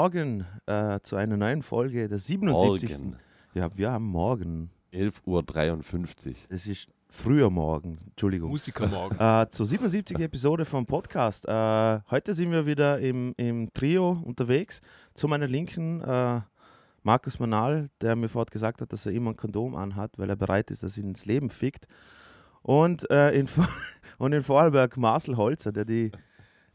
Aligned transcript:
Morgen 0.00 0.46
äh, 0.64 0.98
zu 1.02 1.16
einer 1.16 1.36
neuen 1.36 1.60
Folge 1.60 2.08
der 2.08 2.18
77. 2.18 2.90
Morgen. 2.90 3.16
Ja, 3.52 3.76
wir 3.76 3.92
haben 3.92 4.06
morgen. 4.06 4.70
11.53 4.94 6.28
Uhr. 6.28 6.34
Es 6.48 6.66
ist 6.66 6.88
früher 7.10 7.50
Morgen, 7.50 7.98
Entschuldigung. 8.06 8.48
Musikermorgen. 8.48 9.18
Äh, 9.20 9.50
zur 9.50 9.66
77. 9.66 10.18
Episode 10.20 10.64
vom 10.64 10.86
Podcast. 10.86 11.46
Äh, 11.46 12.00
heute 12.10 12.32
sind 12.32 12.50
wir 12.50 12.64
wieder 12.64 12.98
im, 12.98 13.34
im 13.36 13.70
Trio 13.74 14.22
unterwegs. 14.24 14.80
Zu 15.12 15.28
meiner 15.28 15.46
Linken 15.46 16.00
äh, 16.00 16.40
Markus 17.02 17.38
Manal, 17.38 17.90
der 18.00 18.16
mir 18.16 18.30
vorhin 18.30 18.50
gesagt 18.50 18.80
hat, 18.80 18.90
dass 18.94 19.04
er 19.04 19.12
immer 19.12 19.32
ein 19.32 19.36
Kondom 19.36 19.76
anhat, 19.76 20.18
weil 20.18 20.30
er 20.30 20.36
bereit 20.36 20.70
ist, 20.70 20.82
dass 20.82 20.96
ihn 20.96 21.10
ins 21.10 21.26
Leben 21.26 21.50
fickt. 21.50 21.86
Und, 22.62 23.10
äh, 23.10 23.32
in, 23.32 23.46
und 24.18 24.32
in 24.32 24.42
Vorarlberg 24.42 24.96
Marcel 24.96 25.36
Holzer, 25.36 25.72
der, 25.72 25.84
die, 25.84 26.10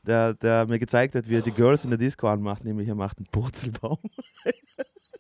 der, 0.06 0.34
der 0.36 0.66
mir 0.68 0.80
gezeigt 0.80 1.16
hat, 1.16 1.28
wie 1.30 1.36
er 1.36 1.42
die 1.42 1.52
Girls 1.52 1.84
in 1.84 1.90
der 1.92 1.98
Disco 2.00 2.28
anmacht, 2.28 2.64
nämlich 2.64 2.88
er 2.88 2.96
macht 2.96 3.18
einen 3.18 3.28
Purzelbaum. 3.32 3.98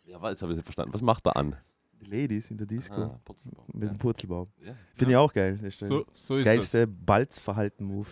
Ja, 0.07 0.29
jetzt 0.29 0.41
habe 0.41 0.51
ich 0.53 0.57
nicht 0.57 0.65
verstanden. 0.65 0.93
Was 0.93 1.01
macht 1.01 1.25
er 1.27 1.35
an? 1.35 1.55
Die 1.99 2.05
Ladies 2.05 2.49
in 2.49 2.57
der 2.57 2.67
Disco 2.67 2.95
Ah, 2.95 3.19
Purzelbaum. 3.25 3.65
mit 3.73 3.89
dem 3.89 3.97
Purzelbaum. 3.97 4.47
Ja. 4.63 4.75
Finde 4.93 5.11
ich 5.13 5.17
auch 5.17 5.33
geil. 5.33 5.57
Das 5.57 5.67
ist 5.69 5.81
der 5.81 5.87
So, 5.89 6.05
so 6.13 6.37
ist 6.37 6.45
geilste 6.45 6.87
Balzverhalten-Move. 6.87 8.07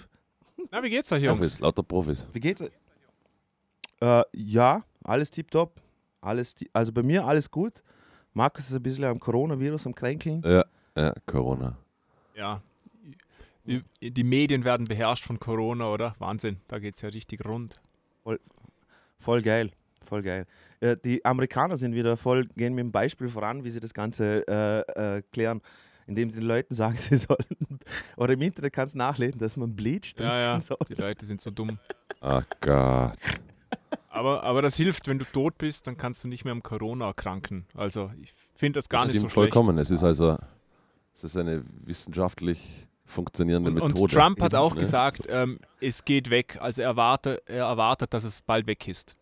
Na, 0.72 0.84
wie 0.84 0.90
geht's 0.90 1.12
euch, 1.12 1.24
Profis, 1.26 1.40
Jungs? 1.52 1.60
lauter 1.60 1.84
Profis. 1.84 2.26
Wie 2.34 2.40
geht's? 2.42 2.62
Äh, 4.02 4.24
ja, 4.34 4.84
alles 5.04 5.32
tipptopp. 5.32 5.82
Alles, 6.22 6.56
ti- 6.56 6.70
also 6.74 6.92
bei 6.92 7.04
mir 7.04 7.26
alles 7.26 7.50
gut. 7.50 7.84
Markus 8.34 8.70
ist 8.70 8.76
ein 8.76 8.84
bisschen 8.84 9.06
am 9.06 9.20
Coronavirus 9.20 9.86
am 9.88 9.96
Kränkeln. 9.96 10.42
Ja, 10.44 10.66
ja, 10.98 11.14
Corona. 11.26 11.78
Ja. 12.36 12.62
Die, 13.66 13.84
die 14.12 14.24
Medien 14.24 14.66
werden 14.66 14.88
beherrscht 14.88 15.26
von 15.26 15.40
Corona, 15.40 15.88
oder? 15.90 16.16
Wahnsinn, 16.20 16.58
da 16.68 16.80
geht's 16.80 17.02
ja 17.02 17.10
richtig 17.10 17.46
rund. 17.46 17.82
Voll 19.20 19.42
geil. 19.42 19.72
Voll 20.04 20.22
geil. 20.22 20.46
Äh, 20.82 20.98
die 21.04 21.24
Amerikaner 21.24 21.78
sind 21.78 21.96
wieder 21.96 22.18
voll, 22.18 22.46
gehen 22.58 22.74
mit 22.76 22.84
dem 22.84 22.92
Beispiel 22.92 23.30
voran, 23.30 23.64
wie 23.64 23.70
sie 23.70 23.80
das 23.80 23.94
Ganze 23.94 24.46
äh, 24.48 25.18
äh, 25.18 25.22
klären, 25.32 25.62
indem 26.08 26.30
sie 26.30 26.40
den 26.40 26.48
Leuten 26.48 26.76
sagen, 26.76 26.96
sie 26.98 27.16
sollen. 27.16 27.80
Oder 28.18 28.34
im 28.34 28.42
Internet 28.42 28.74
kannst 28.74 28.96
du 28.96 28.98
nachlesen, 28.98 29.40
dass 29.40 29.56
man 29.56 29.74
Bleach 29.76 30.14
trinken 30.14 30.24
Ja, 30.34 30.40
ja, 30.40 30.60
soll. 30.60 30.78
die 30.90 30.96
Leute 30.96 31.26
sind 31.26 31.40
so 31.42 31.52
dumm. 31.52 31.80
Ach 32.20 32.44
Gott. 32.60 33.18
Aber, 34.10 34.44
aber 34.44 34.62
das 34.62 34.76
hilft, 34.76 35.08
wenn 35.08 35.20
du 35.20 35.26
tot 35.26 35.58
bist, 35.58 35.88
dann 35.88 35.96
kannst 35.98 36.24
du 36.24 36.28
nicht 36.28 36.44
mehr 36.44 36.52
am 36.52 36.62
Corona 36.62 37.08
erkranken. 37.08 37.66
Also 37.74 38.12
ich 38.22 38.34
finde 38.56 38.80
das 38.80 38.90
gar 38.90 39.06
das 39.06 39.14
nicht 39.14 39.22
so 39.22 39.30
schlecht. 39.30 39.34
vollkommen. 39.34 39.78
Es 39.78 39.90
ist 39.90 40.04
also 40.04 40.38
es 41.16 41.24
ist 41.24 41.38
eine 41.38 41.64
wissenschaftlich 41.86 42.88
funktionierende 43.06 43.70
Und, 43.72 43.82
und 43.82 43.94
Methode. 43.94 44.14
Trump 44.14 44.42
hat 44.42 44.56
auch 44.56 44.74
Ne? 44.74 44.80
gesagt, 44.80 45.24
ähm, 45.30 45.60
es 45.82 46.04
geht 46.06 46.30
weg. 46.30 46.58
Also 46.62 46.82
er 46.82 46.90
erwartet, 46.90 47.42
er 47.46 47.66
erwartet, 47.66 48.14
dass 48.14 48.24
es 48.24 48.42
bald 48.42 48.66
weg 48.68 48.88
ist. 48.88 49.16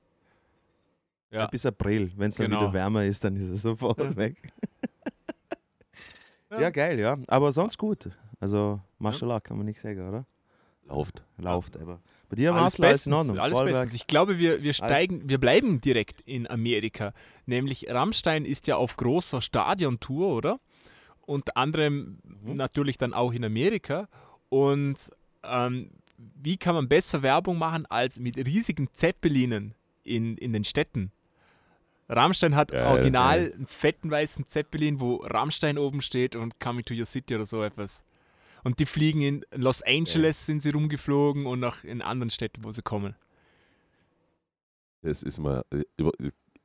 Ja. 1.32 1.48
Bis 1.48 1.66
April. 1.66 2.12
Wenn 2.16 2.30
es 2.30 2.36
dann 2.36 2.48
Genau. 2.48 2.62
wieder 2.62 2.74
wärmer 2.74 3.06
ist, 3.06 3.24
dann 3.24 3.36
ist 3.36 3.50
er 3.50 3.58
sofort 3.70 3.98
Ja. 4.00 4.16
weg. 4.16 4.36
Ja. 6.52 6.60
ja, 6.62 6.70
geil, 6.70 7.00
ja. 7.00 7.18
Aber 7.28 7.52
sonst 7.52 7.78
gut. 7.78 8.10
Also, 8.40 8.82
Mashallah, 9.00 9.40
kann 9.40 9.58
man 9.58 9.66
nicht 9.66 9.80
sagen, 9.80 10.08
oder? 10.08 10.26
Läuft. 10.86 11.24
Läuft 11.38 11.78
aber. 11.78 12.02
Bei 12.28 12.36
dir, 12.36 12.54
Alles 12.54 12.76
in 12.76 12.82
bestens, 12.82 13.16
Ordnung. 13.16 13.40
alles 13.40 13.60
bestens. 13.60 13.94
Ich 13.94 14.08
glaube, 14.08 14.38
wir, 14.40 14.62
wir 14.62 14.74
steigen, 14.74 15.30
wir 15.30 15.38
bleiben 15.38 15.80
direkt 15.80 16.22
in 16.22 16.50
Amerika. 16.50 17.14
Nämlich 17.46 17.90
Rammstein 17.90 18.44
ist 18.46 18.68
ja 18.68 18.76
auf 18.78 18.98
großer 18.98 19.42
Stadiontour, 19.42 20.30
oder? 20.36 20.60
Unter 21.32 21.56
anderem 21.58 22.20
Mhm. 22.44 22.56
natürlich 22.56 22.98
dann 22.98 23.14
auch 23.14 23.32
in 23.34 23.44
Amerika. 23.46 24.08
Und 24.50 25.10
ähm, 25.44 25.92
wie 26.18 26.58
kann 26.58 26.76
man 26.76 26.88
besser 26.88 27.22
Werbung 27.24 27.58
machen 27.58 27.86
als 27.88 28.20
mit 28.20 28.38
riesigen 28.38 28.90
Zeppelinen 28.94 29.74
in, 30.04 30.38
in 30.38 30.54
den 30.54 30.64
Städten? 30.64 31.12
Rammstein 32.10 32.56
hat 32.56 32.72
Geil, 32.72 32.86
original 32.88 33.38
geil. 33.40 33.54
einen 33.56 33.66
fetten 33.68 34.12
weißen 34.12 34.46
Zeppelin, 34.46 35.00
wo 35.00 35.16
Rammstein 35.18 35.78
oben 35.78 36.02
steht 36.02 36.36
und 36.36 36.60
Coming 36.60 36.84
to 36.84 36.94
Your 36.94 37.06
City 37.06 37.36
oder 37.36 37.46
so 37.46 37.64
etwas. 37.64 38.04
Und 38.64 38.80
die 38.80 38.86
fliegen 38.86 39.22
in 39.22 39.46
Los 39.56 39.82
Angeles, 39.82 40.46
sind 40.46 40.62
sie 40.62 40.70
rumgeflogen 40.72 41.46
und 41.46 41.64
auch 41.64 41.84
in 41.84 42.02
anderen 42.02 42.30
Städten, 42.30 42.64
wo 42.64 42.72
sie 42.72 42.82
kommen. 42.82 43.16
Das 45.02 45.24
ist 45.24 45.40
mal 45.40 45.64
äh, 45.72 45.84
über, 45.98 46.12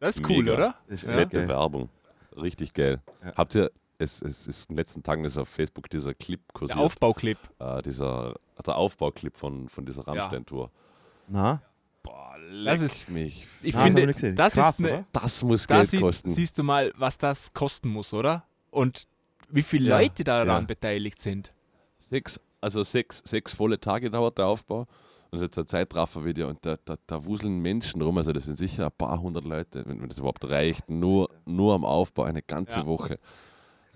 Das 0.01 0.17
ist 0.17 0.29
cool, 0.29 0.43
Mega. 0.43 0.55
oder? 0.55 0.75
Ja. 0.91 0.97
fette. 0.97 1.49
Werbung. 1.49 1.89
Richtig 2.37 2.75
geil. 2.75 3.01
Ja. 3.25 3.35
Habt 3.37 3.55
ihr, 3.55 3.71
es, 3.99 4.23
es 4.23 4.47
ist 4.47 4.69
in 4.71 4.75
den 4.77 4.79
letzten 4.79 5.03
Tagen 5.03 5.25
ist 5.25 5.37
auf 5.39 5.49
Facebook 5.49 5.89
dieser 5.91 6.15
Clip 6.15 6.41
Der 6.49 6.53
kursiert. 6.55 6.79
Aufbauclip. 6.79 7.39
äh, 7.59 7.83
dieser, 7.83 8.35
der 8.65 8.77
Aufbauclip 8.77 9.37
von, 9.37 9.69
von 9.69 9.85
dieser 9.87 10.03
Ja. 10.07 10.13
Rammstein-Tour. 10.13 10.71
Na? 11.29 11.63
Boah, 12.03 12.37
Das 12.65 12.81
ist- 12.81 13.09
mich. 13.09 13.47
Ich 13.63 13.75
Na, 13.75 13.81
das 13.81 13.87
finde, 13.93 14.07
nicht 14.07 14.17
gesehen. 14.17 14.37
das 14.37 14.55
Krass, 14.55 14.79
ist 14.79 14.85
eine, 14.87 14.95
oder? 14.99 15.07
Das 15.13 15.43
muss 15.43 15.67
da 15.67 15.77
Geld 15.79 15.89
sie, 15.91 16.01
kosten. 16.01 16.29
siehst 16.31 16.59
du 16.59 16.63
mal, 16.63 16.93
was 16.97 17.19
das 17.19 17.53
kosten 17.53 17.89
muss, 17.89 18.13
oder? 18.15 18.45
Und 18.71 19.07
wie 19.49 19.63
viele 19.63 19.89
Ja, 19.91 19.99
Leute 20.01 20.25
daran 20.25 20.47
ja. 20.49 20.61
beteiligt 20.61 21.21
sind. 21.21 21.53
Sechs, 21.99 22.39
also 22.61 22.83
sechs, 22.85 23.23
sechs 23.25 23.55
volle 23.55 23.81
Tage 23.81 24.11
dauert 24.11 24.39
der 24.39 24.47
Aufbau. 24.47 24.87
Und 25.31 25.39
es 25.39 25.43
ist 25.43 25.43
jetzt 25.43 25.59
ein 25.59 25.67
Zeitraffer-Video 25.67 26.49
und 26.49 26.65
da, 26.65 26.77
da, 26.85 26.95
da 27.07 27.25
wuseln 27.25 27.59
Menschen 27.61 28.01
rum. 28.01 28.17
Also 28.19 28.33
das 28.33 28.45
sind 28.45 28.59
sicher 28.59 28.87
ein 28.87 28.93
paar 28.97 29.21
hundert 29.21 29.45
Leute, 29.45 29.85
wenn, 29.87 30.01
wenn 30.01 30.09
das 30.09 30.19
überhaupt 30.19 30.49
reicht. 30.49 30.89
Nur, 30.89 31.29
nur 31.45 31.75
am 31.75 31.85
Aufbau 31.85 32.23
eine 32.23 32.43
ganze 32.43 32.81
Ja. 32.81 32.87
Woche. 32.87 33.17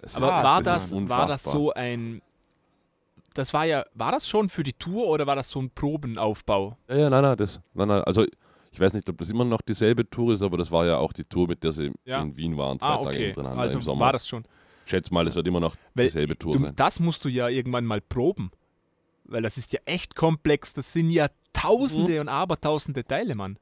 Es 0.03 0.17
Aber 0.17 0.27
ist- 0.27 0.33
war, 0.33 0.63
das, 0.63 0.93
war 1.09 1.27
das 1.27 1.43
so 1.45 1.73
ein. 1.73 2.23
Das 3.35 3.55
war 3.55 3.65
ja, 3.65 3.85
war 3.95 4.11
das 4.13 4.29
schon 4.29 4.49
für 4.49 4.65
die 4.65 4.73
Tour 4.73 5.07
oder 5.07 5.27
war 5.27 5.37
das 5.37 5.51
so 5.51 5.61
ein 5.61 5.71
Probenaufbau? 5.71 6.77
Ja, 6.89 6.97
ja, 6.97 7.11
nein, 7.11 7.23
nein, 7.23 7.37
das, 7.37 7.61
nein, 7.75 7.87
nein, 7.89 8.03
also 8.03 8.25
ich 8.73 8.81
weiß 8.81 8.93
nicht, 8.93 9.09
ob 9.09 9.19
das 9.19 9.31
immer 9.31 9.45
noch 9.45 9.61
dieselbe 9.63 10.09
Tour 10.09 10.33
ist, 10.35 10.43
aber 10.43 10.57
das 10.59 10.71
war 10.71 10.85
ja 10.87 10.97
auch 10.99 11.13
die 11.13 11.25
Tour, 11.25 11.47
mit 11.47 11.63
der 11.63 11.71
sie 11.73 11.93
Ja. 12.05 12.21
in 12.23 12.37
Wien 12.37 12.57
waren, 12.57 12.79
zwei 12.81 12.89
Ah, 12.89 12.97
Tage 12.97 13.09
okay. 13.09 13.25
hintereinander 13.27 13.61
Also 13.63 13.79
im 13.79 13.85
Sommer. 13.85 14.07
war 14.07 14.13
das 14.13 14.27
schon. 14.27 14.45
Ich 14.85 14.91
schätze 14.91 15.15
mal, 15.15 15.27
es 15.29 15.35
wird 15.37 15.47
immer 15.47 15.61
noch 15.61 15.77
Weil 15.95 16.07
dieselbe 16.07 16.37
Tour 16.37 16.53
du, 16.55 16.59
sein. 16.61 16.73
das 16.75 16.99
musst 16.99 17.25
du 17.25 17.29
ja 17.29 17.49
irgendwann 17.49 17.85
mal 17.85 18.01
proben. 18.01 18.51
Weil 19.25 19.43
das 19.43 19.57
ist 19.59 19.73
ja 19.73 19.79
echt 19.85 20.17
komplex. 20.17 20.75
Das 20.75 20.93
sind 20.93 21.11
ja 21.11 21.29
Tausende 21.53 22.15
Mhm. 22.15 22.21
und 22.23 22.29
Abertausende 22.29 23.05
Teile, 23.05 23.35
Mann. 23.37 23.59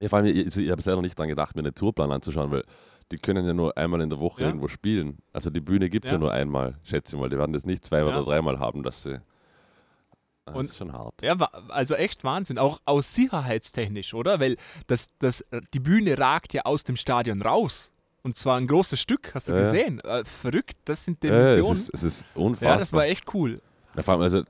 Ja, 0.00 0.08
vor 0.08 0.18
allem, 0.18 0.26
ich, 0.26 0.36
ich, 0.46 0.56
ich 0.56 0.70
habe 0.70 0.82
selber 0.82 1.02
nicht 1.02 1.16
dran 1.18 1.28
gedacht, 1.28 1.54
mir 1.54 1.60
einen 1.60 1.74
Tourplan 1.74 2.10
anzuschauen, 2.10 2.50
weil 2.50 2.64
die 3.10 3.18
können 3.18 3.44
ja 3.46 3.52
nur 3.54 3.76
einmal 3.76 4.00
in 4.00 4.10
der 4.10 4.20
Woche 4.20 4.42
Ja. 4.42 4.48
irgendwo 4.48 4.68
spielen. 4.68 5.18
Also 5.32 5.50
die 5.50 5.60
Bühne 5.60 5.88
gibt 5.88 6.04
es 6.06 6.10
ja. 6.12 6.16
Ja. 6.16 6.20
nur 6.20 6.32
einmal, 6.32 6.78
schätze 6.84 7.16
ich 7.16 7.20
mal. 7.20 7.28
Die 7.28 7.38
werden 7.38 7.52
das 7.52 7.64
nicht 7.64 7.84
zwei 7.84 7.98
Ja. 7.98 8.06
oder 8.06 8.22
dreimal 8.22 8.58
haben, 8.58 8.82
dass 8.82 9.02
sie. 9.02 9.20
Ah, 10.46 10.52
Und- 10.52 10.64
das 10.64 10.70
ist 10.72 10.76
schon 10.78 10.92
hart. 10.92 11.14
Ja, 11.22 11.34
also 11.68 11.94
echt 11.94 12.24
Wahnsinn. 12.24 12.58
Auch 12.58 12.80
aus 12.84 13.14
sicherheitstechnisch, 13.14 14.14
oder? 14.14 14.40
Weil 14.40 14.56
das, 14.86 15.10
das, 15.18 15.44
die 15.74 15.80
Bühne 15.80 16.18
ragt 16.18 16.54
ja 16.54 16.62
aus 16.64 16.84
dem 16.84 16.96
Stadion 16.96 17.42
raus. 17.42 17.92
Und 18.22 18.36
zwar 18.36 18.58
ein 18.58 18.66
großes 18.66 19.00
Stück, 19.00 19.34
hast 19.34 19.48
du 19.48 19.52
Ja, 19.54 19.60
ja. 19.60 19.64
gesehen? 19.64 20.00
Äh, 20.00 20.24
verrückt, 20.24 20.76
das 20.84 21.04
sind 21.06 21.24
Ja, 21.24 21.30
ja, 21.30 21.36
es, 21.48 21.54
Dimensionen. 21.56 21.80
ist, 21.80 21.94
es 21.94 22.02
ist 22.02 22.26
unfassbar. 22.34 22.70
Ja, 22.72 22.76
das 22.78 22.92
war 22.92 23.04
echt 23.06 23.34
cool. 23.34 23.62
Ja, 23.96 24.02
vor 24.02 24.12
allem, 24.14 24.22
also, 24.22 24.42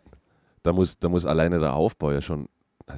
da 0.65 0.73
muss, 0.73 0.99
da 0.99 1.09
muss 1.09 1.25
alleine 1.25 1.59
der 1.61 1.75
Aufbau 1.75 2.11
ja 2.11 2.21
schon 2.21 2.49
äh, 2.89 2.95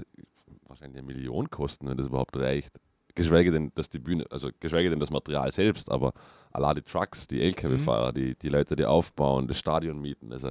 wahrscheinlich 0.66 0.98
eine 0.98 1.06
Million 1.06 1.50
kosten, 1.50 1.88
wenn 1.88 1.96
das 1.98 2.06
überhaupt 2.06 2.36
reicht. 2.38 2.72
Geschweige 3.14 3.50
denn, 3.52 3.72
dass 3.74 3.90
die 3.90 3.98
Bühne, 3.98 4.24
also 4.30 4.50
geschweige 4.60 4.90
denn 4.90 5.00
das 5.00 5.10
Material 5.10 5.52
selbst, 5.52 5.90
aber 5.90 6.12
allein 6.52 6.76
die 6.76 6.82
Trucks, 6.82 7.26
die 7.26 7.40
LKW-Fahrer, 7.42 8.12
die, 8.12 8.34
die 8.36 8.48
Leute, 8.48 8.74
die 8.76 8.84
aufbauen, 8.84 9.46
das 9.48 9.58
Stadion 9.58 10.00
mieten, 10.00 10.32
also 10.32 10.50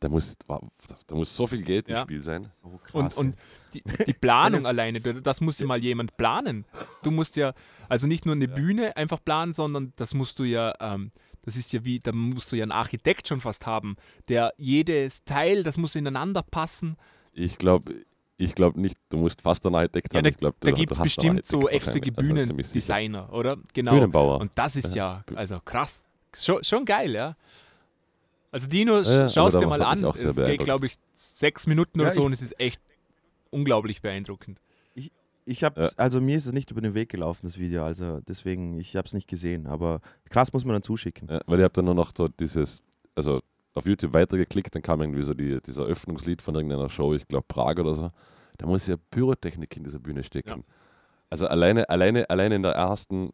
da 0.00 0.08
muss, 0.08 0.36
da, 0.46 1.14
muss 1.14 1.34
so 1.34 1.46
viel 1.46 1.62
Geld 1.62 1.88
Ja. 1.88 2.00
im 2.00 2.04
Spiel 2.04 2.22
sein. 2.22 2.46
So 2.62 2.78
krass. 2.84 3.16
Und, 3.16 3.28
und 3.28 3.36
die, 3.72 3.82
die 4.06 4.12
Planung 4.12 4.66
alleine, 4.66 5.00
du- 5.00 5.20
das 5.22 5.40
muss 5.40 5.58
ja 5.58 5.66
mal 5.66 5.82
jemand 5.82 6.16
planen. 6.18 6.64
Du 7.02 7.10
musst 7.10 7.36
ja, 7.36 7.54
also 7.88 8.06
nicht 8.06 8.26
nur 8.26 8.34
eine 8.34 8.48
Bühne 8.48 8.96
einfach 8.96 9.22
planen, 9.24 9.52
sondern 9.54 9.92
das 9.96 10.12
musst 10.12 10.38
du 10.38 10.44
ja, 10.44 10.74
ähm, 10.80 11.10
das 11.42 11.56
ist 11.56 11.72
ja 11.72 11.84
wie, 11.84 12.00
da 12.00 12.12
musst 12.12 12.52
du 12.52 12.56
ja 12.56 12.64
einen 12.64 12.72
Architekt 12.72 13.28
schon 13.28 13.40
fast 13.40 13.66
haben, 13.66 13.96
der 14.28 14.52
jedes 14.58 15.24
Teil, 15.24 15.62
das 15.62 15.76
muss 15.78 15.94
ineinander 15.94 16.42
passen. 16.42 16.96
Ich 17.32 17.56
glaube 17.58 17.94
ich 18.36 18.54
glaub 18.54 18.76
nicht, 18.76 18.96
du 19.10 19.16
musst 19.16 19.40
fast 19.42 19.64
einen 19.66 19.74
Architekt 19.76 20.12
Ja, 20.12 20.18
haben. 20.18 20.24
da 20.24 20.30
ich 20.30 20.36
glaub, 20.36 20.60
da 20.60 20.70
gibt 20.72 20.92
es 20.92 20.98
bestimmt 20.98 21.44
so 21.46 21.58
Architekt 21.68 21.74
extra 21.74 21.94
wahrscheinlich, 21.94 22.18
also. 22.18 22.54
Bühnendesigner, 22.54 23.32
oder? 23.32 23.56
Genau. 23.72 23.92
Bühnenbauer. 23.92 24.40
Und 24.40 24.52
das 24.54 24.76
ist 24.76 24.94
ja, 24.94 25.24
Ja. 25.30 25.36
also 25.36 25.60
krass. 25.64 26.06
Schon, 26.36 26.62
schon 26.64 26.84
geil, 26.84 27.12
ja. 27.12 27.36
Also 28.50 28.68
Dino, 28.68 29.00
Ja, 29.00 29.02
ja, 29.02 29.28
schau 29.28 29.46
es 29.48 29.54
also 29.54 29.60
dir 29.60 29.66
mal 29.66 29.82
an. 29.82 29.98
ich 30.00 30.04
auch 30.04 30.16
sehr 30.16 30.30
Es 30.30 30.36
geht, 30.36 30.60
glaube 30.60 30.86
ich, 30.86 30.94
sechs 31.12 31.66
Minuten 31.66 32.00
oder 32.00 32.08
Ja, 32.10 32.14
so 32.14 32.20
ich- 32.20 32.26
und 32.26 32.32
es 32.32 32.42
ist 32.42 32.58
echt 32.60 32.80
unglaublich 33.50 34.00
beeindruckend. 34.02 34.60
ich 35.46 35.62
habe, 35.62 35.82
Ja. 35.82 35.88
also 35.98 36.22
mir 36.22 36.36
ist 36.38 36.46
es 36.46 36.52
nicht 36.52 36.70
über 36.70 36.80
den 36.80 36.94
Weg 36.94 37.10
gelaufen, 37.10 37.40
das 37.42 37.58
Video, 37.58 37.84
also 37.84 38.20
deswegen, 38.26 38.78
ich 38.80 38.96
habe 38.96 39.04
es 39.06 39.12
nicht 39.12 39.28
gesehen, 39.28 39.66
aber 39.66 40.00
krass 40.30 40.54
muss 40.54 40.64
man 40.64 40.72
dann 40.72 40.82
zuschicken. 40.82 41.28
Ja, 41.28 41.40
weil 41.46 41.58
ich 41.58 41.64
habe 41.64 41.74
dann 41.74 41.84
nur 41.84 41.94
noch 41.94 42.12
so 42.16 42.28
dieses, 42.28 42.80
also 43.14 43.42
auf 43.76 43.86
YouTube 43.86 44.12
weitergeklickt, 44.12 44.74
dann 44.74 44.82
kam 44.82 45.00
irgendwie 45.00 45.22
so 45.22 45.34
die, 45.34 45.60
dieser 45.60 45.84
Öffnungslied 45.84 46.42
von 46.42 46.54
irgendeiner 46.54 46.88
Show, 46.88 47.14
ich 47.14 47.26
glaube 47.26 47.44
Prag 47.48 47.78
oder 47.78 47.94
so. 47.94 48.10
Da 48.58 48.66
muss 48.66 48.86
ja 48.86 48.96
Pyrotechnik 49.10 49.76
in 49.76 49.84
dieser 49.84 49.98
Bühne 49.98 50.22
stecken. 50.22 50.48
Ja. 50.48 50.74
Also 51.30 51.46
alleine, 51.46 51.88
alleine, 51.88 52.28
alleine 52.30 52.54
in 52.54 52.62
der 52.62 52.72
ersten, 52.72 53.30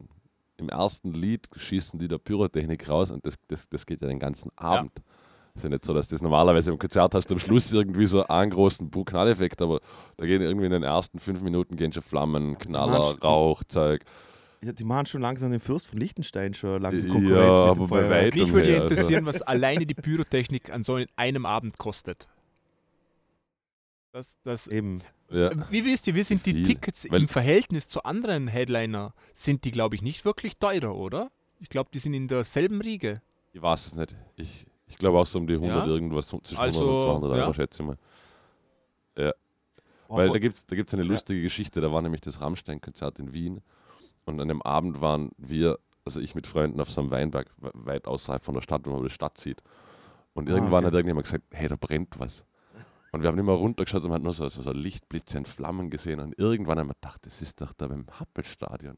im 0.57 0.69
ersten 0.69 1.13
Lied 1.13 1.47
schießen 1.55 1.99
die 1.99 2.07
da 2.07 2.17
Pyrotechnik 2.17 2.89
raus 2.89 3.11
und 3.11 3.25
das, 3.25 3.35
das, 3.47 3.69
das 3.69 3.85
geht 3.85 4.01
ja 4.01 4.07
den 4.07 4.19
ganzen 4.19 4.51
Abend. 4.55 4.91
Ist 5.53 5.63
ja 5.63 5.69
nicht 5.69 5.83
so, 5.83 5.93
dass 5.93 6.07
das 6.07 6.21
normalerweise 6.21 6.71
im 6.71 6.79
Konzert 6.79 7.13
hast 7.13 7.29
du 7.29 7.35
am 7.35 7.39
Schluss 7.39 7.71
irgendwie 7.73 8.07
so 8.07 8.25
einen 8.25 8.51
großen 8.51 8.89
Bu-Knalleffekt, 8.89 9.61
aber 9.61 9.81
da 10.17 10.25
gehen 10.25 10.41
irgendwie 10.41 10.65
in 10.65 10.71
den 10.71 10.83
ersten 10.83 11.19
fünf 11.19 11.41
Minuten 11.41 11.75
gehen 11.75 11.91
schon 11.91 12.03
Flammen, 12.03 12.57
Knaller, 12.57 13.19
Rauch, 13.21 13.63
Zeug. 13.65 14.03
Ja, 14.63 14.71
die 14.73 14.83
machen 14.83 15.07
schon 15.07 15.21
langsam 15.21 15.49
den 15.51 15.59
Fürst 15.59 15.87
von 15.87 15.97
Liechtenstein 15.99 16.53
schon 16.53 16.81
langsam 16.81 17.07
Ja, 17.07 17.13
Konkurrenz 17.13 17.49
mit 17.49 17.57
aber 17.57 17.73
dem 17.75 17.79
bei 17.81 17.87
Feuerwerk. 17.87 18.25
weit- 18.25 18.35
Mich 18.35 18.53
würde 18.53 18.67
ja 18.67 18.73
her, 18.75 18.81
also. 18.83 18.93
interessieren, 18.95 19.25
was 19.25 19.41
alleine 19.41 19.85
die 19.87 19.93
Pyrotechnik 19.95 20.71
an 20.71 20.83
so 20.83 20.99
einem 21.15 21.45
Abend 21.47 21.77
kostet. 21.79 22.29
Das, 24.11 24.37
das, 24.43 24.67
Eben. 24.67 24.99
Ja. 25.29 25.51
wie 25.71 25.85
wisst 25.85 26.05
ihr, 26.07 26.15
wir 26.15 26.25
sind 26.25 26.45
die. 26.45 26.63
Tickets 26.63 27.09
Weil- 27.09 27.21
im 27.21 27.27
Verhältnis 27.27 27.87
zu 27.87 28.03
anderen 28.03 28.47
Headliner, 28.49 29.13
sind 29.33 29.63
die, 29.63 29.71
glaube 29.71 29.95
ich, 29.95 30.01
nicht 30.01 30.25
wirklich 30.25 30.57
teurer, 30.57 30.95
oder? 30.95 31.31
Ich 31.59 31.69
glaube, 31.69 31.89
die 31.93 31.99
sind 31.99 32.13
in 32.13 32.27
derselben 32.27 32.81
Riege. 32.81 33.21
Ich 33.53 33.61
weiß 33.61 33.87
es 33.87 33.95
nicht. 33.95 34.13
Ich, 34.35 34.65
ich 34.87 34.97
glaube 34.97 35.17
auch 35.17 35.25
so 35.25 35.39
um 35.39 35.47
die 35.47 35.53
100 35.55 35.85
Ja? 35.87 35.91
irgendwas, 35.91 36.27
zwischen 36.27 36.57
100 36.57 36.59
Also, 36.59 36.83
und 36.97 37.01
200 37.21 37.37
ja. 37.37 37.43
Euro, 37.43 37.53
schätze 37.53 37.81
ich 37.83 37.87
mal. 37.87 37.97
Boah, 40.07 40.17
Weil 40.17 40.29
da 40.29 40.39
gibt 40.39 40.57
es 40.57 40.65
da 40.65 40.75
gibt's 40.75 40.93
eine 40.93 41.03
lustige 41.03 41.41
Geschichte, 41.41 41.79
da 41.79 41.89
war 41.91 42.01
nämlich 42.01 42.19
das 42.19 42.41
Rammstein-Konzert 42.41 43.19
in 43.19 43.31
Wien 43.31 43.61
und 44.25 44.39
an 44.39 44.47
dem 44.47 44.61
Abend 44.61 45.01
waren 45.01 45.31
wir, 45.37 45.79
also 46.05 46.19
ich 46.19 46.35
mit 46.35 46.47
Freunden 46.47 46.79
auf 46.79 46.89
so 46.89 47.01
einem 47.01 47.11
Weinberg, 47.11 47.49
we- 47.57 47.71
weit 47.73 48.07
außerhalb 48.07 48.43
von 48.43 48.53
der 48.55 48.61
Stadt, 48.61 48.81
wo 48.85 48.91
man 48.91 49.03
die 49.03 49.09
Stadt 49.09 49.37
sieht. 49.37 49.61
Und 50.33 50.49
Ah, 50.49 50.53
irgendwann 50.53 50.79
okay. 50.79 50.87
hat 50.87 50.93
irgendjemand 50.93 51.25
gesagt, 51.25 51.43
hey, 51.51 51.67
da 51.67 51.75
brennt 51.79 52.19
was. 52.19 52.45
Und 53.11 53.21
wir 53.23 53.27
haben 53.27 53.37
immer 53.39 53.51
runtergeschaut 53.53 54.03
und 54.03 54.09
man 54.09 54.15
hat 54.19 54.23
nur 54.23 54.31
so, 54.33 54.47
so, 54.47 54.61
so 54.61 54.71
Lichtblitze 54.71 55.37
und 55.37 55.47
Flammen 55.47 55.89
gesehen 55.89 56.21
und 56.21 56.37
irgendwann 56.39 56.79
haben 56.79 56.87
wir 56.87 56.93
gedacht, 56.93 57.25
das 57.25 57.41
ist 57.41 57.59
doch 57.61 57.73
da 57.73 57.87
beim 57.87 58.05
Happelstadion. 58.19 58.97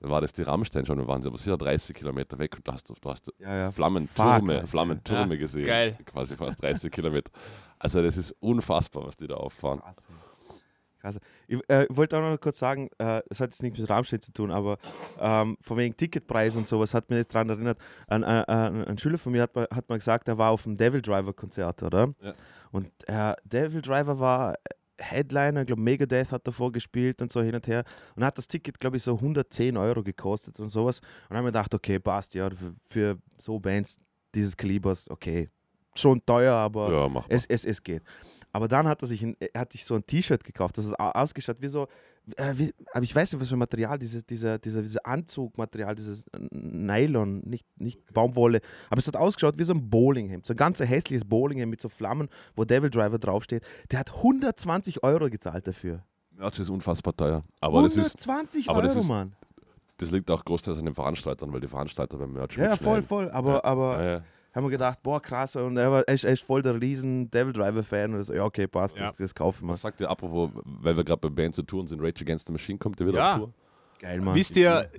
Dann 0.00 0.10
war 0.10 0.20
das 0.20 0.34
die 0.34 0.42
Rammstein 0.42 0.84
schon, 0.84 0.98
wir 0.98 1.08
waren 1.08 1.22
sie 1.22 1.28
aber 1.28 1.38
sicher 1.38 1.56
30 1.56 1.96
Kilometer 1.96 2.38
weg 2.38 2.54
und 2.56 2.68
da 2.68 2.74
hast 2.74 2.90
du, 2.90 2.94
da 3.00 3.10
hast 3.12 3.26
du 3.28 3.32
ja, 3.38 3.56
ja. 3.56 3.72
Flammentürme, 3.72 4.54
Alter. 4.56 4.66
Flammentürme 4.66 5.34
Ja, 5.36 5.40
gesehen. 5.40 5.64
geil. 5.66 5.98
Quasi 6.04 6.36
fast 6.36 6.60
30 6.62 6.92
Kilometer. 6.92 7.32
Also 7.78 8.02
das 8.02 8.18
ist 8.18 8.32
unfassbar, 8.40 9.06
was 9.06 9.16
die 9.16 9.26
da 9.26 9.36
auffahren. 9.36 9.80
Krass. 9.80 10.06
Krass. 11.06 11.20
Ich 11.46 11.60
äh, 11.68 11.86
wollte 11.88 12.18
auch 12.18 12.22
noch 12.22 12.40
kurz 12.40 12.58
sagen, 12.58 12.88
äh, 12.98 13.22
es 13.30 13.38
hat 13.40 13.50
jetzt 13.50 13.62
nichts 13.62 13.78
mit 13.78 13.88
Rammstein 13.88 14.20
zu 14.20 14.32
tun, 14.32 14.50
aber 14.50 14.76
ähm, 15.20 15.56
von 15.60 15.76
wegen 15.76 15.96
Ticketpreis 15.96 16.56
und 16.56 16.66
sowas 16.66 16.94
hat 16.94 17.10
mir 17.10 17.18
jetzt 17.18 17.32
daran 17.34 17.48
erinnert. 17.50 17.78
Ein, 18.08 18.22
äh, 18.24 18.26
ein, 18.26 18.84
ein 18.84 18.98
Schüler 18.98 19.18
von 19.18 19.30
mir 19.32 19.42
hat, 19.42 19.54
mal- 19.54 19.68
hat 19.72 19.88
mal 19.88 19.98
gesagt, 19.98 20.26
er 20.28 20.36
war 20.38 20.50
auf 20.50 20.64
dem 20.64 20.76
Devil 20.76 21.00
Driver 21.02 21.32
Konzert, 21.32 21.82
oder? 21.84 22.12
Ja. 22.20 22.34
Und 22.72 22.90
äh, 23.06 23.34
Devil 23.44 23.82
Driver 23.82 24.18
war 24.18 24.54
Headliner, 24.98 25.60
ich 25.60 25.66
glaube 25.68 25.82
Megadeth 25.82 26.32
hat 26.32 26.46
davor 26.46 26.72
gespielt 26.72 27.22
und 27.22 27.30
so 27.30 27.40
hin 27.42 27.54
und 27.54 27.66
her. 27.68 27.84
Und 28.16 28.24
hat 28.24 28.36
das 28.38 28.48
Ticket, 28.48 28.80
glaube 28.80 28.96
ich, 28.96 29.02
so 29.04 29.14
110 29.14 29.76
Euro 29.76 30.02
gekostet 30.02 30.58
und 30.58 30.70
sowas. 30.70 30.98
Und 31.00 31.06
dann 31.30 31.38
haben 31.38 31.44
wir 31.44 31.52
gedacht, 31.52 31.72
okay, 31.74 31.98
passt, 32.00 32.34
ja, 32.34 32.50
für, 32.50 32.74
für 32.82 33.18
so 33.36 33.60
Bands 33.60 34.00
dieses 34.34 34.56
Kalibers, 34.56 35.08
okay. 35.10 35.48
Schon 35.94 36.20
teuer, 36.26 36.52
aber 36.54 36.92
Ja, 36.92 37.24
es, 37.28 37.46
es, 37.46 37.64
es 37.64 37.82
geht. 37.82 38.02
Aber 38.56 38.68
dann 38.68 38.88
hat 38.88 39.02
er 39.02 39.06
sich, 39.08 39.22
ein, 39.22 39.36
er 39.38 39.60
hat 39.60 39.72
sich 39.72 39.84
so 39.84 39.94
ein 39.94 40.06
T-Shirt 40.06 40.42
gekauft, 40.42 40.78
das 40.78 40.86
ist 40.86 40.98
au- 40.98 41.10
ausgeschaut 41.10 41.58
wie 41.60 41.68
so, 41.68 41.86
äh, 42.36 42.54
wie, 42.56 42.72
aber 42.92 43.02
ich 43.04 43.14
weiß 43.14 43.32
nicht, 43.32 43.40
was 43.42 43.48
für 43.50 43.56
Material, 43.56 43.98
dieses, 43.98 44.24
dieser, 44.24 44.58
dieser, 44.58 44.80
dieser 44.80 45.04
Anzugmaterial, 45.06 45.94
dieses 45.94 46.22
äh, 46.32 46.38
Nylon, 46.52 47.40
nicht, 47.40 47.66
nicht 47.78 48.00
Baumwolle, 48.14 48.60
aber 48.90 48.98
es 48.98 49.06
hat 49.06 49.16
ausgeschaut 49.16 49.58
wie 49.58 49.64
so 49.64 49.74
ein 49.74 49.90
Bowlinghemd, 49.90 50.46
so 50.46 50.54
ein 50.54 50.56
ganz 50.56 50.80
hässliches 50.80 51.24
Bowlinghemd 51.24 51.70
mit 51.70 51.80
so 51.80 51.88
Flammen, 51.88 52.28
wo 52.56 52.64
Devil 52.64 52.88
Driver 52.90 53.18
draufsteht. 53.18 53.62
Der 53.90 53.98
hat 54.00 54.14
120 54.14 55.02
Euro 55.04 55.28
gezahlt 55.28 55.66
dafür. 55.66 56.02
Merch 56.30 56.58
ist 56.58 56.70
unfassbar 56.70 57.14
teuer. 57.16 57.44
Aber 57.60 57.82
das, 57.82 57.92
ist, 57.96 58.26
120 58.26 58.68
aber 58.70 58.82
das 58.82 58.92
Euro, 58.92 59.00
ist 59.00 59.08
Mann. 59.08 59.36
das 59.98 60.10
liegt 60.10 60.30
auch 60.30 60.44
großteils 60.44 60.78
an 60.78 60.84
den 60.86 60.94
Veranstaltern, 60.94 61.52
weil 61.52 61.60
die 61.60 61.68
Veranstalter 61.68 62.16
beim 62.16 62.32
Merch 62.32 62.56
Ja, 62.56 62.64
ja, 62.64 62.76
voll, 62.76 63.02
voll. 63.02 63.30
Aber, 63.30 63.52
Ja. 63.54 63.64
aber 63.64 64.02
Ja, 64.02 64.10
ja. 64.12 64.24
Haben 64.56 64.64
wir 64.64 64.70
gedacht, 64.70 65.02
boah, 65.02 65.20
krass. 65.20 65.54
Und 65.54 65.76
er, 65.76 65.92
war, 65.92 66.02
er 66.08 66.14
ist 66.14 66.42
voll 66.42 66.62
der 66.62 66.80
riesen 66.80 67.30
Devil 67.30 67.52
Driver-Fan. 67.52 68.14
Und 68.14 68.22
so, 68.24 68.32
ja, 68.34 68.44
okay, 68.44 68.66
passt, 68.66 68.98
Ja. 68.98 69.06
das, 69.06 69.16
das 69.16 69.34
kaufen 69.34 69.66
wir. 69.66 69.74
Was 69.74 69.82
sagt 69.82 70.00
ihr, 70.00 70.08
apropos, 70.10 70.50
weil 70.64 70.96
wir 70.96 71.04
gerade 71.04 71.20
bei 71.20 71.28
Bands 71.28 71.56
zu 71.56 71.62
tun 71.62 71.86
sind, 71.86 72.00
Rage 72.00 72.22
Against 72.22 72.46
the 72.46 72.52
Machine 72.52 72.78
kommt 72.78 72.98
ja 72.98 73.06
wieder 73.06 73.18
Ja. 73.18 73.32
auf 73.34 73.38
Tour? 73.38 73.52
Geil, 74.00 74.20
Mann. 74.20 74.34
Wisst 74.34 74.56
ihr, 74.56 74.90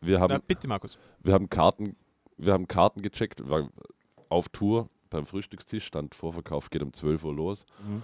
Wir 0.00 0.20
haben, 0.20 0.32
na, 0.34 0.38
bitte 0.38 0.66
Markus, 0.68 0.98
wir 1.22 1.32
haben 1.32 1.48
Karten, 1.48 1.96
wir 2.36 2.52
haben 2.52 2.66
Karten 2.68 3.02
gecheckt, 3.02 3.48
war 3.48 3.68
auf 4.28 4.48
Tour 4.48 4.88
beim 5.10 5.26
Frühstückstisch, 5.26 5.84
stand 5.86 6.14
Vorverkauf, 6.14 6.70
geht 6.70 6.82
um 6.82 6.92
12 6.92 7.22
Uhr 7.24 7.34
los. 7.34 7.64
Mhm. 7.86 8.02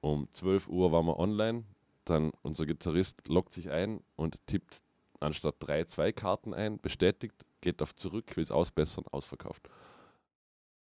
Um 0.00 0.28
12 0.30 0.68
Uhr 0.68 0.92
waren 0.92 1.06
wir 1.06 1.18
online, 1.18 1.64
dann 2.04 2.30
unser 2.42 2.66
Gitarrist 2.66 3.26
loggt 3.28 3.52
sich 3.52 3.70
ein 3.70 4.00
und 4.16 4.46
tippt 4.46 4.80
anstatt 5.18 5.56
drei, 5.58 5.84
zwei 5.84 6.12
Karten 6.12 6.54
ein, 6.54 6.78
bestätigt, 6.78 7.34
geht 7.60 7.82
auf 7.82 7.94
zurück, 7.94 8.36
will 8.36 8.44
es 8.44 8.50
ausbessern, 8.50 9.04
ausverkauft. 9.10 9.68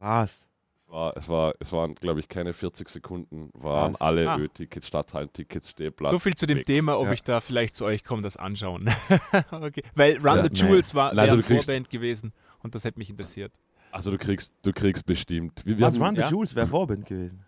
Krass. 0.00 0.46
Es, 0.76 0.88
war, 0.88 1.16
es, 1.16 1.28
war, 1.28 1.54
es 1.60 1.72
waren, 1.72 1.94
glaube 1.96 2.20
ich, 2.20 2.28
keine 2.28 2.52
40 2.54 2.88
Sekunden, 2.88 3.50
waren 3.52 3.92
Krass. 3.92 4.00
alle 4.00 4.30
Ah. 4.30 4.38
Ö-Tickets, 4.38 4.86
Stadthallen-Tickets, 4.86 5.70
Stehplatz. 5.70 6.10
so 6.12 6.18
viel 6.18 6.34
zu 6.34 6.46
dem 6.46 6.58
weg. 6.58 6.66
Thema, 6.66 6.98
ob 6.98 7.06
Ja. 7.06 7.12
ich 7.12 7.22
da 7.22 7.40
vielleicht 7.40 7.76
zu 7.76 7.84
euch 7.84 8.04
komme, 8.04 8.22
das 8.22 8.36
anschauen. 8.36 8.88
okay. 9.50 9.82
Weil 9.94 10.16
Run 10.16 10.36
Ja, 10.38 10.42
the 10.44 10.50
Jewels 10.54 10.94
war 10.94 11.12
Nein, 11.12 11.28
also 11.30 11.42
kriegst- 11.42 11.66
Vorband 11.66 11.90
gewesen 11.90 12.32
und 12.62 12.74
das 12.74 12.84
hätte 12.84 12.98
mich 12.98 13.10
interessiert. 13.10 13.52
Also 13.90 14.10
du 14.10 14.18
kriegst, 14.18 14.52
du 14.62 14.72
kriegst 14.72 15.04
bestimmt. 15.04 15.62
Wir, 15.64 15.78
wir 15.78 15.86
Was, 15.86 15.94
haben, 15.98 16.04
Run 16.06 16.16
the 16.16 16.22
ja. 16.22 16.28
Jules 16.28 16.54
wäre 16.54 16.66
Vorband 16.66 17.04
gewesen. 17.06 17.44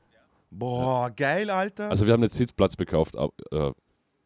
Boah, 0.51 1.11
geil, 1.11 1.49
Alter. 1.51 1.91
Also 1.91 2.07
wir 2.07 2.13
haben 2.13 2.23
jetzt 2.23 2.35
Sitzplatz 2.35 2.77
gekauft. 2.77 3.17
ab- 3.17 3.33
Äh, 3.53 3.71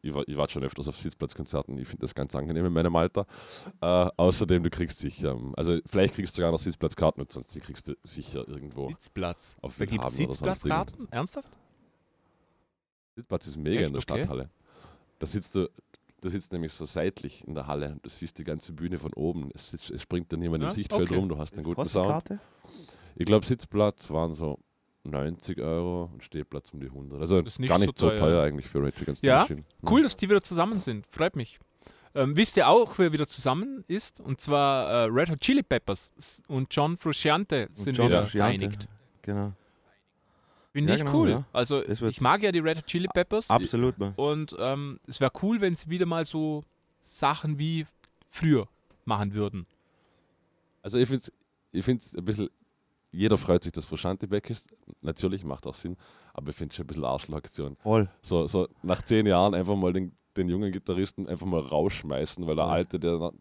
ich, 0.04 0.14
war, 0.14 0.28
ich 0.28 0.36
war 0.36 0.48
schon 0.48 0.62
öfters 0.62 0.86
auf 0.88 0.96
Sitzplatzkonzerten. 0.96 1.78
Ich 1.78 1.88
finde 1.88 2.02
das 2.02 2.14
ganz 2.14 2.34
angenehm 2.34 2.66
in 2.66 2.72
meinem 2.72 2.94
Alter. 2.96 3.26
Äh, 3.80 3.86
außerdem, 4.16 4.62
du 4.62 4.70
kriegst 4.70 4.98
sicher, 4.98 5.32
ähm, 5.32 5.54
also 5.56 5.78
vielleicht 5.86 6.14
kriegst 6.14 6.34
du 6.34 6.36
sogar 6.36 6.52
noch 6.52 6.58
Sitzplatzkarten 6.58 7.22
und 7.22 7.30
sonst 7.30 7.54
die 7.54 7.60
kriegst 7.60 7.88
du 7.88 7.94
sicher 8.04 8.46
irgendwo. 8.46 8.88
Sitzplatz. 8.90 9.56
Auf 9.62 9.76
Da 9.78 9.86
gibt 9.86 10.04
es 10.04 10.16
Sitzplatzkarten? 10.16 11.08
Ernsthaft? 11.10 11.58
Sitzplatz 13.16 13.46
ist 13.46 13.56
mega 13.56 13.80
Echt? 13.80 13.86
in 13.88 13.92
der 13.92 14.02
Okay. 14.02 14.18
Stadthalle. 14.18 14.50
Da 15.18 15.26
sitzt 15.26 15.54
du, 15.54 15.68
du 16.20 16.28
sitzt 16.28 16.52
nämlich 16.52 16.72
so 16.72 16.84
seitlich 16.84 17.46
in 17.46 17.54
der 17.54 17.66
Halle 17.66 17.92
und 17.92 18.04
du 18.04 18.10
siehst 18.10 18.38
die 18.38 18.44
ganze 18.44 18.72
Bühne 18.72 18.98
von 18.98 19.12
oben. 19.14 19.50
Es, 19.54 19.72
es 19.72 20.02
springt 20.02 20.32
da 20.32 20.36
niemand 20.36 20.62
Ja, 20.62 20.68
im 20.68 20.74
Sichtfeld 20.74 21.08
okay. 21.08 21.16
rum, 21.16 21.28
du 21.28 21.38
hast 21.38 21.54
einen 21.54 21.64
guten 21.64 21.84
Sound. 21.84 22.38
Ich 23.16 23.26
glaube, 23.26 23.46
Sitzplatz 23.46 24.10
waren 24.10 24.32
so 24.32 24.58
90 25.04 25.60
Euro 25.60 26.10
und 26.12 26.24
Stehplatz 26.24 26.70
um 26.72 26.80
die 26.80 26.86
100. 26.86 27.20
Also 27.20 27.40
nicht 27.40 27.60
gar 27.68 27.78
nicht 27.78 27.96
so 27.96 28.06
so 28.06 28.10
teuer, 28.10 28.18
teuer. 28.20 28.42
eigentlich 28.42 28.66
für 28.68 28.82
Rage 28.82 29.02
Against 29.02 29.20
the 29.22 29.28
Ja, 29.28 29.40
Machine. 29.40 29.62
Cool, 29.88 30.02
dass 30.02 30.16
die 30.16 30.28
wieder 30.28 30.42
zusammen 30.42 30.80
sind. 30.80 31.06
Freut 31.06 31.36
mich. 31.36 31.58
Ähm, 32.14 32.36
wisst 32.36 32.56
ihr 32.56 32.68
auch, 32.68 32.96
wer 32.98 33.12
wieder 33.12 33.26
zusammen 33.26 33.84
ist? 33.88 34.20
Und 34.20 34.40
zwar 34.40 34.88
äh, 34.88 35.04
Red 35.10 35.30
Hot 35.30 35.40
Chili 35.40 35.62
Peppers 35.62 36.42
und 36.48 36.68
John 36.74 36.96
Frusciante 36.96 37.68
sind 37.72 37.96
John 37.96 38.06
wieder 38.08 38.22
Frusciante. 38.22 38.58
vereinigt. 38.60 38.88
Genau. 39.22 39.52
Finde 40.72 40.90
Ja, 40.92 40.96
ich 40.98 41.04
genau, 41.04 41.16
cool. 41.18 41.30
ja. 41.30 41.44
Also 41.52 41.82
ich 41.86 42.20
mag 42.20 42.42
ja 42.42 42.50
die 42.52 42.58
Red 42.60 42.78
Hot 42.78 42.86
Chili 42.86 43.08
Peppers 43.12 43.50
Absolut, 43.50 43.98
Mann. 43.98 44.12
und 44.16 44.54
ähm, 44.58 44.98
es 45.06 45.20
wäre 45.20 45.32
cool, 45.42 45.60
wenn 45.60 45.74
sie 45.74 45.88
wieder 45.90 46.06
mal 46.06 46.24
so 46.24 46.62
Sachen 47.00 47.58
wie 47.58 47.86
früher 48.28 48.68
machen 49.04 49.34
würden. 49.34 49.66
Also 50.82 50.98
ich 50.98 51.08
finde 51.08 51.22
es 51.24 51.32
ich 51.72 51.84
find's 51.84 52.14
ein 52.16 52.24
bisschen, 52.24 52.48
jeder 53.14 53.38
freut 53.38 53.62
sich, 53.62 53.72
dass 53.72 53.84
Frusciante 53.84 54.30
weg 54.30 54.50
ist. 54.50 54.68
Natürlich, 55.02 55.44
macht 55.44 55.66
auch 55.66 55.74
Sinn, 55.74 55.96
aber 56.32 56.50
ich 56.50 56.56
finde 56.56 56.72
es 56.72 56.76
schon 56.76 56.84
ein 56.84 56.88
bisschen 56.88 57.04
Arschlochaktion. 57.04 57.76
Voll. 57.76 58.08
So, 58.22 58.46
so 58.46 58.68
nach 58.82 59.02
zehn 59.02 59.26
Jahren 59.26 59.54
einfach 59.54 59.76
mal 59.76 59.92
den, 59.92 60.12
den 60.36 60.48
jungen 60.48 60.72
Gitarristen 60.72 61.28
einfach 61.28 61.46
mal 61.46 61.60
rausschmeißen, 61.60 62.46
weil 62.46 62.56
der 62.56 62.64
Ja. 62.66 62.70
Alte, 62.70 62.98
der 62.98 63.32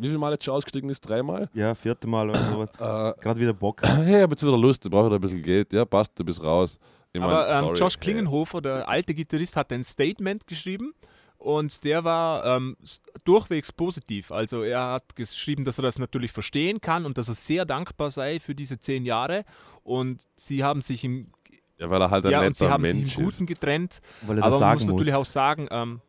wie 0.00 0.08
viel 0.08 0.18
Mal 0.18 0.32
jetzt 0.32 0.44
schon 0.44 0.54
ausgestiegen 0.54 0.88
ist? 0.88 1.00
Dreimal? 1.00 1.50
Ja, 1.52 1.74
vierte 1.74 2.06
Mal 2.06 2.30
oder 2.30 2.38
sowas. 2.42 2.70
Äh, 2.74 3.20
Gerade 3.20 3.38
wieder 3.40 3.52
Bock. 3.52 3.82
hey, 3.84 4.16
ich 4.16 4.22
hab 4.22 4.30
jetzt 4.30 4.42
wieder 4.42 4.56
Lust, 4.56 4.84
ich 4.84 4.90
brauche 4.90 5.14
ein 5.14 5.20
bisschen 5.20 5.42
Geld. 5.42 5.72
Ja, 5.72 5.84
passt, 5.84 6.18
du 6.18 6.24
bist 6.24 6.42
raus. 6.42 6.78
Ich 7.12 7.20
mein, 7.20 7.28
Aber 7.30 7.50
ähm, 7.50 7.64
sorry, 7.64 7.78
Josh. 7.78 7.98
Klingenhofer, 8.00 8.60
der 8.60 8.88
alte 8.88 9.14
Gitarrist, 9.14 9.56
hat 9.56 9.72
ein 9.72 9.84
Statement 9.84 10.46
geschrieben 10.46 10.94
und 11.38 11.84
der 11.84 12.04
war 12.04 12.44
ähm, 12.44 12.76
durchwegs 13.24 13.72
positiv. 13.72 14.32
Also 14.32 14.62
er 14.62 14.90
hat 14.92 15.14
geschrieben, 15.16 15.64
dass 15.64 15.78
er 15.78 15.82
das 15.82 15.98
natürlich 15.98 16.32
verstehen 16.32 16.80
kann 16.80 17.06
und 17.06 17.16
dass 17.16 17.28
er 17.28 17.34
sehr 17.34 17.64
dankbar 17.64 18.10
sei 18.10 18.40
für 18.40 18.54
diese 18.54 18.78
zehn 18.80 19.04
Jahre. 19.04 19.44
Und 19.84 20.24
sie 20.34 20.64
haben 20.64 20.82
sich 20.82 21.04
im, 21.04 21.30
Ja, 21.78 21.88
weil 21.90 22.02
er 22.02 22.10
halt 22.10 22.26
ein 22.26 22.32
ja, 22.32 22.38
und 22.40 22.44
netter 22.46 22.66
sie 22.66 22.70
haben 22.70 22.82
Mensch 22.82 23.10
sich 23.10 23.18
im 23.18 23.24
Guten 23.24 23.46
getrennt. 23.46 24.00
Weil 24.22 24.38
er 24.38 24.42
Aber 24.44 24.50
das 24.50 24.60
man 24.60 24.68
sagen 24.68 24.78
muss 24.80 24.86
muss. 24.86 24.92
natürlich 24.94 25.14
auch 25.14 25.24
sagen, 25.24 25.68
ähm, 25.70 26.00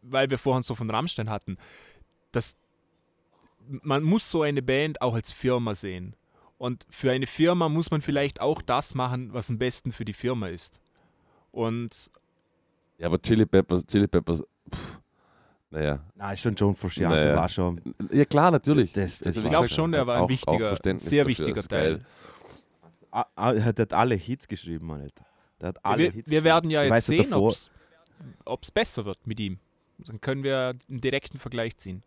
weil 0.00 0.30
wir 0.30 0.38
vorhin 0.38 0.62
so 0.62 0.74
von 0.74 0.88
Rammstein 0.90 1.28
hatten, 1.28 1.58
dass 2.32 2.56
man 3.82 4.02
muss 4.02 4.30
so 4.30 4.42
eine 4.42 4.62
Band 4.62 5.00
auch 5.02 5.14
als 5.14 5.30
Firma 5.32 5.74
sehen. 5.74 6.16
Und 6.56 6.86
für 6.88 7.10
eine 7.10 7.26
Firma 7.26 7.68
muss 7.68 7.90
man 7.90 8.00
vielleicht 8.00 8.40
auch 8.40 8.62
das 8.62 8.94
machen, 8.94 9.32
was 9.34 9.50
am 9.50 9.58
besten 9.58 9.92
für 9.92 10.04
die 10.04 10.12
Firma 10.14 10.48
ist. 10.48 10.80
Und 11.50 12.10
Ja, 12.98 13.06
aber 13.08 13.20
Chili 13.20 13.44
Peppers, 13.44 13.84
Chili 13.86 14.06
Peppers, 14.06 14.42
pff, 14.72 14.98
naja. 15.70 16.00
Nein, 16.14 16.36
schon 16.36 16.54
John 16.54 16.76
Frusciante 16.76 17.16
Naja. 17.18 17.36
war 17.36 17.48
schon. 17.48 17.80
Ja, 18.12 18.24
klar, 18.24 18.50
natürlich. 18.50 18.92
Das- 18.92 19.18
das 19.18 19.28
Also, 19.28 19.42
ich 19.42 19.48
glaube 19.48 19.68
schon, 19.68 19.92
er 19.94 20.06
war 20.06 20.16
ein 20.16 20.20
auch- 20.20 20.24
auch 20.24 20.28
wichtiger, 20.28 20.68
Verständnis 20.68 21.10
sehr 21.10 21.26
wichtiger. 21.26 21.62
Teil. 21.62 22.04
Ah, 23.10 23.26
ah, 23.36 23.52
Er 23.52 23.64
hat 23.64 23.92
alle 23.92 24.14
Hits 24.16 24.46
geschrieben, 24.48 24.86
Mann, 24.86 25.00
Alter. 25.02 25.24
Der 25.60 25.68
hat 25.68 25.84
alle 25.84 26.02
Wir, 26.04 26.10
Hits 26.12 26.30
wir 26.30 26.44
werden 26.44 26.70
ja 26.70 26.82
jetzt 26.84 27.06
sehen, 27.06 27.32
ob 27.32 28.62
es 28.62 28.70
besser 28.70 29.04
wird 29.04 29.26
mit 29.26 29.40
ihm. 29.40 29.58
Dann 29.98 30.20
können 30.20 30.42
wir 30.42 30.74
einen 30.88 31.00
direkten 31.00 31.38
Vergleich 31.38 31.76
ziehen. 31.76 32.02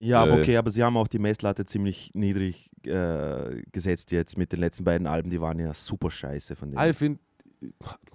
Ja, 0.00 0.22
aber 0.22 0.32
Äh, 0.38 0.40
okay, 0.40 0.56
aber 0.58 0.70
sie 0.70 0.82
haben 0.82 0.96
auch 0.98 1.08
die 1.08 1.18
Messlatte 1.18 1.64
ziemlich 1.64 2.10
niedrig 2.14 2.68
äh, 2.84 3.62
gesetzt 3.72 4.12
jetzt 4.12 4.36
mit 4.36 4.52
den 4.52 4.60
letzten 4.60 4.84
beiden 4.84 5.06
Alben. 5.06 5.30
Die 5.30 5.40
waren 5.40 5.58
ja 5.58 5.72
super 5.72 6.10
scheiße 6.10 6.56
von 6.56 6.70
denen. 6.70 6.90
Ich 6.90 6.96
finde, 6.96 7.20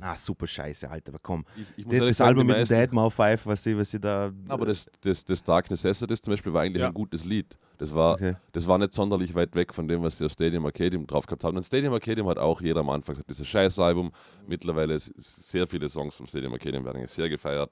ah, 0.02 0.16
super 0.16 0.48
scheiße, 0.48 0.90
Alter. 0.90 1.10
Aber 1.12 1.20
komm. 1.22 1.46
ich, 1.56 1.66
ich 1.78 1.86
muss 1.86 1.96
Das, 1.98 2.08
das 2.08 2.18
sagen, 2.18 2.28
Album 2.30 2.42
die 2.42 2.48
mit 2.48 2.56
dem 2.56 2.60
meisten- 2.62 2.74
Deadmau 2.76 3.10
5, 3.10 3.46
was 3.46 3.64
sie, 3.64 3.78
was 3.78 3.92
sie 3.92 4.00
da. 4.00 4.32
Aber 4.48 4.66
das, 4.66 4.86
das, 5.02 5.24
das 5.26 5.44
Dark 5.44 5.70
Necessities 5.70 6.22
zum 6.22 6.34
Beispiel 6.34 6.54
war 6.54 6.62
eigentlich 6.64 6.82
Ja. 6.82 6.88
ein 6.88 6.94
gutes 6.94 7.24
Lied. 7.26 7.58
Das 7.78 7.94
war, 7.96 8.16
Okay. 8.16 8.36
das 8.52 8.68
war 8.68 8.78
nicht 8.78 8.94
sonderlich 8.94 9.34
weit 9.36 9.56
weg 9.56 9.74
von 9.74 9.88
dem, 9.88 10.02
was 10.04 10.18
sie 10.18 10.26
auf 10.26 10.32
Stadium 10.34 10.66
Arcadium 10.66 11.08
drauf 11.08 11.26
gehabt 11.26 11.44
haben. 11.46 11.56
Und 11.56 11.64
Stadium 11.64 11.94
Arcadium 11.94 12.28
hat 12.28 12.38
auch 12.38 12.60
jeder 12.62 12.82
am 12.82 12.90
Anfang 12.90 13.16
gesagt, 13.16 13.30
dieses 13.30 13.48
Scheißalbum. 13.48 14.12
Mittlerweile 14.48 14.98
sehr 15.00 15.66
viele 15.68 15.88
Songs 15.88 16.16
vom 16.16 16.28
Stadium 16.28 16.52
Arcadium 16.54 16.84
werden 16.84 17.00
jetzt 17.02 17.16
sehr 17.16 17.30
gefeiert. 17.30 17.72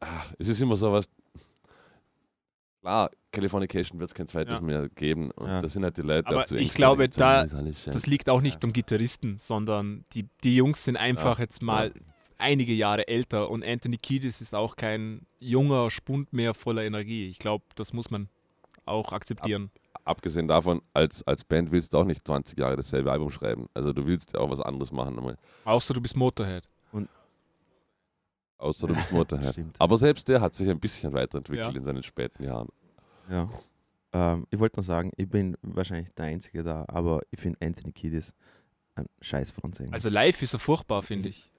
Ah, 0.00 0.06
es 0.38 0.48
ist 0.48 0.60
immer 0.62 0.76
so 0.76 0.92
was. 0.92 1.08
Klar, 2.80 3.10
Californication 3.32 3.98
wird 3.98 4.10
es 4.10 4.14
kein 4.14 4.28
zweites 4.28 4.54
Ja. 4.58 4.60
mehr 4.60 4.88
geben. 4.88 5.30
Und 5.32 5.48
Ja. 5.48 5.60
das 5.60 5.72
sind 5.72 5.82
halt 5.84 5.96
die 5.98 6.02
Leute 6.02 6.28
Aber 6.28 6.46
zu 6.46 6.56
ich 6.56 6.72
glaube, 6.72 7.08
da-. 7.08 7.44
Das 7.44 8.06
liegt 8.06 8.28
auch 8.28 8.40
nicht 8.40 8.62
am 8.64 8.72
Gitarristen, 8.72 9.36
sondern 9.38 10.04
die, 10.12 10.28
die 10.44 10.54
Jungs 10.56 10.84
sind 10.84 10.96
einfach 10.96 11.38
jetzt 11.38 11.60
mal 11.62 11.92
einige 12.38 12.72
Jahre 12.72 13.08
älter 13.08 13.50
und 13.50 13.64
Anthony 13.64 13.98
Kiedis 13.98 14.40
ist 14.40 14.54
auch 14.54 14.76
kein 14.76 15.26
junger 15.40 15.90
Spund 15.90 16.32
mehr 16.32 16.54
voller 16.54 16.84
Energie. 16.84 17.26
Ich 17.28 17.38
glaube, 17.40 17.64
das 17.74 17.92
muss 17.92 18.10
man 18.10 18.28
auch 18.86 19.12
akzeptieren. 19.12 19.70
Abgesehen 20.04 20.48
davon, 20.48 20.80
als, 20.94 21.26
als 21.26 21.44
Band 21.44 21.70
willst 21.72 21.92
du 21.92 21.98
auch 21.98 22.04
nicht 22.04 22.26
20 22.26 22.58
Jahre 22.58 22.76
dasselbe 22.76 23.10
Album 23.12 23.30
schreiben. 23.30 23.68
Also 23.74 23.92
du 23.92 24.06
willst 24.06 24.32
ja 24.34 24.40
auch 24.40 24.48
was 24.50 24.60
anderes 24.60 24.90
machen. 24.92 25.16
Nochmal. 25.16 25.36
Außer 25.64 25.92
du 25.92 26.00
bist 26.00 26.16
Motorhead. 26.16 26.66
Außer 28.58 28.88
bist 28.88 29.12
Motorhead. 29.12 29.52
Stimmt. 29.52 29.76
Aber 29.80 29.96
selbst 29.96 30.28
der 30.28 30.40
hat 30.40 30.54
sich 30.54 30.68
ein 30.68 30.80
bisschen 30.80 31.12
weiterentwickelt 31.12 31.66
Ja. 31.72 31.76
in 31.76 31.84
seinen 31.84 32.02
späten 32.02 32.42
Jahren. 32.44 32.68
Ja. 33.30 33.48
Ähm, 34.12 34.46
ich 34.50 34.58
wollte 34.58 34.76
nur 34.76 34.84
sagen, 34.84 35.12
ich 35.16 35.28
bin 35.28 35.56
wahrscheinlich 35.62 36.12
der 36.14 36.26
Einzige 36.26 36.62
da, 36.62 36.84
aber 36.88 37.20
ich 37.30 37.38
finde 37.40 37.58
Anthony 37.64 37.92
Kiedis 37.92 38.34
ein 38.94 39.06
scheiß 39.20 39.50
Frontsänger. 39.52 39.92
Also 39.92 40.08
live 40.08 40.42
ist 40.42 40.54
er 40.54 40.58
furchtbar, 40.58 41.02
finde 41.02 41.28
ich. 41.28 41.50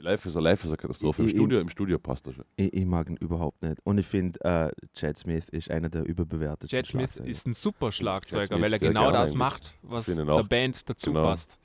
Live 0.00 0.24
ist 0.26 0.36
er, 0.36 0.42
live 0.42 0.60
ist 0.60 0.68
eine 0.68 0.76
Katastrophe. 0.76 1.22
Im 1.22 1.28
Ich- 1.28 1.34
ich- 1.34 1.38
Studio, 1.40 1.58
Im 1.60 1.68
Studio 1.68 1.98
passt 1.98 2.26
er 2.28 2.32
schon. 2.34 2.44
ich, 2.56 2.72
ich 2.72 2.86
mag 2.86 3.10
ihn 3.10 3.16
überhaupt 3.16 3.62
nicht. 3.62 3.78
Und 3.84 3.98
ich 3.98 4.06
finde, 4.06 4.40
äh, 4.44 4.70
Chad 4.94 5.16
Smith 5.18 5.48
ist 5.48 5.70
einer 5.70 5.88
der 5.88 6.04
überbewerteten 6.04 6.68
Chad 6.68 6.86
Smith 6.86 7.16
ist 7.16 7.46
ein 7.48 7.52
super 7.52 7.90
Schlagzeuger, 7.90 8.60
weil 8.60 8.72
er 8.72 8.78
genau 8.78 9.10
das 9.10 9.30
eigentlich. 9.30 9.38
macht, 9.38 9.74
was 9.82 10.06
der. 10.06 10.24
Band 10.44 10.88
dazu 10.88 11.10
Genau. 11.10 11.24
passt. 11.24 11.58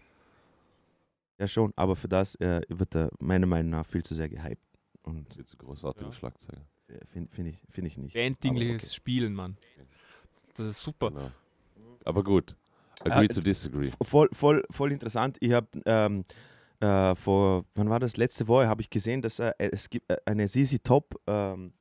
Ja, 1.40 1.48
schon, 1.48 1.74
aber 1.76 1.96
für 1.96 2.08
das 2.08 2.36
äh, 2.36 2.62
wird 2.70 2.96
er 2.96 3.10
meiner 3.20 3.48
Meinung 3.48 3.72
nach 3.72 3.86
viel 3.86 4.04
zu 4.04 4.14
sehr 4.14 4.30
gehypt. 4.30 4.62
Und 5.04 5.34
Viel 5.34 5.46
zu 5.46 5.58
großartiger 5.58 6.08
Ja. 6.08 6.14
Schlagzeuger. 6.14 6.62
finde 7.08 7.30
find 7.32 7.48
ich, 7.50 7.60
find 7.70 7.88
ich 7.88 7.98
nicht. 7.98 8.14
Bandingliches 8.14 8.84
Aber 8.84 8.94
Spielen, 8.94 9.34
Mann. 9.34 9.58
Das 10.56 10.68
ist 10.68 10.82
super. 10.82 11.10
Genau. 11.10 11.32
Aber 12.06 12.24
gut. 12.24 12.56
Agree 13.02 13.26
Äh, 13.26 13.28
to 13.30 13.42
disagree. 13.42 13.90
Voll, 14.02 14.30
voll, 14.32 14.64
voll 14.70 14.92
interessant. 14.92 15.38
Ich 15.42 15.52
habe 15.52 15.68
ähm, 15.86 16.24
äh, 16.80 17.16
vor, 17.16 17.66
wann 17.74 17.90
war 17.90 18.00
das? 18.00 18.18
Letzte 18.18 18.48
Woche 18.48 18.68
habe 18.68 18.82
ich 18.82 18.90
gesehen, 18.90 19.22
dass 19.22 19.40
äh, 19.40 19.52
es 19.58 19.90
gibt 19.90 20.10
äh, 20.10 20.18
eine 20.26 20.48
ZZ 20.48 20.84
Top 20.84 21.20
ähm, 21.28 21.74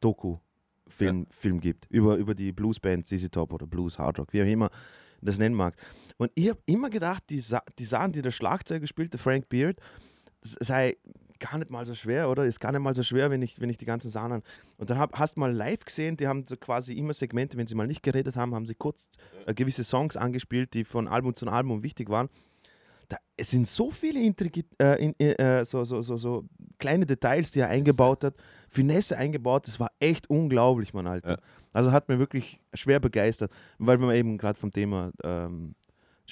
Doku 0.00 0.38
Film, 0.86 1.26
Film 1.30 1.60
gibt 1.60 1.86
über, 1.90 2.16
über 2.16 2.34
die 2.34 2.52
Bluesband 2.52 3.06
ZZ 3.06 3.30
Top 3.30 3.52
oder 3.52 3.66
Blues 3.66 3.98
Hard 3.98 4.18
Rock, 4.18 4.32
wie 4.32 4.42
auch 4.42 4.46
immer 4.46 4.70
das 5.22 5.38
nennen 5.38 5.54
mag. 5.54 5.74
Und 6.16 6.30
ich 6.34 6.48
habe 6.48 6.60
immer 6.66 6.90
gedacht, 6.90 7.24
die, 7.30 7.40
Sa 7.40 7.62
die 7.78 7.84
Sachen, 7.84 8.12
die 8.12 8.22
der 8.22 8.30
Schlagzeuger 8.30 8.86
spielt, 8.86 9.12
der 9.12 9.20
Frank 9.20 9.48
Beard, 9.48 9.78
sei 10.42 10.96
gar 11.40 11.58
nicht 11.58 11.70
mal 11.70 11.84
so 11.84 11.94
schwer, 11.94 12.30
oder? 12.30 12.44
Ist 12.44 12.60
gar 12.60 12.70
nicht 12.70 12.82
mal 12.82 12.94
so 12.94 13.02
schwer, 13.02 13.30
wenn 13.30 13.42
ich, 13.42 13.60
wenn 13.60 13.70
ich 13.70 13.78
die 13.78 13.86
ganzen 13.86 14.10
Sachen 14.10 14.32
an. 14.32 14.42
Und 14.76 14.90
dann 14.90 14.98
hab, 14.98 15.18
hast 15.18 15.36
du 15.36 15.40
mal 15.40 15.52
live 15.52 15.84
gesehen, 15.84 16.16
die 16.16 16.28
haben 16.28 16.44
so 16.46 16.56
quasi 16.56 16.92
immer 16.94 17.14
Segmente, 17.14 17.56
wenn 17.56 17.66
sie 17.66 17.74
mal 17.74 17.86
nicht 17.86 18.02
geredet 18.02 18.36
haben, 18.36 18.54
haben 18.54 18.66
sie 18.66 18.74
kurz 18.74 19.08
äh, 19.46 19.54
gewisse 19.54 19.82
Songs 19.82 20.16
angespielt, 20.16 20.74
die 20.74 20.84
von 20.84 21.08
Album 21.08 21.34
zu 21.34 21.48
Album 21.48 21.82
wichtig 21.82 22.10
waren. 22.10 22.28
Da, 23.08 23.16
es 23.36 23.50
sind 23.50 23.66
so 23.66 23.90
viele 23.90 24.20
Intrigi 24.20 24.64
äh, 24.80 25.04
in, 25.04 25.18
äh, 25.18 25.64
so, 25.64 25.84
so, 25.84 26.00
so, 26.02 26.16
so 26.16 26.44
kleine 26.78 27.06
Details, 27.06 27.50
die 27.50 27.60
er 27.60 27.68
eingebaut 27.68 28.22
hat, 28.22 28.34
Finesse 28.68 29.16
eingebaut, 29.16 29.66
das 29.66 29.80
war 29.80 29.90
echt 29.98 30.30
unglaublich, 30.30 30.94
Mann, 30.94 31.08
Alter. 31.08 31.30
Ja. 31.30 31.38
Also 31.72 31.92
hat 31.92 32.08
mir 32.08 32.18
wirklich 32.18 32.60
schwer 32.74 32.98
begeistert, 33.00 33.52
weil 33.78 33.98
wir 34.00 34.12
eben 34.14 34.38
gerade 34.38 34.58
vom 34.58 34.70
Thema 34.72 35.12
ähm, 35.22 35.74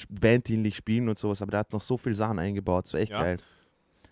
banddienlich 0.09 0.77
spielen 0.77 1.09
und 1.09 1.19
sowas, 1.19 1.43
aber 1.43 1.51
der 1.53 1.61
hat 1.61 1.73
noch 1.73 1.81
so 1.83 1.97
viele 1.97 2.15
Sachen 2.15 2.39
eingebaut, 2.39 2.85
das 2.87 2.95
war 2.95 3.01
echt 3.01 3.13
Ja. 3.13 3.23
geil. 3.23 3.37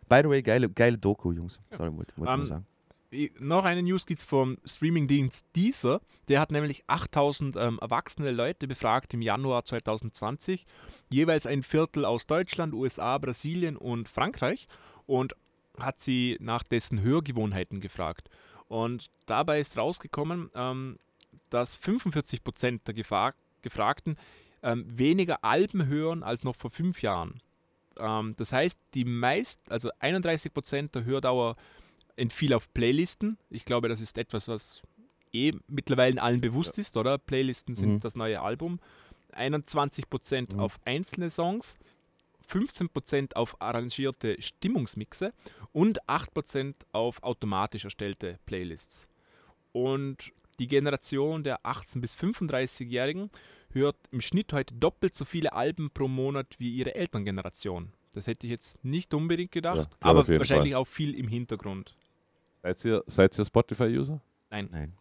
By 0.08 0.20
the 0.22 0.28
way, 0.28 0.42
geile, 0.42 0.68
geile 0.70 0.98
Doku, 0.98 1.32
Jungs. 1.32 1.60
Sorry, 1.70 1.92
wollte 1.96 2.14
Ähm, 2.18 2.24
nur 2.38 2.46
sagen. 2.46 2.66
Noch 3.40 3.64
eine 3.64 3.82
News 3.82 4.04
gibt 4.04 4.18
es 4.20 4.24
vom 4.24 4.58
Streamingdienst 4.64 5.46
Deezer. 5.56 6.00
Der 6.28 6.40
hat 6.40 6.50
nämlich 6.50 6.84
8000 6.88 7.56
ähm, 7.56 7.78
erwachsene 7.80 8.30
Leute 8.30 8.66
befragt 8.68 9.14
im 9.14 9.22
Januar 9.22 9.64
2020. 9.64 10.66
Jeweils 11.12 11.46
ein 11.46 11.62
Viertel 11.62 12.04
aus 12.04 12.26
Deutschland, 12.26 12.74
USA, 12.74 13.16
Brasilien 13.18 13.76
und 13.76 14.08
Frankreich. 14.08 14.66
Und 15.06 15.34
hat 15.78 16.00
sie 16.00 16.36
nach 16.40 16.62
dessen 16.62 17.00
Hörgewohnheiten 17.00 17.80
gefragt. 17.80 18.28
Und 18.68 19.06
dabei 19.26 19.60
ist 19.60 19.76
rausgekommen, 19.76 20.50
ähm, 20.54 20.98
dass 21.50 21.78
45% 21.80 22.84
der 22.84 22.94
Gefa 22.94 23.32
Gefragten 23.62 24.16
ähm, 24.62 24.84
weniger 24.86 25.42
Alben 25.44 25.86
hören 25.86 26.22
als 26.22 26.44
noch 26.44 26.54
vor 26.54 26.70
fünf 26.70 27.02
Jahren. 27.02 27.40
Ähm, 27.98 28.34
das 28.36 28.52
heißt, 28.52 28.78
die 28.94 29.04
meist, 29.04 29.60
also 29.70 29.90
31% 30.00 30.92
der 30.92 31.04
Hördauer 31.04 31.56
entfiel 32.16 32.52
auf 32.54 32.72
Playlisten. 32.72 33.38
Ich 33.50 33.64
glaube, 33.64 33.88
das 33.88 34.00
ist 34.00 34.18
etwas, 34.18 34.48
was 34.48 34.82
eh 35.32 35.52
mittlerweile 35.66 36.22
allen 36.22 36.40
bewusst 36.40 36.78
ist, 36.78 36.96
oder? 36.96 37.18
Playlisten 37.18 37.74
sind 37.74 37.94
Mhm. 37.94 38.00
das 38.00 38.14
neue 38.16 38.40
Album. 38.40 38.80
21% 39.32 40.54
Mhm. 40.54 40.60
auf 40.60 40.78
einzelne 40.84 41.30
Songs, 41.30 41.76
15% 42.48 43.34
auf 43.36 43.60
arrangierte 43.60 44.40
Stimmungsmixe 44.40 45.32
und 45.72 46.08
8% 46.08 46.74
auf 46.92 47.22
automatisch 47.22 47.84
erstellte 47.84 48.38
Playlists. 48.46 49.08
Und 49.72 50.32
die 50.58 50.66
Generation 50.68 51.44
der 51.44 51.60
18- 51.62 52.00
bis 52.00 52.14
35-Jährigen 52.14 53.30
hört 53.70 53.96
im 54.10 54.20
Schnitt 54.20 54.52
heute 54.52 54.74
doppelt 54.74 55.14
so 55.14 55.24
viele 55.24 55.52
Alben 55.52 55.90
pro 55.90 56.08
Monat 56.08 56.54
wie 56.58 56.70
ihre 56.74 56.94
Elterngeneration. 56.94 57.92
Das 58.14 58.26
hätte 58.26 58.46
ich 58.46 58.50
jetzt 58.50 58.82
nicht 58.84 59.12
unbedingt 59.12 59.52
gedacht, 59.52 59.76
Ja, 59.76 59.86
aber 60.00 60.26
wahrscheinlich 60.26 60.74
auch 60.74 60.86
viel 60.86 61.14
im 61.14 61.28
Hintergrund. 61.28 61.94
Seid 62.62 62.84
ihr, 62.84 63.04
seid 63.06 63.38
ihr 63.38 63.44
Spotify-User? 63.44 64.20
Nein, 64.50 64.68
Nein. 64.72 64.92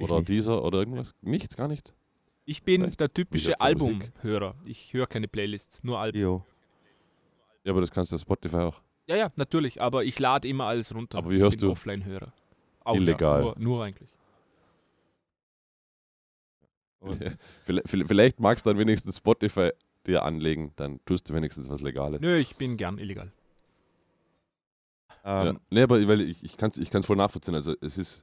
Oder 0.00 0.22
dieser 0.22 0.64
oder 0.64 0.78
irgendwas? 0.78 1.14
Nichts, 1.20 1.54
gar 1.56 1.68
nicht. 1.68 1.92
ich 2.46 2.62
bin 2.64 2.84
Echt? 2.84 3.00
der 3.00 3.12
typische? 3.12 3.60
Albumhörer. 3.60 4.54
Ich 4.64 4.92
höre 4.92 5.06
keine 5.06 5.28
Playlists, 5.28 5.84
nur 5.84 5.98
Alben. 6.00 6.18
Jo. 6.18 6.44
Ja, 7.62 7.72
aber 7.72 7.80
das 7.80 7.90
kannst 7.90 8.10
du 8.10 8.16
auf 8.16 8.22
Spotify 8.22 8.56
auch. 8.56 8.80
Ja, 9.06 9.16
ja, 9.16 9.30
natürlich, 9.36 9.80
aber 9.80 10.04
ich 10.04 10.18
lade 10.18 10.48
immer 10.48 10.64
alles 10.64 10.94
runter. 10.94 11.18
Aber 11.18 11.30
wie 11.30 11.36
ich 11.36 11.42
hörst 11.42 11.58
bin 11.58 11.68
du? 11.68 11.72
Offline-Hörer. 11.72 12.32
Illegal. 12.86 13.38
Ja, 13.38 13.44
nur, 13.44 13.58
nur 13.58 13.84
eigentlich. 13.84 14.10
Vielleicht, 17.64 18.08
vielleicht 18.08 18.40
magst 18.40 18.66
du 18.66 18.70
dann 18.70 18.78
wenigstens 18.78 19.18
Spotify 19.18 19.70
dir 20.06 20.22
anlegen, 20.22 20.72
dann 20.76 21.00
tust 21.04 21.28
du 21.28 21.34
wenigstens 21.34 21.68
was 21.68 21.80
Legales. 21.80 22.20
Nö, 22.20 22.36
ich 22.36 22.56
bin 22.56 22.76
gern 22.76 22.98
illegal. 22.98 23.32
Ja. 25.24 25.46
Ähm, 25.46 25.60
Nee, 25.70 25.82
aber 25.82 26.06
weil 26.06 26.20
ich, 26.20 26.42
ich 26.44 26.56
kann 26.56 26.70
es 26.70 26.78
ich 26.78 26.90
kann's 26.90 27.06
voll 27.06 27.16
nachvollziehen. 27.16 27.54
Also 27.54 27.74
es 27.80 27.96
ist 27.96 28.22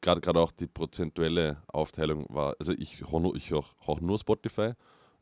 gerade 0.00 0.20
gerade 0.20 0.40
auch 0.40 0.50
die 0.52 0.66
prozentuelle 0.66 1.58
Aufteilung 1.68 2.26
war, 2.28 2.56
also 2.58 2.72
ich 2.72 3.00
höre 3.00 3.20
nur, 3.20 3.36
ich 3.36 3.50
hör, 3.50 3.64
hör 3.84 4.00
nur 4.00 4.18
Spotify 4.18 4.72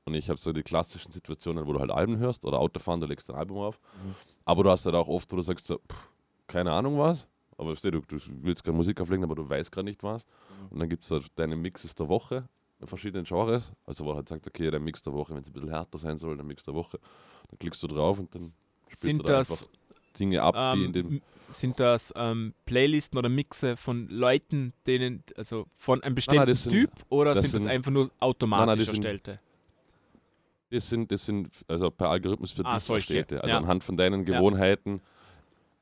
und 0.05 0.15
ich 0.15 0.31
habe 0.31 0.41
so 0.41 0.53
die 0.53 0.63
klassischen 0.63 1.13
Situationen, 1.13 1.67
wo 1.67 1.73
du 1.73 1.81
halt 1.81 1.91
Alben 1.91 2.19
hörst 2.19 2.45
oder 2.45 2.59
Autofahren, 2.59 3.01
du 3.01 3.07
legst 3.07 3.29
ein 3.31 3.37
Album 3.37 3.59
auf. 3.59 3.79
Mhm. 4.03 4.15
Aber 4.45 4.65
du 4.65 4.71
hast 4.71 4.87
halt 4.87 4.95
auch 4.95 5.09
oft, 5.09 5.31
wo 5.33 5.37
du 5.37 5.43
sagst 5.43 5.67
so, 5.67 5.79
pff, 5.79 6.09
keine 6.47 6.73
Ahnung 6.73 6.99
was, 6.99 7.27
aber 7.59 7.75
steh, 7.77 7.91
du, 7.91 8.01
du 8.01 8.19
willst 8.43 8.65
gerade 8.65 8.77
Musik 8.77 9.01
auflegen, 9.01 9.25
aber 9.25 9.35
du 9.35 9.49
weißt 9.49 9.71
gerade 9.73 9.85
nicht 9.85 10.03
was. 10.03 10.25
Mhm. 10.25 10.69
Und 10.71 10.79
dann 10.81 10.89
gibt 10.89 11.05
es 11.05 11.11
halt 11.11 11.27
deine 11.37 11.57
Mixes 11.57 11.95
der 11.95 12.09
Woche 12.09 12.49
verschiedenen 12.87 13.25
Genres. 13.25 13.73
Also 13.85 14.05
wo 14.05 14.15
halt 14.15 14.29
sagt, 14.29 14.47
okay, 14.47 14.71
der 14.71 14.79
Mix 14.81 15.03
der 15.03 15.13
Woche, 15.13 15.35
wenn 15.35 15.43
es 15.43 15.49
ein 15.49 15.53
bisschen 15.53 15.71
härter 15.71 15.99
sein 15.99 16.17
soll, 16.17 16.37
der 16.37 16.45
Mix 16.45 16.63
der 16.65 16.75
Woche, 16.75 16.99
dann 17.51 17.59
klickst 17.59 17.83
du 17.83 17.87
drauf 17.89 18.19
und 18.19 18.33
dann 18.35 18.43
spielst 18.87 19.03
Sind 19.03 19.19
du 19.19 19.25
da 19.25 19.39
das, 19.39 19.51
einfach 19.51 19.67
Dinge 20.19 20.43
ab, 20.43 20.55
die 20.77 20.81
in 20.81 20.87
ähm, 20.87 20.93
dem 20.93 21.23
sind 21.51 21.81
das 21.81 22.13
ähm, 22.15 22.53
Playlisten 22.67 23.19
oder 23.19 23.31
Mixe 23.31 23.77
von 23.79 24.07
Leuten, 24.09 24.75
denen, 24.87 25.23
also 25.37 25.67
von 25.79 26.03
einem 26.03 26.15
bestimmten 26.15 26.47
das 26.47 26.63
sind- 26.65 26.73
Typ 26.73 26.91
oder 27.09 27.35
das 27.35 27.45
sind 27.45 27.55
das 27.55 27.63
sind- 27.63 27.71
einfach 27.71 27.91
nur 27.91 28.11
automatisch 28.21 28.85
sind- 28.85 28.89
erstellte? 28.97 29.39
Das 30.71 30.87
sind, 30.89 31.11
das 31.11 31.25
sind 31.25 31.49
also 31.67 31.91
per 31.91 32.11
Algorithmus 32.11 32.53
für 32.53 32.65
Ah, 32.67 32.75
dich 32.75 32.85
solche, 32.85 33.15
erstellte. 33.19 33.43
Also 33.43 33.55
ja. 33.55 33.59
anhand 33.59 33.83
von 33.83 33.97
deinen 33.97 34.27
Ja. 34.27 34.39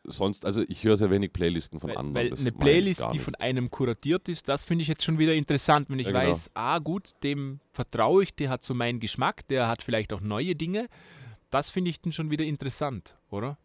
Sonst, 0.08 0.44
also 0.44 0.62
ich 0.68 0.84
höre 0.84 0.96
sehr 0.96 1.10
wenig 1.10 1.32
Playlisten 1.32 1.80
von 1.80 1.90
Weil, 1.90 1.96
anderen. 1.98 2.30
weil 2.32 2.38
eine 2.38 2.52
Playlist, 2.52 3.04
die 3.12 3.18
von 3.18 3.34
einem 3.36 3.70
kuratiert 3.70 4.28
ist, 4.28 4.48
das 4.48 4.64
finde 4.64 4.82
ich 4.82 4.88
jetzt 4.88 5.02
schon 5.02 5.18
wieder 5.18 5.34
interessant, 5.34 5.90
wenn 5.90 5.98
ich 5.98 6.06
Ja, 6.08 6.12
genau. 6.20 6.30
weiß, 6.30 6.50
ah 6.54 6.78
gut, 6.78 7.10
dem 7.22 7.60
vertraue 7.72 8.22
ich, 8.22 8.34
der 8.34 8.50
hat 8.50 8.62
so 8.62 8.74
meinen 8.74 9.00
Geschmack, 9.00 9.46
der 9.48 9.68
hat 9.68 9.82
vielleicht 9.82 10.12
auch 10.12 10.20
neue 10.20 10.54
Dinge. 10.54 10.88
Das 11.50 11.70
finde 11.70 11.90
ich 11.90 12.00
dann 12.00 12.12
schon 12.12 12.30
wieder 12.30 12.44
interessant, 12.44 13.16
oder? 13.30 13.58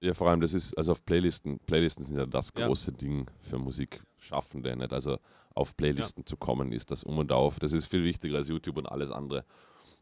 Ja, 0.00 0.14
vor 0.14 0.28
allem, 0.30 0.40
das 0.40 0.52
ist, 0.54 0.74
also 0.76 0.92
auf 0.92 1.04
Playlisten, 1.04 1.60
Playlisten 1.60 2.04
sind 2.04 2.16
ja 2.16 2.26
das 2.26 2.52
Ja. 2.56 2.66
große 2.66 2.92
Ding 2.92 3.30
für 3.40 3.58
Musikschaffende, 3.58 4.74
nicht? 4.76 4.92
Also 4.92 5.18
auf 5.54 5.76
Playlisten 5.76 6.26
zu 6.26 6.36
kommen, 6.36 6.72
ist 6.72 6.90
das 6.90 7.04
um 7.04 7.18
und 7.18 7.30
auf. 7.30 7.60
Das 7.60 7.72
ist 7.72 7.86
viel 7.86 8.02
wichtiger 8.02 8.38
als 8.38 8.48
YouTube 8.48 8.78
und 8.78 8.86
alles 8.86 9.10
andere, 9.10 9.44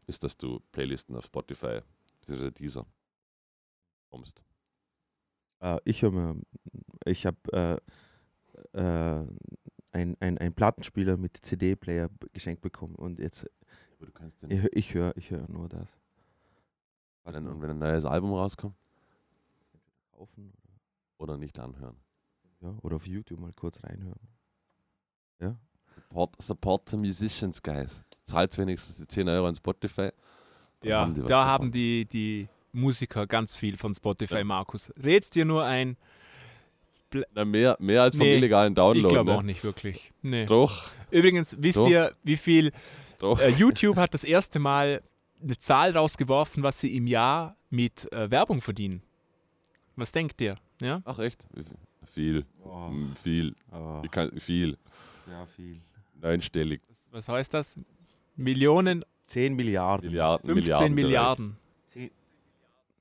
ist, 0.07 0.23
dass 0.23 0.35
du 0.37 0.59
Playlisten 0.71 1.15
auf 1.15 1.25
Spotify, 1.25 1.79
beziehungsweise 2.19 2.51
dieser, 2.51 2.85
kommst. 4.09 4.41
Äh, 5.61 5.79
ich 5.85 6.01
höre 6.01 6.11
mir, 6.11 6.35
ich 7.05 7.25
habe 7.25 7.81
äh, 8.73 8.79
äh, 8.79 9.27
ein, 9.91 10.17
ein, 10.19 10.37
ein 10.37 10.53
Plattenspieler 10.53 11.17
mit 11.17 11.37
CD-Player 11.37 12.09
geschenkt 12.33 12.61
bekommen 12.61 12.95
und 12.95 13.19
jetzt, 13.19 13.49
Aber 13.97 14.05
du 14.05 14.11
kannst 14.11 14.41
den, 14.41 14.51
ich, 14.51 14.63
ich 14.73 14.93
höre 14.93 15.15
ich 15.15 15.31
hör 15.31 15.49
nur 15.49 15.69
das. 15.69 15.97
Was 17.23 17.35
wenn, 17.35 17.47
und 17.47 17.61
wenn 17.61 17.69
ein 17.71 17.79
neues 17.79 18.05
Album 18.05 18.33
rauskommt, 18.33 18.75
kaufen 20.11 20.53
oder 21.17 21.37
nicht 21.37 21.57
anhören. 21.59 21.97
ja, 22.61 22.75
oder 22.81 22.95
auf 22.95 23.07
YouTube 23.07 23.39
mal 23.39 23.53
kurz 23.53 23.83
reinhören. 23.83 24.27
Ja, 25.39 25.57
Support, 25.95 26.41
support 26.41 26.89
the 26.89 26.97
musicians, 26.97 27.61
guys. 27.61 28.03
Zahlt 28.23 28.57
wenigstens 28.57 28.97
die 28.97 29.07
10 29.07 29.29
Euro 29.29 29.47
an 29.47 29.55
Spotify. 29.55 30.11
Ja, 30.83 31.01
haben 31.01 31.13
da 31.13 31.21
davon. 31.21 31.45
haben 31.45 31.71
die, 31.71 32.05
die 32.05 32.47
Musiker 32.73 33.27
ganz 33.27 33.55
viel 33.55 33.77
von 33.77 33.93
Spotify, 33.93 34.35
Ja. 34.39 34.43
Markus. 34.43 34.91
Red's 35.01 35.29
dir 35.29 35.45
nur 35.45 35.63
ein. 35.65 35.97
Na, 37.35 37.43
mehr, 37.43 37.75
mehr 37.79 38.03
als 38.03 38.15
vom 38.15 38.25
Nee, 38.25 38.37
illegalen 38.37 38.73
Download. 38.73 38.99
ich 39.07 39.13
glaube 39.13 39.31
ne? 39.31 39.37
auch 39.37 39.41
nicht 39.43 39.63
wirklich. 39.65 40.13
Nee. 40.21 40.45
Doch, 40.45 40.89
Übrigens, 41.09 41.57
wisst 41.59 41.77
Doch. 41.79 41.89
ihr, 41.89 42.11
wie 42.23 42.37
viel 42.37 42.71
doch. 43.19 43.37
äh, 43.41 43.49
YouTube 43.49 43.97
hat 43.97 44.13
das 44.13 44.23
erste 44.23 44.59
Mal 44.59 45.01
eine 45.43 45.57
Zahl 45.57 45.91
rausgeworfen, 45.91 46.63
was 46.63 46.79
sie 46.79 46.95
im 46.95 47.07
Jahr 47.07 47.57
mit 47.69 48.09
äh, 48.13 48.31
Werbung 48.31 48.61
verdienen? 48.61 49.01
Was 49.97 50.13
denkt 50.13 50.39
ihr? 50.39 50.55
Ja? 50.79 51.01
Ach 51.03 51.19
echt? 51.19 51.45
Viel? 51.53 51.65
Viel. 52.05 52.45
oh, 52.63 52.87
Mm, 52.89 53.13
Viel. 53.21 53.55
oh, 53.73 54.01
Ich 54.05 54.11
kann, 54.11 54.39
viel. 54.39 54.77
ja, 55.29 55.45
viel. 55.45 55.81
Neunstellig. 56.21 56.81
Was, 56.87 57.07
was 57.11 57.27
heißt 57.27 57.53
das? 57.53 57.77
Millionen, 58.37 59.03
10 59.23 59.53
Milliarden. 59.55 60.07
Milliarden. 60.09 60.47
15 60.49 60.93
Milliarden. 60.93 60.95
Milliarden. 60.95 61.57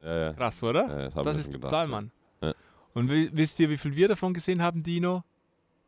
Ja, 0.03 0.17
ja. 0.27 0.33
Krass, 0.33 0.63
oder? 0.65 0.87
Ja, 0.89 1.09
das 1.11 1.25
das 1.25 1.39
ist 1.39 1.53
gedacht, 1.53 1.71
Zahl, 1.71 1.87
ja. 1.87 1.91
Mann. 1.91 2.11
Ja. 2.43 2.55
Und 2.95 3.11
wi- 3.11 3.31
wisst 3.33 3.61
ihr, 3.61 3.69
wie 3.71 3.79
viel 3.79 3.95
wir 3.97 4.09
davon 4.09 4.33
gesehen 4.35 4.63
haben, 4.63 4.83
Dino? 4.83 5.23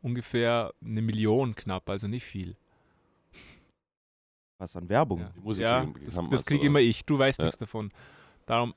Ungefähr 0.01 0.73
eine 0.83 1.01
Million 1.01 1.55
knapp, 1.55 1.89
also 1.89 2.07
nicht 2.07 2.23
viel. 2.25 2.55
Was 4.57 4.75
an 4.75 4.87
Werbung. 4.87 5.19
Ja, 5.21 5.31
Die 5.35 5.39
Musik 5.41 5.65
das, 6.05 6.13
das 6.15 6.17
wir 6.31 6.37
kriege 6.43 6.61
so- 6.61 6.67
immer 6.67 6.79
ich. 6.79 7.05
Du 7.05 7.17
weißt 7.17 7.39
Ja. 7.39 7.45
nichts 7.45 7.57
davon. 7.57 7.91
Darum, 8.45 8.73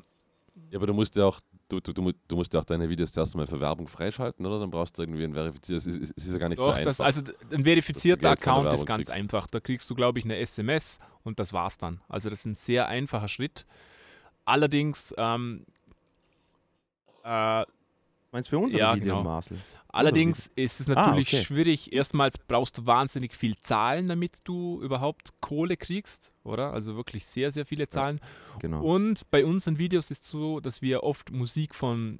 Ja, 0.71 0.79
aber 0.79 0.87
du 0.87 0.95
musst 0.95 1.15
ja 1.17 1.25
auch, 1.27 1.39
du, 1.69 1.81
du, 1.81 1.93
du, 1.93 2.01
mu- 2.03 2.13
du 2.29 2.37
musst 2.37 2.55
ja 2.55 2.61
auch 2.61 2.65
deine 2.65 2.89
Videos 2.89 3.13
zuerst 3.13 3.35
mal 3.35 3.47
für 3.47 3.61
Werbung 3.61 3.87
freischalten, 3.89 4.47
oder? 4.47 4.59
Dann 4.59 4.71
brauchst 4.71 4.97
du 4.97 5.03
irgendwie 5.03 5.23
ein 5.25 5.35
verifiziertes. 5.35 5.87
Es 5.87 5.97
ist, 5.99 6.15
es 6.17 6.27
ist 6.27 6.33
ja 6.33 6.39
gar 6.39 6.49
nicht 6.49 6.57
so 6.59 6.65
doch, 6.65 6.71
einfach. 6.73 6.85
das, 6.85 7.01
also 7.03 7.23
ein 7.53 7.63
verifizierter 7.65 8.31
Account 8.31 8.73
ist 8.73 8.87
ganz 8.87 9.09
kriegst. 9.09 9.11
einfach. 9.11 9.47
Da 9.49 9.61
kriegst 9.61 9.89
du, 9.91 9.95
glaube 9.95 10.19
ich, 10.19 10.25
eine 10.25 10.37
SMS 10.39 10.99
und 11.25 11.39
das 11.39 11.53
war's 11.53 11.77
dann. 11.77 12.01
Also 12.09 12.31
das 12.31 12.41
ist 12.41 12.47
ein 12.47 12.55
sehr 12.55 12.89
einfacher 12.89 13.29
Schritt. 13.29 13.67
Allerdings, 14.47 15.15
ähm, 15.19 15.67
äh, 17.25 17.65
Meinst 18.33 18.51
du 18.53 18.57
für 18.57 18.63
unsere 18.63 18.81
Ja, 18.81 18.95
Videos, 18.95 19.09
genau. 19.09 19.23
Marcel? 19.23 19.59
Allerdings 19.89 20.51
ist 20.57 20.81
es 20.81 20.89
Ah, 20.91 20.95
natürlich 20.95 21.29
okay. 21.33 21.43
schwierig. 21.45 21.93
Erstmals 21.93 22.37
brauchst 22.37 22.77
du 22.77 22.85
wahnsinnig 22.87 23.35
viel 23.35 23.57
Zahlen, 23.57 24.09
damit 24.09 24.41
du 24.45 24.81
überhaupt 24.83 25.31
Kohle 25.41 25.77
kriegst, 25.79 26.33
oder? 26.45 26.73
Also 26.75 26.97
wirklich 26.97 27.25
sehr, 27.25 27.51
sehr 27.51 27.65
viele 27.65 27.89
Zahlen. 27.89 28.21
Genau. 28.59 28.83
Und 28.83 29.31
bei 29.31 29.45
unseren 29.45 29.79
Videos 29.79 30.11
ist 30.11 30.25
es 30.25 30.29
so, 30.29 30.61
dass 30.61 30.83
wir 30.83 31.03
oft 31.03 31.31
Musik 31.31 31.75
von 31.75 32.19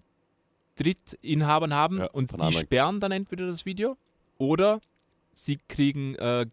Drittinhabern 0.77 1.75
haben 1.75 1.99
Ja, 1.99 2.07
und 2.13 2.31
die 2.31 2.35
anderen. 2.37 2.53
sperren 2.55 3.01
dann 3.01 3.13
entweder 3.13 3.47
das 3.47 3.67
Video 3.67 3.97
oder 4.39 4.81
sie 5.33 5.59
kriegen, 5.69 6.15
äh, 6.15 6.47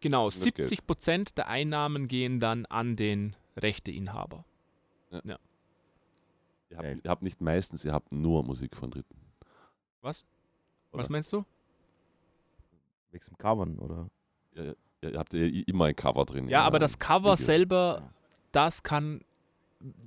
genau, 0.00 0.26
Das 0.28 0.40
Geld. 0.40 0.56
70 0.68 0.86
Prozent 0.86 1.38
der 1.38 1.48
Einnahmen 1.48 2.06
gehen 2.08 2.38
dann 2.38 2.66
an 2.66 2.96
den 2.96 3.34
Rechteinhaber. 3.56 4.44
Ihr, 5.12 5.38
habt, 6.76 7.04
ihr 7.04 7.10
habt 7.10 7.22
nicht 7.22 7.40
meistens, 7.40 7.84
ihr 7.84 7.92
habt 7.92 8.12
nur 8.12 8.42
Musik 8.44 8.76
von 8.76 8.90
Dritten. 8.90 9.16
Was? 10.00 10.24
Oder? 10.92 11.00
Was 11.02 11.08
meinst 11.08 11.32
du? 11.32 11.44
Wegen 13.10 13.24
dem 13.24 13.38
Covern, 13.38 13.78
oder? 13.78 14.08
Ihr, 14.54 14.76
ihr 15.02 15.18
habt 15.18 15.34
ja 15.34 15.44
immer 15.66 15.86
ein 15.86 15.96
Cover 15.96 16.24
drin. 16.24 16.48
Ja, 16.48 16.62
aber 16.64 16.78
das 16.78 16.98
Cover 16.98 17.32
Videos. 17.34 17.46
selber, 17.46 17.98
Ja. 18.00 18.10
das 18.52 18.82
kann, 18.82 19.20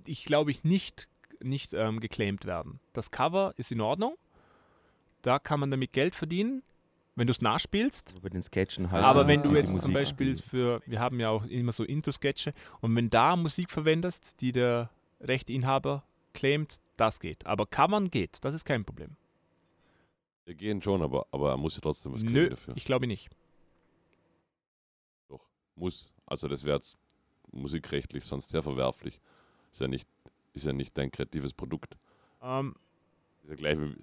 ich 0.06 0.26
glaube 0.26 0.52
ich, 0.52 0.63
nicht, 0.63 1.08
nicht 1.41 1.74
ähm, 1.74 2.00
geclaimed 2.00 2.46
werden. 2.46 2.80
Das 2.94 3.12
Cover 3.12 3.54
ist 3.58 3.72
in 3.72 3.82
Ordnung. 3.82 4.15
Da 5.22 5.39
kann 5.39 5.60
man 5.60 5.72
damit 5.72 5.91
Geld 5.94 6.13
verdienen, 6.15 6.62
wenn 7.15 7.28
du 7.28 7.32
es 7.32 7.41
nachspielst. 7.41 8.22
Bei 8.22 8.30
den 8.30 8.41
Sketchen 8.44 8.91
halt. 8.91 9.04
Aber 9.04 9.28
wenn 9.28 9.41
du 9.41 9.56
jetzt 9.56 9.76
zum 9.80 9.94
Beispiel 9.94 10.36
für, 10.36 10.82
wir 10.86 11.00
haben 11.00 11.20
ja 11.20 11.30
auch 11.30 11.46
immer 11.46 11.72
so 11.72 11.84
Intro-Sketche, 11.84 12.54
und 12.82 12.96
wenn 12.96 13.10
da 13.10 13.36
Musik 13.36 13.72
verwendest, 13.72 14.41
die 14.41 14.52
der 14.52 14.89
Rechteinhaber 15.19 16.04
claimt, 16.34 16.80
das 16.97 17.19
geht. 17.19 17.45
Aber 17.45 17.65
Covern 17.65 18.10
geht, 18.10 18.43
das 18.43 18.54
ist 18.54 18.65
kein 18.65 18.86
Problem. 18.86 19.15
Wir 20.45 20.54
gehen 20.56 20.82
schon, 20.82 21.01
aber, 21.01 21.25
aber 21.32 21.51
er 21.51 21.58
muss 21.58 21.75
ja 21.75 21.82
trotzdem 21.82 22.13
was 22.13 22.21
kriegen 22.21 22.34
Nö, 22.34 22.49
dafür. 22.49 22.75
ich 22.78 22.86
glaube 22.86 23.08
nicht. 23.08 23.30
Muss. 25.78 26.13
Also 26.25 26.47
das 26.47 26.63
wäre 26.63 26.78
jetzt 26.78 26.97
musikrechtlich 27.51 28.23
sonst 28.23 28.49
sehr 28.49 28.63
verwerflich. 28.63 29.19
Ist 29.71 29.82
ja 29.82 29.89
nicht, 29.89 30.08
ist 30.54 30.65
ja 30.65 30.71
nicht 30.71 30.97
dein 30.97 31.12
kreatives 31.12 31.54
Produkt. 31.54 31.97
Ähm, 32.41 32.75
Ist 33.43 33.49
ja 33.49 33.56
gleich, 33.56 33.78
wie, 33.78 33.95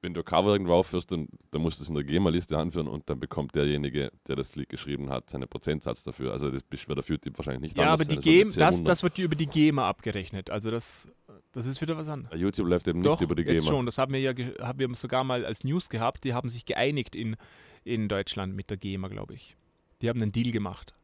wenn 0.00 0.14
du 0.14 0.20
ein 0.20 0.24
Cover 0.24 0.52
irgendwo 0.52 0.74
aufführst, 0.74 1.10
dann, 1.10 1.28
dann 1.50 1.62
musst 1.62 1.80
du 1.80 1.82
es 1.82 1.88
in 1.88 1.94
der 1.94 2.04
GEMA-Liste 2.04 2.56
anführen 2.56 2.86
und 2.86 3.10
dann 3.10 3.18
bekommt 3.18 3.54
derjenige, 3.54 4.12
der 4.28 4.36
das 4.36 4.54
Lied 4.54 4.68
geschrieben 4.68 5.10
hat, 5.10 5.30
seinen 5.30 5.48
Prozentsatz 5.48 6.04
dafür. 6.04 6.32
Also 6.32 6.50
das 6.50 6.62
wird 6.70 6.96
der 6.96 7.02
Für-Tipp 7.02 7.36
wahrscheinlich 7.36 7.62
nicht 7.62 7.78
ja, 7.78 7.92
aber 7.92 8.04
die 8.04 8.14
sein. 8.14 8.16
Das 8.16 8.24
wird 8.24 8.36
GEMA, 8.36 8.52
das, 8.54 8.74
wundern. 8.76 8.84
das 8.90 9.02
wird 9.02 9.18
über 9.18 9.34
die 9.34 9.46
GEMA 9.46 9.88
abgerechnet. 9.88 10.50
Also 10.50 10.70
das, 10.70 11.08
das 11.52 11.66
ist 11.66 11.80
wieder 11.80 11.96
was 11.96 12.08
anderes. 12.08 12.38
YouTube 12.38 12.68
läuft 12.68 12.86
eben 12.86 13.02
Doch, 13.02 13.12
nicht 13.12 13.22
über 13.22 13.34
die 13.34 13.42
jetzt 13.42 13.64
GEMA. 13.64 13.76
schon. 13.76 13.86
Das 13.86 13.98
haben 13.98 14.12
wir 14.12 14.20
ja 14.20 14.32
haben 14.60 14.78
wir 14.78 14.94
sogar 14.94 15.24
mal 15.24 15.44
als 15.44 15.64
News 15.64 15.88
gehabt. 15.88 16.22
Die 16.24 16.32
haben 16.32 16.48
sich 16.48 16.64
geeinigt 16.64 17.16
in, 17.16 17.36
in 17.84 18.08
Deutschland 18.08 18.54
mit 18.54 18.70
der 18.70 18.76
GEMA, 18.76 19.08
glaube 19.08 19.34
ich. 19.34 19.56
Die 20.00 20.08
haben 20.08 20.22
einen 20.22 20.32
Deal 20.32 20.52
gemacht. 20.52 20.94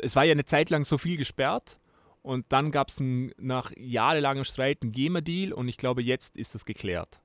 Es 0.00 0.14
war 0.14 0.24
ja 0.24 0.32
eine 0.32 0.44
Zeit 0.44 0.70
lang 0.70 0.84
so 0.84 0.98
viel 0.98 1.16
gesperrt 1.16 1.80
und 2.22 2.46
dann 2.50 2.70
gab 2.70 2.88
es 2.88 3.00
nach 3.00 3.72
jahrelangem 3.76 4.44
Streit 4.44 4.82
einen 4.82 4.92
GEMA-Deal 4.92 5.52
und 5.52 5.68
ich 5.68 5.76
glaube, 5.76 6.02
jetzt 6.02 6.36
ist 6.36 6.54
das 6.54 6.64
geklärt. 6.64 7.20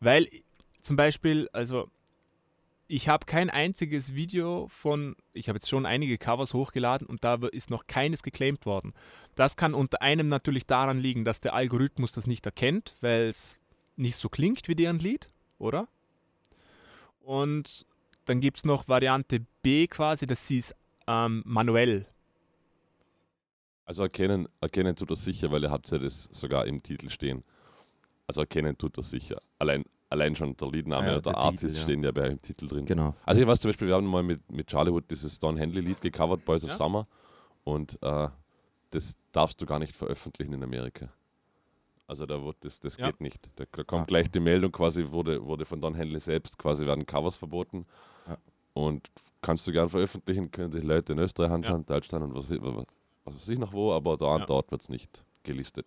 Weil 0.00 0.26
zum 0.80 0.96
Beispiel, 0.96 1.48
also 1.52 1.88
ich 2.88 3.08
habe 3.08 3.26
kein 3.26 3.50
einziges 3.50 4.14
Video 4.14 4.66
von, 4.68 5.14
ich 5.32 5.48
habe 5.48 5.58
jetzt 5.58 5.68
schon 5.68 5.86
einige 5.86 6.18
Covers 6.18 6.54
hochgeladen 6.54 7.06
und 7.06 7.22
da 7.22 7.34
ist 7.52 7.70
noch 7.70 7.86
keines 7.86 8.22
geclaimed 8.22 8.66
worden. 8.66 8.94
Das 9.36 9.56
kann 9.56 9.74
unter 9.74 10.02
einem 10.02 10.26
natürlich 10.26 10.66
daran 10.66 10.98
liegen, 10.98 11.24
dass 11.24 11.40
der 11.40 11.54
Algorithmus 11.54 12.12
das 12.12 12.26
nicht 12.26 12.44
erkennt, 12.46 12.96
weil 13.00 13.28
es 13.28 13.58
nicht 13.96 14.16
so 14.16 14.28
klingt 14.28 14.66
wie 14.66 14.74
deren 14.74 14.98
Lied, 14.98 15.30
oder? 15.58 15.86
Und 17.20 17.86
dann 18.24 18.40
gibt 18.40 18.58
es 18.58 18.64
noch 18.64 18.88
Variante 18.88 19.46
B 19.62 19.86
quasi, 19.86 20.26
dass 20.26 20.48
sie 20.48 20.58
es 20.58 20.74
ähm, 21.06 21.42
manuell. 21.46 22.06
Also 23.84 24.02
erkennen, 24.02 24.48
erkennen 24.60 24.96
tut 24.96 25.10
das 25.10 25.24
sicher, 25.24 25.50
weil 25.50 25.62
ihr 25.62 25.70
habt 25.70 25.90
ja 25.90 25.98
das 25.98 26.28
sogar 26.32 26.66
im 26.66 26.82
Titel 26.82 27.10
stehen. 27.10 27.44
Also 28.30 28.42
erkennen 28.42 28.78
tut 28.78 28.96
das 28.96 29.10
sicher. 29.10 29.42
Allein, 29.58 29.82
allein 30.08 30.36
schon 30.36 30.56
der 30.56 30.68
Liedname 30.70 31.06
Ja, 31.08 31.12
oder 31.14 31.20
der, 31.22 31.32
der 31.32 31.42
Artist 31.42 31.62
Titel, 31.62 31.74
ja. 31.76 31.82
stehen 31.82 32.04
ja 32.04 32.12
bei 32.12 32.28
im 32.28 32.40
Titel 32.40 32.68
drin. 32.68 32.84
Genau. 32.86 33.16
Also 33.26 33.42
ich 33.42 33.46
weiß 33.48 33.58
zum 33.60 33.70
Beispiel, 33.70 33.88
wir 33.88 33.96
haben 33.96 34.06
mal 34.06 34.22
mit, 34.22 34.48
mit 34.52 34.68
Charlie 34.68 34.92
Wood 34.92 35.10
dieses 35.10 35.36
Don 35.40 35.56
Henley 35.56 35.80
Lied 35.80 36.00
gecovert, 36.00 36.44
Boys 36.44 36.62
of 36.62 36.70
Ja. 36.70 36.76
Summer. 36.76 37.08
Und 37.64 37.98
äh, 38.02 38.28
das 38.90 39.16
darfst 39.32 39.60
du 39.60 39.66
gar 39.66 39.80
nicht 39.80 39.96
veröffentlichen 39.96 40.52
in 40.52 40.62
Amerika. 40.62 41.08
Also 42.06 42.24
da 42.24 42.40
wird 42.44 42.58
das, 42.60 42.78
das 42.78 42.96
Ja. 42.98 43.06
geht 43.06 43.20
nicht. 43.20 43.50
Da, 43.56 43.64
da 43.68 43.82
kommt 43.82 44.02
Ah. 44.02 44.04
gleich 44.04 44.30
die 44.30 44.38
Meldung 44.38 44.70
quasi, 44.70 45.10
wurde, 45.10 45.44
wurde 45.44 45.64
von 45.64 45.80
Don 45.80 45.96
Henley 45.96 46.20
selbst, 46.20 46.56
quasi 46.56 46.86
werden 46.86 47.04
Covers 47.06 47.34
verboten. 47.34 47.84
Ja. 48.28 48.38
Und 48.74 49.10
kannst 49.42 49.66
du 49.66 49.72
gern 49.72 49.88
veröffentlichen, 49.88 50.52
können 50.52 50.70
sich 50.70 50.84
Leute 50.84 51.14
in 51.14 51.18
Österreich 51.18 51.50
anschauen, 51.50 51.84
Deutschland 51.84 52.24
und 52.26 52.34
was, 52.36 52.48
was, 52.48 52.84
was 53.24 53.34
weiß 53.34 53.48
ich 53.48 53.58
noch 53.58 53.72
wo, 53.72 53.92
aber 53.92 54.16
da 54.16 54.26
und 54.34 54.40
Ja. 54.42 54.46
dort 54.46 54.70
wird 54.70 54.82
es 54.82 54.88
nicht 54.88 55.24
gelistet. 55.42 55.86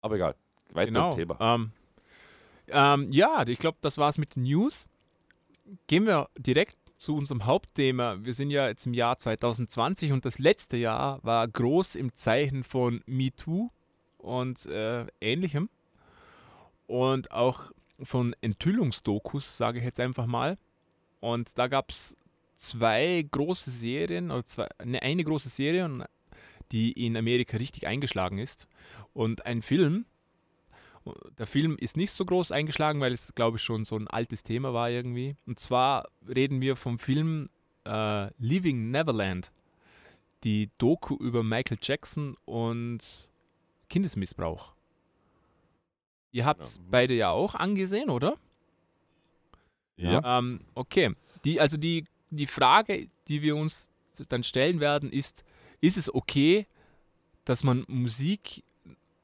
Aber 0.00 0.16
egal. 0.16 0.34
Weiter 0.72 0.86
genau. 0.86 1.14
Thema. 1.14 1.36
Ähm, 1.40 1.72
ähm, 2.68 3.08
ja, 3.10 3.46
ich 3.46 3.58
glaube, 3.58 3.78
das 3.80 3.98
war's 3.98 4.18
mit 4.18 4.36
den 4.36 4.44
News. 4.44 4.88
Gehen 5.86 6.06
wir 6.06 6.28
direkt 6.38 6.76
zu 6.96 7.14
unserem 7.14 7.44
Hauptthema. 7.44 8.18
Wir 8.24 8.34
sind 8.34 8.50
ja 8.50 8.68
jetzt 8.68 8.86
im 8.86 8.94
Jahr 8.94 9.18
2020 9.18 10.12
und 10.12 10.24
das 10.24 10.38
letzte 10.38 10.76
Jahr 10.76 11.22
war 11.22 11.46
groß 11.46 11.94
im 11.94 12.14
Zeichen 12.14 12.64
von 12.64 13.02
MeToo 13.06 13.70
und 14.18 14.66
äh, 14.66 15.06
ähnlichem. 15.20 15.68
Und 16.86 17.30
auch 17.32 17.70
von 18.02 18.34
Enthüllungsdokus, 18.40 19.56
sage 19.56 19.78
ich 19.78 19.84
jetzt 19.84 20.00
einfach 20.00 20.26
mal. 20.26 20.58
Und 21.20 21.58
da 21.58 21.66
gab 21.66 21.90
es 21.90 22.16
zwei 22.54 23.26
große 23.30 23.70
Serien, 23.70 24.30
oder 24.30 24.44
zwei, 24.44 24.68
eine, 24.78 25.02
eine 25.02 25.24
große 25.24 25.48
Serie, 25.48 26.06
die 26.72 26.92
in 26.92 27.16
Amerika 27.16 27.56
richtig 27.56 27.86
eingeschlagen 27.86 28.38
ist. 28.38 28.68
Und 29.12 29.46
ein 29.46 29.62
Film, 29.62 30.06
Der 31.38 31.46
Film 31.46 31.76
ist 31.78 31.96
nicht 31.96 32.10
so 32.12 32.24
groß 32.24 32.52
eingeschlagen, 32.52 33.00
weil 33.00 33.12
es, 33.12 33.34
glaube 33.34 33.56
ich, 33.58 33.62
schon 33.62 33.84
so 33.84 33.96
ein 33.96 34.08
altes 34.08 34.42
Thema 34.42 34.72
war 34.74 34.90
irgendwie. 34.90 35.36
Und 35.46 35.58
zwar 35.58 36.08
reden 36.28 36.60
wir 36.60 36.76
vom 36.76 36.98
Film 36.98 37.48
äh, 37.84 38.26
Leaving 38.38 38.90
Neverland. 38.90 39.52
Die 40.44 40.70
Doku 40.78 41.16
über 41.16 41.42
Michael 41.42 41.78
Jackson 41.80 42.34
und 42.44 43.30
Kindesmissbrauch. 43.88 44.74
Ihr 46.32 46.44
habt 46.44 46.62
es 46.62 46.76
Ja. 46.76 46.82
beide 46.90 47.14
ja 47.14 47.30
auch 47.30 47.54
angesehen, 47.54 48.10
oder? 48.10 48.36
Ja. 49.96 50.38
Ähm, 50.38 50.60
okay. 50.74 51.14
Die, 51.44 51.60
also 51.60 51.76
die, 51.76 52.04
die 52.30 52.46
Frage, 52.46 53.08
die 53.28 53.42
wir 53.42 53.56
uns 53.56 53.90
dann 54.28 54.42
stellen 54.42 54.80
werden, 54.80 55.10
ist, 55.10 55.44
ist 55.80 55.96
es 55.96 56.12
okay, 56.14 56.66
dass 57.44 57.64
man 57.64 57.84
Musik 57.88 58.62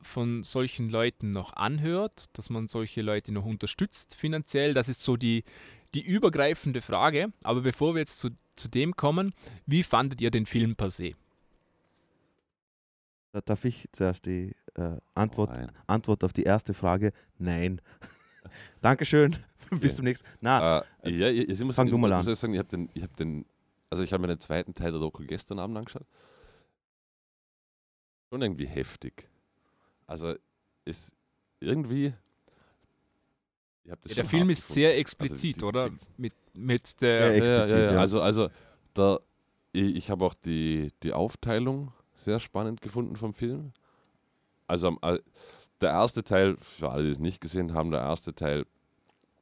von 0.02 0.42
solchen 0.44 0.88
Leuten 0.88 1.30
noch 1.30 1.52
anhört, 1.54 2.26
dass 2.36 2.50
man 2.50 2.68
solche 2.68 3.02
Leute 3.02 3.32
noch 3.32 3.44
unterstützt 3.44 4.14
finanziell? 4.14 4.74
Das 4.74 4.88
ist 4.88 5.00
so 5.02 5.16
die, 5.16 5.44
die 5.94 6.02
übergreifende 6.02 6.80
Frage. 6.80 7.32
Aber 7.44 7.60
bevor 7.62 7.94
wir 7.94 8.00
jetzt 8.00 8.18
zu, 8.18 8.30
zu 8.56 8.68
dem 8.68 8.96
kommen, 8.96 9.32
wie 9.66 9.82
fandet 9.82 10.20
ihr 10.20 10.30
den 10.30 10.46
Film 10.46 10.76
per 10.76 10.90
se? 10.90 11.12
Da 13.32 13.40
darf 13.40 13.64
ich 13.64 13.88
zuerst 13.92 14.26
die 14.26 14.54
äh, 14.74 14.98
Antwort, 15.14 15.50
Nein. 15.50 15.72
Antwort 15.86 16.22
auf 16.24 16.32
die 16.32 16.42
erste 16.42 16.74
Frage. 16.74 17.12
Nein. 17.38 17.80
Dankeschön. 18.82 19.36
Bis 19.80 19.96
zum 19.96 20.04
nächsten 20.04 20.26
Na, 20.40 20.84
Äh, 21.02 21.10
ja, 21.10 21.28
ich, 21.28 21.48
ich 21.48 21.60
muss, 21.60 21.76
fang 21.76 21.88
du 21.88 21.96
mal 21.96 22.08
ich 22.08 22.12
an. 22.12 22.18
muss 22.18 22.26
ehrlich 22.26 22.38
sagen, 22.38 22.52
ich 22.52 22.58
habe 22.58 22.68
den, 22.68 22.90
ich 22.92 23.02
hab 23.02 23.16
den, 23.16 23.46
also 23.88 24.02
ich 24.02 24.12
habe 24.12 24.20
mir 24.20 24.28
den 24.28 24.38
zweiten 24.38 24.74
Teil 24.74 24.90
der 24.90 25.00
Doku 25.00 25.24
gestern 25.26 25.58
Abend 25.58 25.78
angeschaut. 25.78 26.06
Schon 28.30 28.42
irgendwie 28.42 28.66
heftig. 28.66 29.28
Also 30.12 30.34
ist 30.84 31.10
irgendwie. 31.60 32.12
Ich 33.84 33.90
hab 33.90 34.00
das 34.02 34.10
Ja, 34.10 34.16
der 34.16 34.24
Film 34.26 34.50
ist 34.50 34.60
gefunden. 34.60 34.74
sehr 34.74 34.98
explizit, 34.98 35.60
die- 35.60 35.64
oder? 35.64 35.88
die- 35.88 35.98
Mit, 36.18 36.34
mit 36.52 36.82
Ja, 36.88 36.96
der. 37.00 37.34
explizit, 37.36 37.90
ja. 37.92 37.98
Also, 37.98 38.20
also 38.20 38.48
der, 38.94 39.18
ich, 39.72 39.96
ich 39.96 40.10
habe 40.10 40.24
auch 40.24 40.34
die, 40.34 40.92
die 41.02 41.12
Aufteilung 41.14 41.92
sehr 42.14 42.38
spannend 42.40 42.80
gefunden 42.82 43.16
vom 43.16 43.32
Film. 43.32 43.72
Also 44.66 44.88
am- 44.88 44.98
äh, 45.02 45.18
der 45.80 45.90
erste 45.90 46.22
Teil, 46.22 46.56
für 46.60 46.90
alle, 46.90 47.04
die 47.04 47.10
es 47.12 47.18
nicht 47.18 47.40
gesehen 47.40 47.72
haben, 47.74 47.90
der 47.90 48.00
erste 48.00 48.34
Teil, 48.34 48.66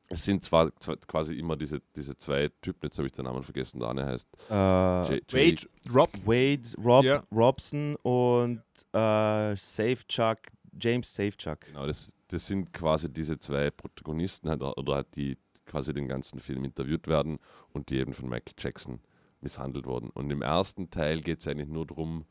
es 0.09 0.25
sind 0.25 0.43
zwar, 0.43 0.71
quasi 1.07 1.35
immer 1.35 1.57
diese, 1.57 1.83
diese 1.95 2.17
zwei 2.17 2.49
Typen, 2.63 2.81
jetzt 2.85 2.97
habe 2.99 3.07
ich 3.07 3.13
den 3.13 3.27
Namen 3.27 3.43
vergessen, 3.43 3.79
der 3.81 3.91
eine 3.91 4.07
heißt 4.07 4.27
äh, 4.49 4.53
Jay, 4.53 5.23
Wade, 5.33 5.67
Rob, 5.95 6.11
Wade, 6.25 6.63
Rob, 6.83 7.05
Ja. 7.05 7.23
Robson 7.31 7.95
und 7.97 8.63
äh, 8.93 9.55
Safechuck, 9.57 10.39
James 10.79 11.15
Safechuck. 11.15 11.61
Genau, 11.67 11.87
das, 11.87 12.13
das 12.29 12.47
sind 12.47 12.73
quasi 12.73 13.13
diese 13.13 13.39
zwei 13.39 13.71
Protagonisten 13.71 14.49
halt, 14.51 14.63
oder 14.63 14.95
halt 14.97 15.17
die 15.17 15.37
quasi 15.67 15.93
den 15.93 16.09
ganzen 16.09 16.41
Film 16.41 16.65
interviewt 16.65 17.07
werden 17.07 17.39
und 17.73 17.91
die 17.91 17.99
eben 17.99 18.13
von 18.13 18.29
Michael 18.29 18.55
Jackson 18.59 19.01
misshandelt 19.41 19.87
wurden. 19.87 20.11
Und 20.11 20.31
im 20.31 20.43
ersten 20.43 20.91
Teil 20.91 21.21
geht 21.21 21.41
es 21.41 21.49
eigentlich 21.49 21.69
nur 21.69 21.87
darum, 21.87 22.25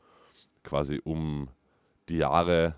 quasi 0.62 1.00
um 1.02 1.48
die 2.08 2.18
Jahre, 2.18 2.74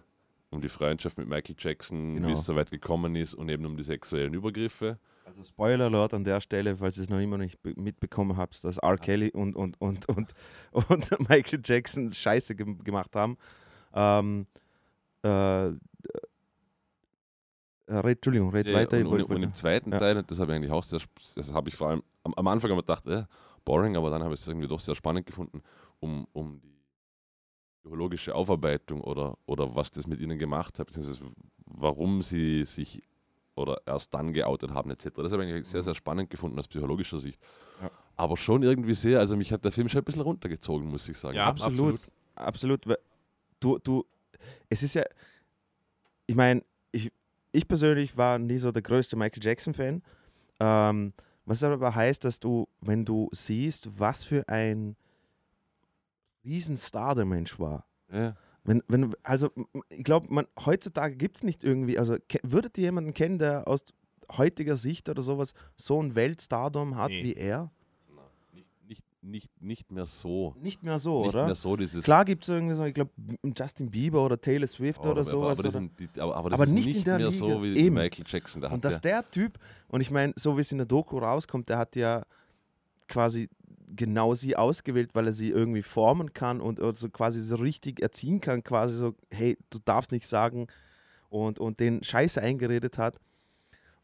um 0.50 0.60
die 0.60 0.68
Freundschaft 0.68 1.18
mit 1.18 1.28
Michael 1.28 1.56
Jackson, 1.58 2.14
Genau. 2.14 2.28
wie 2.28 2.32
es 2.32 2.44
so 2.44 2.54
weit 2.54 2.70
gekommen 2.70 3.16
ist 3.16 3.34
und 3.34 3.48
eben 3.48 3.64
um 3.66 3.76
die 3.76 3.82
sexuellen 3.82 4.32
Übergriffe. 4.34 4.98
Also 5.24 5.44
Spoiler 5.44 5.84
Alert 5.86 6.14
an 6.14 6.24
der 6.24 6.40
Stelle, 6.40 6.76
falls 6.76 6.96
ihr 6.98 7.04
es 7.04 7.08
noch 7.10 7.20
immer 7.20 7.38
nicht 7.38 7.60
be- 7.62 7.74
mitbekommen 7.76 8.36
habt, 8.36 8.62
dass 8.64 8.78
R. 8.78 8.98
Kelly 8.98 9.30
und, 9.30 9.54
und, 9.56 9.80
und, 9.80 10.08
und, 10.08 10.34
und 10.72 11.28
Michael 11.28 11.60
Jackson 11.64 12.12
Scheiße 12.12 12.54
gem 12.56 12.78
gemacht 12.84 13.14
haben. 13.16 13.36
Ähm, 13.94 14.46
äh, 15.22 15.68
äh, 15.68 15.74
red, 17.88 18.18
Entschuldigung, 18.18 18.50
red 18.50 18.66
Ja, 18.66 18.74
weiter. 18.74 18.98
und, 18.98 19.06
und, 19.06 19.22
und 19.24 19.42
im 19.42 19.54
zweiten 19.54 19.92
ja. 19.92 19.98
Teil, 19.98 20.16
und 20.18 20.30
das 20.30 20.38
habe 20.38 20.52
ich 20.52 20.56
eigentlich 20.56 20.72
auch 20.72 20.84
sehr, 20.84 21.00
das 21.34 21.52
habe 21.52 21.68
ich 21.68 21.76
vor 21.76 21.88
allem, 21.88 22.02
am, 22.24 22.34
am 22.34 22.46
Anfang 22.48 22.70
immer 22.70 22.82
gedacht, 22.82 23.06
äh, 23.06 23.24
boring, 23.64 23.96
aber 23.96 24.10
dann 24.10 24.22
habe 24.22 24.34
ich 24.34 24.40
es 24.40 24.48
irgendwie 24.48 24.68
doch 24.68 24.80
sehr 24.80 24.94
spannend 24.94 25.26
gefunden, 25.26 25.62
um, 26.00 26.26
um 26.32 26.60
die 26.60 26.68
psychologische 27.82 28.34
Aufarbeitung 28.34 29.00
oder, 29.00 29.36
oder 29.46 29.74
was 29.74 29.90
das 29.90 30.06
mit 30.06 30.20
ihnen 30.20 30.38
gemacht 30.38 30.78
hat, 30.78 30.86
beziehungsweise 30.86 31.24
warum 31.66 32.22
sie 32.22 32.64
sich 32.64 33.02
oder 33.54 33.82
erst 33.84 34.14
dann 34.14 34.32
geoutet 34.32 34.70
haben, 34.70 34.90
etc. 34.90 35.10
Das 35.16 35.32
habe 35.32 35.44
ich 35.44 35.52
eigentlich 35.52 35.68
sehr, 35.68 35.82
sehr 35.82 35.94
spannend 35.94 36.30
gefunden 36.30 36.58
aus 36.58 36.68
psychologischer 36.68 37.18
Sicht. 37.18 37.38
Ja. 37.82 37.90
Aber 38.16 38.36
schon 38.36 38.62
irgendwie 38.62 38.94
sehr, 38.94 39.18
also 39.18 39.36
mich 39.36 39.52
hat 39.52 39.64
der 39.64 39.72
Film 39.72 39.88
schon 39.88 40.00
ein 40.00 40.04
bisschen 40.04 40.22
runtergezogen, 40.22 40.88
muss 40.88 41.08
ich 41.08 41.18
sagen. 41.18 41.36
Ja, 41.36 41.48
absolut. 41.48 42.00
Absolut. 42.34 42.86
weil 42.86 42.96
Du, 43.60 43.78
du, 43.78 44.04
es 44.68 44.82
ist 44.82 44.94
ja, 44.94 45.04
ich 46.26 46.34
meine, 46.34 46.62
ich, 46.92 47.12
ich 47.52 47.68
persönlich 47.68 48.16
war 48.16 48.38
nie 48.38 48.58
so 48.58 48.72
der 48.72 48.82
größte 48.82 49.16
Michael 49.16 49.42
Jackson-Fan. 49.42 50.02
Ähm, 50.60 51.12
was 51.44 51.62
aber 51.64 51.94
heißt, 51.94 52.24
dass 52.24 52.38
du, 52.40 52.68
wenn 52.80 53.04
du 53.04 53.28
siehst, 53.32 53.98
was 53.98 54.24
für 54.24 54.48
ein 54.48 54.96
Riesenstar 56.44 57.14
der 57.14 57.24
Mensch 57.24 57.58
war. 57.58 57.84
Ja. 58.10 58.36
Wenn, 58.64 58.82
wenn, 58.86 59.12
also, 59.24 59.50
ich 59.88 60.04
glaube, 60.04 60.32
man 60.32 60.46
heutzutage 60.64 61.16
gibt 61.16 61.36
es 61.36 61.42
nicht 61.42 61.64
irgendwie, 61.64 61.98
also 61.98 62.16
würdet 62.42 62.78
ihr 62.78 62.84
jemanden 62.84 63.12
kennen, 63.12 63.38
der 63.38 63.66
aus 63.66 63.84
heutiger 64.30 64.76
Sicht 64.76 65.08
oder 65.08 65.20
sowas 65.20 65.54
so 65.76 66.00
ein 66.00 66.14
Weltstardom 66.14 66.96
hat 66.96 67.10
Nee. 67.10 67.24
wie 67.24 67.34
er? 67.34 67.72
Nicht, 69.24 69.62
nicht, 69.62 69.92
mehr 69.92 70.06
so. 70.06 70.54
Nicht 70.60 70.82
mehr 70.82 70.98
so, 70.98 71.20
nicht 71.22 71.28
oder? 71.34 71.46
mehr 71.46 71.54
so 71.54 71.76
dieses 71.76 72.02
Klar 72.02 72.24
gibt 72.24 72.42
es 72.42 72.48
irgendwie 72.48 72.74
so, 72.74 72.84
ich 72.84 72.92
glaube, 72.92 73.12
Justin 73.56 73.88
Bieber 73.88 74.24
oder 74.24 74.40
Taylor 74.40 74.66
Swift 74.66 75.00
oder 75.02 75.10
aber, 75.12 75.24
sowas. 75.24 75.58
Aber, 75.60 75.68
das, 75.68 75.74
oder, 75.76 75.80
sind 75.80 76.00
die, 76.00 76.20
aber, 76.20 76.34
aber 76.36 76.50
das 76.50 76.56
Aber 76.56 76.64
ist 76.66 76.72
nicht 76.72 76.86
nicht, 76.86 77.06
mehr 77.06 77.18
Liga. 77.18 77.30
so 77.30 77.62
wie 77.62 77.76
Eben. 77.76 77.94
Michael 77.94 78.24
Jackson. 78.26 78.60
Der 78.62 78.72
und 78.72 78.84
dass 78.84 79.00
der 79.00 79.28
Typ, 79.30 79.60
und 79.86 80.00
ich 80.00 80.10
meine, 80.10 80.32
so 80.34 80.56
wie 80.56 80.62
es 80.62 80.72
in 80.72 80.78
der 80.78 80.88
Doku 80.88 81.18
rauskommt, 81.18 81.68
der 81.68 81.78
hat 81.78 81.94
ja 81.94 82.24
quasi 83.06 83.48
genau 83.94 84.34
sie 84.34 84.56
ausgewählt, 84.56 85.10
weil 85.14 85.26
er 85.26 85.32
sie 85.32 85.50
irgendwie 85.50 85.82
formen 85.82 86.32
kann 86.32 86.60
und 86.60 86.80
also 86.80 87.08
quasi 87.08 87.40
so 87.40 87.56
richtig 87.56 88.02
erziehen 88.02 88.40
kann, 88.40 88.64
quasi 88.64 88.96
so, 88.96 89.14
hey, 89.30 89.56
du 89.70 89.78
darfst 89.84 90.10
nicht 90.10 90.26
sagen 90.26 90.66
und, 91.28 91.60
und 91.60 91.78
den 91.78 92.02
Scheiße 92.02 92.40
eingeredet 92.42 92.98
hat. 92.98 93.20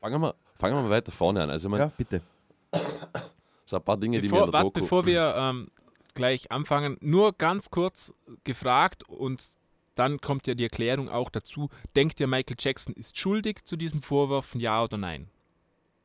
fangen, 0.01 0.21
wir, 0.21 0.35
fangen 0.55 0.77
wir 0.77 0.83
mal 0.83 0.91
weiter 0.91 1.11
vorne 1.11 1.43
an. 1.43 1.51
Also, 1.51 1.67
ich 1.67 1.71
meine, 1.73 1.85
Ja, 1.85 1.93
bitte. 1.97 2.23
So 3.69 3.77
ein 3.77 3.83
paar 3.83 3.99
Dinge, 3.99 4.21
die 4.23 4.29
mir 4.29 4.33
Bevor, 4.33 4.47
in 4.47 4.53
der 4.53 4.61
warte, 4.61 4.65
Doku... 4.69 4.81
bevor 4.81 5.07
wir 5.07 5.35
ähm, 5.37 5.69
gleich 6.15 6.51
anfangen, 6.51 6.97
nur 7.01 7.35
ganz 7.35 7.71
kurz 7.71 8.15
gefragt 8.45 9.07
und 9.09 9.45
dann 9.95 10.21
kommt 10.21 10.47
ja 10.47 10.55
die 10.55 10.63
Erklärung 10.63 11.09
auch 11.09 11.29
dazu. 11.29 11.69
Denkt 11.95 12.19
ihr, 12.21 12.29
Michael 12.29 12.57
Jackson 12.59 12.95
ist 12.95 13.19
schuldig 13.19 13.65
zu 13.65 13.77
diesen 13.77 14.01
Vorwürfen, 14.01 14.61
ja 14.61 14.83
oder 14.83 14.97
nein? 14.97 15.29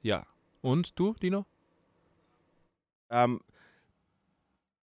Ja. 0.01 0.25
Und 0.61 0.99
du, 0.99 1.13
Dino? 1.21 1.45
Ähm, 3.09 3.39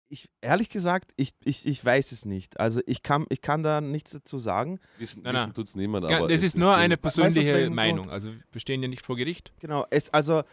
ich, 0.10 0.30
ehrlich 0.42 0.70
gesagt, 0.70 1.12
ich, 1.16 1.32
ich, 1.44 1.66
ich 1.66 1.84
weiß 1.86 2.12
es 2.12 2.26
nicht. 2.26 2.60
Also 2.60 2.82
ich 2.86 3.04
kann, 3.04 3.26
ich 3.30 3.42
kann 3.42 3.64
da 3.64 3.80
nichts 3.80 4.12
dazu 4.12 4.38
sagen. 4.38 4.80
wissen 4.98 5.24
Nein, 5.24 5.36
wissen 5.36 5.54
tut 5.54 5.68
es 5.68 5.76
niemand, 5.76 6.06
aber 6.06 6.28
das 6.28 6.40
es 6.42 6.44
ist 6.44 6.58
nur 6.58 6.72
sind- 6.74 6.80
eine 6.80 6.94
Weißt 6.96 7.02
persönliche 7.02 7.54
welchem 7.54 7.76
Meinung. 7.76 8.10
Also 8.10 8.32
wir 8.52 8.62
stehen 8.62 8.82
ja 8.82 8.90
nicht 8.90 9.06
vor 9.06 9.16
Gericht. 9.16 9.54
Genau, 9.60 9.86
es 9.92 10.10
also 10.10 10.44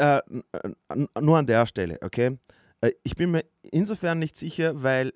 äh, 0.00 0.20
nur 1.20 1.38
an 1.38 1.46
der 1.46 1.66
Stelle, 1.66 1.98
okay? 2.02 2.38
Äh, 2.80 2.92
ich 3.02 3.14
bin 3.14 3.30
mir 3.30 3.44
insofern 3.62 4.18
nicht 4.18 4.36
sicher, 4.36 4.82
weil 4.82 5.12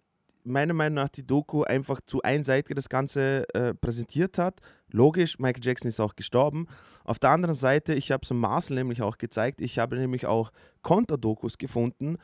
meiner 0.46 0.74
Meinung 0.74 0.96
nach 0.96 1.08
die 1.08 1.26
Doku 1.26 1.62
einfach 1.62 2.02
zu 2.04 2.20
einseitig 2.20 2.76
das 2.76 2.90
Ganze 2.90 3.46
äh, 3.54 3.72
präsentiert 3.72 4.36
hat. 4.36 4.60
Logisch, 4.90 5.38
Michael 5.38 5.64
Jackson 5.64 5.88
ist 5.88 6.00
auch 6.00 6.14
gestorben. 6.14 6.66
Auf 7.02 7.18
der 7.18 7.30
anderen 7.30 7.54
Seite, 7.54 7.94
ich 7.94 8.12
habe 8.12 8.20
es 8.22 8.30
im 8.30 8.40
Marcel 8.40 8.76
nämlich 8.76 9.00
auch 9.00 9.16
gezeigt, 9.16 9.62
ich 9.62 9.78
habe 9.78 9.96
nämlich 9.96 10.26
auch 10.26 10.52
Konterdokus 10.82 11.56
gefunden, 11.56 12.18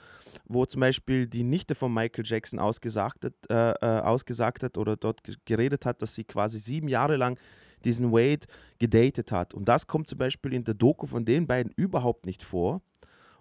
wo 0.44 0.66
zum 0.66 0.80
Beispiel 0.80 1.26
die 1.26 1.44
Nichte 1.44 1.74
von 1.74 1.94
Michael 1.94 2.24
Jackson 2.26 2.58
ausgesagt 2.58 3.24
hat, 3.24 3.34
äh, 3.48 3.70
äh, 3.80 4.00
ausgesagt 4.02 4.62
hat 4.62 4.76
oder 4.76 4.96
dort 4.96 5.24
ge- 5.24 5.36
geredet 5.46 5.86
hat, 5.86 6.02
dass 6.02 6.14
sie 6.14 6.24
quasi 6.24 6.58
sieben 6.58 6.88
Jahre 6.88 7.16
lang 7.16 7.38
diesen 7.84 8.12
Wade 8.12 8.46
gedatet 8.78 9.32
hat. 9.32 9.54
Und 9.54 9.66
das 9.68 9.86
kommt 9.86 10.08
zum 10.08 10.18
Beispiel 10.18 10.52
in 10.52 10.64
der 10.64 10.74
Doku 10.74 11.06
von 11.06 11.24
den 11.24 11.46
beiden 11.46 11.72
überhaupt 11.76 12.26
nicht 12.26 12.42
vor. 12.42 12.80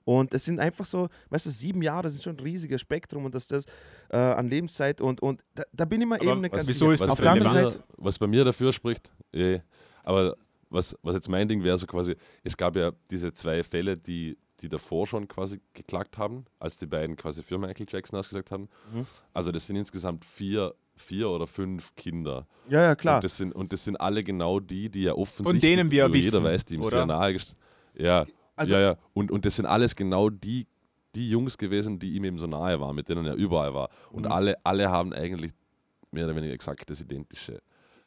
Und 0.05 0.33
es 0.33 0.45
sind 0.45 0.59
einfach 0.59 0.85
so, 0.85 1.07
weißt 1.29 1.45
du, 1.45 1.49
sieben 1.51 1.83
Jahre, 1.83 2.03
das 2.03 2.15
ist 2.15 2.23
schon 2.23 2.35
ein 2.37 2.39
riesiges 2.43 2.81
Spektrum 2.81 3.25
und 3.25 3.35
dass 3.35 3.47
das 3.47 3.65
äh, 4.09 4.17
an 4.17 4.49
Lebenszeit 4.49 5.01
und, 5.01 5.21
und 5.21 5.43
da, 5.53 5.63
da 5.71 5.85
bin 5.85 6.01
ich 6.01 6.07
mir 6.07 6.15
Aber 6.15 6.25
eben 6.31 6.41
nicht 6.41 6.51
was- 6.53 6.59
ganz 6.59 6.69
wieso 6.69 6.91
ist 6.91 7.01
das 7.01 7.09
Auf 7.09 7.21
der 7.21 7.31
anderen? 7.31 7.51
Seite, 7.71 7.83
was 7.97 8.17
bei 8.17 8.25
mir 8.25 8.43
dafür 8.43 8.73
spricht, 8.73 9.11
eh, 9.33 9.59
aber 10.03 10.35
was, 10.71 10.95
was 11.03 11.13
jetzt 11.15 11.29
mein 11.29 11.47
Ding 11.47 11.63
wäre, 11.63 11.77
so 11.77 11.85
quasi, 11.85 12.15
es 12.43 12.57
gab 12.57 12.75
ja 12.75 12.91
diese 13.11 13.33
zwei 13.33 13.61
Fälle, 13.61 13.97
die, 13.97 14.37
die 14.61 14.69
davor 14.69 15.05
schon 15.05 15.27
quasi 15.27 15.61
geklagt 15.73 16.17
haben, 16.17 16.45
als 16.59 16.77
die 16.77 16.87
beiden 16.87 17.15
quasi 17.15 17.43
für 17.43 17.57
Michael 17.59 17.85
Jackson 17.87 18.17
ausgesagt 18.17 18.49
haben. 18.51 18.67
Mhm. 18.93 19.05
Also 19.33 19.51
das 19.51 19.67
sind 19.67 19.75
insgesamt 19.75 20.25
vier, 20.25 20.73
vier 21.01 21.29
oder 21.29 21.47
fünf 21.47 21.95
Kinder. 21.95 22.47
ja, 22.69 22.81
ja, 22.83 22.95
klar. 22.95 23.15
Und 23.17 23.23
das, 23.23 23.37
sind, 23.37 23.53
und 23.55 23.73
das 23.73 23.83
sind 23.83 23.95
alle 23.99 24.23
genau 24.23 24.59
die, 24.59 24.89
die 24.89 25.03
ja 25.03 25.13
offensichtlich, 25.13 25.61
denen 25.61 25.91
wir 25.91 26.09
wo 26.09 26.13
jeder 26.15 26.27
wissen, 26.33 26.43
weiß, 26.43 26.65
die 26.65 26.75
ihm 26.75 26.81
oder? 26.81 26.89
sehr 26.89 27.05
nahe 27.05 27.37
Ja, 27.95 28.25
Also- 28.55 28.75
ja, 28.75 28.81
ja. 28.81 28.97
Und, 29.13 29.31
und 29.31 29.45
das 29.45 29.55
sind 29.55 29.65
alles 29.65 29.95
genau 29.95 30.29
die, 30.29 30.67
die 31.15 31.29
Jungs 31.29 31.57
gewesen, 31.57 31.97
die 31.99 32.13
ihm 32.13 32.23
eben 32.25 32.37
so 32.37 32.47
nahe 32.47 32.79
waren, 32.79 32.95
mit 32.95 33.09
denen 33.09 33.25
er 33.25 33.33
überall 33.35 33.73
war. 33.73 33.89
Und 34.11 34.25
Mhm. 34.25 34.31
alle, 34.31 34.55
alle 34.63 34.89
haben 34.89 35.13
eigentlich 35.13 35.51
mehr 36.11 36.25
oder 36.25 36.35
weniger 36.35 36.53
exakt 36.53 36.89
das 36.89 37.01
Identische. 37.01 37.61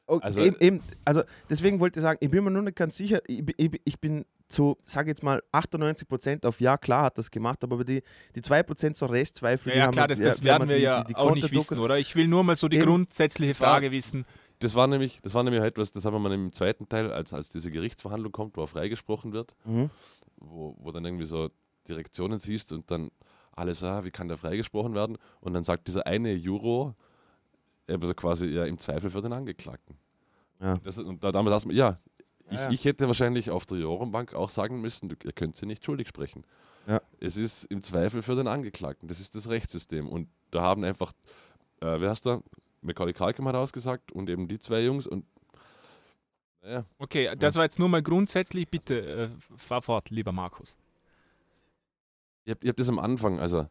Okay, 0.06 0.24
Also- 0.24 0.40
eben, 0.44 0.56
eben, 0.60 0.80
also 1.04 1.22
deswegen 1.48 1.80
wollte 1.80 1.98
ich 2.00 2.02
sagen, 2.02 2.18
ich 2.20 2.30
bin 2.30 2.44
mir 2.44 2.50
nur 2.50 2.62
nicht 2.62 2.76
ganz 2.76 2.96
sicher, 2.96 3.20
ich, 3.26 3.42
ich, 3.56 3.80
ich 3.84 3.98
bin 4.00 4.24
zu, 4.52 4.76
sage 4.84 5.08
jetzt 5.10 5.22
mal, 5.22 5.42
98% 5.52 6.46
auf 6.46 6.60
ja, 6.60 6.76
klar 6.76 7.04
hat 7.06 7.18
das 7.18 7.30
gemacht, 7.30 7.64
aber 7.64 7.82
die, 7.84 8.02
die 8.34 8.40
2% 8.40 8.94
so 8.96 9.06
Restzweifel, 9.06 9.70
Ja, 9.70 9.74
die 9.74 9.78
ja 9.80 9.84
haben 9.86 9.92
klar, 9.92 10.08
das, 10.08 10.18
ja, 10.18 10.24
das 10.26 10.44
werden 10.44 10.68
wir 10.68 10.76
die- 10.76 10.82
ja 10.82 11.02
die- 11.04 11.08
die 11.14 11.16
auch 11.16 11.34
nicht 11.34 11.50
wissen, 11.50 11.78
oder? 11.78 11.98
Ich 11.98 12.14
will 12.14 12.28
nur 12.28 12.44
mal 12.44 12.54
so 12.56 12.68
die 12.68 12.76
Eben. 12.76 12.86
grundsätzliche 12.86 13.54
Frage 13.54 13.90
wissen. 13.90 14.24
Das 14.60 14.74
war 14.76 14.86
nämlich, 14.86 15.20
das 15.22 15.34
war 15.34 15.42
nämlich 15.42 15.62
etwas, 15.62 15.90
das 15.90 16.04
haben 16.04 16.14
wir 16.14 16.20
mal 16.20 16.32
im 16.32 16.52
zweiten 16.52 16.88
Teil, 16.88 17.10
als, 17.12 17.32
als 17.32 17.48
diese 17.48 17.70
Gerichtsverhandlung 17.70 18.30
kommt, 18.32 18.56
wo 18.56 18.60
er 18.62 18.68
freigesprochen 18.68 19.32
wird, 19.32 19.54
Mhm. 19.64 19.90
wo, 20.36 20.76
wo 20.78 20.92
dann 20.92 21.04
irgendwie 21.04 21.24
so 21.26 21.48
Direktionen 21.88 22.38
siehst 22.38 22.72
und 22.72 22.88
dann 22.90 23.10
alles, 23.54 23.82
ah, 23.82 24.04
wie 24.04 24.10
kann 24.12 24.28
der 24.28 24.36
freigesprochen 24.36 24.94
werden? 24.94 25.18
Und 25.40 25.54
dann 25.54 25.64
sagt 25.64 25.88
dieser 25.88 26.06
eine 26.06 26.32
Juro, 26.32 26.94
also 27.88 28.14
quasi 28.14 28.46
ja 28.46 28.64
im 28.64 28.78
Zweifel 28.78 29.10
für 29.10 29.20
den 29.20 29.32
Angeklagten. 29.32 29.96
Ja. 30.60 30.78
Das, 30.84 30.96
und 30.98 31.24
da 31.24 31.32
damals 31.32 31.56
dachte 31.56 31.66
man, 31.66 31.76
ja, 31.76 31.98
ich, 32.50 32.58
Ja, 32.58 32.64
ja. 32.64 32.70
ich 32.70 32.84
hätte 32.84 33.06
wahrscheinlich 33.06 33.50
auf 33.50 33.66
der 33.66 33.78
Jorenbank 33.78 34.34
auch 34.34 34.50
sagen 34.50 34.80
müssen, 34.80 35.10
ihr 35.24 35.32
könnt 35.32 35.56
sie 35.56 35.66
nicht 35.66 35.84
schuldig 35.84 36.08
sprechen. 36.08 36.44
Ja. 36.86 37.00
Es 37.20 37.36
ist 37.36 37.64
im 37.66 37.80
Zweifel 37.82 38.22
für 38.22 38.34
den 38.34 38.48
Angeklagten, 38.48 39.08
das 39.08 39.20
ist 39.20 39.34
das 39.34 39.48
Rechtssystem. 39.48 40.08
Und 40.08 40.28
da 40.50 40.62
haben 40.62 40.82
einfach, 40.84 41.12
äh, 41.80 42.00
wer 42.00 42.10
heißt 42.10 42.26
da? 42.26 42.40
Macaulay 42.80 43.12
Culkin 43.12 43.46
hat 43.46 43.54
ausgesagt 43.54 44.10
und 44.10 44.28
eben 44.28 44.48
die 44.48 44.58
zwei 44.58 44.82
Jungs 44.82 45.06
und 45.06 45.24
naja, 46.62 46.84
Okay, 46.98 47.34
das 47.36 47.56
war 47.56 47.64
jetzt 47.64 47.78
nur 47.78 47.88
mal 47.88 48.02
grundsätzlich. 48.02 48.68
Bitte 48.68 49.00
äh, 49.00 49.28
fahr 49.56 49.82
fort, 49.82 50.10
lieber 50.10 50.30
Markus. 50.32 50.78
ihr 52.44 52.52
habt, 52.52 52.64
ihr 52.64 52.68
habt 52.70 52.78
das 52.80 52.88
am 52.88 52.98
Anfang, 52.98 53.40
also 53.40 53.66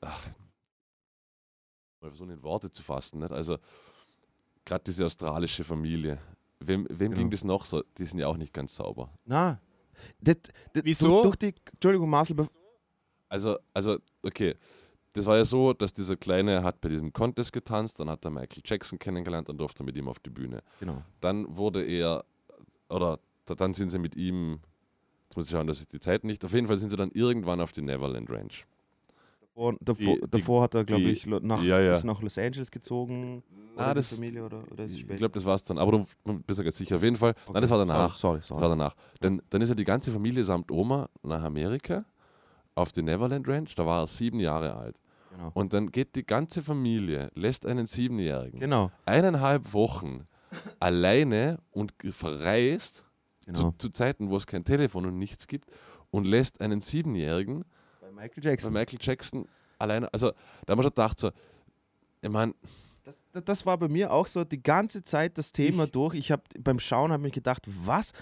ach, 0.00 0.26
mal 2.00 2.08
versuchen 2.10 2.30
in 2.30 2.42
Worte 2.42 2.70
zu 2.70 2.82
fassen, 2.82 3.20
nicht? 3.20 3.32
also 3.32 3.58
gerade 4.64 4.84
diese 4.84 5.04
australische 5.06 5.64
Familie, 5.64 6.18
wem, 6.66 6.86
wem 6.88 6.98
Genau. 6.98 7.16
ging 7.16 7.30
das 7.30 7.44
noch 7.44 7.64
so? 7.64 7.82
Die 7.98 8.04
sind 8.04 8.18
ja 8.18 8.26
auch 8.28 8.36
nicht 8.36 8.52
ganz 8.52 8.74
sauber. 8.76 9.10
Na, 9.24 9.60
das, 10.20 10.36
das, 10.72 10.84
Wieso? 10.84 11.22
Durch, 11.22 11.36
durch 11.36 11.52
die, 11.54 11.54
Entschuldigung, 11.72 12.10
Marcel, 12.10 12.46
Also, 13.28 13.56
also, 13.72 13.98
okay. 14.24 14.54
Das 15.14 15.26
war 15.26 15.36
ja 15.36 15.44
so, 15.44 15.74
dass 15.74 15.92
dieser 15.92 16.16
Kleine 16.16 16.62
hat 16.62 16.80
bei 16.80 16.88
diesem 16.88 17.12
Contest 17.12 17.52
getanzt, 17.52 18.00
dann 18.00 18.08
hat 18.08 18.24
er 18.24 18.30
Michael 18.30 18.62
Jackson 18.64 18.98
kennengelernt, 18.98 19.46
dann 19.48 19.58
durfte 19.58 19.82
er 19.82 19.86
mit 19.86 19.94
ihm 19.96 20.08
auf 20.08 20.18
die 20.20 20.30
Bühne. 20.30 20.62
genau. 20.80 21.02
Dann 21.20 21.54
wurde 21.54 21.84
er, 21.84 22.24
oder 22.88 23.18
da- 23.44 23.54
dann 23.54 23.74
sind 23.74 23.90
sie 23.90 23.98
mit 23.98 24.16
ihm, 24.16 24.60
jetzt 25.28 25.36
muss 25.36 25.44
ich 25.46 25.50
schauen, 25.52 25.66
dass 25.66 25.80
ich 25.80 25.88
die 25.88 26.00
Zeit 26.00 26.24
nicht, 26.24 26.42
auf 26.46 26.54
jeden 26.54 26.66
Fall 26.66 26.78
sind 26.78 26.88
sie 26.88 26.96
dann 26.96 27.10
irgendwann 27.10 27.60
auf 27.60 27.72
die 27.72 27.82
Neverland 27.82 28.30
Ranch. 28.30 28.64
Davor, 29.54 29.76
davor, 29.80 30.14
Die- 30.16 30.20
davor 30.30 30.62
hat 30.62 30.74
er, 30.74 30.84
glaube 30.84 31.02
ich, 31.04 31.26
nach, 31.26 31.62
ja, 31.62 31.78
ja. 31.80 31.92
ist 31.92 32.04
nach 32.04 32.22
Los 32.22 32.38
Angeles 32.38 32.70
gezogen. 32.70 33.42
Ah, 33.76 33.92
das- 33.94 34.14
Familie 34.14 34.44
oder, 34.44 34.62
oder 34.70 34.84
Ich 34.84 35.06
glaube, 35.06 35.30
das 35.34 35.44
war 35.44 35.54
es 35.54 35.62
dann, 35.62 35.78
aber 35.78 35.92
du 35.92 36.06
bist 36.46 36.58
ja 36.58 36.64
ganz 36.64 36.76
sicher. 36.76 36.96
Auf 36.96 37.02
jeden 37.02 37.16
Fall, 37.16 37.34
nein, 37.52 37.62
das 37.62 37.70
war 37.70 37.78
danach. 37.78 38.14
Sorry, 38.14 38.38
Das 38.38 38.48
sorry. 38.48 38.60
war 38.62 38.68
sorry. 38.68 38.78
danach. 38.78 38.94
Denn 39.22 39.42
dann 39.50 39.62
ist 39.62 39.68
ja 39.68 39.74
die 39.74 39.84
ganze 39.84 40.10
Familie 40.10 40.44
samt 40.44 40.70
Oma 40.70 41.08
nach 41.22 41.42
Amerika 41.42 42.04
auf 42.74 42.92
die 42.92 43.02
Neverland 43.02 43.46
Ranch, 43.48 43.74
da 43.74 43.84
war 43.86 44.02
er 44.02 44.06
sieben 44.06 44.40
Jahre 44.40 44.74
alt. 44.74 44.96
Genau. 45.30 45.50
Und 45.54 45.72
dann 45.72 45.90
geht 45.90 46.14
die 46.16 46.24
ganze 46.26 46.62
Familie, 46.62 47.30
lässt 47.34 47.64
einen 47.66 47.86
Siebenjährigen 47.86 48.60
genau. 48.60 48.90
eineinhalb 49.06 49.72
Wochen 49.72 50.26
alleine 50.80 51.58
und 51.70 51.94
verreist 52.10 53.04
genau. 53.46 53.70
zu, 53.70 53.74
zu 53.78 53.90
Zeiten, 53.90 54.28
wo 54.30 54.36
es 54.36 54.46
kein 54.46 54.64
Telefon 54.64 55.06
und 55.06 55.18
nichts 55.18 55.46
gibt 55.46 55.70
und 56.10 56.26
lässt 56.26 56.60
einen 56.60 56.80
Siebenjährigen 56.82 57.64
Michael 58.22 58.42
bei 58.42 58.50
Jackson. 58.50 58.72
Michael 58.72 58.98
Jackson 59.00 59.48
alleine. 59.78 60.12
Also 60.12 60.32
da 60.66 60.72
haben 60.72 60.78
wir 60.78 60.82
schon 60.84 60.90
gedacht, 60.90 61.18
so, 61.20 61.30
ich 62.20 62.30
meine, 62.30 62.54
Das, 63.04 63.16
das- 63.44 63.66
war 63.66 63.76
bei 63.78 63.88
mir 63.88 64.12
auch 64.12 64.26
so 64.28 64.44
die 64.44 64.62
ganze 64.62 65.02
Zeit 65.02 65.36
das 65.38 65.50
Thema 65.52 65.84
Ich- 65.84 65.90
durch. 65.92 66.14
Ich 66.14 66.30
habe 66.30 66.42
beim 66.58 66.78
Schauen 66.78 67.10
habe 67.12 67.26
ich 67.26 67.32
gedacht, 67.32 67.62
was 67.66 68.12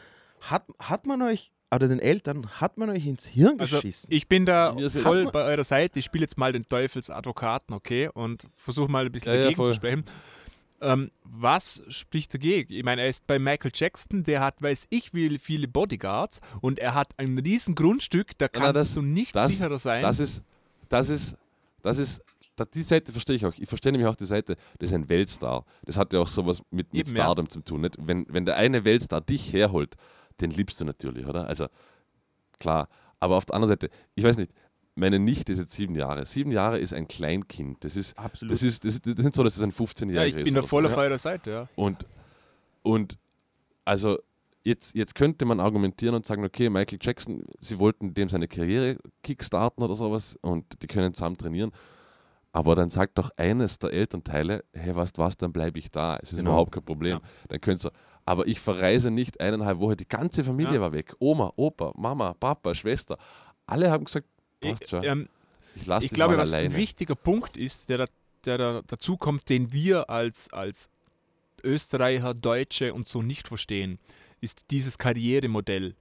hat, 0.40 0.64
hat 0.78 1.06
man 1.06 1.20
euch 1.22 1.52
oder 1.72 1.86
den 1.86 2.00
Eltern 2.00 2.48
hat 2.60 2.78
man 2.78 2.90
euch 2.90 3.06
ins 3.06 3.26
Hirn 3.26 3.60
Also 3.60 3.76
geschissen? 3.76 4.08
ich 4.10 4.26
bin 4.26 4.44
da 4.46 4.74
ja- 4.76 4.88
voll 4.88 5.30
bei 5.30 5.44
eurer 5.44 5.62
Seite. 5.64 5.98
Ich 6.00 6.04
spiele 6.06 6.22
jetzt 6.24 6.36
mal 6.38 6.52
den 6.52 6.64
Teufelsadvokaten, 6.66 7.74
okay? 7.76 8.08
Und 8.12 8.48
versuche 8.56 8.90
mal 8.90 9.04
ein 9.06 9.12
bisschen 9.12 9.28
Ja, 9.32 9.34
ja, 9.36 9.42
dagegen 9.42 9.56
voll. 9.56 9.66
zu 9.68 9.74
sprechen. 9.74 10.04
Ähm, 10.82 11.10
was 11.24 11.82
spricht 11.88 12.32
dagegen? 12.32 12.72
Ich 12.72 12.82
meine, 12.84 13.02
er 13.02 13.08
ist 13.08 13.26
bei 13.26 13.38
Michael 13.38 13.70
Jackson, 13.74 14.24
der 14.24 14.40
hat, 14.40 14.62
weiß 14.62 14.86
ich, 14.90 15.12
wie 15.12 15.38
viele 15.38 15.68
Bodyguards 15.68 16.40
und 16.60 16.78
er 16.78 16.94
hat 16.94 17.12
ein 17.18 17.38
riesen 17.38 17.74
Grundstück, 17.74 18.36
da 18.38 18.46
Na, 18.52 18.60
kannst 18.60 18.76
das- 18.76 18.94
du 18.94 19.02
nicht 19.02 19.34
das- 19.36 19.48
sicherer 19.50 19.78
sein. 19.78 20.02
das 20.02 20.20
ist, 20.20 20.42
das 20.88 21.08
ist, 21.10 21.36
das 21.82 21.98
ist, 21.98 22.22
da- 22.56 22.64
die 22.64 22.82
Seite 22.82 23.12
verstehe 23.12 23.36
ich 23.36 23.44
auch. 23.44 23.52
Ich 23.58 23.68
verstehe 23.68 23.92
nämlich 23.92 24.08
auch 24.08 24.16
die 24.16 24.24
Seite, 24.24 24.56
das 24.78 24.90
ist 24.90 24.94
ein 24.94 25.08
Weltstar. 25.08 25.64
Das 25.84 25.96
hat 25.98 26.12
ja 26.14 26.20
auch 26.20 26.28
sowas 26.28 26.62
mit, 26.70 26.92
mit 26.94 27.08
Eben, 27.08 27.16
ja. 27.16 27.24
Stardom 27.24 27.48
zu 27.48 27.60
tun. 27.60 27.82
Nicht? 27.82 27.96
Wenn, 27.98 28.26
wenn 28.30 28.46
der 28.46 28.56
eine 28.56 28.84
Weltstar 28.84 29.20
dich 29.20 29.52
herholt, 29.52 29.96
den 30.40 30.50
liebst 30.50 30.80
du 30.80 30.84
natürlich, 30.86 31.26
oder? 31.26 31.46
Also 31.46 31.66
klar. 32.58 32.88
Aber 33.18 33.36
auf 33.36 33.44
der 33.44 33.54
anderen 33.54 33.68
Seite, 33.68 33.90
ich 34.14 34.24
weiß 34.24 34.38
nicht, 34.38 34.50
meine 35.00 35.18
Nichte 35.18 35.52
ist 35.52 35.58
jetzt 35.58 35.72
sieben 35.72 35.94
Jahre. 35.94 36.26
Sieben 36.26 36.52
Jahre 36.52 36.78
ist 36.78 36.92
ein 36.92 37.08
Kleinkind. 37.08 37.82
Das 37.84 37.96
ist, 37.96 38.16
Absolut. 38.18 38.52
das 38.52 38.62
ist, 38.62 38.84
das 38.84 38.94
ist, 38.94 39.06
das 39.06 39.14
ist 39.14 39.24
nicht 39.24 39.34
so, 39.34 39.42
dass 39.42 39.56
es 39.56 39.62
ein 39.62 39.72
15-Jähriger 39.72 40.12
ja, 40.14 40.22
ist. 40.24 40.36
ich 40.36 40.44
bin 40.44 40.54
da 40.54 40.62
voll 40.62 40.86
auf 40.86 40.96
eurer 40.96 41.18
Seite, 41.18 41.50
ja. 41.50 41.68
Und, 41.74 42.06
und 42.82 43.18
also 43.84 44.18
jetzt, 44.62 44.94
jetzt 44.94 45.14
könnte 45.14 45.44
man 45.44 45.58
argumentieren 45.58 46.14
und 46.14 46.26
sagen, 46.26 46.44
okay, 46.44 46.68
Michael 46.68 46.98
Jackson, 47.00 47.44
sie 47.60 47.78
wollten 47.78 48.14
dem 48.14 48.28
seine 48.28 48.46
Karriere 48.46 48.98
kickstarten 49.22 49.82
oder 49.82 49.96
sowas 49.96 50.38
und 50.42 50.82
die 50.82 50.86
können 50.86 51.14
zusammen 51.14 51.38
trainieren. 51.38 51.72
Aber 52.52 52.74
dann 52.74 52.90
sagt 52.90 53.16
doch 53.16 53.30
eines 53.36 53.78
der 53.78 53.92
Elternteile, 53.92 54.64
hey, 54.72 54.94
weißt 54.94 55.18
was, 55.18 55.36
dann 55.36 55.52
bleibe 55.52 55.78
ich 55.78 55.90
da. 55.90 56.18
Es 56.20 56.32
ist 56.32 56.38
Genau. 56.38 56.50
überhaupt 56.50 56.72
kein 56.72 56.84
Problem. 56.84 57.12
Ja. 57.18 57.20
Dann 57.48 57.60
könntest 57.60 57.84
du, 57.86 57.90
aber 58.24 58.46
ich 58.48 58.60
verreise 58.60 59.10
nicht 59.10 59.40
eineinhalb 59.40 59.78
Wochen. 59.78 59.96
Die 59.96 60.08
ganze 60.08 60.42
Familie 60.44 60.74
Ja. 60.74 60.80
war 60.80 60.92
weg. 60.92 61.14
Oma, 61.20 61.52
Opa, 61.56 61.92
Mama, 61.96 62.34
Papa, 62.34 62.74
Schwester. 62.74 63.16
Alle 63.66 63.90
haben 63.90 64.04
gesagt, 64.04 64.26
passt 64.60 64.88
schon. 64.88 65.02
Ich, 65.02 65.08
ähm, 65.08 65.28
ich 65.76 66.04
ich 66.04 66.10
glaube, 66.10 66.36
was 66.36 66.48
ein 66.48 66.54
alleine. 66.54 66.76
wichtiger 66.76 67.14
Punkt 67.14 67.56
ist, 67.56 67.88
der, 67.88 67.98
da, 67.98 68.06
der 68.44 68.58
da 68.58 68.82
dazu 68.86 69.16
kommt, 69.16 69.48
den 69.48 69.72
wir 69.72 70.10
als, 70.10 70.52
als 70.52 70.90
Österreicher, 71.62 72.34
Deutsche 72.34 72.94
und 72.94 73.06
so 73.06 73.22
nicht 73.22 73.48
verstehen, 73.48 73.98
ist 74.40 74.70
dieses 74.70 74.98
Karrieremodell. 74.98 75.94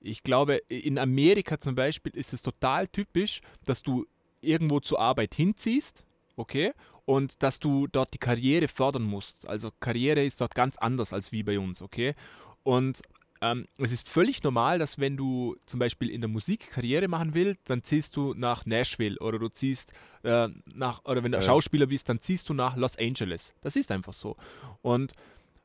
Ich 0.00 0.22
glaube, 0.22 0.62
in 0.68 0.98
Amerika 0.98 1.58
zum 1.58 1.74
Beispiel 1.74 2.12
ist 2.14 2.32
es 2.32 2.42
total 2.42 2.88
typisch, 2.88 3.40
dass 3.64 3.82
du 3.82 4.06
irgendwo 4.40 4.80
zur 4.80 5.00
Arbeit 5.00 5.34
hinziehst, 5.34 6.02
okay, 6.36 6.72
und 7.04 7.42
dass 7.42 7.58
du 7.58 7.86
dort 7.86 8.14
die 8.14 8.18
Karriere 8.18 8.68
fördern 8.68 9.02
musst. 9.02 9.46
Also 9.48 9.70
Karriere 9.80 10.24
ist 10.24 10.40
dort 10.40 10.54
ganz 10.54 10.78
anders 10.78 11.12
als 11.12 11.32
wie 11.32 11.42
bei 11.42 11.58
uns, 11.58 11.82
okay. 11.82 12.14
Und 12.62 13.02
ähm, 13.42 13.66
es 13.78 13.92
ist 13.92 14.08
völlig 14.08 14.42
normal, 14.42 14.78
dass 14.78 14.98
wenn 14.98 15.16
du 15.16 15.56
zum 15.64 15.80
Beispiel 15.80 16.10
in 16.10 16.20
der 16.20 16.28
Musik 16.28 16.70
Karriere 16.70 17.08
machen 17.08 17.32
willst, 17.32 17.58
dann 17.70 17.82
ziehst 17.82 18.14
du 18.16 18.34
nach 18.34 18.66
Nashville 18.66 19.18
oder 19.18 19.38
du 19.38 19.48
ziehst 19.48 19.92
äh, 20.22 20.48
nach, 20.74 21.04
oder 21.04 21.24
wenn 21.24 21.32
du 21.32 21.38
Ja. 21.38 21.42
Schauspieler 21.42 21.86
bist, 21.86 22.08
dann 22.08 22.20
ziehst 22.20 22.48
du 22.48 22.54
nach 22.54 22.76
Los 22.76 22.98
Angeles. 22.98 23.54
Das 23.62 23.76
ist 23.76 23.90
einfach 23.92 24.12
so. 24.12 24.36
Und 24.82 25.12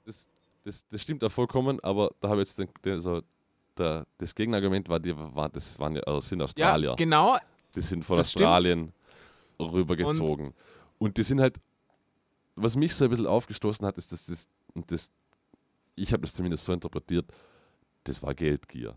das, 0.06 0.28
das, 0.64 0.88
das 0.88 1.02
stimmt 1.02 1.24
auch 1.24 1.32
vollkommen, 1.32 1.80
aber 1.82 2.12
da 2.22 2.30
habe 2.30 2.42
ich 2.42 2.48
jetzt 2.48 2.60
den, 2.60 2.70
den, 2.86 3.02
so, 3.02 3.22
der, 3.78 4.06
das 4.18 4.34
Gegenargument 4.34 4.88
war, 4.88 5.00
die 5.00 5.14
war, 5.18 5.50
das 5.50 5.78
waren 5.78 5.96
ja, 5.96 6.02
also 6.04 6.22
sind 6.22 6.42
Australier. 6.42 6.90
ja, 6.92 6.96
genau, 6.96 7.38
die 7.76 7.82
sind 7.82 8.06
von 8.06 8.16
das 8.18 8.32
stimmt. 8.32 8.46
Australien 8.46 8.94
rübergezogen. 9.60 10.54
Und, 10.98 11.18
die 11.18 11.24
sind 11.24 11.42
halt, 11.42 11.58
was 12.56 12.78
mich 12.78 12.96
so 12.96 13.04
ein 13.04 13.10
bisschen 13.10 13.28
aufgestoßen 13.28 13.86
hat, 13.86 13.98
ist, 13.98 14.14
dass 14.14 14.28
das, 14.28 14.48
und 14.74 14.90
das 14.90 15.12
ich 15.96 16.12
habe 16.14 16.22
das 16.22 16.34
zumindest 16.34 16.66
so 16.66 16.74
interpretiert, 16.74 17.26
das 18.06 18.24
war 18.24 18.34
Geldgier. 18.34 18.96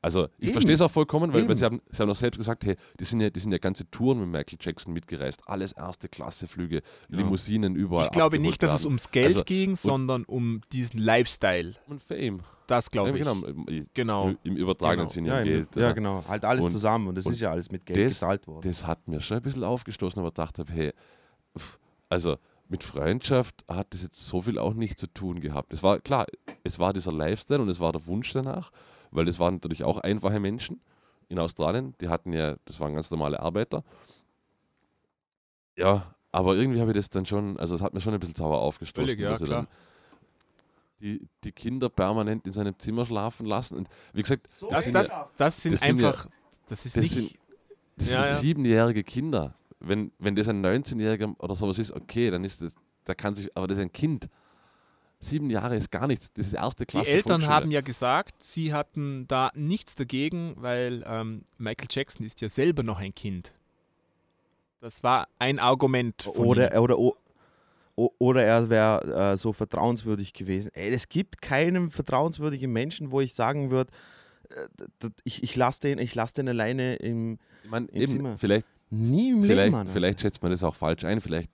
Also 0.00 0.28
ich 0.38 0.52
verstehe 0.52 0.74
es 0.76 0.80
auch 0.80 0.90
vollkommen, 0.92 1.32
weil, 1.32 1.48
weil 1.48 1.56
sie, 1.56 1.64
haben, 1.64 1.82
sie 1.90 2.00
haben 2.00 2.08
auch 2.10 2.14
selbst 2.14 2.38
gesagt, 2.38 2.64
hey, 2.64 2.76
die 3.00 3.04
sind 3.04 3.20
ja, 3.20 3.30
die 3.30 3.40
sind 3.40 3.50
ja 3.50 3.58
ganze 3.58 3.90
Touren 3.90 4.20
mit 4.20 4.28
Michael 4.28 4.56
Jackson 4.60 4.92
mitgereist, 4.92 5.42
alles 5.46 5.72
erste 5.72 6.08
Klasse 6.08 6.46
Flüge, 6.46 6.82
Ja. 7.08 7.18
Limousinen 7.18 7.74
überall. 7.74 8.04
ich 8.04 8.12
glaube 8.12 8.38
nicht, 8.38 8.62
dass 8.62 8.74
es 8.76 8.84
ums 8.84 9.10
Geld 9.10 9.26
Also, 9.26 9.42
ging, 9.42 9.74
sondern 9.74 10.24
um 10.24 10.60
diesen 10.72 11.00
Lifestyle. 11.00 11.74
Und 11.88 12.00
Fame. 12.00 12.42
Das 12.68 12.90
glaube 12.92 13.10
ich. 13.18 13.24
Ja, 13.24 13.32
genau, 13.32 13.46
im, 13.46 13.86
Genau. 13.92 14.34
im 14.44 14.56
übertragenen 14.56 15.08
Genau. 15.08 15.12
Sinne 15.12 15.28
ja, 15.30 15.38
im- 15.40 15.44
Geld. 15.46 15.74
ja, 15.76 15.82
ja. 15.82 15.92
genau. 15.92 16.24
Halt 16.28 16.44
alles 16.44 16.66
Und- 16.66 16.70
zusammen 16.70 17.08
und 17.08 17.16
das 17.16 17.26
und 17.26 17.32
ist 17.32 17.40
ja 17.40 17.50
alles 17.50 17.72
mit 17.72 17.84
Geld 17.84 17.98
das- 18.06 18.12
gezahlt 18.14 18.46
worden. 18.46 18.60
Das 18.70 18.86
hat 18.86 19.08
mir 19.08 19.20
schon 19.20 19.38
ein 19.38 19.42
bisschen 19.42 19.64
aufgestoßen, 19.64 20.20
aber 20.20 20.30
dachte, 20.30 20.64
hey, 20.68 20.92
also 22.08 22.36
mit 22.68 22.84
Freundschaft 22.84 23.64
hat 23.68 23.92
das 23.94 24.02
jetzt 24.02 24.26
so 24.26 24.42
viel 24.42 24.58
auch 24.58 24.74
nicht 24.74 24.98
zu 24.98 25.06
tun 25.06 25.40
gehabt. 25.40 25.72
Es 25.72 25.82
war 25.82 25.98
klar, 26.00 26.26
es 26.64 26.78
war 26.78 26.92
dieser 26.92 27.12
Lifestyle 27.12 27.60
und 27.62 27.68
es 27.68 27.80
war 27.80 27.92
der 27.92 28.04
Wunsch 28.06 28.32
danach, 28.32 28.70
weil 29.10 29.24
das 29.24 29.38
waren 29.38 29.54
natürlich 29.54 29.84
auch 29.84 29.98
einfache 29.98 30.38
Menschen 30.40 30.80
in 31.28 31.38
Australien, 31.38 31.94
die 32.00 32.08
hatten 32.08 32.32
ja, 32.32 32.56
das 32.64 32.78
waren 32.80 32.94
ganz 32.94 33.10
normale 33.10 33.40
Arbeiter. 33.40 33.84
Ja, 35.76 36.14
aber 36.32 36.56
irgendwie 36.56 36.80
habe 36.80 36.90
ich 36.90 36.96
das 36.96 37.08
dann 37.08 37.24
schon, 37.26 37.58
also 37.58 37.74
es 37.74 37.82
hat 37.82 37.94
mir 37.94 38.00
schon 38.00 38.14
ein 38.14 38.20
bisschen 38.20 38.34
sauer 38.34 38.58
aufgestoßen, 38.58 39.06
Völlig, 39.08 39.20
ja, 39.20 39.30
dass 39.30 39.42
klar. 39.42 39.62
dann 39.62 39.68
die, 41.00 41.26
die 41.44 41.52
Kinder 41.52 41.88
permanent 41.88 42.46
in 42.46 42.52
seinem 42.52 42.78
Zimmer 42.78 43.06
schlafen 43.06 43.46
lassen. 43.46 43.76
Und 43.76 43.88
wie 44.12 44.22
gesagt, 44.22 44.44
Das, 44.70 44.84
sind 44.84 44.92
das, 44.94 45.08
ja- 45.08 45.30
das 45.36 45.62
sind 45.62 45.72
das 45.72 45.80
sind 45.82 46.00
ja- 46.00 46.08
einfach, 46.08 46.26
das 46.68 46.84
ist 46.86 46.96
das 46.96 47.02
nicht, 47.04 47.14
sind, 47.14 47.34
das 47.96 48.10
Ja, 48.10 48.14
sind 48.14 48.24
ja. 48.24 48.34
siebenjährige 48.40 49.04
Kinder. 49.04 49.54
Wenn, 49.80 50.12
wenn 50.18 50.34
das 50.34 50.48
ein 50.48 50.64
19-Jähriger 50.64 51.34
oder 51.38 51.54
sowas 51.54 51.78
ist, 51.78 51.92
okay, 51.92 52.30
dann 52.30 52.44
ist 52.44 52.62
das, 52.62 52.74
der 53.06 53.14
kann 53.14 53.34
sich, 53.34 53.56
aber 53.56 53.68
das 53.68 53.78
ist 53.78 53.82
ein 53.84 53.92
Kind. 53.92 54.28
Sieben 55.20 55.50
Jahre 55.50 55.76
ist 55.76 55.90
gar 55.90 56.06
nichts. 56.06 56.32
Das 56.32 56.46
ist 56.46 56.52
erste 56.54 56.84
Die 56.84 56.92
Klasse. 56.92 57.10
Eltern 57.10 57.40
Volksschule. 57.40 57.54
haben 57.54 57.70
ja 57.70 57.80
gesagt, 57.80 58.42
sie 58.42 58.72
hatten 58.72 59.26
da 59.26 59.50
nichts 59.54 59.96
dagegen, 59.96 60.54
weil 60.58 61.04
ähm, 61.06 61.44
Michael 61.58 61.88
Jackson 61.90 62.24
ist 62.24 62.40
ja 62.40 62.48
selber 62.48 62.82
noch 62.84 62.98
ein 62.98 63.14
Kind. 63.14 63.52
Das 64.80 65.02
war 65.02 65.26
ein 65.40 65.58
Argument. 65.58 66.28
Oder, 66.34 66.72
ihm. 66.72 66.80
oder, 66.80 66.98
oder 67.96 68.44
er 68.44 68.68
wäre 68.70 69.32
äh, 69.32 69.36
so 69.36 69.52
vertrauenswürdig 69.52 70.32
gewesen. 70.34 70.70
Ey, 70.74 70.90
es 70.92 71.08
gibt 71.08 71.42
keinen 71.42 71.90
vertrauenswürdigen 71.90 72.72
Menschen, 72.72 73.10
wo 73.10 73.20
ich 73.20 73.34
sagen 73.34 73.70
würde, 73.70 73.90
äh, 74.50 75.08
ich, 75.24 75.42
ich 75.42 75.56
lasse 75.56 75.80
den, 75.80 75.98
ich 75.98 76.14
lass 76.14 76.32
den 76.32 76.48
alleine 76.48 76.94
im. 76.96 77.38
Ich 77.64 77.70
meine, 77.70 77.86
im 77.88 78.02
eben, 78.02 78.12
Zimmer. 78.12 78.38
vielleicht, 78.38 78.66
Nie 78.90 79.30
im 79.30 79.36
Leben, 79.36 79.44
vielleicht, 79.44 79.72
Mann. 79.72 79.88
vielleicht 79.88 80.20
schätzt 80.20 80.42
man 80.42 80.50
das 80.50 80.62
auch 80.64 80.74
falsch 80.74 81.04
ein. 81.04 81.20
Vielleicht 81.20 81.50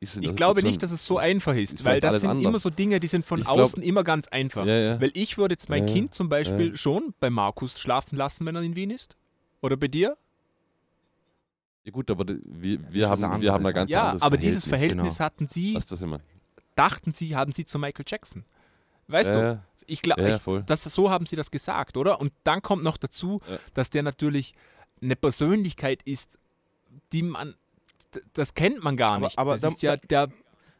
ist 0.00 0.16
Ich 0.20 0.34
glaube 0.36 0.62
nicht, 0.62 0.82
dass 0.82 0.90
es 0.90 1.06
so 1.06 1.18
einfach 1.18 1.54
ist, 1.54 1.74
ist 1.74 1.84
weil 1.84 2.00
das 2.00 2.20
sind 2.20 2.30
anders. 2.30 2.44
immer 2.44 2.58
so 2.58 2.68
Dinge, 2.70 3.00
die 3.00 3.06
sind 3.06 3.24
von 3.24 3.40
glaub- 3.40 3.58
außen 3.58 3.82
immer 3.82 4.02
ganz 4.04 4.28
einfach. 4.28 4.66
Ja, 4.66 4.74
ja. 4.74 5.00
Weil 5.00 5.10
ich 5.14 5.38
würde 5.38 5.52
jetzt 5.54 5.68
mein 5.68 5.86
Ja. 5.86 5.94
Kind 5.94 6.14
zum 6.14 6.28
Beispiel 6.28 6.70
Ja. 6.70 6.76
schon 6.76 7.14
bei 7.20 7.30
Markus 7.30 7.78
schlafen 7.80 8.16
lassen, 8.16 8.44
wenn 8.46 8.56
er 8.56 8.62
in 8.62 8.74
Wien 8.76 8.90
ist. 8.90 9.16
Oder 9.62 9.76
bei 9.76 9.88
dir? 9.88 10.16
ja, 11.84 11.92
gut, 11.92 12.10
aber 12.10 12.24
wir, 12.44 12.80
wir, 12.92 13.08
haben, 13.10 13.20
wir 13.42 13.52
haben 13.52 13.56
anderes, 13.66 13.74
ganz 13.74 13.90
ja, 13.90 14.02
anderes 14.04 14.22
aber 14.22 14.36
dieses 14.38 14.66
Verhältnis. 14.66 15.16
Verhältnis 15.16 15.20
hatten 15.20 15.46
sie, 15.48 15.74
Weißt 15.74 15.90
du, 15.92 16.18
dachten 16.74 17.12
sie, 17.12 17.36
haben 17.36 17.52
sie 17.52 17.64
zu 17.66 17.78
Michael 17.78 18.04
Jackson. 18.08 18.44
Weißt 19.06 19.30
ja, 19.30 19.36
du, 19.40 19.46
ja. 19.46 19.64
ich 19.86 20.00
glaube, 20.00 20.22
Ja, 20.22 20.60
das, 20.66 20.84
so 20.84 21.10
haben 21.10 21.26
sie 21.26 21.36
das 21.36 21.50
gesagt, 21.50 21.96
oder? 21.98 22.20
Und 22.20 22.32
dann 22.42 22.62
kommt 22.62 22.82
noch 22.84 22.96
dazu, 22.96 23.40
Ja. 23.48 23.58
dass 23.74 23.90
der 23.90 24.02
natürlich 24.02 24.54
eine 25.02 25.14
Persönlichkeit 25.14 26.02
ist, 26.04 26.38
die 27.12 27.22
man, 27.22 27.54
das 28.32 28.54
kennt 28.54 28.82
man 28.84 28.96
gar 28.96 29.16
Aber- 29.16 29.26
nicht. 29.26 29.38
aber 29.38 29.52
das 29.52 29.60
da- 29.62 29.68
ist 29.68 29.82
ja 29.82 29.96
der 29.96 30.28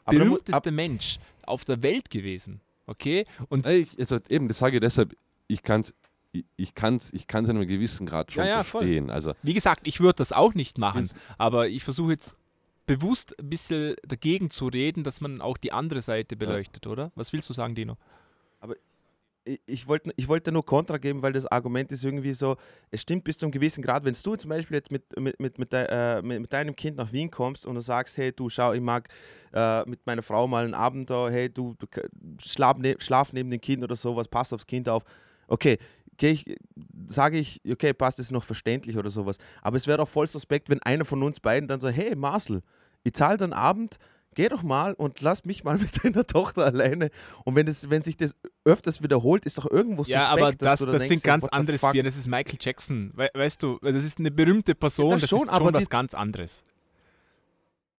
aber 0.05 0.19
berühmteste 0.19 0.71
Mensch 0.71 1.19
auf 1.47 1.65
der 1.65 1.83
Welt 1.83 2.11
gewesen. 2.11 2.61
Okay? 2.87 3.25
Und 3.49 3.67
ich, 3.67 3.99
also 3.99 4.19
eben, 4.29 4.49
das 4.49 4.59
sage 4.59 4.77
ich 4.77 4.81
deshalb, 4.81 5.17
ich 5.49 5.63
kann 5.63 5.81
es 5.83 5.95
ich, 6.33 6.45
ich 6.57 6.75
kann's, 6.75 7.13
ich 7.13 7.29
kann's 7.29 7.49
in 7.49 7.57
einem 7.57 7.69
gewissen 7.69 8.07
Grad 8.07 8.33
schon 8.33 8.43
Ja, 8.45 8.51
ja, 8.51 8.65
voll. 8.65 8.81
verstehen. 8.83 9.09
Also, 9.09 9.35
wie 9.45 9.55
gesagt, 9.55 9.87
ich 9.87 10.01
würde 10.01 10.17
das 10.17 10.33
auch 10.33 10.53
nicht 10.55 10.79
machen, 10.79 11.09
aber 11.39 11.69
ich 11.69 11.85
versuche 11.85 12.11
jetzt 12.11 12.35
bewusst 12.87 13.39
ein 13.39 13.49
bisschen 13.51 13.95
dagegen 14.05 14.51
zu 14.51 14.67
reden, 14.67 15.05
dass 15.05 15.21
man 15.21 15.41
auch 15.41 15.57
die 15.57 15.71
andere 15.73 16.03
Seite 16.03 16.35
beleuchtet, 16.37 16.89
oder? 16.89 17.13
Was 17.15 17.33
willst 17.33 17.49
du 17.49 17.55
sagen, 17.55 17.77
Dino? 17.77 17.97
ich, 18.63 18.75
ich 19.67 19.87
wollte 19.87 20.11
ich 20.17 20.29
wollte 20.29 20.53
nur 20.53 20.65
Kontra 20.65 20.99
geben, 20.99 21.23
weil 21.23 21.33
das 21.33 21.47
Argument 21.47 21.91
ist 21.93 22.05
irgendwie 22.05 22.33
so, 22.33 22.57
es 22.91 23.03
stimmt 23.03 23.25
bis 23.25 23.37
zu 23.37 23.47
einem 23.47 23.53
gewissen 23.53 23.83
Grad. 23.83 24.05
Wenn 24.05 24.15
du 24.15 24.37
zum 24.37 24.49
Beispiel 24.49 24.77
jetzt 24.77 24.91
mit, 24.91 25.05
mit, 25.19 25.39
mit, 25.39 25.59
mit, 25.59 25.73
de, 25.73 25.87
äh, 25.89 26.23
mit, 26.23 26.41
mit 26.41 26.53
deinem 26.53 26.75
Kind 26.75 26.97
nach 26.97 27.13
Wien 27.13 27.31
kommst 27.31 27.67
und 27.67 27.75
du 27.75 27.81
sagst, 27.81 28.17
hey, 28.17 28.33
du 28.33 28.49
schau, 28.49 28.73
ich 28.73 28.81
mag 28.81 29.09
äh, 29.53 29.89
mit 29.89 30.05
meiner 30.07 30.23
Frau 30.23 30.47
mal 30.47 30.65
einen 30.65 30.75
Abend 30.75 31.11
da, 31.11 31.29
hey, 31.29 31.51
du, 31.51 31.75
du 31.79 31.87
schlaf, 32.43 32.79
ne, 32.79 32.97
schlaf 32.99 33.33
neben 33.33 33.51
dem 33.51 33.61
Kind 33.61 33.83
oder 33.83 33.97
sowas, 33.97 34.29
pass 34.29 34.53
aufs 34.53 34.67
Kind 34.67 34.89
auf. 34.89 35.03
Okay, 35.47 35.79
geh 36.17 36.31
ich, 36.31 36.57
sage 37.07 37.39
ich, 37.39 37.61
okay, 37.69 37.93
passt, 37.93 38.19
ist 38.19 38.33
noch 38.33 38.45
verständlich 38.45 38.97
oder 38.97 39.11
sowas. 39.11 39.37
Aber 39.63 39.77
es 39.77 39.87
wäre 39.87 39.99
doch 39.99 40.09
voll 40.09 40.27
suspekt, 40.27 40.71
wenn 40.71 40.81
einer 40.83 41.05
von 41.05 41.23
uns 41.23 41.41
beiden 41.41 41.69
dann 41.69 41.81
sagt, 41.81 41.97
hey, 41.97 42.17
Marcel, 42.17 42.63
ich 43.03 43.13
zahle 43.13 43.37
dann 43.37 43.53
Abend, 43.53 43.99
geh 44.35 44.49
doch 44.49 44.63
mal 44.63 44.95
und 44.95 45.21
lass 45.21 45.45
mich 45.45 45.65
mal 45.65 45.79
mit 45.79 46.05
deiner 46.05 46.27
Tochter 46.27 46.65
alleine. 46.65 47.11
Und 47.45 47.55
wenn, 47.57 47.67
das, 47.67 47.91
wenn 47.91 48.03
sich 48.03 48.17
das 48.17 48.37
öfters 48.65 49.03
wiederholt, 49.03 49.45
ist 49.47 49.59
doch 49.59 49.71
irgendwo 49.71 50.03
suspekt, 50.03 50.23
Ja, 50.23 50.29
aber 50.29 50.53
das, 50.53 50.81
das 50.81 50.89
denkst, 50.89 51.09
sind 51.09 51.25
ganz 51.25 51.49
andere? 51.49 51.79
Sphären. 51.79 52.05
Das 52.05 52.17
ist 52.17 52.27
Michael 52.27 52.59
Jackson. 52.61 53.13
We 53.15 53.31
weißt 53.35 53.63
du, 53.63 53.79
das 53.83 54.05
ist 54.05 54.19
eine 54.19 54.31
berühmte 54.31 54.75
Person, 54.75 55.11
das 55.11 55.23
das, 55.23 55.31
schon, 55.31 55.43
ist 55.45 55.49
aber 55.49 55.67
schon 55.67 55.75
was 55.75 55.89
ganz 55.89 56.15
anderes. 56.15 56.65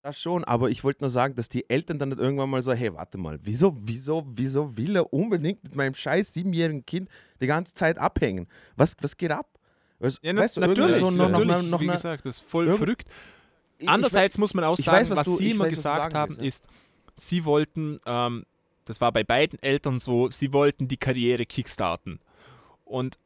Das 0.06 0.22
schon, 0.22 0.44
aber 0.44 0.70
ich 0.70 0.84
wollte 0.84 1.02
nur 1.02 1.10
sagen, 1.10 1.34
dass 1.34 1.50
die 1.50 1.68
Eltern 1.68 1.98
dann 1.98 2.10
nicht 2.10 2.22
irgendwann 2.22 2.48
mal 2.48 2.62
so, 2.62 2.74
hey, 2.74 2.94
warte 2.94 3.18
mal, 3.18 3.40
wieso, 3.42 3.76
wieso, 3.76 4.24
wieso 4.28 4.78
will 4.78 4.98
er 4.98 5.12
unbedingt 5.12 5.64
mit 5.64 5.76
meinem 5.76 5.96
scheiß 5.96 6.32
siebenjährigen 6.32 6.86
Kind 6.86 7.10
die 7.42 7.48
ganze 7.48 7.74
Zeit 7.74 7.98
abhängen? 7.98 8.48
Was, 8.76 8.96
was 9.02 9.18
geht 9.18 9.32
ab? 9.32 9.50
Was, 9.98 10.20
Ja, 10.22 10.34
na, 10.34 10.42
weißt 10.42 10.58
du, 10.58 10.62
natürlich, 10.62 10.98
so 10.98 11.10
noch, 11.10 11.30
noch, 11.30 11.40
natürlich 11.40 11.56
noch, 11.56 11.62
noch 11.64 11.80
wie 11.80 11.86
eine, 11.86 11.94
gesagt, 11.94 12.24
das 12.28 12.36
ist 12.36 12.42
voll 12.42 12.68
verrückt. 12.78 13.08
Ich- 13.86 13.90
Andererseits 13.90 14.38
muss 14.38 14.54
man 14.54 14.64
auch 14.66 14.78
sagen, 14.78 14.98
weiß, 14.98 15.10
was 15.10 15.20
was, 15.20 15.26
du- 15.26 15.38
sie 15.38 15.52
immer 15.52 15.66
weiß, 15.66 15.76
gesagt 15.76 16.14
haben, 16.14 16.32
willst, 16.40 16.42
ja. 16.42 16.48
ist, 16.48 16.66
sie 17.16 17.46
wollten, 17.46 18.00
ähm, 18.06 18.46
das 18.86 19.02
war 19.02 19.12
bei 19.12 19.24
beiden 19.24 19.62
Eltern 19.64 20.00
so, 20.00 20.30
sie 20.30 20.54
wollten 20.54 20.88
die 20.88 20.98
Karriere 20.98 21.46
kickstarten. 21.46 22.20
Und, 22.84 23.18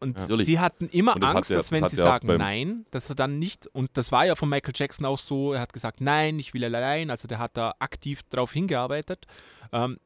und 0.00 0.18
Natürlich. 0.18 0.46
sie 0.46 0.58
hatten 0.60 0.88
immer 0.88 1.14
Und 1.14 1.22
das 1.22 1.30
hat 1.30 1.36
Angst, 1.36 1.50
ja- 1.50 1.56
dass 1.56 1.66
das 1.66 1.72
wenn 1.72 1.82
hat 1.84 1.90
sie 1.90 1.96
ja 1.96 2.02
sagen 2.02 2.26
nein, 2.36 2.84
dass 2.90 3.08
er 3.08 3.14
dann 3.14 3.38
nicht, 3.38 3.66
und 3.68 3.90
das 3.94 4.12
war 4.12 4.26
ja 4.26 4.34
von 4.36 4.48
Michael 4.48 4.74
Jackson 4.76 5.06
auch 5.06 5.18
so, 5.18 5.54
er 5.54 5.60
hat 5.60 5.72
gesagt, 5.72 6.00
nein, 6.00 6.38
ich 6.38 6.52
will 6.52 6.64
allein, 6.64 7.10
also 7.10 7.26
der 7.28 7.38
hat 7.38 7.56
da 7.56 7.74
aktiv 7.78 8.20
darauf 8.30 8.52
hingearbeitet, 8.52 9.26
ähm, 9.72 9.98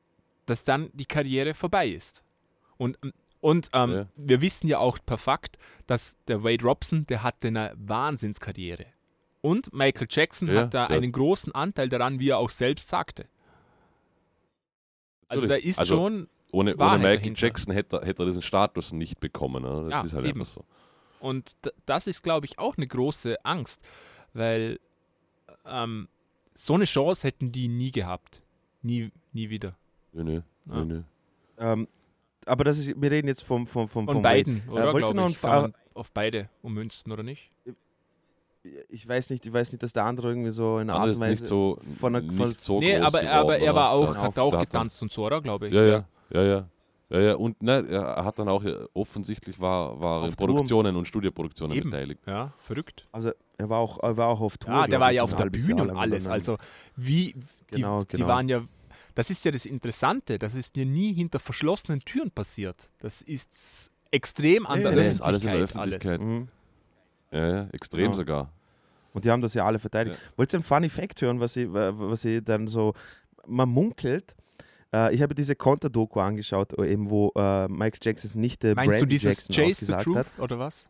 dass 0.47 0.65
dann 0.65 0.91
die 0.95 1.07
Karriere 1.07 1.55
vorbei 1.55 1.89
ist. 1.89 2.23
Und, 2.77 2.97
und 3.41 3.69
ähm, 3.73 3.91
Ja. 3.93 4.07
wir 4.17 4.41
wissen 4.41 4.69
ja 4.69 4.79
auch 4.79 4.99
per 5.05 5.19
Fakt, 5.19 5.59
dass 5.89 6.17
der 6.29 6.45
Wade 6.45 6.65
Robson, 6.65 7.05
der 7.07 7.23
hatte 7.25 7.49
eine 7.49 7.73
Wahnsinnskarriere. 7.77 8.87
Und 9.41 9.73
Michael 9.73 10.07
Jackson 10.11 10.49
Ja, 10.49 10.63
hat 10.63 10.75
da 10.75 10.87
einen 10.87 11.13
großen 11.13 11.55
Anteil 11.55 11.89
daran, 11.89 12.19
wie 12.19 12.31
er 12.31 12.39
auch 12.39 12.51
selbst 12.51 12.89
sagte. 12.89 13.27
Also 15.29 15.47
da 15.47 15.55
ist 15.57 15.79
Also, 15.79 15.95
schon, 15.97 16.29
ohne, 16.53 16.71
ohne 16.73 16.79
Wahrheit 16.79 16.99
Michael 17.01 17.17
dahinter. 17.19 17.47
Jackson 17.47 17.73
hätte, 17.75 17.97
er- 17.99 18.07
hätte 18.07 18.23
er 18.23 18.27
diesen 18.27 18.43
Status 18.43 18.93
nicht 18.93 19.21
bekommen. 19.21 19.65
Oder? 19.65 19.83
Das 19.85 19.93
Ja, 19.93 20.03
ist 20.03 20.13
halt 20.15 20.27
eben. 20.27 20.41
einfach 20.41 20.53
so. 20.53 20.65
und 21.21 21.53
das 21.87 22.07
ist, 22.07 22.23
glaube 22.23 22.47
ich, 22.47 22.59
auch 22.59 22.77
eine 22.77 22.87
große 22.87 23.45
Angst, 23.45 23.83
weil 24.33 24.81
ähm, 25.67 26.09
so 26.53 26.75
eine 26.75 26.85
Chance 26.85 27.27
hätten 27.27 27.53
die 27.53 27.69
nie 27.69 27.91
gehabt. 27.93 28.43
Nie, 28.83 29.11
nie 29.33 29.51
wieder. 29.51 29.77
Nö, 30.13 30.25
nö, 30.25 30.43
Ja. 30.67 30.85
nö, 30.85 31.03
ähm, 31.59 31.89
aber 32.47 32.65
das 32.65 32.79
ist, 32.79 33.01
wir 33.01 33.11
reden 33.11 33.29
jetzt 33.29 33.45
vom, 33.45 33.67
vom, 33.67 33.87
vom, 33.89 34.07
Von 34.07 34.15
vom 34.15 34.23
beiden, 34.23 34.63
Wade. 34.69 34.71
oder? 34.73 34.93
du 34.93 34.99
Glaub 34.99 35.15
noch 35.15 35.29
ich, 35.29 35.37
ein 35.37 35.41
kann 35.41 35.51
Fa- 35.51 35.61
man 35.63 35.75
auf 35.95 36.11
beide 36.13 36.49
ummünzen, 36.63 37.13
oder 37.13 37.23
nicht? 37.23 37.51
Ich 38.89 39.07
weiß 39.09 39.31
nicht, 39.31 39.47
ich 39.47 39.53
weiß 39.53 39.73
nicht, 39.73 39.83
dass 39.83 39.93
der 39.93 40.05
andere 40.05 40.29
irgendwie 40.29 40.51
so 40.53 40.79
in 40.79 40.91
einer 40.91 40.99
Art 41.01 41.09
und 41.15 41.21
Weise 41.21 41.47
so, 41.47 41.79
von 41.99 42.13
der- 42.15 42.23
nicht 42.23 42.35
von- 42.37 42.53
so 42.53 42.81
nee, 42.81 42.93
groß 42.99 43.07
aber, 43.07 43.21
geworden, 43.21 43.37
aber 43.39 43.59
er 43.59 43.75
war 43.75 43.91
auch, 43.91 44.13
Der- 44.13 44.23
hat 44.23 44.39
auch 44.39 44.59
getanzt 44.61 45.03
und 45.03 45.13
so, 45.13 45.27
oder? 45.27 45.41
Glaube 45.41 45.69
ich. 45.69 45.75
Ja, 45.75 45.85
ja, 45.85 46.05
ja, 46.31 46.43
ja. 46.43 46.69
Ja, 47.11 47.21
ja, 47.21 47.35
und 47.37 47.63
ne, 47.63 47.87
er 47.89 48.23
hat 48.23 48.39
dann 48.39 48.51
auch 48.51 48.63
offensichtlich 48.93 49.59
war, 49.59 49.99
war 49.99 50.25
in 50.25 50.29
Auf 50.29 50.37
Tour. 50.37 50.49
Produktionen 50.49 50.95
und 50.95 51.09
Studioproduktionen 51.09 51.75
Eben. 51.75 51.91
beteiligt. 51.91 52.21
Ja, 52.27 52.53
verrückt. 52.59 53.07
Also 53.13 53.31
er 53.57 53.71
war 53.71 53.79
auch, 53.79 53.99
er 54.03 54.19
war 54.19 54.29
auch 54.29 54.41
auf 54.43 54.59
Tour. 54.59 54.75
Ja, 54.75 54.87
der 54.87 55.01
war 55.01 55.11
ich, 55.11 55.17
ja 55.17 55.23
auf 55.23 55.35
der 55.35 55.47
Bühne 55.49 55.83
und 55.85 55.97
alles. 55.97 56.29
Also 56.29 56.59
wie 56.97 57.33
die, 57.73 57.77
Genau, 57.77 58.03
die 58.03 58.09
genau. 58.19 58.27
waren 58.29 58.47
ja, 58.51 58.63
das 59.15 59.31
ist 59.31 59.43
ja 59.47 59.51
das 59.51 59.65
Interessante, 59.65 60.39
das 60.39 60.55
ist 60.55 60.77
ja 60.77 60.85
nie 60.85 61.15
hinter 61.15 61.39
verschlossenen 61.39 62.01
Türen 62.01 62.31
passiert. 62.31 62.91
Das 62.99 63.23
ist 63.23 63.91
extrem 64.11 64.67
an 64.67 64.79
Nee, 64.81 64.85
der 64.85 64.93
nee, 64.93 65.11
ist 65.13 65.23
alles 65.23 65.45
in 65.45 65.51
der 65.51 65.61
Öffentlichkeit. 65.61 66.21
Öffentlichkeit. 66.21 66.21
Mhm. 66.21 66.49
Ja, 67.33 67.49
ja, 67.63 67.69
extrem 67.73 68.03
Genau. 68.03 68.15
sogar. 68.17 68.53
Und 69.19 69.25
die 69.25 69.31
haben 69.31 69.43
das 69.43 69.55
ja 69.55 69.67
alle 69.67 69.79
verteidigt. 69.79 70.19
Wollt 70.37 70.53
ihr 70.53 70.59
einen 70.59 70.65
Funny 70.65 70.89
Fact 70.89 71.21
hören, 71.21 71.41
was 71.41 71.55
sie, 71.55 71.73
was 71.73 72.23
sie 72.23 72.43
dann 72.43 72.69
so, 72.69 72.95
man 73.47 73.69
munkelt, 73.69 74.37
äh, 74.95 75.15
ich 75.15 75.23
habe 75.23 75.35
diese 75.35 75.57
Konter-Doku 75.57 76.21
angeschaut, 76.21 76.79
äh, 76.79 76.93
eben 76.93 77.11
wo 77.11 77.33
äh, 77.37 77.69
Michael 77.69 77.99
Jacksons 78.01 78.35
Nichte 78.35 78.75
Meinst 78.75 78.91
Brandy 78.91 79.01
du 79.01 79.07
dieses 79.07 79.49
Jackson 79.49 79.65
Chase 79.65 79.87
the 79.87 79.93
Truth 80.05 80.39
oder 80.39 80.59
was? 80.59 80.89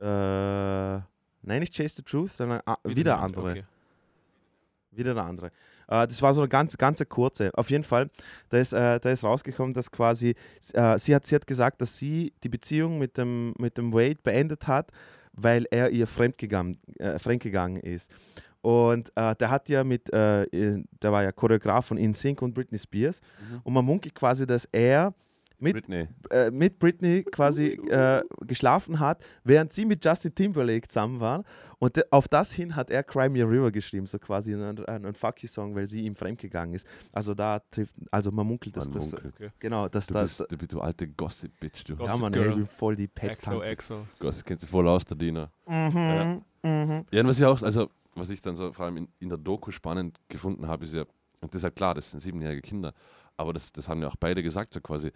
hat. 0.00 1.00
Äh, 1.00 1.02
nein, 1.42 1.60
nicht 1.60 1.74
Chase 1.74 1.96
the 1.96 2.02
Truth, 2.02 2.32
sondern 2.32 2.60
ah, 2.66 2.76
wieder, 2.84 3.14
eine 3.14 3.22
andere. 3.22 3.50
okay. 3.50 3.64
Wieder 4.90 5.12
eine 5.12 5.22
andere. 5.22 5.46
Äh, 5.88 6.06
das 6.06 6.20
war 6.22 6.34
so 6.34 6.42
eine 6.42 6.48
ganz, 6.48 6.76
ganz 6.76 7.02
kurze. 7.08 7.50
Auf 7.54 7.70
jeden 7.70 7.84
Fall, 7.84 8.10
da 8.50 8.58
ist, 8.58 8.72
äh, 8.72 9.00
da 9.00 9.10
ist 9.10 9.24
rausgekommen, 9.24 9.72
dass 9.72 9.90
quasi, 9.90 10.34
äh, 10.72 10.98
sie, 10.98 11.14
hat, 11.14 11.24
sie 11.24 11.34
hat 11.34 11.46
gesagt, 11.46 11.80
dass 11.80 11.96
sie 11.96 12.32
die 12.42 12.48
Beziehung 12.48 12.98
mit 12.98 13.16
dem, 13.16 13.54
mit 13.58 13.78
dem 13.78 13.92
Wade 13.92 14.18
beendet 14.22 14.66
hat, 14.66 14.90
weil 15.36 15.66
er 15.70 15.90
ihr 15.90 16.06
fremdgegangen, 16.06 16.76
äh, 16.98 17.18
fremdgegangen 17.18 17.76
ist. 17.76 18.10
Und 18.62 19.12
äh, 19.14 19.36
der 19.36 19.50
hat 19.50 19.68
ja 19.68 19.84
mit, 19.84 20.12
äh, 20.12 20.46
der 20.50 21.12
war 21.12 21.22
ja 21.22 21.30
Choreograf 21.30 21.86
von 21.86 21.98
InSync 21.98 22.42
und 22.42 22.52
Britney 22.52 22.78
Spears. 22.78 23.20
Mhm. 23.20 23.60
Und 23.62 23.74
man 23.74 23.84
munkelt 23.84 24.14
quasi, 24.14 24.46
dass 24.46 24.64
er 24.72 25.14
mit 25.58 25.74
Britney. 25.74 26.08
äh, 26.30 26.50
mit 26.50 26.78
Britney 26.78 27.22
quasi 27.24 27.68
äh, 27.88 28.22
geschlafen 28.46 28.98
hat, 28.98 29.24
während 29.44 29.72
sie 29.72 29.84
mit 29.84 30.04
Justin 30.04 30.34
Timberlake 30.34 30.88
zusammen 30.88 31.20
waren. 31.20 31.44
Und 31.78 32.10
auf 32.10 32.26
das 32.28 32.52
hin 32.52 32.74
hat 32.74 32.90
er 32.90 33.02
Cry 33.02 33.28
Me 33.28 33.42
a 33.42 33.46
River 33.46 33.70
geschrieben, 33.70 34.06
so 34.06 34.18
quasi 34.18 34.54
ein, 34.54 34.78
ein, 34.86 35.04
ein 35.06 35.14
Fuck 35.14 35.42
You 35.42 35.48
Song, 35.48 35.74
weil 35.74 35.86
sie 35.86 36.04
ihm 36.06 36.14
fremdgegangen 36.16 36.74
ist. 36.74 36.86
Also 37.12 37.34
da 37.34 37.60
trifft, 37.70 37.94
also 38.10 38.30
man 38.32 38.46
munkelt, 38.46 38.76
dass 38.76 38.88
Man 38.88 38.94
das, 38.98 39.12
munkelt. 39.12 39.52
genau, 39.58 39.86
dass 39.88 40.06
Du 40.06 40.14
das, 40.14 40.38
bist, 40.38 40.52
du, 40.52 40.66
du 40.66 40.80
alte 40.80 41.06
Gossip-Bitch, 41.06 41.84
du. 41.84 41.96
Gossip 41.96 42.16
ja 42.16 42.20
man, 42.22 42.32
Girl. 42.32 42.58
ey, 42.60 42.64
voll 42.64 42.96
die 42.96 43.06
Pets 43.08 43.40
Exo, 43.40 43.62
Exo. 43.62 44.06
Gossip 44.18 44.46
kennst 44.46 44.64
du 44.64 44.68
voll 44.68 44.88
aus, 44.88 45.04
der 45.04 45.16
Diener. 45.18 45.50
Mhm, 45.66 46.42
mhm. 46.62 47.04
Ja, 47.10 47.20
und 47.20 47.28
was 47.28 47.38
ich 47.38 47.44
auch, 47.44 47.60
also 47.62 47.90
was 48.14 48.30
ich 48.30 48.40
dann 48.40 48.56
so 48.56 48.72
vor 48.72 48.86
allem 48.86 48.96
in, 48.96 49.08
in 49.18 49.28
der 49.28 49.36
Doku 49.38 49.70
spannend 49.70 50.18
gefunden 50.28 50.66
habe, 50.66 50.84
ist 50.84 50.94
ja, 50.94 51.02
und 51.40 51.52
das 51.52 51.60
ist 51.60 51.64
halt 51.64 51.76
klar, 51.76 51.92
das 51.92 52.10
sind 52.10 52.20
siebenjährige 52.20 52.62
Kinder, 52.62 52.94
aber 53.36 53.52
das, 53.52 53.70
das 53.70 53.86
haben 53.90 54.00
ja 54.00 54.08
auch 54.08 54.16
beide 54.16 54.42
gesagt, 54.42 54.72
so 54.72 54.80
quasi, 54.80 55.12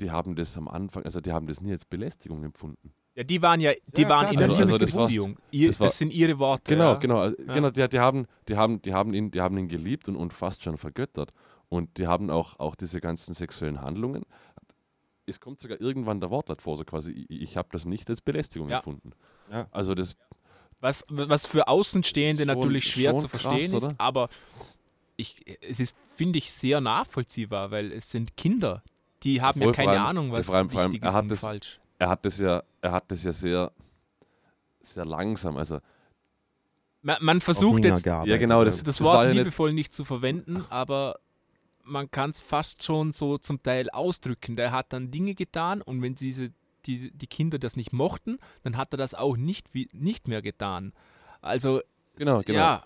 die 0.00 0.10
haben 0.10 0.34
das 0.36 0.56
am 0.56 0.68
Anfang, 0.68 1.04
also 1.04 1.20
die 1.20 1.32
haben 1.32 1.46
das 1.46 1.60
nie 1.60 1.72
als 1.72 1.84
Belästigung 1.84 2.44
empfunden. 2.44 2.92
Ja, 3.14 3.24
die 3.24 3.42
waren 3.42 3.60
ja, 3.60 3.72
die 3.96 4.02
Ja, 4.02 4.08
waren 4.08 4.20
klar, 4.28 4.32
in 4.32 4.38
einer 4.38 4.46
haben 4.48 4.54
ziemlichen 4.54 4.80
das 4.80 4.94
war- 4.94 5.06
Beziehung. 5.06 5.38
Ihr, 5.50 5.68
das 5.68 5.78
das, 5.78 5.84
war- 5.84 5.90
sind 5.90 6.12
ihre 6.14 6.38
Worte. 6.38 6.72
Genau, 6.72 6.92
ja. 6.92 6.98
genau, 6.98 7.26
äh, 7.26 7.34
genau. 7.46 7.70
Die, 7.70 7.88
die, 7.88 7.98
haben, 7.98 8.26
die, 8.48 8.56
haben, 8.56 8.80
die, 8.82 8.94
haben, 8.94 9.12
ihn, 9.14 9.30
die 9.32 9.40
haben 9.40 9.58
ihn 9.58 9.68
geliebt 9.68 10.08
und, 10.08 10.16
und 10.16 10.32
fast 10.32 10.62
schon 10.62 10.76
vergöttert. 10.78 11.32
Und 11.68 11.98
die 11.98 12.06
haben 12.06 12.30
auch, 12.30 12.58
auch 12.60 12.76
diese 12.76 13.00
ganzen 13.00 13.34
sexuellen 13.34 13.82
Handlungen. 13.82 14.22
Es 15.26 15.40
kommt 15.40 15.60
sogar 15.60 15.80
irgendwann 15.80 16.20
der 16.20 16.30
Wortlaut 16.30 16.62
vor, 16.62 16.76
so 16.76 16.84
quasi, 16.84 17.10
ich, 17.28 17.42
ich 17.42 17.56
habe 17.56 17.68
das 17.72 17.84
nicht 17.84 18.08
als 18.08 18.20
Belästigung 18.20 18.68
Ja. 18.70 18.76
empfunden. 18.78 19.10
Ja. 19.50 19.66
Also 19.72 19.94
das, 19.94 20.16
Was, 20.80 21.04
was 21.08 21.44
für 21.44 21.66
Außenstehende 21.68 22.44
Schon- 22.46 22.56
natürlich 22.56 22.84
schwer 22.84 23.16
zu 23.18 23.28
krass, 23.28 23.42
verstehen 23.42 23.74
ist, 23.76 23.84
oder? 23.84 23.94
aber 23.98 24.28
ich, 25.16 25.40
es 25.60 25.80
ist, 25.80 25.96
finde 26.14 26.38
ich, 26.38 26.52
sehr 26.52 26.80
nachvollziehbar, 26.80 27.72
weil 27.72 27.90
es 27.92 28.10
sind 28.10 28.36
Kinder, 28.36 28.82
die 29.22 29.40
haben 29.42 29.60
ja 29.60 29.66
voll, 29.66 29.74
keine 29.74 29.90
allem- 29.92 30.02
Ahnung, 30.02 30.32
was 30.32 30.48
allem- 30.50 30.70
vor 30.70 30.80
allem, 30.80 30.92
wichtig 30.92 31.02
er 31.02 31.08
ist 31.08 31.14
hat 31.14 31.22
und 31.22 31.28
das- 31.30 31.40
falsch. 31.40 31.80
er 31.98 32.08
hat 32.08 32.24
das 32.24 32.38
ja, 32.38 32.62
er 32.80 32.92
hat 32.92 33.04
das 33.10 33.22
ja 33.24 33.32
sehr, 33.32 33.72
sehr 34.80 35.04
langsam. 35.04 35.56
Also 35.56 35.80
Man, 37.02 37.16
man 37.20 37.40
versucht 37.40 37.84
jetzt, 37.84 38.04
Ja, 38.06 38.24
genau, 38.24 38.58
ja. 38.60 38.64
das- 38.66 38.82
das 38.82 39.00
war 39.00 39.14
Wort 39.14 39.22
ja 39.24 39.28
nicht- 39.28 39.38
liebevoll 39.38 39.72
nicht 39.72 39.92
zu 39.92 40.04
verwenden, 40.04 40.64
aber 40.68 41.18
man 41.84 42.10
kann 42.10 42.30
es 42.30 42.40
fast 42.40 42.82
schon 42.82 43.12
so 43.12 43.38
zum 43.38 43.62
Teil 43.62 43.88
ausdrücken. 43.90 44.56
Der 44.56 44.72
hat 44.72 44.92
dann 44.92 45.10
Dinge 45.10 45.34
getan 45.34 45.80
und 45.80 46.02
wenn 46.02 46.14
diese, 46.16 46.50
die, 46.86 47.10
die 47.12 47.26
Kinder 47.26 47.58
das 47.58 47.76
nicht 47.76 47.92
mochten, 47.92 48.38
dann 48.62 48.76
hat 48.76 48.92
er 48.92 48.96
das 48.98 49.14
auch 49.14 49.36
nicht, 49.36 49.72
wie, 49.74 49.88
nicht 49.92 50.28
mehr 50.28 50.42
getan. 50.42 50.92
Also, 51.40 51.80
genau, 52.16 52.40
genau. 52.44 52.58
ja. 52.58 52.84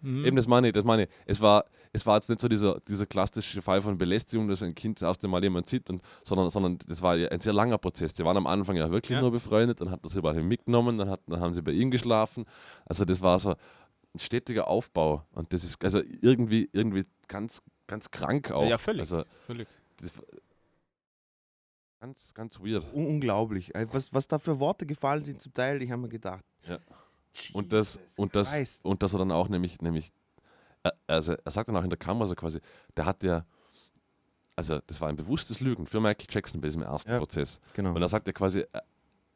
mhm. 0.00 0.24
Eben 0.24 0.36
das 0.36 0.46
meine 0.46 0.68
ich, 0.68 0.72
das 0.74 0.84
meine 0.84 1.04
ich. 1.04 1.08
Es 1.26 1.40
war, 1.40 1.66
es 2.00 2.06
war 2.06 2.16
jetzt 2.16 2.28
nicht 2.28 2.40
so 2.40 2.48
dieser, 2.48 2.80
dieser 2.80 3.06
klassische 3.06 3.60
Fall 3.62 3.82
von 3.82 3.98
Belästigung, 3.98 4.48
dass 4.48 4.62
ein 4.62 4.74
Kind 4.74 5.00
das 5.00 5.06
erste 5.06 5.28
Mal 5.28 5.42
jemand 5.42 5.66
sieht, 5.66 5.88
und, 5.90 6.00
sondern, 6.24 6.50
sondern 6.50 6.78
das 6.86 7.02
war 7.02 7.16
ja 7.16 7.28
ein 7.28 7.40
sehr 7.40 7.52
langer 7.52 7.78
Prozess. 7.78 8.14
Die 8.14 8.24
waren 8.24 8.36
am 8.36 8.46
Anfang 8.46 8.76
ja 8.76 8.90
wirklich 8.90 9.10
Ja. 9.16 9.20
nur 9.20 9.30
befreundet, 9.32 9.80
dann 9.80 9.90
hat 9.90 10.04
das 10.04 10.14
überall 10.14 10.42
mitgenommen, 10.42 10.98
dann, 10.98 11.10
hat, 11.10 11.20
dann 11.26 11.40
haben 11.40 11.54
sie 11.54 11.62
bei 11.62 11.72
ihm 11.72 11.90
geschlafen. 11.90 12.44
Also 12.86 13.04
das 13.04 13.20
war 13.20 13.38
so 13.38 13.50
ein 13.50 14.18
stetiger 14.18 14.68
Aufbau 14.68 15.24
und 15.32 15.52
das 15.52 15.64
ist 15.64 15.84
also 15.84 16.00
irgendwie, 16.22 16.68
irgendwie 16.72 17.04
ganz, 17.26 17.60
ganz 17.86 18.10
krank 18.10 18.50
auch. 18.50 18.68
Ja, 18.68 18.78
völlig. 18.78 19.00
Also 19.02 19.24
Völlig. 19.46 19.68
ganz, 22.00 22.32
ganz 22.34 22.60
weird. 22.60 22.84
Un 22.94 23.06
unglaublich. 23.06 23.72
Was, 23.92 24.12
was 24.14 24.28
da 24.28 24.38
für 24.38 24.58
Worte 24.60 24.86
gefallen 24.86 25.24
sind 25.24 25.40
zum 25.40 25.52
Teil, 25.52 25.82
ich 25.82 25.90
habe 25.90 26.02
mir 26.02 26.08
gedacht. 26.08 26.44
Ja. 26.66 26.78
Und 27.52 27.72
das, 27.72 27.98
und 28.16 28.34
das, 28.34 28.52
Christ. 28.52 28.84
und 28.84 29.02
dass 29.02 29.12
er 29.12 29.18
dann 29.20 29.30
auch 29.32 29.48
nämlich, 29.48 29.80
nämlich, 29.80 30.10
also 31.06 31.32
er 31.34 31.50
sagt 31.50 31.68
dann 31.68 31.76
auch 31.76 31.84
in 31.84 31.90
der 31.90 31.98
Kamera 31.98 32.26
so 32.26 32.34
quasi, 32.34 32.60
der 32.96 33.04
hat 33.06 33.22
ja, 33.24 33.44
also 34.56 34.78
das 34.86 35.00
war 35.00 35.08
ein 35.08 35.16
bewusstes 35.16 35.60
Lügen 35.60 35.86
für 35.86 36.00
Michael 36.00 36.26
Jackson 36.30 36.60
bei 36.60 36.68
diesem 36.68 36.82
ersten 36.82 37.10
Ja. 37.10 37.18
Prozess. 37.18 37.60
Genau. 37.74 37.94
Und 37.94 38.02
er 38.02 38.08
sagt 38.08 38.26
er 38.26 38.32
quasi, 38.32 38.64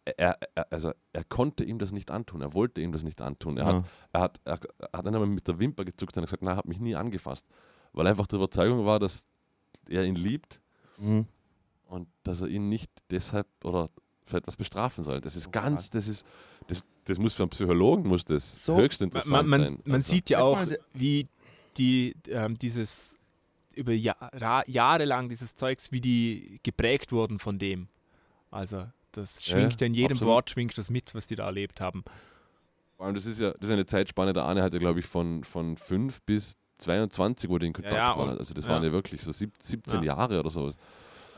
er, 0.04 0.36
er, 0.54 0.66
also 0.72 0.92
er 1.12 1.24
konnte 1.24 1.62
ihm 1.64 1.78
das 1.78 1.92
nicht 1.92 2.10
antun, 2.10 2.42
er 2.42 2.54
wollte 2.54 2.80
ihm 2.80 2.90
das 2.92 3.02
nicht 3.04 3.20
antun. 3.22 3.56
Er, 3.56 3.66
hat, 3.66 3.74
Ja. 3.74 3.84
er, 4.12 4.20
hat, 4.20 4.40
er, 4.44 4.58
er 4.78 4.98
hat 4.98 5.06
dann 5.06 5.14
einmal 5.14 5.28
mit 5.28 5.46
der 5.46 5.58
Wimper 5.60 5.84
gezuckt 5.84 6.16
und 6.16 6.22
hat 6.22 6.26
gesagt, 6.28 6.42
nein, 6.42 6.54
er 6.54 6.56
hat 6.58 6.66
mich 6.66 6.80
nie 6.80 6.96
angefasst. 6.96 7.46
Weil 7.92 8.06
einfach 8.06 8.26
die 8.26 8.36
Überzeugung 8.36 8.84
war, 8.84 8.98
dass 8.98 9.24
er 9.88 10.04
ihn 10.04 10.14
liebt 10.16 10.60
Mhm. 10.98 11.26
und 11.86 12.08
dass 12.24 12.40
er 12.40 12.48
ihn 12.48 12.68
nicht 12.68 12.90
deshalb 13.10 13.46
oder 13.64 13.90
für 14.24 14.36
etwas 14.38 14.56
bestrafen 14.56 15.04
soll. 15.04 15.20
Das 15.20 15.36
ist 15.36 15.48
Oh, 15.48 15.50
ganz, 15.50 15.90
das 15.90 16.08
ist, 16.08 16.26
das, 16.68 16.82
das 17.04 17.18
muss 17.18 17.34
für 17.34 17.42
einen 17.44 17.50
Psychologen 17.50 18.06
muss 18.08 18.24
das 18.24 18.64
So- 18.64 18.76
höchst 18.76 19.00
Man, 19.00 19.08
interessant 19.08 19.48
man, 19.48 19.60
sein. 19.62 19.78
man 19.84 19.94
Also- 19.96 20.10
sieht 20.12 20.30
ja 20.30 20.40
auch, 20.42 20.64
wie 20.94 21.26
die 21.76 22.14
ähm, 22.28 22.58
dieses 22.58 23.16
über 23.74 23.92
Jahr, 23.92 24.68
Jahre 24.68 25.04
lang 25.06 25.28
dieses 25.30 25.54
Zeugs, 25.54 25.90
wie 25.92 26.00
die 26.00 26.60
geprägt 26.62 27.10
wurden 27.12 27.38
von 27.38 27.58
dem. 27.58 27.88
Also 28.50 28.86
das 29.12 29.46
Ja, 29.46 29.52
schwingt 29.58 29.80
ja 29.80 29.86
in 29.86 29.94
jedem 29.94 30.16
absolut. 30.16 30.32
Wort, 30.34 30.50
schwingt 30.50 30.76
das 30.76 30.90
mit, 30.90 31.14
was 31.14 31.26
die 31.26 31.36
da 31.36 31.46
erlebt 31.46 31.80
haben. 31.80 32.04
Vor 32.98 33.06
allem, 33.06 33.14
das 33.14 33.24
ist 33.26 33.40
ja 33.40 33.52
das 33.52 33.62
ist 33.64 33.70
eine 33.70 33.86
Zeitspanne, 33.86 34.32
der 34.34 34.44
Arne 34.44 34.62
hatte, 34.62 34.78
glaube 34.78 35.00
ich, 35.00 35.06
von, 35.06 35.42
von 35.44 35.76
5 35.76 36.20
bis 36.22 36.56
22, 36.78 37.48
wo 37.50 37.58
die 37.58 37.66
in 37.66 37.72
Kontakt 37.72 37.96
ja, 37.96 38.16
waren. 38.16 38.30
und- 38.30 38.38
Also 38.38 38.52
das 38.54 38.64
ja. 38.64 38.70
waren 38.70 38.84
ja 38.84 38.92
wirklich 38.92 39.22
so 39.22 39.32
sieb, 39.32 39.52
17 39.60 40.00
Ja. 40.02 40.16
Jahre 40.16 40.38
oder 40.38 40.50
so. 40.50 40.70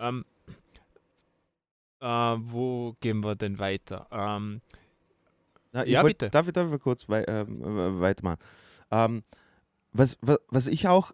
Ähm, 0.01 0.25
äh, 2.05 2.37
wo 2.39 2.95
gehen 3.01 3.25
wir 3.25 3.35
denn 3.35 3.59
weiter? 3.59 4.07
Ähm, 4.11 4.61
Na, 5.73 5.85
Ja, 5.87 6.03
wollt- 6.03 6.19
bitte. 6.19 6.31
Darf 6.31 6.47
ich, 6.47 6.53
darf 6.53 6.73
ich 6.73 6.81
kurz 6.81 7.09
wei 7.09 7.25
ähm, 7.27 7.63
äh, 7.63 8.01
weitermachen? 8.01 8.39
Ähm, 8.91 9.25
was, 9.93 10.19
was, 10.21 10.39
was 10.49 10.67
ich 10.69 10.87
auch 10.89 11.13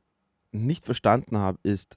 nicht 0.53 0.85
verstanden 0.85 1.39
habe, 1.39 1.59
ist, 1.63 1.97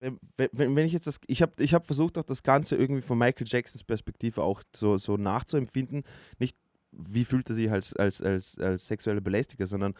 wenn, 0.00 0.18
wenn, 0.36 0.76
wenn 0.76 0.86
ich 0.86 0.92
jetzt 0.92 1.06
das, 1.06 1.18
ich 1.26 1.40
habe 1.40 1.52
ich 1.62 1.72
hab 1.72 1.86
versucht, 1.86 2.18
auch 2.18 2.24
das 2.24 2.42
Ganze 2.42 2.76
irgendwie 2.76 3.00
von 3.02 3.16
Michael 3.16 3.46
Jacksons 3.48 3.84
Perspektive 3.84 4.42
auch 4.42 4.62
so, 4.74 4.96
so 4.96 5.16
nachzuempfinden. 5.16 6.02
Nicht, 6.38 6.56
wie 6.92 7.24
fühlt 7.24 7.48
er 7.48 7.54
sich 7.54 7.70
als, 7.70 7.94
als, 7.96 8.20
als, 8.20 8.58
als 8.58 8.86
sexuelle 8.86 9.20
Belästiger, 9.22 9.66
sondern 9.66 9.94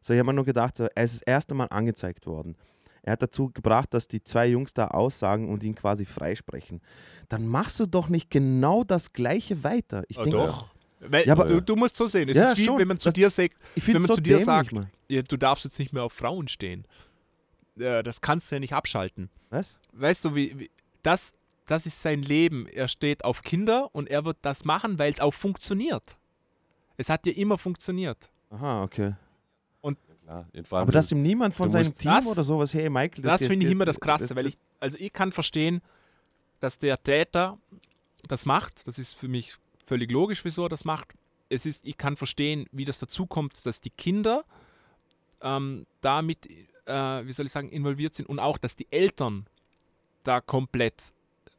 so, 0.00 0.12
ich 0.12 0.18
habe 0.18 0.26
mir 0.26 0.34
nur 0.34 0.44
gedacht, 0.44 0.76
so, 0.76 0.86
er 0.94 1.04
ist 1.04 1.14
das 1.16 1.22
erste 1.22 1.54
Mal 1.54 1.66
angezeigt 1.66 2.26
worden. 2.26 2.56
Er 3.06 3.12
hat 3.12 3.22
dazu 3.22 3.50
gebracht, 3.54 3.94
dass 3.94 4.08
die 4.08 4.20
zwei 4.22 4.48
Jungs 4.48 4.74
da 4.74 4.88
aussagen 4.88 5.48
und 5.48 5.62
ihn 5.62 5.74
quasi 5.76 6.04
freisprechen. 6.04 6.82
Dann 7.28 7.46
machst 7.46 7.78
du 7.80 7.86
doch 7.86 8.08
nicht 8.08 8.30
genau 8.30 8.82
das 8.84 9.12
Gleiche 9.12 9.62
weiter. 9.64 10.02
Ich 10.08 10.18
Ah, 10.18 10.24
denke, 10.24 10.38
doch. 10.38 10.66
Weil, 11.00 11.24
Ja, 11.26 11.32
aber- 11.34 11.44
du, 11.46 11.62
du 11.62 11.76
musst 11.76 11.94
so 11.96 12.08
sehen. 12.08 12.28
Es 12.28 12.36
Ja, 12.36 12.50
ist 12.52 12.58
wie, 12.58 12.64
schon. 12.64 12.78
wenn 12.78 12.88
man 12.88 12.98
zu 12.98 13.04
Das- 13.06 13.14
dir 13.14 13.30
sagt, 13.30 13.54
ich 13.76 13.86
wenn 13.86 13.94
man 13.94 14.02
so 14.02 14.14
zu 14.16 14.20
dir 14.20 14.40
sagt, 14.40 14.72
ja, 15.08 15.22
du 15.22 15.36
darfst 15.36 15.64
jetzt 15.64 15.78
nicht 15.78 15.92
mehr 15.92 16.02
auf 16.02 16.12
Frauen 16.12 16.48
stehen. 16.48 16.84
Äh, 17.78 18.02
das 18.02 18.20
kannst 18.20 18.50
du 18.50 18.56
ja 18.56 18.60
nicht 18.60 18.72
abschalten. 18.74 19.30
Was? 19.50 19.78
Weißt 19.92 20.24
du, 20.24 20.34
wie, 20.34 20.58
wie 20.58 20.70
das, 21.02 21.30
das 21.66 21.86
ist 21.86 22.02
sein 22.02 22.22
Leben. 22.22 22.66
Er 22.66 22.88
steht 22.88 23.24
auf 23.24 23.42
Kinder 23.42 23.88
und 23.94 24.08
er 24.10 24.24
wird 24.24 24.38
das 24.42 24.64
machen, 24.64 24.98
weil 24.98 25.12
es 25.12 25.20
auch 25.20 25.34
funktioniert. 25.34 26.16
Es 26.96 27.08
hat 27.08 27.24
ja 27.26 27.32
immer 27.34 27.56
funktioniert. 27.58 28.30
Aha, 28.50 28.82
okay. 28.82 29.14
Klar, 30.26 30.46
Aber 30.70 30.90
dass 30.92 31.12
ihm 31.12 31.22
niemand 31.22 31.54
von 31.54 31.70
seinem 31.70 31.96
Team 31.96 32.10
Das- 32.10 32.26
oder 32.26 32.42
sowas, 32.42 32.74
hey 32.74 32.90
Michael, 32.90 33.22
Das, 33.22 33.40
jetzt- 33.40 33.50
finde 33.50 33.66
ich 33.66 33.72
immer 33.72 33.84
das 33.84 34.00
Krasse, 34.00 34.34
weil 34.34 34.42
das- 34.44 34.54
ich, 34.54 34.58
also 34.80 34.96
ich 34.98 35.12
kann 35.12 35.30
verstehen, 35.30 35.80
dass 36.60 36.78
der 36.78 37.00
Täter 37.02 37.58
das 38.26 38.44
macht. 38.44 38.86
Das 38.88 38.98
ist 38.98 39.14
für 39.14 39.28
mich 39.28 39.54
völlig 39.84 40.10
logisch, 40.10 40.44
wieso 40.44 40.64
er 40.64 40.68
das 40.68 40.84
macht. 40.84 41.14
Es 41.48 41.64
ist, 41.64 41.86
ich 41.86 41.96
kann 41.96 42.16
verstehen, 42.16 42.66
wie 42.72 42.84
das 42.84 42.98
dazu 42.98 43.26
kommt, 43.26 43.64
dass 43.66 43.80
die 43.80 43.90
Kinder 43.90 44.44
ähm, 45.42 45.86
damit, 46.00 46.46
äh, 46.86 47.26
wie 47.26 47.32
soll 47.32 47.46
ich 47.46 47.52
sagen, 47.52 47.68
involviert 47.68 48.14
sind 48.14 48.26
und 48.28 48.38
auch, 48.40 48.56
dass 48.58 48.74
die 48.74 48.90
Eltern 48.90 49.46
da 50.24 50.40
komplett 50.40 51.12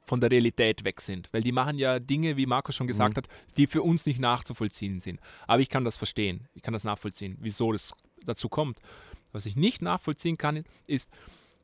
von 0.03 0.20
der 0.20 0.32
Realität 0.32 0.84
weg 0.84 0.99
sind. 0.99 1.30
Weil 1.32 1.41
die 1.41 1.51
machen 1.51 1.78
ja 1.78 1.99
Dinge, 1.99 2.38
wie 2.38 2.45
Markus 2.47 2.76
schon 2.76 2.88
gesagt 2.88 3.15
Mhm. 3.15 3.18
hat, 3.20 3.30
die 3.55 3.68
für 3.68 3.84
uns 3.84 4.05
nicht 4.05 4.20
nachzuvollziehen 4.20 4.99
sind. 4.99 5.20
Aber 5.45 5.61
ich 5.61 5.70
kann 5.70 5.86
das 5.86 5.95
verstehen. 5.97 6.47
Ich 6.55 6.63
kann 6.63 6.74
das 6.74 6.84
nachvollziehen, 6.84 7.38
wieso 7.39 7.72
das 7.72 7.93
dazu 8.28 8.49
kommt. 8.49 8.80
Was 9.32 9.45
ich 9.45 9.55
nicht 9.55 9.82
nachvollziehen 9.82 10.38
kann, 10.38 10.63
ist, 10.88 11.09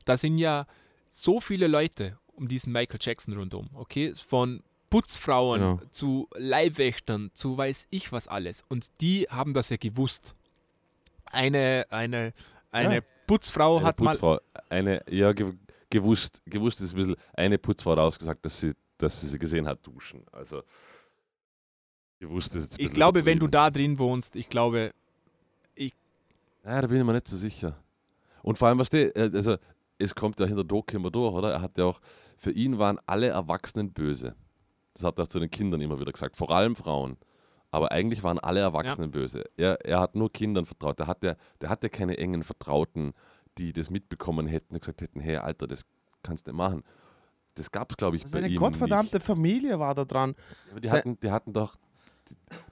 da 0.04 0.16
sind 0.16 0.38
ja 0.38 0.66
so 1.08 1.40
viele 1.40 1.66
Leute 1.66 2.18
um 2.36 2.48
diesen 2.48 2.72
Michael 2.72 2.98
Jackson 3.00 3.34
rundum, 3.34 3.70
okay? 3.74 4.12
Von 4.16 4.62
Putzfrauen 4.90 5.60
Genau. 5.60 5.80
zu 5.90 6.28
Leibwächtern 6.34 7.30
zu 7.32 7.56
weiß 7.56 7.86
ich 7.90 8.10
was 8.12 8.28
alles. 8.28 8.62
Und 8.68 9.00
die 9.00 9.22
haben 9.30 9.54
das 9.54 9.70
ja 9.70 9.76
gewusst. 9.76 10.34
Eine, 11.26 11.86
eine, 11.90 12.32
eine 12.70 12.96
Ja. 12.96 13.00
Putzfrau 13.26 13.78
eine 13.78 13.86
hat 13.86 14.00
mal. 14.00 14.10
Putzfrau, 14.12 14.38
eine, 14.68 15.02
ja, 15.08 15.32
ge, 15.32 15.52
gewusst, 15.90 16.42
gewusst 16.46 16.80
ist 16.80 16.92
ein 16.92 16.96
bisschen, 16.96 17.16
eine 17.34 17.58
Putzfrau 17.58 17.92
hat 17.92 17.98
ausgesagt, 17.98 18.44
dass 18.44 18.60
sie, 18.60 18.72
dass 18.98 19.20
sie 19.20 19.28
sie 19.28 19.38
gesehen 19.38 19.66
hat 19.66 19.84
duschen. 19.86 20.22
Also 20.32 20.62
gewusst 22.20 22.54
ist 22.54 22.62
jetzt 22.64 22.78
ein 22.80 22.86
Ich 22.86 22.92
glaube, 22.92 23.24
wenn 23.24 23.38
du 23.38 23.46
da 23.48 23.70
drin 23.70 23.98
wohnst, 23.98 24.36
ich 24.36 24.48
glaube, 24.48 24.92
Ja, 26.64 26.80
da 26.80 26.86
bin 26.86 26.98
ich 26.98 27.04
mir 27.04 27.12
nicht 27.12 27.28
so 27.28 27.36
sicher. 27.36 27.76
Und 28.42 28.58
vor 28.58 28.68
allem, 28.68 28.78
was 28.78 28.90
die, 28.90 29.02
äh, 29.14 29.30
also 29.34 29.56
es 29.98 30.14
kommt 30.14 30.40
ja 30.40 30.46
hinter 30.46 30.64
Doc 30.64 30.92
immer 30.94 31.10
durch, 31.10 31.34
oder? 31.34 31.52
Er 31.52 31.60
hat 31.62 31.76
ja 31.78 31.84
auch, 31.84 32.00
für 32.36 32.50
ihn 32.50 32.78
waren 32.78 32.98
alle 33.06 33.28
Erwachsenen 33.28 33.92
böse. 33.92 34.34
Das 34.94 35.04
hat 35.04 35.18
er 35.18 35.24
auch 35.24 35.28
zu 35.28 35.40
den 35.40 35.50
Kindern 35.50 35.80
immer 35.80 35.98
wieder 36.00 36.12
gesagt, 36.12 36.36
vor 36.36 36.50
allem 36.50 36.76
Frauen. 36.76 37.16
Aber 37.70 37.90
eigentlich 37.90 38.22
waren 38.22 38.38
alle 38.38 38.60
Erwachsenen 38.60 39.10
böse. 39.10 39.44
Er, 39.56 39.84
er 39.84 40.00
hat 40.00 40.14
nur 40.14 40.32
Kindern 40.32 40.64
vertraut. 40.64 40.98
Der 41.00 41.06
hatte, 41.08 41.36
der 41.60 41.68
hatte 41.68 41.90
keine 41.90 42.16
engen 42.18 42.44
Vertrauten, 42.44 43.12
die 43.58 43.72
das 43.72 43.90
mitbekommen 43.90 44.46
hätten 44.46 44.74
und 44.74 44.80
gesagt 44.80 45.02
hätten, 45.02 45.20
hey 45.20 45.36
Alter, 45.38 45.66
das 45.66 45.84
kannst 46.22 46.46
du 46.46 46.52
nicht 46.52 46.56
machen. 46.58 46.82
Das 47.56 47.70
gab 47.70 47.90
es, 47.90 47.96
glaube 47.96 48.16
ich, 48.16 48.22
bei 48.24 48.28
Seine 48.28 48.48
ihm 48.48 48.58
gottverdammte 48.58 49.16
nicht. 49.16 49.26
Familie 49.26 49.78
war 49.78 49.94
da 49.94 50.04
dran. 50.04 50.34
Aber 50.70 50.80
die, 50.80 50.88
Sei- 50.88 50.98
hatten, 50.98 51.18
die, 51.20 51.30
hatten 51.30 51.52
doch, 51.52 51.76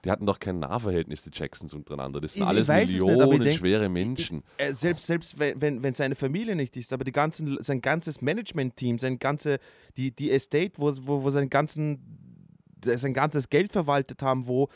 die, 0.03 0.09
hatten 0.11 0.25
doch 0.25 0.39
kein 0.39 0.59
Nahverhältnis, 0.59 1.23
die 1.23 1.31
Jacksons 1.33 1.73
untereinander. 1.73 2.19
Das 2.21 2.33
sind 2.33 2.43
Ich- 2.43 2.43
ich 2.43 2.69
alles 2.69 2.69
ich 2.93 3.01
Millionen 3.01 3.43
denk- 3.43 3.57
schwere 3.59 3.89
Menschen. 3.89 4.43
Äh, 4.57 4.73
selbst 4.73 5.05
selbst 5.07 5.39
wenn, 5.39 5.59
wenn, 5.61 5.83
wenn 5.83 5.93
seine 5.93 6.15
Familie 6.15 6.55
nicht 6.55 6.75
ist, 6.77 6.93
aber 6.93 7.03
die 7.03 7.11
ganzen, 7.11 7.57
sein 7.61 7.81
ganzes 7.81 8.21
Management-Team, 8.21 8.99
sein 8.99 9.19
ganze, 9.19 9.59
die, 9.97 10.11
die 10.11 10.31
Estate, 10.31 10.73
wo, 10.77 10.91
wo, 11.01 11.23
wo 11.23 11.29
seine 11.29 11.47
ganzen 11.49 12.19
sein 12.85 13.13
ganzes 13.13 13.49
Geld 13.49 13.71
verwaltet 13.71 14.21
haben, 14.21 14.47
wo. 14.47 14.69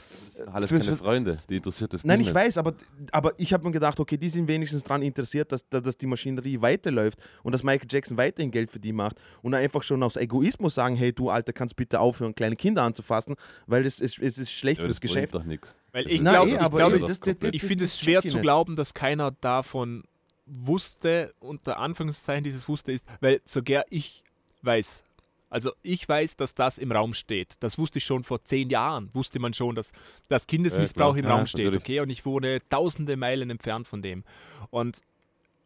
Alles 0.52 0.70
Für- 0.70 0.80
keine 0.80 0.92
für- 0.92 0.96
Freunde, 0.98 1.40
die 1.50 1.58
interessiert 1.58 1.94
das 1.94 2.04
Nein, 2.04 2.20
ich 2.22 2.28
Business. 2.28 2.46
weiß, 2.48 2.58
aber, 2.58 2.74
aber 3.12 3.34
ich 3.38 3.54
habe 3.54 3.64
mir 3.66 3.72
gedacht, 3.72 4.00
okay, 4.00 4.18
die 4.18 4.30
sind 4.30 4.48
wenigstens 4.48 4.84
daran 4.84 5.02
interessiert, 5.02 5.52
dass, 5.52 5.68
dass 5.70 5.98
die 5.98 6.08
Maschinerie 6.08 6.62
weiterläuft 6.62 7.20
und 7.44 7.52
dass 7.54 7.64
Michael 7.64 7.88
Jackson 7.92 8.18
weiterhin 8.18 8.52
Geld 8.52 8.72
für 8.72 8.80
die 8.80 8.94
macht 8.94 9.18
und 9.42 9.54
einfach 9.54 9.84
schon 9.84 10.02
aus 10.04 10.16
Egoismus 10.18 10.76
sagen, 10.76 10.96
hey 10.96 11.12
du 11.14 11.30
Alter, 11.30 11.54
kannst 11.54 11.76
bitte 11.76 12.00
aufhören, 12.00 12.34
kleine 12.36 12.56
Kinder 12.56 12.84
anzufassen, 12.84 13.36
weil 13.66 13.86
es 13.86 14.00
ist, 14.00 14.20
es 14.20 14.38
ist 14.38 14.52
schlecht 14.52 14.80
Ja, 14.80 14.86
fürs 14.86 15.02
Geschäft. 15.02 15.36
doch 15.36 15.44
nichts. 15.44 15.76
Weil 15.92 16.08
ich 16.12 16.20
glaube, 16.20 16.52
ich, 16.52 16.60
aber 16.60 16.78
glaube, 16.78 16.98
eh, 16.98 17.00
das- 17.00 17.20
das- 17.20 17.38
das- 17.40 17.54
ich 17.54 17.62
finde 17.64 17.86
es 17.86 18.00
schwer 18.00 18.22
ich 18.24 18.32
zu 18.32 18.40
glauben, 18.40 18.76
dass 18.76 18.94
keiner 18.94 19.32
davon 19.32 20.04
wusste, 20.46 21.34
unter 21.40 21.78
Anführungszeichen 21.80 22.44
dieses 22.44 22.68
wusste 22.68 22.92
ist, 22.92 23.06
weil 23.20 23.42
sogar 23.44 23.84
ich 23.90 24.24
weiß, 24.62 25.04
also 25.50 25.72
ich 25.82 26.08
weiß, 26.08 26.36
dass 26.36 26.56
das 26.56 26.78
im 26.78 26.92
Raum 26.92 27.14
steht. 27.14 27.56
Das 27.62 27.78
wusste 27.78 28.00
ich 28.00 28.06
schon 28.06 28.24
vor 28.24 28.44
zehn 28.44 28.70
Jahren, 28.70 29.10
wusste 29.14 29.40
man 29.40 29.54
schon, 29.54 29.76
dass, 29.76 29.92
dass 30.28 30.48
Kindesmissbrauch 30.48 31.16
Ja, 31.16 31.24
im. 31.24 31.26
Raum 31.28 31.40
Ja, 31.42 31.46
steht, 31.46 31.66
natürlich. 31.66 31.84
okay? 31.84 32.00
Und 32.02 32.10
ich 32.10 32.26
wohne 32.26 32.60
tausende 32.70 33.16
Meilen 33.18 33.50
entfernt 33.50 33.88
von 33.88 34.02
dem. 34.02 34.24
Und 34.70 35.00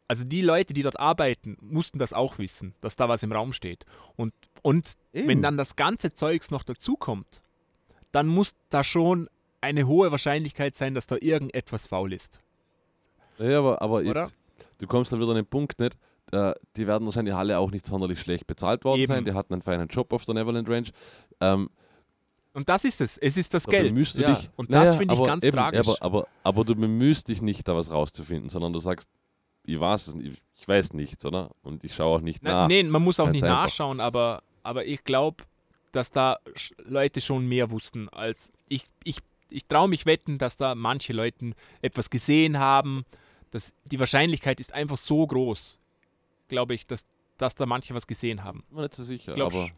also 0.07 0.23
die 0.25 0.41
Leute, 0.41 0.73
die 0.73 0.83
dort 0.83 0.99
arbeiten, 0.99 1.57
mussten 1.61 1.97
das 1.97 2.11
auch 2.13 2.37
wissen, 2.37 2.75
dass 2.81 2.95
da 2.97 3.07
was 3.07 3.23
im 3.23 3.31
Raum 3.31 3.53
steht. 3.53 3.85
Und, 4.17 4.33
und 4.61 4.93
Eben. 5.13 5.27
wenn 5.29 5.41
dann 5.41 5.57
das 5.57 5.75
ganze 5.77 6.13
Zeugs 6.13 6.51
noch 6.51 6.63
dazukommt, 6.63 7.41
dann 8.11 8.27
muss 8.27 8.55
da 8.69 8.83
schon 8.83 9.29
eine 9.61 9.87
hohe 9.87 10.11
Wahrscheinlichkeit 10.11 10.75
sein, 10.75 10.95
dass 10.95 11.07
da 11.07 11.15
irgendetwas 11.19 11.87
faul 11.87 12.11
ist. 12.11 12.41
Ja, 13.37 13.59
aber, 13.59 13.81
aber 13.81 14.03
jetzt, 14.03 14.37
du 14.79 14.85
kommst 14.87 15.11
dann 15.13 15.19
wieder 15.21 15.29
an 15.29 15.37
den 15.37 15.45
Punkt 15.45 15.79
nicht. 15.79 15.97
Äh, 16.31 16.53
die 16.77 16.87
werden 16.87 17.05
wahrscheinlich 17.05 17.33
alle 17.35 17.57
auch 17.59 17.71
nicht 17.71 17.85
sonderlich 17.85 18.19
schlecht 18.19 18.47
bezahlt 18.47 18.83
worden 18.85 19.01
Eben. 19.01 19.07
sein. 19.07 19.25
Die 19.25 19.33
hatten 19.33 19.53
einen 19.53 19.61
feinen 19.61 19.87
Job 19.87 20.13
auf 20.13 20.23
der 20.25 20.35
Neverland 20.35 20.69
Ranch. 20.69 20.91
Ähm, 21.41 21.69
Und 22.53 22.69
das 22.69 22.85
ist 22.85 23.01
es. 23.01 23.17
Es 23.17 23.37
ist 23.37 23.53
das 23.53 23.63
da 23.63 23.71
Geld. 23.71 23.89
bemühst 23.89 24.17
du 24.17 24.21
ja. 24.21 24.33
dich, 24.35 24.49
Und 24.55 24.69
Naja, 24.69 24.85
das 24.85 24.95
finde 24.95 25.13
ich 25.15 25.23
ganz 25.23 25.43
eben, 25.43 25.57
tragisch. 25.57 25.87
Aber, 25.87 25.97
aber, 26.01 26.27
aber 26.43 26.65
du 26.65 26.75
bemühst 26.75 27.27
dich 27.27 27.41
nicht, 27.41 27.67
da 27.67 27.75
was 27.75 27.91
rauszufinden, 27.91 28.49
sondern 28.49 28.71
du 28.73 28.79
sagst, 28.79 29.09
ich 29.65 29.79
weiß 29.79 30.07
es 30.07 30.15
nicht, 30.15 30.41
ich 30.55 30.67
weiß 30.67 30.93
nichts, 30.93 31.23
oder? 31.25 31.51
Und 31.63 31.83
ich 31.83 31.93
schaue 31.93 32.17
auch 32.17 32.21
nicht 32.21 32.41
Na, 32.43 32.61
nach. 32.63 32.67
nee, 32.67 32.81
man 32.83 33.01
muss 33.03 33.19
auch 33.19 33.25
Ganz 33.25 33.33
nicht 33.35 33.43
einfach. 33.43 33.63
nachschauen, 33.63 33.99
aber, 33.99 34.41
aber 34.63 34.85
ich 34.85 35.03
glaube, 35.03 35.43
dass 35.91 36.11
da 36.11 36.37
Leute 36.85 37.19
schon 37.21 37.45
mehr 37.47 37.69
wussten 37.71 38.07
als 38.09 38.51
ich. 38.69 38.85
Ich, 39.03 39.17
ich 39.49 39.65
traue 39.67 39.89
mich 39.89 40.05
wetten, 40.05 40.37
dass 40.37 40.55
da 40.55 40.75
manche 40.75 41.11
Leute 41.13 41.51
etwas 41.81 42.09
gesehen 42.09 42.57
haben. 42.59 43.03
Dass 43.51 43.73
die 43.83 43.99
Wahrscheinlichkeit 43.99 44.61
ist 44.61 44.73
einfach 44.73 44.95
so 44.95 45.27
groß, 45.27 45.77
glaube 46.51 46.73
ich, 46.75 46.85
dass, 46.85 47.05
dass 47.37 47.55
da 47.55 47.65
manche 47.65 47.95
was 47.95 48.05
gesehen 48.05 48.43
haben. 48.43 48.63
Nicht 48.69 48.93
so 48.93 49.03
sicher, 49.03 49.33
Glaubst- 49.33 49.57
aber 49.57 49.69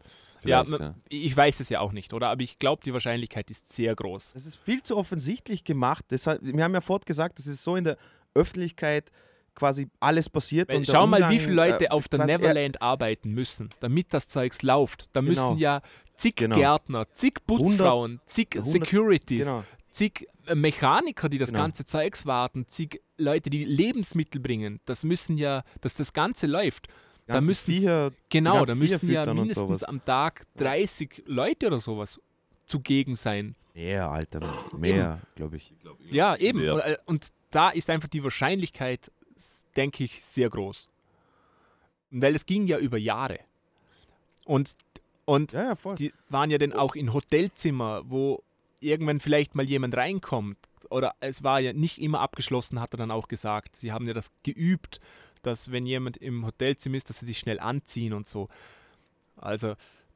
Ja, 0.46 0.62
ja. 0.62 0.92
ich 1.08 1.34
weiß 1.34 1.60
es 1.60 1.70
ja 1.70 1.80
auch 1.80 1.92
nicht, 1.92 2.12
oder? 2.12 2.28
Aber 2.28 2.42
ich 2.42 2.58
glaube, 2.58 2.82
die 2.84 2.92
Wahrscheinlichkeit 2.92 3.50
ist 3.50 3.72
sehr 3.72 3.94
groß. 3.94 4.32
Das 4.34 4.44
ist 4.44 4.56
viel 4.56 4.82
zu 4.82 4.96
offensichtlich 4.98 5.64
gemacht. 5.64 6.04
Deshalb, 6.10 6.40
wir 6.42 6.62
haben 6.62 6.74
ja 6.74 6.82
fortgesagt, 6.82 7.36
gesagt, 7.36 7.38
das 7.38 7.46
ist 7.46 7.62
so 7.64 7.76
in 7.76 7.84
der 7.84 7.96
Öffentlichkeit 8.34 9.10
quasi 9.54 9.88
alles 10.00 10.28
passiert. 10.28 10.68
Weil 10.68 10.78
und 10.78 10.86
schau 10.86 11.06
mal, 11.06 11.20
wie 11.20 11.22
Umgang, 11.24 11.38
viele 11.40 11.54
Leute 11.54 11.84
äh, 11.86 11.88
auf 11.90 12.08
der 12.08 12.20
er- 12.20 12.26
Neverland 12.26 12.82
arbeiten 12.82 13.30
müssen, 13.30 13.70
damit 13.80 14.12
das 14.12 14.28
Zeugs 14.28 14.60
läuft. 14.62 15.06
Da 15.14 15.22
müssen 15.22 15.34
Genau. 15.36 15.56
ja 15.56 15.80
zig 16.16 16.36
Genau. 16.36 16.56
Gärtner, 16.56 17.06
zig 17.14 17.34
Putzfrauen, 17.46 18.20
zig 18.26 18.48
hundert- 18.56 18.66
Securities, 18.66 19.46
Genau. 19.46 19.64
Zig 19.94 20.26
äh, 20.46 20.54
Mechaniker, 20.54 21.28
die 21.28 21.38
das 21.38 21.50
Genau. 21.50 21.62
ganze 21.62 21.84
Zeugs 21.84 22.26
warten, 22.26 22.66
zig 22.66 23.00
Leute, 23.16 23.48
die 23.50 23.64
Lebensmittel 23.64 24.40
bringen. 24.40 24.80
Das 24.86 25.04
müssen 25.04 25.38
ja, 25.38 25.62
dass 25.80 25.94
das 25.94 26.12
Ganze 26.12 26.46
läuft. 26.46 26.88
Da 27.26 27.34
Ganzen 27.34 27.48
müssen 27.48 27.72
Viecher, 27.72 28.12
Genau, 28.28 28.64
da 28.64 28.74
müssen 28.74 28.98
Viecher 29.00 29.24
ja 29.24 29.32
mindestens 29.34 29.66
sowas. 29.66 29.84
am 29.84 30.04
Tag 30.04 30.42
30 30.56 31.22
Leute 31.26 31.68
oder 31.68 31.80
sowas 31.80 32.20
zugegen 32.66 33.14
sein. 33.14 33.54
mehr, 33.72 34.10
Alter, 34.10 34.40
mehr, 34.76 35.20
glaube 35.34 35.56
ich. 35.56 35.72
Ja, 36.10 36.36
eben. 36.36 36.60
Ja. 36.62 36.74
Und, 36.74 36.80
äh, 36.80 36.96
und 37.06 37.28
da 37.50 37.70
ist 37.70 37.88
einfach 37.88 38.08
die 38.08 38.22
Wahrscheinlichkeit, 38.22 39.10
denke 39.76 40.04
ich, 40.04 40.22
sehr 40.24 40.50
groß. 40.50 40.88
Weil 42.10 42.34
es 42.36 42.44
ging 42.46 42.66
ja 42.66 42.78
über 42.78 42.98
Jahre. 42.98 43.40
Und, 44.44 44.74
und 45.24 45.52
Ja, 45.52 45.74
ja, 45.74 45.94
die 45.94 46.12
waren 46.28 46.50
ja 46.50 46.58
dann 46.58 46.72
auch 46.72 46.94
in 46.94 47.12
Hotelzimmer, 47.12 48.02
wo 48.06 48.43
irgendwann 48.84 49.20
vielleicht 49.20 49.54
mal 49.54 49.68
jemand 49.68 49.96
reinkommt. 49.96 50.58
Oder 50.90 51.14
es 51.20 51.42
war 51.42 51.60
ja 51.60 51.72
nicht 51.72 52.00
immer 52.00 52.20
abgeschlossen, 52.20 52.80
hat 52.80 52.94
er 52.94 52.98
dann 52.98 53.10
auch 53.10 53.28
gesagt. 53.28 53.76
Sie 53.76 53.90
haben 53.90 54.06
ja 54.06 54.14
das 54.14 54.30
geübt, 54.42 55.00
dass 55.42 55.72
wenn 55.72 55.86
jemand 55.86 56.16
im 56.18 56.46
Hotelzimmer 56.46 56.96
ist, 56.96 57.10
dass 57.10 57.20
sie 57.20 57.26
sich 57.26 57.38
schnell 57.38 57.60
anziehen 57.60 58.12
und 58.12 58.26
so. 58.26 58.48
Also, 59.36 59.74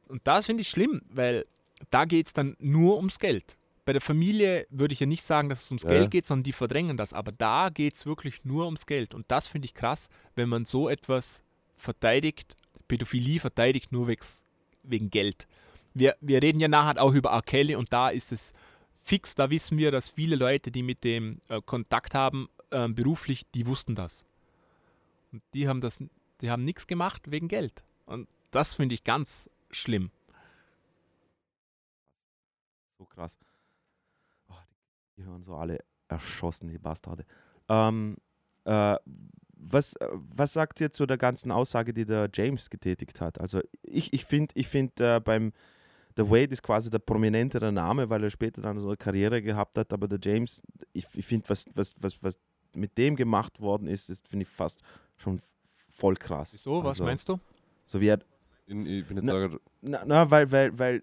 und 0.08 0.26
das 0.26 0.46
finde 0.46 0.62
ich 0.62 0.68
schlimm, 0.68 1.02
weil 1.08 1.46
da 1.90 2.04
geht 2.04 2.28
es 2.28 2.32
dann 2.32 2.56
nur 2.58 2.96
ums 2.96 3.18
Geld. 3.18 3.56
Bei 3.84 3.92
der 3.92 4.02
Familie 4.02 4.66
würde 4.70 4.92
ich 4.92 5.00
ja 5.00 5.06
nicht 5.06 5.22
sagen, 5.22 5.48
dass 5.48 5.64
es 5.64 5.70
ums 5.70 5.84
Ja. 5.84 5.90
Geld 5.90 6.10
geht, 6.10 6.26
sondern 6.26 6.44
die 6.44 6.52
verdrängen 6.52 6.96
das. 6.96 7.12
Aber 7.14 7.32
da 7.32 7.70
geht 7.70 7.94
es 7.94 8.04
wirklich 8.06 8.44
nur 8.44 8.66
ums 8.66 8.86
Geld. 8.86 9.14
Und 9.14 9.30
das 9.30 9.48
finde 9.48 9.66
ich 9.66 9.74
krass, 9.74 10.08
wenn 10.34 10.48
man 10.48 10.64
so 10.66 10.88
etwas 10.88 11.42
verteidigt, 11.76 12.56
Pädophilie 12.86 13.40
verteidigt 13.40 13.92
nur 13.92 14.06
wegs, 14.08 14.44
wegen 14.82 15.10
Geld. 15.10 15.46
Wir, 15.98 16.16
wir 16.20 16.42
reden 16.42 16.60
ja 16.60 16.68
nachher 16.68 17.02
auch 17.02 17.12
über 17.12 17.30
R. 17.30 17.42
Kelly 17.42 17.74
und 17.74 17.92
da 17.92 18.08
ist 18.08 18.32
es 18.32 18.52
fix, 19.00 19.34
da 19.34 19.50
wissen 19.50 19.78
wir, 19.78 19.90
dass 19.90 20.10
viele 20.10 20.36
Leute, 20.36 20.70
die 20.70 20.82
mit 20.82 21.02
dem 21.02 21.40
äh, 21.48 21.60
Kontakt 21.64 22.14
haben, 22.14 22.48
ähm, 22.70 22.94
beruflich, 22.94 23.46
die 23.54 23.66
wussten 23.66 23.94
das. 23.94 24.24
Und 25.32 25.42
die 25.54 25.68
haben 25.68 25.80
das, 25.80 26.02
die 26.40 26.50
haben 26.50 26.64
nichts 26.64 26.86
gemacht 26.86 27.30
wegen 27.30 27.48
Geld. 27.48 27.84
Und 28.06 28.28
das 28.50 28.74
finde 28.74 28.94
ich 28.94 29.04
ganz 29.04 29.50
schlimm. 29.70 30.10
So 32.98 33.04
krass. 33.04 33.38
Oh, 34.48 34.54
die, 35.16 35.24
hören 35.24 35.42
so 35.42 35.56
alle 35.56 35.78
erschossen, 36.08 36.68
die 36.68 36.78
Bastarde. 36.78 37.24
Ähm, 37.68 38.16
äh, 38.64 38.96
was, 39.54 39.94
äh, 39.94 40.08
was 40.12 40.52
sagt 40.52 40.80
ihr 40.80 40.92
zu 40.92 41.06
der 41.06 41.18
ganzen 41.18 41.50
Aussage, 41.50 41.92
die 41.92 42.06
der 42.06 42.28
James 42.32 42.70
getätigt 42.70 43.20
hat? 43.20 43.40
Also 43.40 43.60
ich, 43.82 44.12
ich 44.12 44.24
finde, 44.24 44.54
ich 44.56 44.68
find, 44.68 45.00
äh, 45.00 45.20
beim 45.20 45.52
der 46.18 46.28
Wade 46.28 46.52
ist 46.52 46.62
quasi 46.62 46.90
der 46.90 46.98
prominentere 46.98 47.72
Name, 47.72 48.10
weil 48.10 48.22
er 48.24 48.30
später 48.30 48.60
dann 48.60 48.78
so 48.80 48.88
eine 48.88 48.96
Karriere 48.96 49.40
gehabt 49.40 49.76
hat, 49.78 49.92
aber 49.92 50.08
der 50.08 50.18
James, 50.20 50.60
ich, 50.92 51.06
ich 51.14 51.24
finde, 51.26 51.48
was, 51.48 51.64
was, 51.74 51.94
was, 52.00 52.22
was 52.22 52.38
mit 52.74 52.98
dem 52.98 53.16
gemacht 53.16 53.60
worden 53.60 53.86
ist, 53.86 54.10
ist, 54.10 54.26
finde 54.26 54.42
ich 54.42 54.48
fast 54.48 54.80
schon 55.16 55.40
voll 55.88 56.16
krass. 56.16 56.50
Wieso? 56.52 56.78
Was 56.82 56.96
also, 56.96 57.04
meinst 57.04 57.28
du? 57.28 57.38
So 57.86 58.00
wie 58.00 58.08
er, 58.08 58.18
In- 58.66 58.84
Ich 58.84 59.06
bin 59.06 59.16
jetzt 59.16 59.26
Na- 59.26 59.32
sogar, 59.32 59.60
na, 59.80 60.02
na 60.04 60.30
weil, 60.30 60.50
weil, 60.50 60.78
weil 60.78 61.02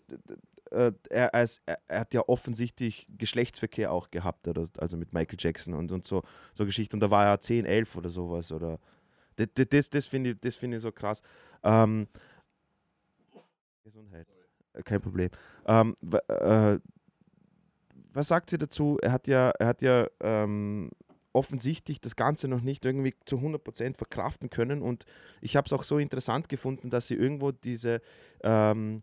äh, 0.71 0.91
er, 1.09 1.33
er, 1.33 1.43
ist, 1.43 1.61
er, 1.65 1.77
er 1.87 1.99
hat 2.01 2.13
ja 2.13 2.21
offensichtlich 2.27 3.07
Geschlechtsverkehr 3.17 3.91
auch 3.91 4.11
gehabt, 4.11 4.47
oder, 4.47 4.67
also 4.77 4.97
mit 4.97 5.13
Michael 5.13 5.37
Jackson 5.39 5.73
und, 5.73 5.91
und 5.91 6.03
so, 6.05 6.23
so 6.53 6.65
Geschichten. 6.65 6.97
Und 6.97 6.99
da 6.99 7.09
war 7.09 7.25
er 7.25 7.39
10, 7.39 7.65
11 7.65 7.95
oder 7.95 8.09
sowas. 8.09 8.51
Oder, 8.51 8.79
das 9.37 9.47
das, 9.69 9.89
das 9.89 10.07
finde 10.07 10.31
ich, 10.31 10.39
das 10.41 10.55
find 10.57 10.75
ich 10.75 10.81
so 10.81 10.91
krass. 10.91 11.21
Ähm. 11.63 12.07
Äh, 12.13 12.19
Kein 14.83 15.01
Problem. 15.01 15.29
Ähm, 15.65 15.95
äh, 16.27 16.77
was 18.13 18.27
sagt 18.27 18.49
sie 18.49 18.57
dazu? 18.57 18.97
Er 19.01 19.11
hat 19.11 19.27
ja, 19.27 19.49
er 19.51 19.67
hat 19.67 19.81
ja 19.81 20.07
ähm, 20.21 20.89
offensichtlich 21.33 21.99
das 21.99 22.15
Ganze 22.15 22.47
noch 22.47 22.61
nicht 22.61 22.85
irgendwie 22.85 23.13
zu 23.25 23.37
100% 23.37 23.97
verkraften 23.97 24.49
können 24.49 24.81
und 24.81 25.03
ich 25.41 25.57
habe 25.57 25.65
es 25.65 25.73
auch 25.73 25.83
so 25.83 25.97
interessant 25.97 26.47
gefunden, 26.47 26.89
dass 26.89 27.07
sie 27.07 27.15
irgendwo 27.15 27.51
diese, 27.51 28.01
ähm, 28.41 29.01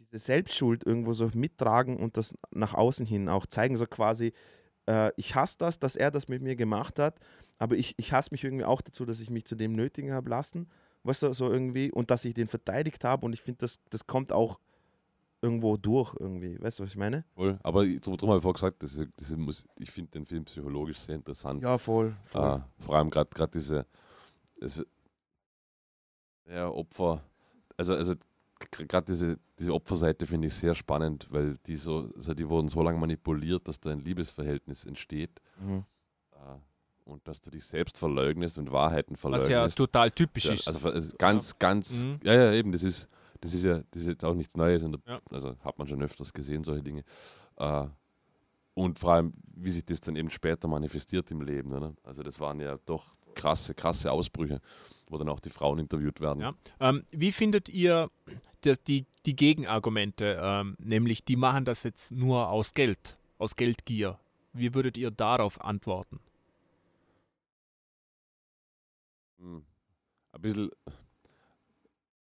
diese 0.00 0.18
Selbstschuld 0.18 0.84
irgendwo 0.84 1.14
so 1.14 1.30
mittragen 1.32 1.98
und 1.98 2.16
das 2.16 2.34
nach 2.50 2.74
außen 2.74 3.06
hin 3.06 3.28
auch 3.28 3.46
zeigen, 3.46 3.76
so 3.76 3.86
quasi, 3.86 4.32
äh, 4.86 5.12
ich 5.16 5.36
hasse 5.36 5.58
das, 5.58 5.78
dass 5.78 5.94
er 5.94 6.10
das 6.10 6.26
mit 6.26 6.42
mir 6.42 6.56
gemacht 6.56 6.98
hat, 6.98 7.20
aber 7.58 7.76
ich, 7.76 7.94
ich 7.96 8.12
hasse 8.12 8.30
mich 8.32 8.42
irgendwie 8.42 8.64
auch 8.64 8.82
dazu, 8.82 9.04
dass 9.04 9.20
ich 9.20 9.30
mich 9.30 9.44
zu 9.44 9.54
dem 9.54 9.72
nötigen 9.72 10.12
habe 10.12 10.30
lassen, 10.30 10.68
weißt 11.04 11.22
du, 11.22 11.32
so 11.32 11.50
irgendwie, 11.52 11.92
und 11.92 12.10
dass 12.10 12.24
ich 12.24 12.34
den 12.34 12.48
verteidigt 12.48 13.04
habe 13.04 13.24
und 13.26 13.32
ich 13.32 13.40
finde, 13.40 13.58
das, 13.58 13.78
das 13.90 14.06
kommt 14.06 14.32
auch 14.32 14.58
irgendwo 15.42 15.76
durch 15.76 16.14
irgendwie, 16.18 16.58
weißt 16.60 16.78
du, 16.78 16.84
was 16.84 16.90
ich 16.90 16.96
meine? 16.96 17.24
voll. 17.34 17.58
Aber 17.62 17.84
ich- 17.84 18.00
darum 18.00 18.18
habe 18.30 18.38
ich 18.38 18.42
vorher 18.42 18.54
gesagt, 18.54 18.82
das 18.82 18.94
ist, 18.94 19.08
das 19.18 19.30
muss, 19.36 19.66
ich 19.78 19.90
finde 19.90 20.10
den 20.12 20.24
Film 20.26 20.44
psychologisch 20.46 20.98
sehr 20.98 21.16
interessant. 21.16 21.62
Ja, 21.62 21.76
voll, 21.78 22.16
Äh, 22.34 22.58
vor 22.78 22.96
allem 22.96 23.10
gerade 23.10 23.50
diese 23.52 23.86
es, 24.60 24.82
ja, 26.48 26.68
Opfer, 26.68 27.22
also, 27.76 27.94
also 27.94 28.14
gerade 28.70 29.06
diese, 29.12 29.38
diese 29.58 29.72
Opferseite 29.72 30.26
finde 30.26 30.48
ich 30.48 30.54
sehr 30.54 30.74
spannend, 30.74 31.26
weil 31.30 31.56
die 31.66 31.76
so, 31.76 32.10
also 32.16 32.34
die 32.34 32.48
wurden 32.48 32.68
so 32.68 32.82
lange 32.82 32.98
manipuliert, 32.98 33.66
dass 33.68 33.80
da 33.80 33.90
ein 33.90 34.00
Liebesverhältnis 34.00 34.84
entsteht 34.86 35.40
Mhm. 35.60 35.84
Und 37.04 37.26
dass 37.28 37.40
du 37.40 37.50
dich 37.50 37.64
selbst 37.64 37.98
verleugnest 37.98 38.58
und 38.58 38.70
Wahrheiten 38.72 39.14
Was 39.14 39.20
verleugnest. 39.20 39.50
ja 39.50 39.68
total 39.68 40.10
typisch 40.10 40.46
ist. 40.46 40.66
also, 40.68 40.88
also 40.88 41.12
ganz, 41.18 41.58
ganz, 41.58 42.02
Mhm. 42.04 42.20
ja, 42.22 42.34
ja, 42.34 42.52
eben, 42.52 42.72
das 42.72 42.82
ist, 42.82 43.08
das 43.40 43.52
ist 43.54 43.64
ja, 43.64 43.82
das 43.90 44.02
ist 44.02 44.08
jetzt 44.08 44.24
auch 44.24 44.34
nichts 44.34 44.56
Neues, 44.56 44.82
der, 44.82 44.98
Ja. 45.06 45.20
also 45.30 45.56
hat 45.62 45.78
man 45.78 45.86
schon 45.86 46.02
öfters 46.02 46.32
gesehen, 46.32 46.64
solche 46.64 46.82
Dinge. 46.82 47.04
Äh, 47.56 47.86
und 48.74 48.98
vor 48.98 49.12
allem, 49.12 49.32
wie 49.54 49.70
sich 49.70 49.84
das 49.84 50.00
dann 50.00 50.16
eben 50.16 50.30
später 50.30 50.66
manifestiert 50.66 51.30
im 51.30 51.42
Leben. 51.42 51.72
Oder? 51.72 51.94
Also 52.02 52.22
das 52.24 52.40
waren 52.40 52.58
ja 52.58 52.76
doch 52.86 53.14
krasse, 53.34 53.72
krasse 53.74 54.10
Ausbrüche, 54.10 54.60
wo 55.08 55.16
dann 55.18 55.28
auch 55.28 55.38
die 55.40 55.50
Frauen 55.50 55.78
interviewt 55.78 56.20
werden. 56.20 56.40
Ja. 56.40 56.54
Ähm, 56.80 57.04
wie 57.12 57.30
findet 57.30 57.68
ihr 57.68 58.10
das, 58.62 58.82
die 58.82 59.06
die 59.26 59.34
Gegenargumente, 59.34 60.38
ähm, 60.42 60.76
nämlich 60.78 61.24
die 61.24 61.36
machen 61.36 61.64
das 61.64 61.82
jetzt 61.84 62.12
nur 62.12 62.48
aus 62.48 62.74
Geld, 62.74 63.16
aus 63.38 63.54
Geldgier. 63.56 64.18
Wie 64.52 64.74
würdet 64.74 64.96
ihr 64.98 65.10
darauf 65.10 65.60
antworten? 65.60 66.18
Ein 69.44 70.40
bisschen 70.40 70.70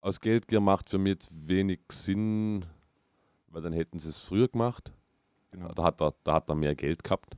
aus 0.00 0.20
Geldgier 0.20 0.60
macht 0.60 0.90
für 0.90 0.98
mich 0.98 1.18
wenig 1.30 1.80
Sinn, 1.90 2.64
weil 3.48 3.62
dann 3.62 3.72
hätten 3.72 3.98
sie 3.98 4.08
es 4.08 4.18
früher 4.18 4.48
gemacht. 4.48 4.92
Genau. 5.52 5.68
Da 5.68 5.84
hat 5.84 6.00
er, 6.00 6.14
da 6.24 6.34
hat 6.34 6.48
er 6.48 6.54
mehr 6.54 6.74
Geld 6.74 7.04
gehabt. 7.04 7.36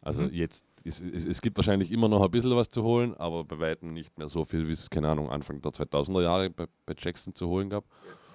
Also 0.00 0.22
Mhm. 0.22 0.30
jetzt, 0.30 0.64
ist, 0.82 1.00
es, 1.00 1.24
es 1.24 1.40
gibt 1.40 1.56
wahrscheinlich 1.56 1.92
immer 1.92 2.08
noch 2.08 2.22
ein 2.22 2.30
bisschen 2.30 2.56
was 2.56 2.68
zu 2.68 2.82
holen, 2.82 3.14
aber 3.14 3.44
bei 3.44 3.58
weitem 3.60 3.92
nicht 3.92 4.18
mehr 4.18 4.28
so 4.28 4.42
viel, 4.44 4.66
wie 4.66 4.72
es, 4.72 4.90
keine 4.90 5.08
Ahnung, 5.08 5.30
Anfang 5.30 5.60
der 5.62 5.70
2000er 5.72 6.22
Jahre 6.22 6.50
bei, 6.50 6.66
bei 6.84 6.94
Jackson 6.98 7.34
zu 7.34 7.46
holen 7.48 7.70
gab. 7.70 7.84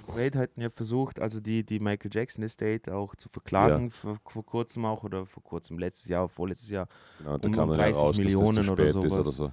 Wade 0.08 0.40
hatten 0.40 0.62
ja 0.62 0.70
versucht, 0.70 1.20
also 1.20 1.42
die, 1.42 1.66
die 1.66 1.82
Michael 1.82 2.10
Jackson 2.14 2.42
Estate 2.46 2.96
auch 2.96 3.14
zu 3.18 3.28
verklagen, 3.28 3.92
vor, 3.92 4.18
vor 4.26 4.46
kurzem 4.46 4.86
auch, 4.86 5.04
oder 5.04 5.26
vor 5.26 5.44
kurzem, 5.44 5.78
letztes 5.78 6.08
Jahr, 6.08 6.30
vorletztes 6.30 6.70
Jahr, 6.70 6.88
Genau, 7.18 7.34
Um- 7.34 7.42
kam 7.42 7.52
um 7.52 7.56
dann 7.56 7.68
30 7.78 7.96
heraus, 7.98 8.16
dass 8.16 8.18
das 8.18 8.26
Millionen 8.26 8.70
oder 8.70 8.88
sowas. 8.88 9.12
oder 9.20 9.32
so. 9.34 9.52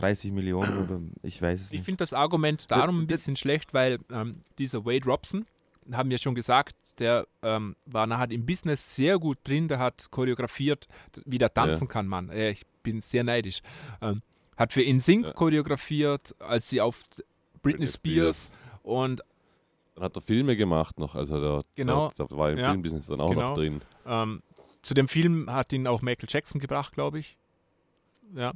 30 0.00 0.32
Millionen 0.32 0.78
oder 0.84 1.00
ich 1.22 1.40
weiß 1.40 1.60
es 1.60 1.66
Ich 1.66 1.72
nicht. 1.72 1.84
finde 1.84 1.98
das 1.98 2.12
Argument 2.12 2.70
darum 2.70 2.96
ein 2.96 3.06
d- 3.06 3.14
bisschen 3.14 3.36
schlecht, 3.36 3.74
weil 3.74 3.98
ähm, 4.10 4.40
dieser 4.58 4.84
Wade 4.84 5.04
Robson, 5.06 5.46
haben 5.92 6.10
wir 6.10 6.18
schon 6.18 6.34
gesagt, 6.34 6.76
der 6.98 7.26
ähm, 7.42 7.74
war 7.86 8.06
nachher 8.06 8.30
im 8.30 8.44
Business 8.46 8.94
sehr 8.94 9.18
gut 9.18 9.38
drin, 9.44 9.68
der 9.68 9.78
hat 9.78 10.10
choreografiert, 10.10 10.86
wie 11.24 11.38
der 11.38 11.52
tanzen 11.52 11.88
kann, 11.88 12.06
Mann. 12.06 12.28
Äh, 12.30 12.50
ich 12.50 12.62
bin 12.82 13.00
sehr 13.00 13.24
neidisch. 13.24 13.60
Ähm, 14.02 14.22
hat 14.56 14.72
für 14.72 14.82
InSync 14.82 15.26
Ja. 15.26 15.32
choreografiert, 15.32 16.34
als 16.38 16.68
sie 16.68 16.80
auf 16.80 17.02
Britney, 17.02 17.22
Britney 17.62 17.86
Spears 17.86 18.52
und 18.82 19.22
Dann 19.94 20.04
hat 20.04 20.16
er 20.16 20.22
Filme 20.22 20.56
gemacht 20.56 20.98
noch, 20.98 21.14
also 21.14 21.40
da, 21.40 21.62
Genau. 21.74 22.12
da, 22.16 22.24
da 22.24 22.36
war 22.36 22.50
im 22.50 22.58
Ja. 22.58 22.70
Filmbusiness 22.70 23.06
dann 23.06 23.20
auch 23.20 23.30
Genau. 23.30 23.48
noch 23.48 23.54
drin. 23.54 23.80
Ähm, 24.06 24.40
zu 24.82 24.94
dem 24.94 25.08
Film 25.08 25.50
hat 25.50 25.72
ihn 25.72 25.86
auch 25.86 26.00
Michael 26.02 26.28
Jackson 26.30 26.60
gebracht, 26.60 26.92
glaube 26.94 27.18
ich. 27.18 27.36
Ja. 28.34 28.52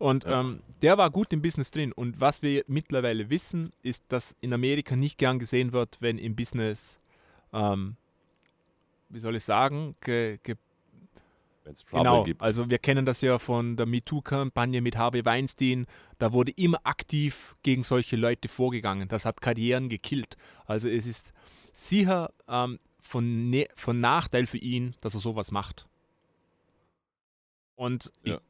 Und 0.00 0.24
Ja. 0.24 0.40
Ähm, 0.40 0.62
der 0.80 0.96
war 0.96 1.10
gut 1.10 1.30
im 1.30 1.42
Business 1.42 1.70
drin. 1.70 1.92
Und 1.92 2.20
was 2.22 2.40
wir 2.40 2.64
mittlerweile 2.66 3.28
wissen, 3.28 3.70
ist, 3.82 4.02
dass 4.08 4.34
in 4.40 4.52
Amerika 4.54 4.96
nicht 4.96 5.18
gern 5.18 5.38
gesehen 5.38 5.72
wird, 5.74 5.98
wenn 6.00 6.16
im 6.16 6.34
Business, 6.34 6.98
ähm, 7.52 7.96
wie 9.10 9.18
soll 9.18 9.36
ich 9.36 9.44
sagen, 9.44 9.94
ge, 10.00 10.38
ge, 10.42 10.56
Wenn 11.64 11.74
es 11.74 11.80
Trouble 11.84 11.98
genau. 11.98 12.24
gibt. 12.24 12.40
Also 12.40 12.70
wir 12.70 12.78
kennen 12.78 13.04
das 13.04 13.20
ja 13.20 13.38
von 13.38 13.76
der 13.76 13.84
MeToo-Kampagne 13.84 14.80
mit 14.80 14.96
Harvey 14.96 15.22
Weinstein. 15.22 15.86
Da 16.18 16.32
wurde 16.32 16.52
immer 16.52 16.80
aktiv 16.84 17.54
gegen 17.62 17.82
solche 17.82 18.16
Leute 18.16 18.48
vorgegangen. 18.48 19.06
Das 19.06 19.26
hat 19.26 19.42
Karrieren 19.42 19.90
gekillt. 19.90 20.38
Also 20.64 20.88
es 20.88 21.06
ist 21.06 21.34
sicher 21.74 22.32
ähm, 22.48 22.78
von, 23.02 23.50
ne 23.50 23.66
von 23.76 24.00
Nachteil 24.00 24.46
für 24.46 24.56
ihn, 24.56 24.94
dass 25.02 25.12
er 25.12 25.20
sowas 25.20 25.50
macht. 25.50 25.86
Und 27.76 28.10
ich, 28.22 28.32
Ja. 28.32 28.40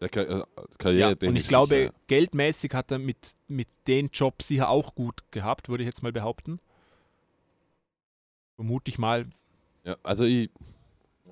Der 0.00 0.08
Ka 0.08 0.20
äh, 0.22 0.38
ja, 0.38 0.44
Karriere 0.78 1.16
und 1.26 1.36
ich 1.36 1.48
glaube, 1.48 1.92
geldmäßig 2.06 2.72
hat 2.74 2.90
er 2.92 2.98
mit, 2.98 3.34
mit 3.48 3.68
den 3.86 4.08
Job 4.12 4.42
sicher 4.42 4.68
auch 4.68 4.94
gut 4.94 5.22
gehabt, 5.32 5.68
würde 5.68 5.82
ich 5.82 5.88
jetzt 5.88 6.02
mal 6.02 6.12
behaupten. 6.12 6.60
Vermute 8.54 8.90
ich 8.90 8.98
mal. 8.98 9.26
ja, 9.84 9.96
also 10.02 10.24
ich, 10.24 10.50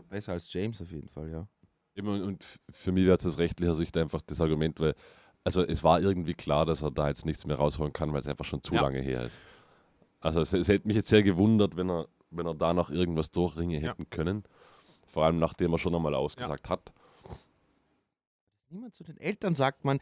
Besser 0.08 0.32
als 0.32 0.52
James 0.52 0.80
auf 0.80 0.90
jeden 0.90 1.08
Fall, 1.08 1.30
ja. 1.30 1.46
Eben, 1.94 2.08
Und, 2.22 2.44
für 2.70 2.92
mich 2.92 3.06
wäre 3.06 3.16
es 3.16 3.26
aus 3.26 3.38
rechtlicher 3.38 3.74
Sicht 3.74 3.96
einfach 3.96 4.20
das 4.22 4.40
Argument, 4.40 4.78
weil, 4.78 4.94
also 5.42 5.62
es 5.62 5.82
war 5.82 6.00
irgendwie 6.00 6.34
klar, 6.34 6.66
dass 6.66 6.82
er 6.82 6.90
da 6.90 7.08
jetzt 7.08 7.26
nichts 7.26 7.46
mehr 7.46 7.56
rausholen 7.56 7.92
kann, 7.92 8.12
weil 8.12 8.20
es 8.20 8.28
einfach 8.28 8.44
schon 8.44 8.62
zu 8.62 8.74
Ja. 8.74 8.82
lange 8.82 9.00
her 9.00 9.24
ist. 9.24 9.38
Also 10.20 10.40
es, 10.40 10.52
es 10.52 10.68
hätte 10.68 10.86
mich 10.86 10.96
jetzt 10.96 11.08
sehr 11.08 11.22
gewundert, 11.22 11.76
wenn 11.76 11.90
er, 11.90 12.06
wenn 12.30 12.46
er 12.46 12.54
da 12.54 12.72
noch 12.74 12.90
irgendwas 12.90 13.30
durchringen 13.30 13.82
Ja. 13.82 13.90
hätten 13.90 14.08
können. 14.10 14.44
Vor 15.08 15.24
allem 15.24 15.38
nachdem 15.38 15.72
er 15.72 15.78
schon 15.78 15.94
einmal 15.94 16.14
ausgesagt 16.14 16.68
hat. 16.68 16.92
Niemand 18.70 18.94
zu 18.94 19.04
den 19.04 19.16
Eltern 19.18 19.54
sagt 19.54 19.84
man, 19.84 20.00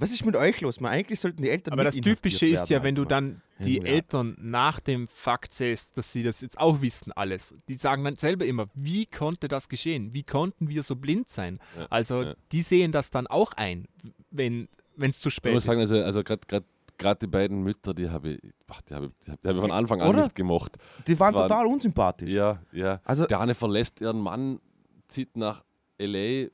was 0.00 0.12
ist 0.12 0.24
mit 0.24 0.36
euch 0.36 0.60
los? 0.60 0.78
Man, 0.80 0.92
eigentlich 0.92 1.18
sollten 1.18 1.42
die 1.42 1.50
Eltern 1.50 1.72
Aber 1.72 1.82
mit 1.82 1.92
das 1.92 2.00
Typische 2.00 2.46
ist 2.46 2.68
ja, 2.70 2.82
wenn 2.84 2.94
du 2.94 3.04
dann 3.04 3.42
die 3.58 3.78
Ja. 3.78 3.84
Eltern 3.84 4.36
nach 4.40 4.78
dem 4.78 5.08
Fakt 5.08 5.52
siehst, 5.52 5.98
dass 5.98 6.12
sie 6.12 6.22
das 6.22 6.40
jetzt 6.40 6.58
auch 6.58 6.80
wissen, 6.80 7.10
alles. 7.12 7.52
Die 7.68 7.74
sagen 7.74 8.04
dann 8.04 8.16
selber 8.16 8.46
immer, 8.46 8.66
wie 8.74 9.06
konnte 9.06 9.48
das 9.48 9.68
geschehen? 9.68 10.14
Wie 10.14 10.22
konnten 10.22 10.68
wir 10.68 10.84
so 10.84 10.94
blind 10.94 11.28
sein? 11.28 11.58
Ja, 11.76 11.86
Also 11.90 12.22
ja. 12.22 12.34
die 12.52 12.62
sehen 12.62 12.92
das 12.92 13.10
dann 13.10 13.26
auch 13.26 13.52
ein, 13.54 13.86
wenn 14.30 14.68
es 15.00 15.18
zu 15.18 15.28
Ich 15.30 15.34
spät 15.34 15.52
muss 15.54 15.64
sagen, 15.64 15.80
ist. 15.80 15.90
also, 15.90 16.04
also 16.04 16.22
gerade 16.22 17.18
die 17.20 17.26
beiden 17.26 17.62
Mütter, 17.64 17.92
die 17.92 18.08
habe 18.08 18.30
ich, 18.34 18.40
die 18.88 18.94
habe 18.94 19.06
ich, 19.06 19.12
die 19.26 19.30
habe 19.48 19.54
ich 19.58 19.60
von 19.60 19.72
Anfang 19.72 20.00
an 20.00 20.08
Oder? 20.10 20.22
nicht 20.24 20.34
gemocht. 20.36 20.76
Die 21.08 21.18
waren 21.18 21.32
das 21.34 21.40
waren- 21.42 21.48
total 21.48 21.66
unsympathisch. 21.66 22.30
Ja, 22.32 22.62
ja. 22.72 23.00
Also, 23.04 23.26
Der 23.26 23.40
eine 23.40 23.56
verlässt 23.56 24.00
ihren 24.00 24.20
Mann, 24.20 24.60
zieht 25.08 25.36
nach 25.36 25.64
L.A. 25.98 26.48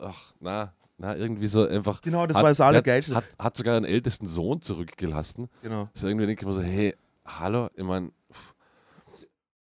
Ach, 0.00 0.32
na, 0.40 0.74
na, 1.00 1.16
irgendwie 1.16 1.46
so 1.46 1.66
einfach. 1.66 2.02
genau, 2.02 2.26
das 2.26 2.36
hat, 2.36 2.42
war 2.42 2.50
das 2.50 2.60
Allergeilste. 2.60 3.14
Hat, 3.14 3.24
hat 3.38 3.56
sogar 3.56 3.76
einen 3.76 3.86
ältesten 3.86 4.28
Sohn 4.28 4.60
zurückgelassen. 4.60 5.48
genau. 5.62 5.88
So 5.94 6.06
irgendwie 6.06 6.26
denke 6.26 6.42
ich 6.42 6.46
mir 6.46 6.52
so, 6.52 6.60
hey, 6.62 6.94
hallo, 7.26 7.68
ich 7.74 7.82
meine, 7.84 8.12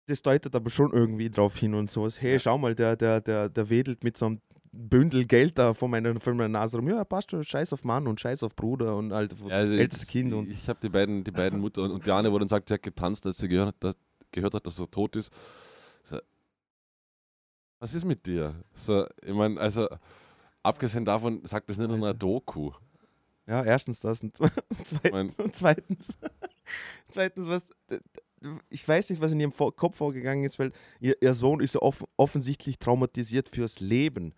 Das 0.06 0.20
deutet 0.22 0.54
aber 0.54 0.68
schon 0.68 0.92
irgendwie 0.92 1.30
drauf 1.30 1.56
hin 1.56 1.74
und 1.74 1.90
sowas. 1.90 2.20
Hey, 2.20 2.32
Ja. 2.32 2.38
schau 2.40 2.58
mal, 2.58 2.74
der, 2.74 2.96
der, 2.96 3.20
der, 3.20 3.48
der 3.48 3.70
wedelt 3.70 4.02
mit 4.02 4.16
so 4.16 4.26
einem 4.26 4.40
Bündel 4.72 5.24
Geld 5.26 5.58
da 5.58 5.74
vor 5.74 5.88
meiner, 5.88 6.18
vor 6.18 6.34
meiner 6.34 6.48
Nase 6.48 6.78
rum. 6.78 6.88
Ja, 6.88 7.04
passt 7.04 7.30
schon, 7.30 7.44
scheiß 7.44 7.72
auf 7.72 7.84
Mann 7.84 8.06
und 8.08 8.18
scheiß 8.20 8.42
auf 8.42 8.56
Bruder 8.56 8.96
und 8.96 9.12
halt 9.12 9.32
ja, 9.46 9.54
also 9.56 9.72
ältestes 9.74 10.08
Kind. 10.08 10.32
Und 10.32 10.50
Ich 10.50 10.68
habe 10.68 10.80
die 10.82 10.88
beiden, 10.88 11.22
die 11.22 11.30
beiden 11.30 11.60
Mutter 11.60 11.82
und, 11.82 11.92
und 11.92 12.06
die 12.06 12.10
eine, 12.10 12.32
wo 12.32 12.38
dann 12.38 12.48
sagt, 12.48 12.68
sie 12.68 12.74
hat 12.74 12.82
getanzt, 12.82 13.24
als 13.26 13.38
sie 13.38 13.48
gehört 13.48 13.68
hat, 13.68 13.76
dass, 13.80 13.94
gehört 14.32 14.54
hat, 14.54 14.66
dass 14.66 14.80
er 14.80 14.90
tot 14.90 15.14
ist. 15.14 15.30
So, 16.02 16.18
was 17.78 17.94
ist 17.94 18.04
mit 18.04 18.26
dir? 18.26 18.54
So, 18.74 19.06
ich 19.24 19.34
meine, 19.34 19.60
also, 19.60 19.88
abgesehen 20.62 21.04
davon 21.04 21.44
sagt 21.44 21.68
das 21.68 21.78
nicht 21.78 21.88
nur 21.88 21.96
eine 21.96 22.14
Doku. 22.14 22.72
ja, 23.46 23.64
erstens 23.64 24.00
das 24.00 24.22
und 24.22 24.36
zweitens, 24.84 25.34
und 25.36 25.54
zweitens, 25.54 26.18
zweitens 27.08 27.46
was, 27.46 27.70
ich 28.70 28.86
weiß 28.86 29.10
nicht, 29.10 29.20
was 29.20 29.32
in 29.32 29.40
ihrem 29.40 29.52
Kopf 29.52 29.96
vorgegangen 29.96 30.44
ist, 30.44 30.58
weil 30.58 30.72
ihr, 31.00 31.16
ihr 31.20 31.34
Sohn 31.34 31.60
ist 31.60 31.74
ja 31.74 31.82
off 31.82 32.04
offensichtlich 32.16 32.78
traumatisiert 32.78 33.48
fürs 33.48 33.80
Leben. 33.80 34.34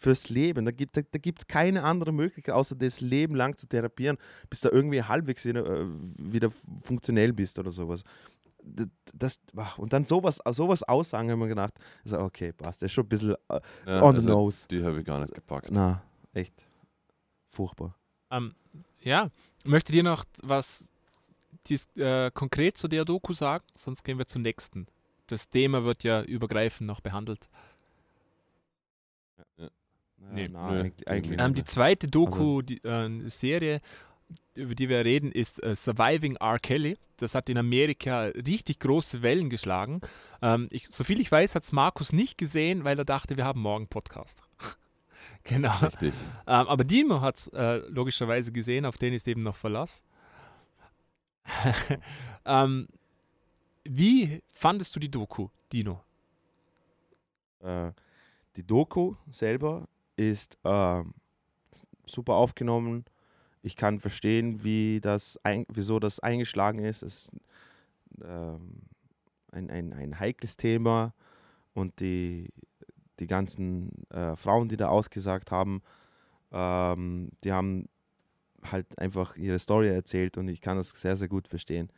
Fürs 0.00 0.28
Leben. 0.28 0.64
Da 0.64 0.70
gibt 0.70 0.96
es 0.96 1.04
da, 1.10 1.18
gibt's 1.18 1.48
keine 1.48 1.82
andere 1.82 2.12
Möglichkeit, 2.12 2.54
außer 2.54 2.76
das 2.76 3.00
Leben 3.00 3.34
lang 3.34 3.56
zu 3.56 3.66
therapieren, 3.66 4.16
bis 4.48 4.60
du 4.60 4.68
irgendwie 4.68 5.02
halbwegs 5.02 5.44
wieder, 5.44 5.66
äh, 5.66 5.86
wieder 6.18 6.52
funktionell 6.82 7.32
bist 7.32 7.58
oder 7.58 7.72
sowas. 7.72 8.04
Das, 9.14 9.40
und 9.76 9.92
dann 9.92 10.04
sowas, 10.04 10.40
sowas 10.50 10.82
aussagen, 10.82 11.30
haben 11.30 11.40
wir 11.40 11.48
gedacht, 11.48 11.74
also 12.04 12.20
okay, 12.20 12.52
passt, 12.52 12.82
das 12.82 12.86
ist 12.86 12.92
schon 12.92 13.04
ein 13.04 13.08
bisschen 13.08 13.34
äh, 13.48 13.60
Ja, 13.86 14.02
on 14.02 14.16
the 14.16 14.22
also, 14.22 14.28
nose. 14.28 14.68
Die 14.68 14.84
habe 14.84 15.00
ich 15.00 15.04
gar 15.06 15.20
nicht 15.20 15.34
gepackt. 15.34 15.70
Na, 15.70 16.02
echt. 16.32 16.54
Furchtbar. 17.50 17.94
Ähm, 18.30 18.54
ja, 19.00 19.30
möchtet 19.64 19.94
ihr 19.94 20.02
noch 20.02 20.24
was 20.42 20.90
dies, 21.66 21.86
äh, 21.96 22.30
konkret 22.30 22.76
zu 22.76 22.88
der 22.88 23.04
Doku 23.04 23.32
sagen? 23.32 23.64
Sonst 23.74 24.02
gehen 24.04 24.18
wir 24.18 24.26
zum 24.26 24.42
nächsten. 24.42 24.86
Das 25.26 25.48
Thema 25.50 25.84
wird 25.84 26.04
ja 26.04 26.22
übergreifend 26.22 26.86
noch 26.86 27.00
behandelt. 27.00 27.48
Nee, 30.30 30.48
na, 30.50 30.70
nö, 30.70 30.80
eigentlich, 30.80 31.08
eigentlich 31.08 31.40
Ähm, 31.40 31.52
nicht 31.52 31.58
die 31.58 31.64
zweite 31.64 32.08
Doku, 32.08 32.62
die 32.62 32.82
äh, 32.84 33.28
Serie, 33.28 33.80
über 34.58 34.74
die 34.74 34.88
wir 34.88 35.04
reden, 35.04 35.32
ist 35.32 35.62
äh, 35.62 35.74
Surviving 35.74 36.36
R. 36.36 36.58
Kelly. 36.58 36.98
Das 37.16 37.34
hat 37.34 37.48
in 37.48 37.58
Amerika 37.58 38.24
richtig 38.24 38.80
große 38.80 39.22
Wellen 39.22 39.50
geschlagen. 39.50 40.00
Ähm, 40.42 40.68
ich, 40.70 40.88
soviel 40.88 41.20
ich 41.20 41.30
weiß, 41.30 41.54
hat 41.54 41.64
es 41.64 41.72
Markus 41.72 42.12
nicht 42.12 42.38
gesehen, 42.38 42.84
weil 42.84 42.98
er 42.98 43.04
dachte, 43.04 43.36
wir 43.36 43.44
haben 43.44 43.60
morgen 43.60 43.88
Podcast. 43.88 44.42
genau. 45.44 45.76
Richtig. 45.78 46.14
Ähm, 46.46 46.68
aber 46.68 46.84
Dino 46.84 47.20
hat 47.20 47.36
es 47.36 47.48
äh, 47.48 47.76
logischerweise 47.88 48.52
gesehen, 48.52 48.84
auf 48.84 48.98
den 48.98 49.14
ist 49.14 49.26
eben 49.28 49.42
noch 49.42 49.56
Verlass. 49.56 50.02
ähm, 52.44 52.88
wie 53.84 54.42
fandest 54.50 54.94
du 54.94 55.00
die 55.00 55.10
Doku, 55.10 55.48
Dino? 55.72 56.02
Äh, 57.60 57.92
die 58.56 58.66
Doku 58.66 59.14
selber 59.30 59.88
ist 60.16 60.58
ähm, 60.64 61.14
super 62.04 62.34
aufgenommen. 62.34 63.04
Ich 63.62 63.76
kann 63.76 64.00
verstehen, 64.00 64.62
wie 64.62 65.00
das 65.00 65.38
ein, 65.42 65.66
wieso 65.68 65.98
das 65.98 66.20
eingeschlagen 66.20 66.80
ist. 66.80 67.02
Es 67.02 67.24
ist 67.24 67.30
ähm, 68.24 68.82
ein, 69.52 69.70
ein, 69.70 69.92
ein 69.92 70.20
heikles 70.20 70.56
Thema 70.56 71.14
und 71.74 72.00
die, 72.00 72.50
die 73.18 73.26
ganzen 73.26 73.90
äh, 74.10 74.36
Frauen, 74.36 74.68
die 74.68 74.76
da 74.76 74.88
ausgesagt 74.88 75.50
haben, 75.50 75.82
ähm, 76.52 77.30
die 77.44 77.52
haben 77.52 77.88
halt 78.62 78.98
einfach 78.98 79.36
ihre 79.36 79.58
Story 79.58 79.88
erzählt 79.88 80.36
und 80.38 80.48
ich 80.48 80.60
kann 80.60 80.76
das 80.76 80.90
sehr, 80.90 81.16
sehr 81.16 81.28
gut 81.28 81.48
verstehen. 81.48 81.90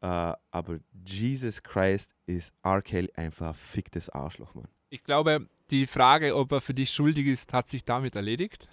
Äh, 0.00 0.32
aber 0.50 0.78
Jesus 1.06 1.62
Christ 1.62 2.14
ist 2.26 2.54
R. 2.62 2.82
Kelly 2.82 3.10
einfach 3.14 3.48
ein 3.48 3.54
ficktes 3.54 4.10
Arschloch, 4.10 4.54
Mann. 4.54 4.68
Ich 4.90 5.02
glaube, 5.02 5.48
die 5.70 5.86
Frage, 5.86 6.36
ob 6.36 6.52
er 6.52 6.60
für 6.60 6.74
dich 6.74 6.90
schuldig 6.90 7.26
ist, 7.26 7.52
hat 7.52 7.68
sich 7.68 7.84
damit 7.84 8.14
erledigt. 8.16 8.68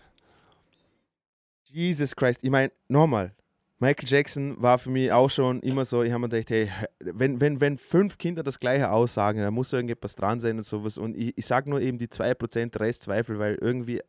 Jesus 1.71 2.15
Christ, 2.15 2.43
ich 2.43 2.49
meine, 2.49 2.71
nochmal, 2.87 3.33
Michael 3.79 4.07
Jackson 4.07 4.61
war 4.61 4.77
für 4.77 4.91
mich 4.91 5.11
auch 5.11 5.29
schon 5.29 5.59
immer 5.61 5.85
so, 5.85 6.03
ich 6.03 6.11
habe 6.11 6.21
mir 6.21 6.29
gedacht, 6.29 6.51
hey, 6.51 6.69
wenn, 6.99 7.41
wenn, 7.41 7.59
wenn 7.59 7.77
fünf 7.77 8.19
Kinder 8.19 8.43
das 8.43 8.59
gleiche 8.59 8.91
aussagen, 8.91 9.39
dann 9.39 9.53
muss 9.55 9.73
irgendetwas 9.73 10.15
dran 10.15 10.39
sein 10.39 10.57
und 10.57 10.63
sowas. 10.63 10.99
Und 10.99 11.17
ich, 11.17 11.35
ich 11.35 11.45
sage 11.47 11.67
nur 11.67 11.81
eben 11.81 11.97
die 11.97 12.07
2% 12.07 12.79
Restzweifel, 12.79 13.39
weil 13.39 13.55
irgendwie 13.55 13.99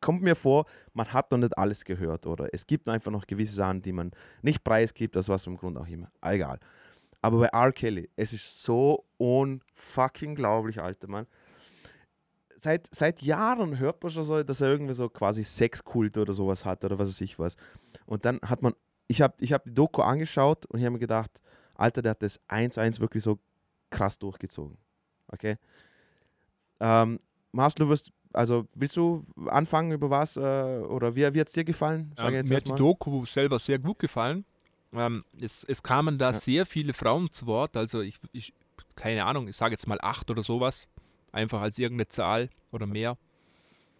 kommt 0.00 0.22
mir 0.22 0.36
vor, 0.36 0.66
man 0.92 1.12
hat 1.12 1.32
noch 1.32 1.38
nicht 1.38 1.58
alles 1.58 1.84
gehört 1.84 2.26
oder 2.26 2.48
es 2.52 2.68
gibt 2.68 2.86
einfach 2.88 3.10
noch 3.10 3.26
gewisse 3.26 3.56
Sachen, 3.56 3.82
die 3.82 3.92
man 3.92 4.12
nicht 4.42 4.62
preisgibt, 4.62 5.16
aus 5.16 5.28
was 5.28 5.46
einem 5.48 5.56
Grund 5.56 5.76
auch 5.76 5.88
immer. 5.88 6.08
Egal. 6.22 6.60
Aber 7.20 7.40
bei 7.40 7.46
R. 7.46 7.72
Kelly, 7.72 8.08
es 8.14 8.32
ist 8.32 8.62
so 8.62 9.06
unfucking 9.16 10.36
glaublich, 10.36 10.80
alter 10.80 11.08
Mann. 11.08 11.26
Seit, 12.58 12.88
seit 12.94 13.20
Jahren 13.22 13.78
hört 13.78 14.02
man 14.02 14.10
schon 14.10 14.22
so, 14.22 14.42
dass 14.42 14.60
er 14.60 14.70
irgendwie 14.70 14.94
so 14.94 15.08
quasi 15.08 15.44
Sexkult 15.44 16.16
oder 16.16 16.32
sowas 16.32 16.64
hat 16.64 16.84
oder 16.84 16.98
was 16.98 17.08
weiß 17.08 17.20
ich 17.20 17.38
was. 17.38 17.56
Und 18.06 18.24
dann 18.24 18.40
hat 18.44 18.62
man, 18.62 18.74
ich 19.08 19.20
habe 19.20 19.34
ich 19.40 19.52
hab 19.52 19.64
die 19.64 19.74
Doku 19.74 20.02
angeschaut 20.02 20.66
und 20.66 20.78
ich 20.78 20.84
habe 20.84 20.94
mir 20.94 20.98
gedacht, 20.98 21.42
Alter, 21.74 22.00
der 22.02 22.10
hat 22.12 22.22
das 22.22 22.40
1-1 22.48 23.00
wirklich 23.00 23.22
so 23.22 23.38
krass 23.90 24.18
durchgezogen. 24.18 24.78
Okay? 25.28 25.56
Ähm, 26.80 27.18
Marcel, 27.52 27.84
du 27.86 27.90
wirst, 27.90 28.10
also 28.32 28.66
willst 28.74 28.96
du 28.96 29.24
anfangen 29.46 29.92
über 29.92 30.10
was 30.10 30.36
äh, 30.36 30.40
oder 30.40 31.14
wie, 31.14 31.32
wie 31.34 31.40
hat 31.40 31.46
es 31.48 31.52
dir 31.52 31.64
gefallen? 31.64 32.14
Ähm, 32.18 32.32
mir 32.32 32.38
hat 32.38 32.48
die 32.48 32.52
erstmal. 32.54 32.78
Doku 32.78 33.24
selber 33.26 33.58
sehr 33.58 33.78
gut 33.78 33.98
gefallen. 33.98 34.44
Ähm, 34.92 35.24
es, 35.40 35.64
es 35.64 35.82
kamen 35.82 36.18
da 36.18 36.30
Ja. 36.30 36.38
sehr 36.38 36.66
viele 36.66 36.94
Frauen 36.94 37.30
zu 37.30 37.46
Wort. 37.46 37.76
Also 37.76 38.00
ich, 38.00 38.18
ich 38.32 38.52
keine 38.94 39.24
Ahnung, 39.24 39.48
ich 39.48 39.56
sage 39.56 39.72
jetzt 39.72 39.86
mal 39.86 39.98
acht 40.00 40.30
oder 40.30 40.42
sowas. 40.42 40.88
Einfach 41.36 41.60
als 41.60 41.78
irgendeine 41.78 42.08
Zahl 42.08 42.48
oder 42.72 42.86
mehr. 42.86 43.18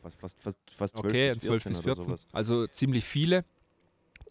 Fast, 0.00 0.18
fast, 0.18 0.40
fast, 0.40 0.58
fast 0.70 0.96
12 0.96 1.06
Okay, 1.06 1.28
bis 1.34 1.38
12 1.44 1.62
14 1.62 1.70
bis 1.72 1.78
oder 1.78 1.84
14. 1.94 2.04
sowas. 2.04 2.26
Also 2.32 2.66
ziemlich 2.66 3.04
viele. 3.04 3.44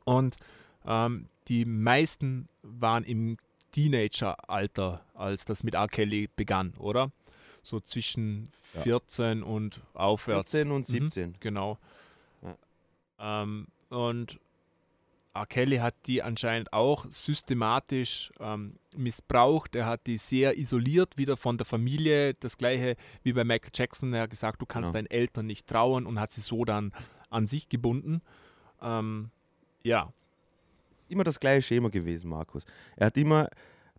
Und 0.06 0.38
ähm, 0.86 1.28
die 1.48 1.66
meisten 1.66 2.48
waren 2.64 3.04
im 3.04 3.38
Teenageralter, 3.72 5.06
als 5.14 5.46
das 5.46 5.64
mit 5.64 5.76
R. 5.76 5.88
Kelly 5.88 6.30
begann, 6.36 6.74
oder? 6.80 7.12
So 7.62 7.80
zwischen 7.80 8.52
Ja. 8.74 8.82
14 8.82 9.44
und 9.44 9.82
aufwärts. 9.94 10.52
14 10.52 10.72
und 10.72 10.90
Mhm. 10.90 10.94
17. 11.10 11.34
Genau. 11.40 11.78
Ähm, 13.20 13.68
und 13.90 14.40
R. 15.36 15.46
Kelly 15.46 15.78
hat 15.78 15.96
die 16.06 16.24
anscheinend 16.24 16.72
auch 16.74 17.06
systematisch 17.10 18.32
ähm, 18.40 18.78
missbraucht. 18.96 19.76
Er 19.76 19.86
hat 19.86 20.08
die 20.08 20.18
sehr 20.18 20.58
isoliert 20.58 21.18
wieder 21.18 21.36
von 21.38 21.58
der 21.58 21.66
Familie. 21.66 22.34
Das 22.36 22.58
gleiche 22.58 22.96
wie 23.24 23.34
bei 23.34 23.44
Michael 23.44 23.72
Jackson. 23.74 24.14
Er 24.14 24.24
hat 24.24 24.30
gesagt, 24.30 24.62
du 24.62 24.66
kannst 24.66 24.94
Genau. 24.94 25.04
deinen 25.04 25.12
Eltern 25.12 25.46
nicht 25.46 25.68
trauen 25.68 26.06
und 26.06 26.20
hat 26.20 26.32
sie 26.32 26.42
so 26.42 26.64
dann 26.64 26.94
an 27.30 27.48
sich 27.48 27.68
gebunden. 27.68 28.22
Ähm, 28.82 29.30
ja, 29.84 30.12
immer 31.10 31.24
das 31.24 31.40
gleiche 31.40 31.62
Schema 31.62 31.90
gewesen, 31.90 32.30
Markus. 32.30 32.66
Er 32.96 33.08
hat 33.08 33.18
immer 33.18 33.50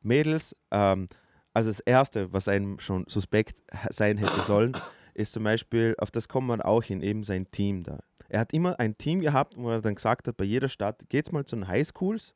Mädels, 0.02 0.56
ähm, 0.70 1.06
also 1.52 1.68
das 1.70 1.80
Erste, 1.80 2.32
was 2.32 2.48
einem 2.48 2.78
schon 2.78 3.04
suspekt 3.08 3.62
sein 3.90 4.16
hätte 4.18 4.40
sollen, 4.42 4.76
ist 5.16 5.32
zum 5.32 5.44
Beispiel, 5.44 5.94
auf 5.98 6.10
das 6.10 6.28
kommt 6.28 6.48
man 6.48 6.60
auch 6.60 6.82
hin, 6.82 7.00
eben 7.00 7.24
sein 7.24 7.50
Team 7.50 7.82
da. 7.82 8.00
Er 8.28 8.40
hat 8.40 8.52
immer 8.52 8.78
ein 8.78 8.98
Team 8.98 9.20
gehabt, 9.20 9.54
wo 9.56 9.70
er 9.70 9.80
dann 9.80 9.94
gesagt 9.94 10.28
hat, 10.28 10.36
bei 10.36 10.44
jeder 10.44 10.68
Stadt, 10.68 11.08
geht's 11.08 11.32
mal 11.32 11.44
zu 11.44 11.56
den 11.56 11.68
Highschools 11.68 12.34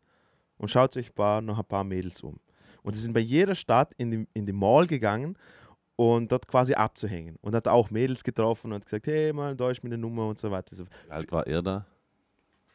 und 0.56 0.68
schaut 0.68 0.96
euch 0.96 1.14
paar, 1.14 1.42
noch 1.42 1.58
ein 1.58 1.64
paar 1.64 1.84
Mädels 1.84 2.22
um. 2.22 2.38
Und 2.82 2.94
sie 2.94 3.02
sind 3.02 3.12
bei 3.12 3.20
jeder 3.20 3.54
Stadt 3.54 3.92
in 3.98 4.10
die, 4.10 4.26
in 4.32 4.46
die 4.46 4.52
Mall 4.52 4.86
gegangen 4.86 5.36
und 5.96 6.32
dort 6.32 6.46
quasi 6.46 6.72
abzuhängen. 6.72 7.36
Und 7.42 7.54
hat 7.54 7.68
auch 7.68 7.90
Mädels 7.90 8.24
getroffen 8.24 8.72
und 8.72 8.84
gesagt, 8.84 9.06
hey, 9.06 9.32
mal, 9.32 9.54
da 9.54 9.70
ist 9.70 9.82
meine 9.82 9.98
Nummer 9.98 10.28
und 10.28 10.38
so 10.38 10.50
weiter. 10.50 10.74
So 10.74 10.84
Wie 10.86 11.10
alt 11.10 11.30
war 11.30 11.46
er 11.46 11.62
da? 11.62 11.86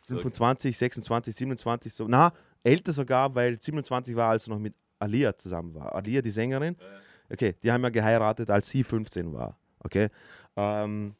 25, 0.07 0.77
26, 0.77 1.35
27, 1.35 1.93
so. 1.93 2.07
Na, 2.07 2.31
älter 2.63 2.91
sogar, 2.91 3.33
weil 3.33 3.59
27 3.59 4.15
war, 4.15 4.29
als 4.29 4.47
er 4.47 4.53
noch 4.53 4.59
mit 4.59 4.75
Alia 4.99 5.35
zusammen 5.35 5.73
war. 5.73 5.95
Alia, 5.95 6.21
die 6.21 6.29
Sängerin. 6.29 6.77
Okay, 7.31 7.55
die 7.63 7.71
haben 7.71 7.81
ja 7.81 7.89
geheiratet, 7.89 8.51
als 8.51 8.69
sie 8.69 8.83
15 8.83 9.33
war. 9.33 9.57
Okay. 9.85 10.09
Ähm, 10.57 11.15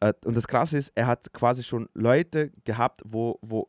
äh, 0.00 0.12
und 0.24 0.36
das 0.36 0.48
Krasse 0.48 0.76
ist, 0.76 0.92
er 0.96 1.06
hat 1.06 1.32
quasi 1.32 1.62
schon 1.62 1.88
Leute 1.94 2.50
gehabt, 2.64 3.00
wo, 3.04 3.38
wo 3.40 3.68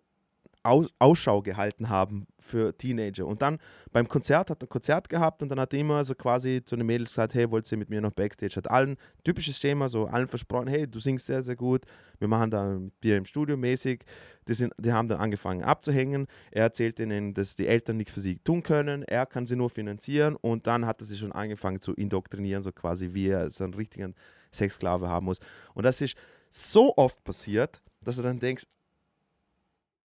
Ausschau 0.64 1.42
gehalten 1.42 1.90
haben 1.90 2.26
für 2.40 2.78
Teenager. 2.78 3.26
Und 3.26 3.42
dann 3.42 3.58
beim 3.92 4.08
Konzert 4.08 4.50
hat 4.50 4.62
er 4.62 4.68
ein 4.68 4.70
Konzert 4.70 5.10
gehabt 5.10 5.42
und 5.42 5.50
dann 5.50 5.60
hat 5.60 5.74
er 5.74 5.80
immer 5.80 6.04
so 6.04 6.14
quasi 6.14 6.62
zu 6.64 6.76
den 6.76 6.86
Mädels 6.86 7.10
gesagt, 7.10 7.34
hey, 7.34 7.50
wollt 7.50 7.72
ihr 7.72 7.78
mit 7.78 7.90
mir 7.90 8.02
noch 8.02 8.12
Backstage? 8.12 8.56
Hat 8.56 8.70
allen, 8.70 8.98
typisches 9.24 9.60
Thema, 9.60 9.90
so 9.90 10.06
allen 10.06 10.28
versprochen, 10.28 10.68
hey, 10.68 10.88
du 10.88 11.00
singst 11.00 11.26
sehr, 11.26 11.42
sehr 11.42 11.56
gut, 11.56 11.86
wir 12.20 12.28
machen 12.28 12.52
da 12.52 12.64
mit 12.66 12.94
dir 13.04 13.18
im 13.18 13.26
Studio 13.26 13.58
mäßig. 13.58 14.04
Die, 14.48 14.54
sind, 14.54 14.74
die 14.78 14.92
haben 14.92 15.08
dann 15.08 15.20
angefangen 15.20 15.64
abzuhängen. 15.64 16.28
Er 16.52 16.64
erzählt 16.64 17.00
ihnen, 17.00 17.34
dass 17.34 17.56
die 17.56 17.68
Eltern 17.68 17.98
nichts 17.98 18.14
für 18.14 18.22
sie 18.22 18.40
tun 18.40 18.64
können. 18.64 19.04
Er 19.04 19.26
kann 19.26 19.46
sie 19.46 19.56
nur 19.56 19.70
finanzieren 19.70 20.36
und 20.36 20.68
dann 20.68 20.86
hat 20.86 21.02
er 21.02 21.06
sie 21.06 21.18
schon 21.18 21.32
angefangen 21.32 21.80
zu 21.80 21.94
indoktrinieren, 21.94 22.62
so 22.62 22.72
quasi 22.72 23.14
wie 23.14 23.30
er 23.30 23.50
so 23.50 23.64
einen 23.64 23.74
richtigen 23.74 24.16
Sexsklave 24.54 25.10
haben 25.10 25.26
muss. 25.26 25.40
Und 25.74 25.84
das 25.84 26.02
ist 26.02 26.16
so 26.50 26.96
oft 26.98 27.24
passiert, 27.24 27.82
dass 28.04 28.18
du 28.18 28.22
dann 28.22 28.40
denkst, 28.40 28.66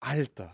Alter, 0.02 0.50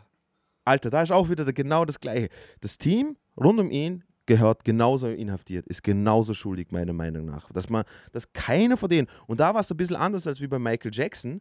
Alter, 0.66 0.90
da 0.90 1.02
ist 1.02 1.10
auch 1.10 1.28
wieder 1.30 1.50
genau 1.52 1.84
das 1.86 1.98
Gleiche. 1.98 2.28
Das 2.60 2.76
Team 2.76 3.16
rund 3.36 3.58
um 3.58 3.70
ihn 3.70 4.04
gehört 4.26 4.62
genauso 4.62 5.08
inhaftiert, 5.08 5.66
ist 5.66 5.82
genauso 5.82 6.34
schuldig, 6.34 6.70
meiner 6.70 6.92
Meinung 6.92 7.24
nach. 7.24 7.50
Dass 7.50 7.70
man, 7.70 7.84
dass 8.12 8.30
keiner 8.34 8.76
von 8.76 8.90
denen, 8.90 9.08
und 9.26 9.40
da 9.40 9.54
war 9.54 9.62
es 9.62 9.70
ein 9.70 9.76
bisschen 9.78 9.96
anders 9.96 10.26
als 10.26 10.42
wie 10.42 10.46
bei 10.46 10.58
Michael 10.58 10.90
Jackson, 10.92 11.40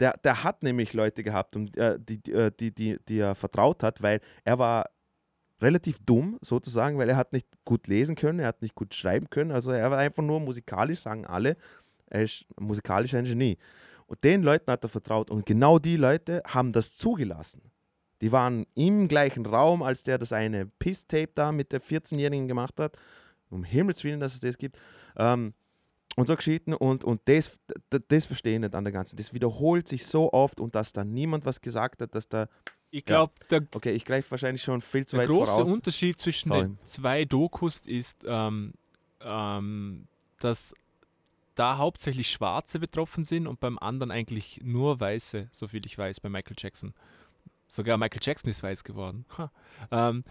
der, 0.00 0.14
der 0.24 0.42
hat 0.42 0.62
nämlich 0.62 0.94
Leute 0.94 1.22
gehabt, 1.22 1.54
um, 1.54 1.66
äh, 1.76 1.98
die, 2.00 2.32
äh, 2.32 2.50
die, 2.58 2.74
die, 2.74 2.98
die 3.06 3.18
er 3.18 3.34
vertraut 3.34 3.82
hat, 3.82 4.02
weil 4.02 4.20
er 4.44 4.58
war 4.58 4.86
relativ 5.60 5.98
dumm, 5.98 6.38
sozusagen, 6.40 6.96
weil 6.96 7.10
er 7.10 7.16
hat 7.16 7.34
nicht 7.34 7.46
gut 7.66 7.86
lesen 7.86 8.16
können, 8.16 8.38
er 8.38 8.48
hat 8.48 8.62
nicht 8.62 8.74
gut 8.74 8.94
schreiben 8.94 9.28
können, 9.28 9.50
also 9.50 9.72
er 9.72 9.90
war 9.90 9.98
einfach 9.98 10.22
nur 10.22 10.40
musikalisch, 10.40 11.00
sagen 11.00 11.26
alle, 11.26 11.58
er 12.06 12.22
ist 12.22 12.46
musikalisch 12.58 13.14
ein 13.14 13.24
Genie. 13.24 13.58
Und 14.06 14.22
den 14.24 14.42
Leuten 14.42 14.70
hat 14.70 14.84
er 14.84 14.88
vertraut 14.88 15.30
und 15.30 15.46
genau 15.46 15.78
die 15.78 15.96
Leute 15.96 16.42
haben 16.46 16.72
das 16.72 16.96
zugelassen. 16.96 17.62
Die 18.20 18.30
waren 18.30 18.66
im 18.74 19.08
gleichen 19.08 19.44
Raum, 19.46 19.82
als 19.82 20.04
der 20.04 20.16
das 20.18 20.32
eine 20.32 20.66
Piss-Tape 20.66 21.30
da 21.34 21.50
mit 21.50 21.72
der 21.72 21.82
14-Jährigen 21.82 22.46
gemacht 22.46 22.78
hat. 22.78 22.96
Um 23.50 23.64
Himmels 23.64 24.04
Willen, 24.04 24.20
dass 24.20 24.34
es 24.34 24.40
das 24.40 24.56
gibt. 24.56 24.78
Ähm, 25.16 25.54
und 26.16 26.26
so 26.26 26.36
Geschichten 26.36 26.74
und, 26.74 27.04
und 27.04 27.20
das, 27.24 27.58
das, 27.90 28.02
das 28.06 28.26
verstehe 28.26 28.54
ich 28.54 28.60
nicht 28.60 28.74
an 28.74 28.84
der 28.84 28.92
ganzen. 28.92 29.16
Das 29.16 29.32
wiederholt 29.32 29.88
sich 29.88 30.06
so 30.06 30.32
oft 30.32 30.60
und 30.60 30.74
dass 30.74 30.92
da 30.92 31.04
niemand 31.04 31.46
was 31.46 31.60
gesagt 31.60 32.02
hat, 32.02 32.14
dass 32.14 32.28
da. 32.28 32.48
ich 32.90 33.04
glaube, 33.04 33.32
der 33.50 33.66
Okay, 33.74 33.92
ich 33.92 34.04
greife 34.04 34.30
wahrscheinlich 34.30 34.62
schon 34.62 34.80
viel 34.80 35.06
zu 35.06 35.16
Der 35.16 35.22
weit 35.24 35.34
große 35.34 35.52
voraus. 35.52 35.72
Unterschied 35.72 36.20
zwischen 36.20 36.48
Sorry. 36.48 36.62
den 36.62 36.78
zwei 36.84 37.24
Dokus 37.24 37.80
ist, 37.86 38.24
ähm, 38.26 38.74
ähm, 39.20 40.06
dass 40.38 40.74
da 41.54 41.76
hauptsächlich 41.78 42.30
Schwarze 42.30 42.78
betroffen 42.78 43.24
sind 43.24 43.46
und 43.46 43.60
beim 43.60 43.78
anderen 43.78 44.10
eigentlich 44.10 44.60
nur 44.62 45.00
Weiße, 45.00 45.48
soviel 45.52 45.84
ich 45.86 45.96
weiß, 45.98 46.20
bei 46.20 46.28
Michael 46.28 46.56
Jackson. 46.58 46.94
Sogar 47.66 47.96
Michael 47.98 48.20
Jackson 48.22 48.50
ist 48.50 48.62
weiß 48.62 48.84
geworden. 48.84 49.24
Ähm, 49.90 50.24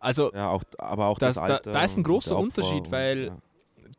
also 0.00 0.32
Ja, 0.32 0.48
auch, 0.50 0.64
aber 0.78 1.06
auch 1.06 1.18
Das- 1.18 1.34
das, 1.36 1.46
da- 1.46 1.54
Alter. 1.54 1.72
da 1.72 1.84
ist 1.84 1.96
ein 1.96 2.02
großer 2.04 2.36
Unterschied, 2.36 2.90
weil- 2.90 3.26
ja. 3.26 3.36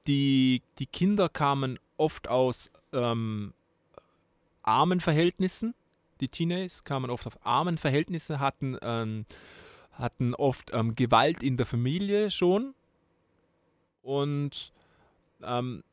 die, 0.08 0.62
die 0.80 0.86
Kinder 0.88 1.30
kamen 1.30 1.80
oft 1.98 2.28
aus 2.28 2.72
ähm, 2.92 3.54
armen 4.64 5.00
Verhältnissen. 5.00 5.74
Die 6.20 6.28
Teenagers 6.30 6.84
kamen 6.84 7.10
oft 7.10 7.26
auf 7.28 7.38
armen 7.46 7.78
Verhältnisse, 7.78 8.40
hatten, 8.40 8.78
ähm, 8.82 9.26
hatten 9.94 10.34
oft 10.36 10.72
ähm, 10.74 10.96
Gewalt 10.96 11.42
in 11.44 11.58
der 11.58 11.66
Familie 11.66 12.30
schon. 12.32 12.74
Und 14.02 14.72
ähm, 15.42 15.84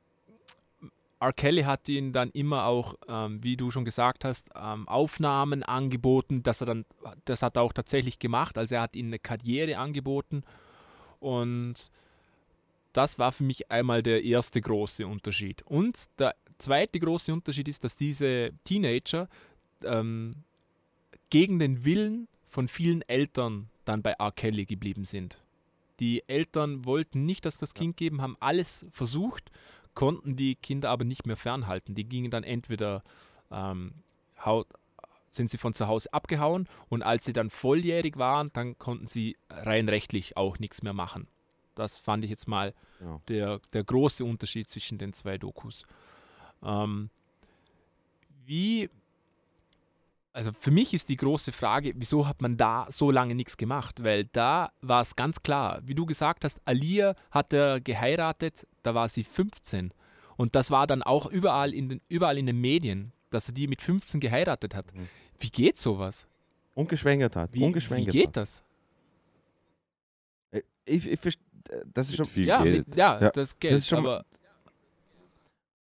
R. 1.20 1.32
Kelly 1.34 1.62
hat 1.62 1.88
ihnen 1.88 2.12
dann 2.12 2.30
immer 2.30 2.64
auch, 2.64 2.94
ähm, 3.06 3.42
wie 3.42 3.56
du 3.56 3.70
schon 3.70 3.84
gesagt 3.84 4.24
hast, 4.24 4.50
ähm, 4.56 4.88
Aufnahmen 4.88 5.62
angeboten, 5.62 6.42
dass 6.42 6.62
er 6.62 6.66
dann, 6.66 6.84
das 7.26 7.42
hat 7.42 7.56
er 7.56 7.62
auch 7.62 7.74
tatsächlich 7.74 8.18
gemacht. 8.18 8.56
Also 8.56 8.76
er 8.76 8.82
hat 8.82 8.96
ihnen 8.96 9.10
eine 9.10 9.18
Karriere 9.18 9.76
angeboten 9.76 10.42
und 11.18 11.90
das 12.92 13.18
war 13.18 13.32
für 13.32 13.44
mich 13.44 13.70
einmal 13.70 14.02
der 14.02 14.24
erste 14.24 14.60
große 14.60 15.06
Unterschied. 15.06 15.62
Und 15.62 16.08
der 16.18 16.34
zweite 16.58 16.98
große 16.98 17.32
Unterschied 17.32 17.68
ist, 17.68 17.84
dass 17.84 17.96
diese 17.96 18.50
Teenager 18.64 19.28
ähm, 19.84 20.32
gegen 21.28 21.58
den 21.58 21.84
Willen 21.84 22.28
von 22.48 22.66
vielen 22.66 23.02
Eltern 23.02 23.68
dann 23.84 24.02
bei 24.02 24.12
R. 24.12 24.32
Kelly 24.32 24.64
geblieben 24.64 25.04
sind. 25.04 25.38
Die 26.00 26.26
Eltern 26.28 26.86
wollten 26.86 27.26
nicht, 27.26 27.44
dass 27.44 27.58
das 27.58 27.74
Kind 27.74 27.96
geben, 27.96 28.22
haben 28.22 28.36
alles 28.40 28.86
versucht, 28.90 29.50
konnten 29.94 30.36
die 30.36 30.54
Kinder 30.54 30.90
aber 30.90 31.04
nicht 31.04 31.26
mehr 31.26 31.36
fernhalten. 31.36 31.94
Die 31.94 32.04
gingen 32.04 32.30
dann 32.30 32.44
entweder 32.44 33.02
ähm, 33.50 33.94
sind 35.30 35.50
sie 35.50 35.58
von 35.58 35.74
zu 35.74 35.86
Hause 35.86 36.12
abgehauen 36.12 36.68
und 36.88 37.02
als 37.02 37.24
sie 37.24 37.32
dann 37.32 37.50
volljährig 37.50 38.16
waren, 38.18 38.50
dann 38.52 38.78
konnten 38.78 39.06
sie 39.06 39.36
rein 39.48 39.88
rechtlich 39.88 40.36
auch 40.36 40.58
nichts 40.58 40.82
mehr 40.82 40.92
machen. 40.92 41.28
Das 41.74 41.98
fand 41.98 42.24
ich 42.24 42.30
jetzt 42.30 42.48
mal 42.48 42.74
Ja. 43.00 43.20
der, 43.28 43.60
der 43.72 43.84
große 43.84 44.24
Unterschied 44.24 44.68
zwischen 44.68 44.98
den 44.98 45.12
zwei 45.12 45.38
Dokus. 45.38 45.84
Ähm, 46.62 47.10
wie, 48.44 48.90
Also 50.32 50.52
für 50.52 50.70
mich 50.70 50.94
ist 50.94 51.08
die 51.08 51.16
große 51.16 51.50
Frage, 51.52 51.92
wieso 51.96 52.26
hat 52.26 52.40
man 52.42 52.56
da 52.56 52.86
so 52.88 53.10
lange 53.10 53.34
nichts 53.34 53.56
gemacht? 53.56 54.02
Weil 54.04 54.24
da 54.26 54.72
war 54.80 55.02
es 55.02 55.16
ganz 55.16 55.42
klar, 55.42 55.80
wie 55.84 55.94
du 55.94 56.06
gesagt 56.06 56.44
hast, 56.44 56.60
Alia 56.66 57.14
hat 57.30 57.52
er 57.52 57.80
geheiratet, 57.80 58.66
da 58.82 58.94
war 58.94 59.08
sie 59.08 59.24
15. 59.24 59.92
Und 60.36 60.54
das 60.54 60.70
war 60.70 60.86
dann 60.86 61.02
auch 61.02 61.26
überall 61.26 61.74
in 61.74 61.88
den, 61.88 62.00
überall 62.08 62.38
in 62.38 62.46
den 62.46 62.60
Medien, 62.60 63.12
dass 63.30 63.48
er 63.48 63.54
die 63.54 63.66
mit 63.68 63.82
15 63.82 64.20
geheiratet 64.20 64.74
hat. 64.74 64.94
Mhm. 64.94 65.08
Wie 65.38 65.50
geht 65.50 65.78
sowas? 65.78 66.26
Ungeschwängert 66.74 67.36
hat. 67.36 67.52
Wie, 67.52 67.60
wie 67.60 67.64
ungeschwängert 67.64 68.10
geht 68.12 68.28
hat. 68.28 68.36
das? 68.38 68.62
Äh, 70.50 70.62
Ich, 70.84 71.06
ich, 71.08 71.20
verst- 71.20 71.38
äh, 71.68 71.82
das 71.92 72.06
ist 72.06 72.12
Mit 72.12 72.16
schon 72.18 72.26
viel 72.34 72.46
Ja, 72.46 72.62
Geld. 72.62 72.86
mit, 72.88 72.96
ja, 72.96 73.20
Ja, 73.20 73.30
das 73.30 73.58
Geld. 73.58 73.74
ist 73.74 73.88
schon 73.88 73.98
aber 74.00 74.24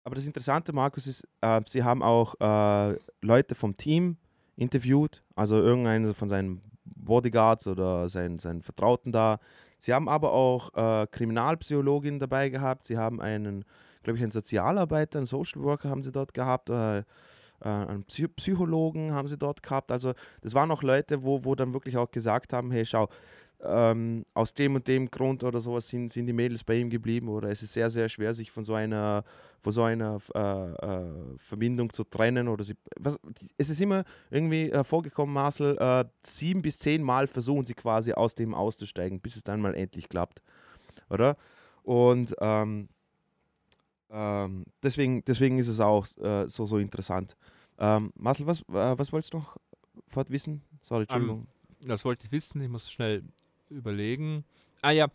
Aber 0.03 0.15
das 0.15 0.25
Interessante, 0.25 0.73
Markus, 0.73 1.07
ist, 1.07 1.27
äh, 1.41 1.61
sie 1.67 1.83
haben 1.83 2.01
auch 2.03 2.35
äh, 2.39 2.97
Leute 3.21 3.55
vom 3.55 3.75
Team 3.75 4.17
interviewt, 4.55 5.23
also 5.35 5.55
irgendeinen 5.61 6.13
von 6.13 6.27
seinen 6.29 6.61
Bodyguards 6.83 7.67
oder 7.67 8.09
seinen, 8.09 8.39
seinen 8.39 8.61
Vertrauten 8.61 9.11
da. 9.11 9.39
Sie 9.80 9.93
haben 9.93 10.07
aber 10.07 10.34
auch 10.34 10.73
äh, 10.75 11.07
Kriminalpsychologin 11.07 12.19
dabei 12.19 12.49
gehabt. 12.49 12.86
Sie 12.86 12.97
haben 12.97 13.19
einen, 13.21 13.65
glaube 14.03 14.17
ich, 14.17 14.23
einen 14.23 14.32
Sozialarbeiter, 14.32 15.19
einen 15.19 15.25
Social 15.25 15.63
Worker 15.63 15.89
haben 15.89 16.03
sie 16.03 16.11
dort 16.11 16.34
gehabt. 16.34 16.69
Äh, 16.69 16.99
äh, 16.99 17.03
einen 17.61 18.03
Psy 18.03 18.27
Psychologen 18.27 19.13
haben 19.13 19.27
sie 19.27 19.38
dort 19.38 19.63
gehabt. 19.63 19.91
Also 19.91 20.13
das 20.41 20.53
waren 20.53 20.71
auch 20.71 20.84
Leute, 20.84 21.23
wo, 21.23 21.43
wo 21.45 21.55
dann 21.55 21.73
wirklich 21.73 21.97
auch 21.97 22.11
gesagt 22.11 22.53
haben, 22.53 22.71
hey, 22.71 22.86
schau, 22.86 23.07
ähm, 23.62 24.24
aus 24.34 24.53
dem 24.53 24.76
und 24.76 24.88
dem 24.88 25.10
Grund 25.10 25.43
oder 25.43 25.60
sowas 25.60 25.88
sind, 25.88 26.10
sind 26.10 26.28
die 26.28 26.34
Mädels 26.34 26.64
bei 26.64 26.76
ihm 26.76 26.89
geblieben 26.89 27.28
oder 27.28 27.49
es 27.49 27.62
ist 27.62 27.74
sehr, 27.74 27.89
sehr 27.89 28.07
schwer, 28.07 28.34
sich 28.34 28.51
von 28.51 28.64
so 28.64 28.74
einer, 28.74 29.24
von 29.60 29.74
so 29.74 29.84
einer 29.84 30.20
äh, 30.34 30.39
äh, 30.39 31.38
Verbindung 31.38 31.91
zu 31.91 32.03
trennen 32.05 32.47
oder 32.47 32.64
sie, 32.64 32.76
was, 32.97 33.20
es 33.57 33.70
ist 33.70 33.82
immer 33.82 34.03
irgendwie 34.30 34.72
äh, 34.72 34.84
vorgekommen, 34.84 35.34
Marcel, 35.34 35.78
äh, 35.78 36.05
sieben 36.22 36.62
bis 36.62 36.80
zehn 36.80 37.03
Mal 37.03 37.28
versuchen 37.28 37.66
sie 37.66 37.74
quasi 37.74 38.14
aus 38.14 38.34
dem 38.36 38.53
auszusteigen, 38.53 39.20
bis 39.20 39.36
es 39.36 39.43
dann 39.43 39.62
mal 39.62 39.76
endlich 39.76 40.07
klappt, 40.07 40.41
oder? 41.10 41.36
Und 41.84 42.36
ähm, 42.39 42.88
ähm, 44.10 44.66
deswegen, 44.82 45.24
deswegen 45.26 45.57
ist 45.60 45.68
es 45.68 45.80
auch 45.80 46.05
äh, 46.18 46.47
so, 46.47 46.66
so 46.66 46.78
interessant. 46.78 47.36
Ähm, 47.78 48.12
Marcel, 48.16 48.47
was, 48.47 48.62
äh, 48.62 48.97
was 48.97 49.12
wolltest 49.12 49.34
du 49.34 49.39
noch 49.39 49.57
fort 50.07 50.30
wissen? 50.30 50.64
Sorry, 50.82 51.03
Entschuldigung. 51.03 51.47
das 51.82 52.05
wollte 52.05 52.26
ich 52.26 52.32
wissen, 52.32 52.62
ich 52.62 52.70
muss 52.70 52.91
schnell 52.91 53.24
überlegen. 53.70 54.43
Ah 54.82 54.91
ja, 54.91 55.07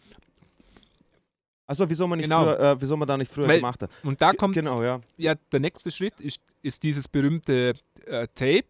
Achso, 1.66 1.88
wieso 1.88 2.06
man 2.06 2.18
nicht 2.18 2.26
Genau. 2.28 2.44
früher, 2.44 2.60
äh, 2.60 2.80
wieso 2.80 2.96
man 2.96 3.08
da 3.08 3.16
nicht 3.16 3.32
früher 3.32 3.48
Weil- 3.48 3.56
gemacht 3.60 3.80
hat. 3.82 3.90
und 4.02 4.20
da 4.20 4.34
kommt 4.34 4.54
Genau, 4.54 4.82
ja. 4.82 5.00
ja, 5.16 5.34
der 5.50 5.60
nächste 5.60 5.90
Schritt 5.90 6.20
ist, 6.20 6.40
ist 6.60 6.82
dieses 6.82 7.08
berühmte 7.08 7.74
äh, 8.04 8.28
Tape. 8.34 8.66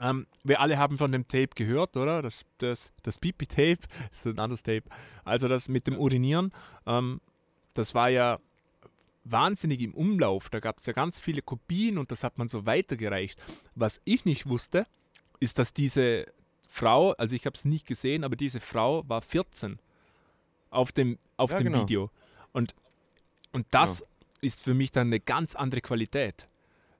Ähm, 0.00 0.26
wir 0.44 0.60
alle 0.60 0.78
haben 0.78 0.96
von 0.98 1.12
dem 1.12 1.26
Tape 1.26 1.50
gehört, 1.54 1.96
oder? 1.96 2.22
Das, 2.22 2.44
das, 2.58 2.92
das 3.02 3.18
Pipi-Tape 3.18 3.78
ist 4.12 4.26
ein 4.26 4.38
anderes 4.38 4.62
Tape. 4.62 4.84
Also 5.24 5.46
das 5.48 5.68
mit 5.68 5.86
dem 5.86 5.98
Urinieren, 5.98 6.50
ähm, 6.86 7.20
das 7.74 7.94
war 7.94 8.08
ja 8.08 8.38
wahnsinnig 9.24 9.80
im 9.82 9.92
Umlauf. 9.94 10.48
Da 10.48 10.60
gab 10.60 10.78
es 10.78 10.86
ja 10.86 10.92
ganz 10.94 11.18
viele 11.18 11.42
Kopien 11.42 11.98
und 11.98 12.10
das 12.10 12.24
hat 12.24 12.38
man 12.38 12.48
so 12.48 12.64
weitergereicht. 12.64 13.38
Was 13.74 14.00
ich 14.04 14.24
nicht 14.24 14.46
wusste, 14.48 14.86
ist, 15.40 15.58
dass 15.58 15.74
diese 15.74 16.26
Frau, 16.66 17.12
also 17.12 17.34
ich 17.34 17.46
habe 17.46 17.54
es 17.54 17.64
nicht 17.64 17.86
gesehen, 17.86 18.24
aber 18.24 18.36
diese 18.36 18.60
Frau 18.60 19.08
war 19.08 19.22
14 19.22 19.78
auf 20.70 20.92
dem, 20.92 21.18
auf 21.36 21.50
Ja, 21.50 21.58
dem 21.58 21.64
genau. 21.64 21.82
Video. 21.82 22.10
Und, 22.52 22.74
und 23.52 23.66
das 23.70 24.04
ist 24.40 24.62
für 24.62 24.74
mich 24.74 24.90
dann 24.90 25.08
eine 25.08 25.20
ganz 25.20 25.54
andere 25.54 25.80
Qualität. 25.80 26.46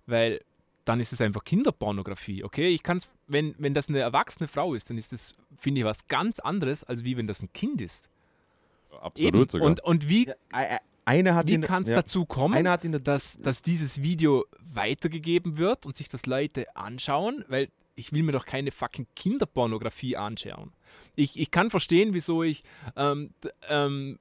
Weil 0.06 0.40
dann 0.84 1.00
ist 1.00 1.12
es 1.12 1.20
einfach 1.20 1.42
Kinderpornografie, 1.42 2.44
okay? 2.44 2.68
Ich 2.68 2.82
kann 2.84 3.00
wenn, 3.26 3.56
wenn 3.58 3.74
das 3.74 3.88
eine 3.88 3.98
erwachsene 3.98 4.46
Frau 4.46 4.74
ist, 4.74 4.88
dann 4.88 4.96
ist 4.96 5.12
das, 5.12 5.34
finde 5.56 5.80
ich, 5.80 5.84
was 5.84 6.06
ganz 6.06 6.38
anderes, 6.38 6.84
als 6.84 7.02
wie 7.02 7.16
wenn 7.16 7.26
das 7.26 7.42
ein 7.42 7.52
Kind 7.52 7.80
ist. 7.80 8.08
Absolut 9.00 9.34
Eben. 9.34 9.48
sogar. 9.48 9.66
Und, 9.66 9.80
und 9.80 10.08
wie, 10.08 10.28
ja 10.28 10.34
eine 11.06 11.36
hat 11.36 11.46
wie 11.46 11.58
kann 11.60 11.84
es 11.84 11.88
ja, 11.88 11.96
dazu 11.96 12.26
kommen, 12.26 12.64
dass, 13.04 13.38
dass 13.38 13.62
dieses 13.62 14.02
Video 14.02 14.44
weitergegeben 14.58 15.56
wird 15.56 15.86
und 15.86 15.94
sich 15.96 16.08
das 16.08 16.26
Leute 16.26 16.74
anschauen, 16.76 17.44
weil 17.48 17.68
ich 17.96 18.12
will 18.12 18.22
mir 18.22 18.32
doch 18.32 18.46
keine 18.46 18.70
fucking 18.70 19.06
Kinderpornografie 19.16 20.16
anschauen. 20.16 20.72
Ich, 21.16 21.40
ich 21.40 21.50
kann 21.50 21.70
verstehen, 21.70 22.14
wieso 22.14 22.42
ich, 22.42 22.62
ähm, 22.94 23.30
ähm, 23.68 24.18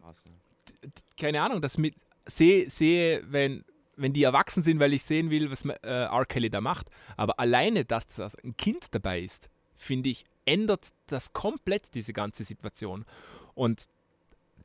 keine 1.17 1.41
Ahnung, 1.41 1.61
das 1.61 1.77
mit 1.77 1.93
sehe, 2.25 2.69
sehe 2.69 3.23
wenn, 3.29 3.63
wenn 3.97 4.13
die 4.13 4.23
erwachsen 4.23 4.63
sind, 4.63 4.79
weil 4.79 4.93
ich 4.93 5.03
sehen 5.03 5.29
will, 5.29 5.51
was 5.51 5.65
äh, 5.65 5.75
R. 5.83 6.25
Kelly 6.25 6.49
da 6.49 6.61
macht. 6.61 6.89
Aber 7.17 7.39
alleine, 7.39 7.85
dass 7.85 8.07
das 8.07 8.35
ein 8.35 8.57
Kind 8.57 8.93
dabei 8.95 9.21
ist, 9.21 9.49
finde 9.75 10.09
ich, 10.09 10.23
ändert 10.45 10.89
das 11.07 11.33
komplett 11.33 11.93
diese 11.95 12.13
ganze 12.13 12.43
Situation. 12.43 13.05
Und 13.53 13.85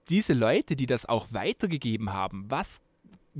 diese 0.08 0.34
Leute, 0.34 0.76
die 0.76 0.86
das 0.86 1.06
auch 1.06 1.28
weitergegeben 1.30 2.12
haben, 2.12 2.44
was, 2.48 2.80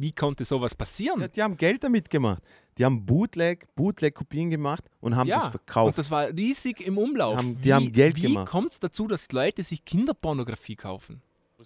wie 0.01 0.13
konnte 0.13 0.45
sowas 0.45 0.75
passieren? 0.75 1.21
Ja, 1.21 1.29
die 1.29 1.43
haben 1.43 1.57
Geld 1.57 1.85
damit 1.85 2.09
gemacht. 2.09 2.43
Die 2.79 2.85
haben 2.85 3.05
Bootleg, 3.05 3.67
Bootleg-Kopien 3.75 4.49
gemacht 4.51 4.85
und 5.01 5.15
haben 5.17 5.29
das 5.29 5.45
und 5.45 5.51
verkauft. 5.51 5.99
das 5.99 6.11
war 6.11 6.29
riesig 6.29 6.87
im 6.87 6.97
Umlauf. 6.97 7.37
Haben- 7.37 7.57
die 7.59 7.65
wie, 7.65 7.73
haben 7.73 7.93
Geld 7.93 8.17
wie 8.17 8.23
gemacht. 8.23 8.51
kommt 8.51 8.73
es 8.73 8.81
dazu, 8.81 9.07
dass 9.07 9.31
Leute 9.33 9.63
sich 9.63 9.85
Kinderpornografie 9.85 10.77
kaufen? 10.77 11.21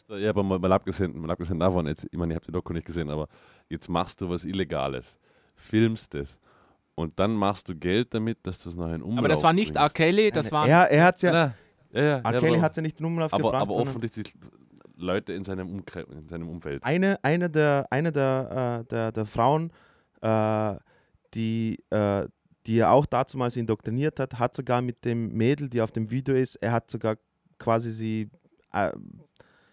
Ja, 0.09 0.31
aber 0.31 0.43
mal, 0.43 0.59
mal, 0.59 0.73
abgesehen, 0.73 1.17
mal 1.21 1.31
abgesehen 1.31 1.61
davon, 1.61 1.87
jetzt, 1.87 2.09
ich 2.11 2.19
meine, 2.19 2.33
ich 2.33 2.37
habe 2.37 2.47
die 2.47 2.53
Doku 2.53 2.73
nicht 2.73 2.85
gesehen, 2.87 3.09
aber 3.11 3.29
jetzt 3.69 3.89
machst 3.89 4.21
du 4.21 4.29
was 4.29 4.45
Illegales, 4.45 5.19
filmst 5.55 6.17
es 6.17 6.41
und 6.97 7.17
dann 7.21 7.35
machst 7.35 7.69
du 7.69 7.77
Geld 7.77 8.13
damit, 8.13 8.39
dass 8.43 8.59
du 8.61 8.71
es 8.71 8.77
nachher 8.77 8.97
in 8.97 9.03
Umlauf 9.03 9.19
Aber 9.19 9.29
das 9.29 9.45
war 9.45 9.53
nicht 9.53 9.77
R. 9.77 9.89
Kelly, 9.91 10.33
das 10.33 10.51
war 10.51 10.67
er 10.67 10.91
er 10.91 11.05
hat 11.05 11.23
ja, 11.23 11.33
Ja, 11.33 11.55
ja, 11.93 12.01
ja, 12.03 12.19
R. 12.19 12.33
ja, 12.33 12.41
Kelly 12.41 12.59
hat 12.59 12.75
ja 12.75 12.83
nicht 12.83 12.99
in 12.99 13.07
Umlauf 13.07 13.33
aber, 13.33 13.43
gebracht, 13.45 13.63
aber 13.63 13.77
offensichtlich 13.77 14.35
Leute 14.97 15.33
in 15.33 15.45
seinem, 15.45 15.69
Umkreis, 15.69 16.07
in 16.11 16.29
seinem 16.29 16.49
Umfeld. 16.49 16.83
eine, 16.85 17.23
eine 17.23 17.51
der, 17.51 17.87
eine 17.91 18.13
der, 18.13 18.83
äh, 18.83 18.89
der, 18.89 19.13
der 19.13 19.27
Frauen, 19.27 19.73
äh, 20.21 20.75
die, 21.35 21.79
äh, 21.91 22.27
die 22.67 22.79
er 22.79 22.93
auch 22.93 23.07
dazumals 23.07 23.57
indoktriniert 23.57 24.19
hat, 24.21 24.39
hat 24.39 24.55
sogar 24.55 24.83
mit 24.83 25.05
dem 25.05 25.33
Mädel, 25.33 25.69
die 25.69 25.81
auf 25.81 25.93
dem 25.93 26.11
Video 26.11 26.35
ist, 26.35 26.57
er 26.57 26.73
hat 26.73 26.91
sogar 26.91 27.17
quasi 27.59 27.91
sie, 27.91 28.31
äh, 28.73 28.93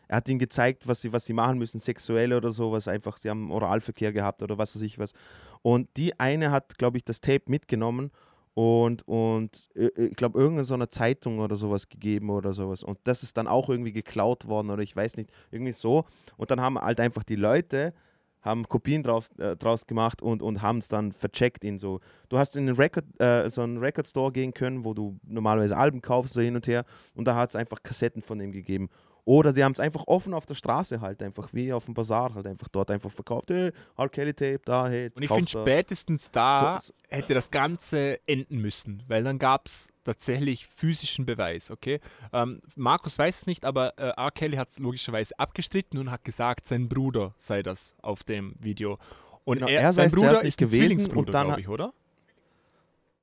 er 0.08 0.18
hat 0.18 0.28
ihnen 0.28 0.40
gezeigt, 0.40 0.88
was 0.88 1.02
sie, 1.02 1.14
was 1.14 1.26
sie 1.26 1.34
machen 1.34 1.58
müssen, 1.58 1.80
sexuell 1.80 2.34
oder 2.34 2.52
sowas, 2.52 2.88
einfach, 2.88 3.18
sie 3.18 3.30
haben 3.30 3.52
Oralverkehr 3.52 4.12
gehabt 4.12 4.44
oder 4.44 4.58
was 4.58 4.76
weiß 4.76 4.82
ich 4.82 5.00
was. 5.00 5.14
Und 5.62 5.90
die 5.96 6.20
eine 6.20 6.52
hat, 6.52 6.78
glaube 6.78 6.98
ich, 6.98 7.06
das 7.06 7.22
Tape 7.22 7.44
mitgenommen 7.46 8.12
und, 8.54 9.08
und 9.08 9.70
äh, 9.76 9.90
ich 10.08 10.16
glaube, 10.16 10.40
irgendeine 10.40 10.66
so 10.66 10.74
eine 10.74 10.90
Zeitung 10.90 11.40
oder 11.40 11.56
sowas 11.56 11.88
gegeben 11.88 12.30
oder 12.30 12.54
sowas. 12.54 12.84
Und 12.84 13.00
das 13.06 13.24
ist 13.24 13.38
dann 13.38 13.48
auch 13.48 13.70
irgendwie 13.70 13.94
geklaut 13.94 14.48
worden 14.48 14.70
oder 14.70 14.84
ich 14.84 14.96
weiß 14.96 15.18
nicht, 15.18 15.32
irgendwie 15.52 15.72
so. 15.72 16.06
Und 16.38 16.52
dann 16.52 16.62
haben 16.62 16.78
halt 16.78 17.00
einfach 17.00 17.24
die 17.24 17.36
Leute 17.36 17.94
haben 18.42 18.68
Kopien 18.68 19.04
drauf, 19.04 19.30
äh, 19.38 19.56
draus 19.56 19.86
gemacht 19.86 20.22
und, 20.22 20.42
und 20.42 20.62
haben 20.62 20.80
es 20.80 20.88
dann 20.88 21.12
vercheckt 21.12 21.64
in 21.64 21.78
so. 21.78 22.00
Du 22.30 22.38
hast 22.38 22.56
in 22.56 22.68
einen 22.68 22.76
Record, 22.76 23.06
äh, 23.20 23.50
so 23.50 23.62
einen 23.62 23.78
Record 23.78 24.08
Store 24.08 24.32
gehen 24.32 24.54
können, 24.54 24.84
wo 24.84 24.94
du 24.94 25.20
normalerweise 25.24 25.78
Alben 25.78 26.02
kaufst, 26.02 26.34
so 26.34 26.42
hin 26.42 26.56
und 26.56 26.68
her, 26.68 26.84
und 27.14 27.28
da 27.28 27.36
hat 27.36 27.50
es 27.50 27.56
einfach 27.56 27.84
Kassetten 27.84 28.22
von 28.22 28.40
dem 28.40 28.52
gegeben. 28.52 28.90
Oder 29.24 29.54
die 29.54 29.64
haben 29.64 29.74
es 29.74 29.80
einfach 29.80 30.06
offen 30.08 30.34
auf 30.34 30.46
der 30.46 30.56
Straße 30.56 31.00
halt, 31.02 31.22
einfach 31.22 31.50
wie 31.54 31.72
auf 31.74 31.86
dem 31.86 31.94
Bazar 31.94 32.34
halt 32.34 32.48
einfach 32.48 32.68
dort 32.70 32.90
einfach 32.90 33.12
verkauft. 33.12 33.50
Hey, 33.52 33.72
R. 33.98 34.10
Kelly 34.10 34.34
Tape, 34.34 34.62
da, 34.66 34.88
hey, 34.90 35.12
Und 35.16 35.22
ich 35.24 35.30
finde, 35.30 35.48
spätestens 35.50 36.32
da 36.32 36.80
So- 36.80 36.88
so- 36.88 36.94
hätte 37.10 37.34
das 37.34 37.52
Ganze 37.52 38.20
enden 38.28 38.58
müssen, 38.60 39.04
weil 39.08 39.24
dann 39.24 39.38
gab 39.38 39.68
es 39.68 39.90
tatsächlich 40.04 40.66
physischen 40.66 41.26
Beweis, 41.28 41.70
okay? 41.70 42.00
Ähm, 42.34 42.60
Markus 42.76 43.20
weiß 43.20 43.42
es 43.42 43.46
nicht, 43.46 43.66
aber 43.66 43.98
äh, 44.00 44.10
R. 44.18 44.32
Kelly 44.32 44.58
hat 44.58 44.70
es 44.70 44.80
logischerweise 44.80 45.38
abgestritten 45.38 46.00
und 46.00 46.10
hat 46.10 46.24
gesagt, 46.24 46.66
sein 46.68 46.90
Bruder 46.90 47.36
sei 47.38 47.62
das 47.62 47.96
auf 48.02 48.24
dem 48.24 48.56
Video. 48.60 48.98
Und 49.44 49.58
Genau, 49.60 49.68
er, 49.70 49.82
er 49.82 49.94
sei 49.94 50.10
sein 50.10 50.18
Bruder 50.20 50.32
ist 50.34 50.44
nicht 50.44 50.58
gewesen 50.58 51.12
und 51.12 51.34
dann 51.34 51.60
ich, 51.60 51.68
oder? 51.68 51.94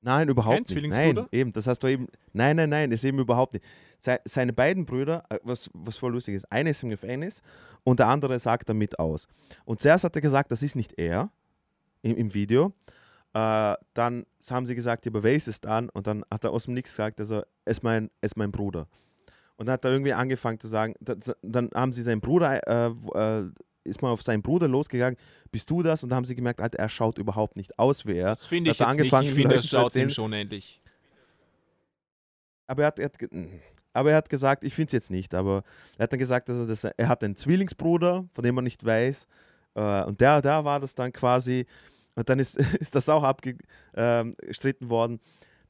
Nein, 0.00 0.28
überhaupt 0.28 0.68
Kein 0.68 0.82
nicht. 0.82 0.90
Nein, 0.90 1.26
eben, 1.32 1.52
das 1.52 1.66
hast 1.66 1.82
du 1.82 1.88
eben. 1.88 2.06
Nein, 2.32 2.56
nein, 2.56 2.70
nein, 2.70 2.92
ist 2.92 3.04
eben 3.04 3.18
überhaupt 3.18 3.54
nicht. 3.54 3.64
Se, 3.98 4.20
seine 4.24 4.52
beiden 4.52 4.84
Brüder, 4.84 5.24
äh, 5.28 5.38
was, 5.42 5.68
was 5.74 5.96
voll 5.96 6.12
lustig 6.12 6.36
ist, 6.36 6.50
einer 6.52 6.70
ist 6.70 6.82
im 6.82 6.90
Gefängnis 6.90 7.42
und 7.84 7.98
der 7.98 8.06
andere 8.06 8.38
sagt 8.38 8.68
damit 8.68 8.98
aus. 8.98 9.26
Und 9.64 9.80
zuerst 9.80 10.04
hat 10.04 10.14
er 10.14 10.22
gesagt, 10.22 10.50
das 10.52 10.62
ist 10.62 10.76
nicht 10.76 10.96
er 10.96 11.30
im, 12.02 12.16
im 12.16 12.32
Video. 12.32 12.72
Äh, 13.34 13.74
dann 13.94 14.24
haben 14.50 14.66
sie 14.66 14.74
gesagt, 14.74 15.04
ja, 15.04 15.10
aber 15.10 15.22
wer 15.22 15.34
ist 15.34 15.48
es 15.48 15.60
dann? 15.60 15.88
Und 15.90 16.06
dann 16.06 16.24
hat 16.32 16.44
er 16.44 16.52
aus 16.52 16.64
dem 16.64 16.74
Nichts 16.74 16.92
gesagt, 16.92 17.18
also, 17.20 17.42
es 17.64 17.78
ist 17.78 17.82
mein, 17.82 18.10
es 18.20 18.32
ist 18.32 18.36
mein 18.36 18.52
Bruder. 18.52 18.86
Und 19.56 19.66
dann 19.66 19.74
hat 19.74 19.84
er 19.84 19.90
irgendwie 19.90 20.12
angefangen 20.12 20.60
zu 20.60 20.68
sagen, 20.68 20.94
das, 21.00 21.34
dann 21.42 21.70
haben 21.74 21.92
sie 21.92 22.02
seinen 22.02 22.20
Bruder, 22.20 22.66
äh, 22.66 22.90
äh, 23.14 23.50
ist 23.84 24.02
mal 24.02 24.10
auf 24.10 24.22
seinen 24.22 24.42
Bruder 24.42 24.68
losgegangen, 24.68 25.16
bist 25.50 25.70
du 25.70 25.82
das? 25.82 26.02
Und 26.02 26.10
dann 26.10 26.18
haben 26.18 26.24
sie 26.24 26.34
gemerkt, 26.34 26.60
Alter, 26.60 26.78
er 26.78 26.88
schaut 26.88 27.18
überhaupt 27.18 27.56
nicht 27.56 27.78
aus 27.78 28.06
wie 28.06 28.16
er. 28.16 28.28
Das 28.28 28.46
finde 28.46 28.70
ich 28.70 28.80
er 28.80 28.86
jetzt 28.86 28.96
nicht. 28.96 29.00
angefangen, 29.00 29.28
Ich 29.28 29.34
den 29.34 29.42
finde, 29.42 29.56
das 29.56 29.68
schaut 29.68 29.94
ihm 29.94 30.10
schon 30.10 30.32
ähnlich. 30.32 30.80
Aber 32.66 32.82
er 32.82 32.86
hat, 32.88 32.98
er 32.98 33.06
hat, 33.06 33.16
mm. 33.32 33.46
aber 33.94 34.10
er 34.10 34.16
hat 34.18 34.28
gesagt, 34.28 34.64
ich 34.64 34.74
finde 34.74 34.88
es 34.88 34.92
jetzt 34.92 35.10
nicht, 35.10 35.34
aber 35.34 35.62
er 35.96 36.02
hat 36.02 36.12
dann 36.12 36.18
gesagt, 36.18 36.50
also 36.50 36.66
dass 36.66 36.84
er, 36.84 36.92
er 36.98 37.08
hat 37.08 37.24
einen 37.24 37.34
Zwillingsbruder, 37.34 38.28
von 38.32 38.44
dem 38.44 38.54
man 38.54 38.64
nicht 38.64 38.84
weiß. 38.84 39.26
Äh, 39.74 40.04
und 40.04 40.20
der, 40.20 40.42
da 40.42 40.64
war 40.64 40.80
das 40.80 40.94
dann 40.94 41.12
quasi, 41.12 41.66
Und 42.18 42.28
dann 42.28 42.40
ist, 42.40 42.56
ist 42.80 42.94
das 42.94 43.08
auch 43.08 43.22
abgestritten 43.22 44.90
worden. 44.90 45.20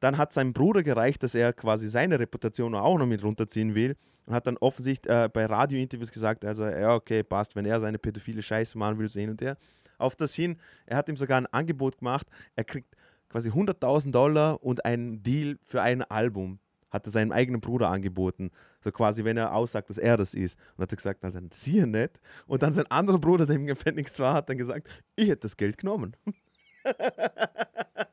Dann 0.00 0.18
hat 0.18 0.32
seinem 0.32 0.52
Bruder 0.52 0.82
gereicht, 0.82 1.22
dass 1.22 1.34
er 1.34 1.52
quasi 1.52 1.88
seine 1.88 2.18
Reputation 2.18 2.74
auch 2.74 2.98
noch 2.98 3.06
mit 3.06 3.22
runterziehen 3.22 3.74
will 3.74 3.96
und 4.26 4.34
hat 4.34 4.46
dann 4.46 4.56
offensichtlich 4.58 5.14
äh, 5.14 5.28
bei 5.28 5.46
Radiointerviews 5.46 6.12
gesagt, 6.12 6.44
also 6.44 6.66
ja, 6.66 6.94
okay, 6.94 7.22
passt, 7.22 7.56
wenn 7.56 7.64
er 7.64 7.80
seine 7.80 7.98
pädophile 7.98 8.42
Scheiße 8.42 8.76
machen 8.78 8.98
will, 8.98 9.08
so 9.08 9.20
hin 9.20 9.30
und 9.30 9.40
her. 9.40 9.56
Auf 9.98 10.14
das 10.14 10.34
hin, 10.34 10.56
er 10.86 10.96
hat 10.96 11.08
ihm 11.08 11.16
sogar 11.16 11.38
ein 11.38 11.46
Angebot 11.46 11.98
gemacht, 11.98 12.26
er 12.54 12.64
kriegt 12.64 12.94
quasi 13.28 13.50
100.000 13.50 14.12
Dollar 14.12 14.62
und 14.62 14.84
einen 14.84 15.22
Deal 15.22 15.58
für 15.62 15.82
ein 15.82 16.02
Album 16.02 16.60
hat 16.90 17.06
er 17.06 17.10
seinem 17.10 17.32
eigenen 17.32 17.60
Bruder 17.60 17.90
angeboten. 17.90 18.50
So 18.80 18.90
quasi, 18.92 19.24
wenn 19.24 19.36
er 19.36 19.54
aussagt, 19.54 19.90
dass 19.90 19.98
er 19.98 20.16
das 20.16 20.34
ist. 20.34 20.58
Und 20.76 20.82
hat 20.82 20.92
er 20.92 20.96
gesagt, 20.96 21.20
na, 21.22 21.30
dann 21.30 21.50
zieh 21.50 21.84
nicht. 21.84 22.20
Und 22.46 22.62
dann 22.62 22.72
sein 22.72 22.86
anderer 22.90 23.18
Bruder, 23.18 23.46
der 23.46 23.56
im 23.56 23.66
Gefängnis 23.66 24.18
war, 24.20 24.34
hat 24.34 24.48
dann 24.48 24.58
gesagt, 24.58 24.88
ich 25.16 25.28
hätte 25.28 25.42
das 25.42 25.56
Geld 25.56 25.78
genommen. 25.78 26.16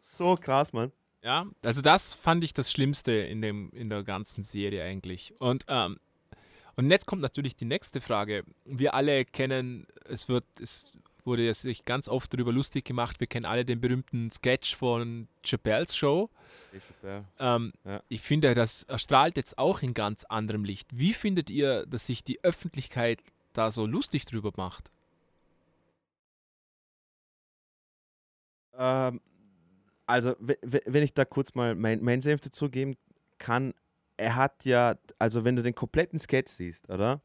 so 0.00 0.36
krass, 0.36 0.72
Mann. 0.72 0.92
Ja, 1.22 1.46
also 1.64 1.82
das 1.82 2.14
fand 2.14 2.44
ich 2.44 2.54
das 2.54 2.70
Schlimmste 2.72 3.12
in, 3.12 3.42
dem, 3.42 3.70
in 3.72 3.90
der 3.90 4.04
ganzen 4.04 4.42
Serie 4.42 4.82
eigentlich. 4.82 5.34
Und, 5.38 5.66
ähm, 5.68 5.98
und 6.76 6.90
jetzt 6.90 7.06
kommt 7.06 7.20
natürlich 7.20 7.56
die 7.56 7.66
nächste 7.66 8.00
Frage. 8.00 8.44
Wir 8.64 8.94
alle 8.94 9.24
kennen, 9.26 9.86
es 10.06 10.28
wird, 10.28 10.44
es 10.60 10.92
wurde 11.26 11.44
ja 11.44 11.52
sich 11.52 11.84
ganz 11.84 12.08
oft 12.08 12.32
darüber 12.32 12.52
lustig 12.52 12.86
gemacht, 12.86 13.20
wir 13.20 13.26
kennen 13.26 13.44
alle 13.44 13.66
den 13.66 13.80
berühmten 13.80 14.30
Sketch 14.30 14.74
von 14.74 15.28
Chappelle's 15.42 15.94
Show. 15.94 16.30
Ähm, 17.38 17.72
ja. 17.84 18.02
Ich 18.08 18.22
finde, 18.22 18.54
das 18.54 18.84
erstrahlt 18.84 19.36
jetzt 19.36 19.58
auch 19.58 19.82
in 19.82 19.92
ganz 19.92 20.24
anderem 20.24 20.64
Licht. 20.64 20.88
Wie 20.96 21.12
findet 21.12 21.50
ihr, 21.50 21.84
dass 21.86 22.06
sich 22.06 22.24
die 22.24 22.42
Öffentlichkeit 22.42 23.20
da 23.52 23.72
so 23.72 23.84
lustig 23.86 24.24
drüber 24.24 24.52
macht? 24.56 24.90
Ähm, 28.80 29.20
also, 30.06 30.34
wenn 30.40 31.04
ich 31.04 31.14
da 31.14 31.24
kurz 31.24 31.54
mal 31.54 31.76
mein, 31.76 32.02
mein 32.02 32.20
Senf 32.20 32.40
dazugeben 32.40 32.96
kann, 33.38 33.74
er 34.16 34.34
hat 34.34 34.64
ja, 34.64 34.96
also 35.18 35.44
wenn 35.44 35.54
du 35.54 35.62
den 35.62 35.74
kompletten 35.74 36.18
Sketch 36.18 36.50
siehst, 36.50 36.88
oder? 36.90 37.20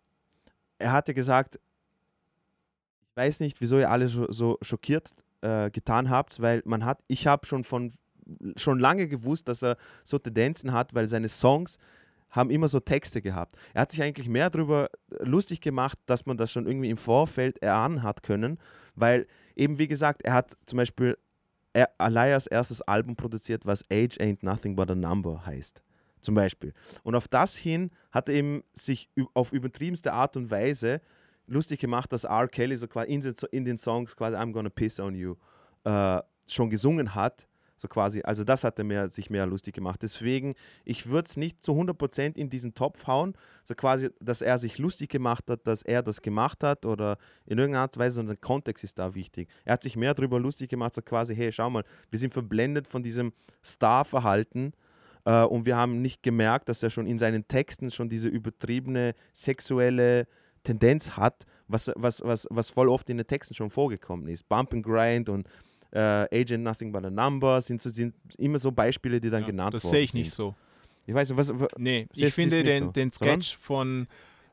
Er 0.77 0.91
hatte 0.91 1.13
gesagt, 1.13 1.55
ich 1.55 3.17
weiß 3.17 3.39
nicht, 3.39 3.59
wieso 3.61 3.79
ihr 3.79 3.89
alle 3.89 4.07
so, 4.07 4.31
so 4.31 4.57
schockiert 4.61 5.15
äh, 5.41 5.71
getan 5.71 6.09
habt, 6.09 6.41
weil 6.41 6.61
man 6.65 6.85
hat, 6.85 7.01
ich 7.07 7.25
habe 7.25 7.45
schon 7.45 7.63
von 7.63 7.91
schon 8.55 8.79
lange 8.79 9.07
gewusst, 9.07 9.47
dass 9.47 9.61
er 9.61 9.77
so 10.03 10.17
Tendenzen 10.17 10.71
hat, 10.71 10.95
weil 10.95 11.07
seine 11.07 11.29
Songs 11.29 11.77
haben 12.31 12.49
immer 12.49 12.67
so 12.67 12.79
Texte 12.79 13.21
gehabt. 13.21 13.53
Er 13.73 13.81
hat 13.81 13.91
sich 13.91 14.01
eigentlich 14.01 14.27
mehr 14.27 14.49
darüber 14.49 14.89
lustig 15.19 15.61
gemacht, 15.61 15.99
dass 16.07 16.25
man 16.25 16.35
das 16.35 16.51
schon 16.51 16.65
irgendwie 16.65 16.89
im 16.89 16.97
Vorfeld 16.97 17.61
erahnen 17.61 18.03
hat 18.03 18.23
können, 18.23 18.59
weil 18.95 19.27
eben 19.55 19.77
wie 19.77 19.87
gesagt, 19.87 20.23
er 20.23 20.33
hat 20.33 20.57
zum 20.65 20.77
Beispiel 20.77 21.17
Alias 21.97 22.47
erstes 22.47 22.81
Album 22.81 23.15
produziert, 23.15 23.65
was 23.65 23.83
Age 23.91 24.17
Ain't 24.19 24.43
Nothing 24.43 24.75
But 24.75 24.91
a 24.91 24.95
Number 24.95 25.45
heißt. 25.45 25.81
Zum 26.21 26.35
Beispiel. 26.35 26.73
Und 27.03 27.15
auf 27.15 27.27
das 27.27 27.55
hin 27.55 27.91
hat 28.11 28.29
er 28.29 28.35
eben 28.35 28.63
sich 28.73 29.09
auf 29.33 29.51
übertriebenste 29.51 30.11
Art 30.13 30.35
und 30.37 30.49
Weise 30.49 31.01
lustig 31.47 31.79
gemacht, 31.79 32.11
dass 32.11 32.23
R. 32.23 32.47
Kelly 32.47 32.75
so 32.77 32.87
quasi 32.87 33.21
in 33.51 33.65
den 33.65 33.77
Songs 33.77 34.15
quasi 34.15 34.35
I'm 34.35 34.51
Gonna 34.51 34.69
Piss 34.69 34.99
on 34.99 35.13
You 35.13 35.35
äh, 35.83 36.19
schon 36.47 36.69
gesungen 36.69 37.13
hat 37.13 37.47
so 37.77 37.87
quasi, 37.87 38.21
also 38.23 38.43
das 38.43 38.63
hat 38.63 38.79
er 38.79 39.09
sich 39.09 39.29
mehr 39.29 39.45
lustig 39.45 39.75
gemacht. 39.75 40.01
Deswegen, 40.01 40.53
ich 40.85 41.07
würde 41.07 41.25
es 41.27 41.37
nicht 41.37 41.63
zu 41.63 41.73
100% 41.73 42.37
in 42.37 42.49
diesen 42.49 42.73
Topf 42.73 43.07
hauen, 43.07 43.33
so 43.63 43.75
quasi, 43.75 44.09
dass 44.19 44.41
er 44.41 44.57
sich 44.57 44.77
lustig 44.77 45.09
gemacht 45.09 45.49
hat, 45.49 45.67
dass 45.67 45.81
er 45.81 46.01
das 46.01 46.21
gemacht 46.21 46.63
hat 46.63 46.85
oder 46.85 47.17
in 47.45 47.57
irgendeiner 47.57 47.83
Art 47.83 47.97
und 47.97 48.01
Weise, 48.01 48.15
sondern 48.15 48.35
der 48.35 48.41
Kontext 48.41 48.83
ist 48.83 48.99
da 48.99 49.13
wichtig. 49.13 49.49
Er 49.65 49.73
hat 49.73 49.83
sich 49.83 49.95
mehr 49.95 50.13
darüber 50.13 50.39
lustig 50.39 50.69
gemacht, 50.69 50.93
so 50.93 51.01
quasi, 51.01 51.35
hey, 51.35 51.51
schau 51.51 51.69
mal, 51.69 51.83
wir 52.09 52.19
sind 52.19 52.33
verblendet 52.33 52.87
von 52.87 53.03
diesem 53.03 53.33
Star-Verhalten 53.63 54.73
äh, 55.25 55.43
und 55.43 55.65
wir 55.65 55.75
haben 55.75 56.01
nicht 56.01 56.23
gemerkt, 56.23 56.69
dass 56.69 56.81
er 56.81 56.89
schon 56.89 57.07
in 57.07 57.17
seinen 57.17 57.47
Texten 57.47 57.91
schon 57.91 58.07
diese 58.07 58.29
übertriebene 58.29 59.13
sexuelle 59.33 60.27
Tendenz 60.63 61.11
hat, 61.11 61.45
was, 61.67 61.91
was, 61.95 62.21
was, 62.23 62.47
was 62.49 62.69
voll 62.69 62.89
oft 62.89 63.09
in 63.09 63.17
den 63.17 63.27
Texten 63.27 63.53
schon 63.53 63.69
vorgekommen 63.69 64.27
ist. 64.27 64.47
Bump 64.47 64.73
and 64.73 64.83
Grind 64.83 65.29
und 65.29 65.47
äh, 65.95 66.27
Agent 66.41 66.63
Nothing 66.63 66.91
But 66.91 67.05
a 67.05 67.09
Number 67.09 67.61
sind, 67.61 67.81
so, 67.81 67.89
sind 67.89 68.13
immer 68.37 68.59
so 68.59 68.71
Beispiele, 68.71 69.21
die 69.21 69.29
dann 69.29 69.41
ja, 69.41 69.47
genannt 69.47 69.73
das 69.73 69.85
worden 69.85 69.91
sehe 69.91 70.01
ich 70.01 70.13
nicht 70.13 70.31
so. 70.31 70.53
Ich 71.07 71.13
weiß 71.13 71.29
nicht, 71.29 71.37
was. 71.37 71.53
nee, 71.77 72.07
ich 72.13 72.33
finde 72.33 72.63
den, 72.63 72.91
den 72.91 73.11
Sketch 73.11 73.57
von, 73.57 74.07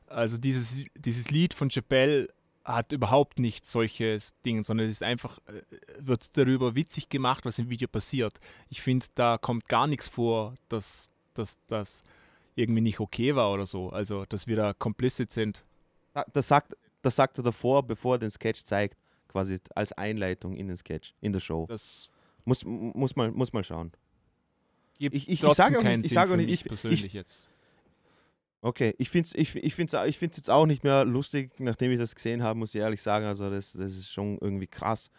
also 0.07 0.37
dieses, 0.37 0.85
dieses 0.95 1.31
Lied 1.31 1.53
von 1.53 1.69
Chappelle 1.69 2.29
hat 2.63 2.93
überhaupt 2.93 3.39
nicht 3.39 3.65
solches 3.65 4.33
Ding, 4.45 4.63
sondern 4.63 4.87
es 4.87 4.93
ist 4.93 5.03
einfach, 5.03 5.39
äh, 5.47 5.61
wird 5.99 6.37
darüber 6.37 6.75
witzig 6.75 7.09
gemacht, 7.09 7.43
was 7.43 7.59
im 7.59 7.69
Video 7.69 7.89
passiert. 7.89 8.39
Ich 8.69 8.81
finde, 8.81 9.07
da 9.15 9.37
kommt 9.37 9.67
gar 9.67 9.87
nichts 9.87 10.07
vor, 10.07 10.55
dass 10.69 11.09
das 11.67 12.03
irgendwie 12.55 12.81
nicht 12.81 13.01
okay 13.01 13.35
war 13.35 13.51
oder 13.51 13.65
so. 13.65 13.89
Also, 13.89 14.23
dass 14.25 14.47
wir 14.47 14.55
da 14.55 14.73
complicit 14.73 15.31
sind. 15.31 15.65
Das 16.31 16.47
sagt, 16.47 16.77
das 17.01 17.17
sagt 17.17 17.37
er 17.39 17.43
davor, 17.43 17.83
bevor 17.83 18.15
er 18.15 18.19
den 18.19 18.29
Sketch 18.29 18.63
zeigt 18.63 18.97
quasi 19.33 19.57
als 19.75 19.91
Einleitung 19.93 20.55
in 20.55 20.69
den 20.69 20.77
Sketch, 20.77 21.13
in 21.19 21.33
der 21.33 21.41
Show. 21.41 21.65
Das 21.67 22.09
muss, 22.45 22.63
muss, 22.63 23.15
mal, 23.17 23.31
muss 23.31 23.51
mal 23.51 23.63
schauen. 23.63 23.91
Gibt 24.97 25.15
ich, 25.15 25.27
ich, 25.27 25.43
ich 25.43 25.53
sage 25.53 25.79
auch 25.79 25.83
nicht, 25.83 26.05
ich 26.05 26.13
sage 26.13 26.33
auch 26.33 26.37
nicht, 26.37 26.49
ich, 26.49 26.63
persönlich 26.63 27.03
ich, 27.03 27.13
jetzt. 27.13 27.49
Okay, 28.61 28.95
ich 28.97 29.09
finde 29.09 29.27
es 29.27 29.35
ich, 29.35 29.55
ich 29.55 29.75
find's, 29.75 29.93
ich 29.93 30.17
find's 30.17 30.37
jetzt 30.37 30.49
auch 30.49 30.65
nicht 30.65 30.83
mehr 30.83 31.03
lustig, 31.03 31.51
nachdem 31.59 31.91
ich 31.91 31.99
das 31.99 32.15
gesehen 32.15 32.43
habe, 32.43 32.57
muss 32.57 32.73
ich 32.73 32.79
ehrlich 32.79 33.01
sagen. 33.01 33.25
Also, 33.25 33.49
das, 33.49 33.73
das 33.73 33.97
ist 33.97 34.11
schon 34.11 34.37
irgendwie 34.39 34.67
krass. 34.67 35.09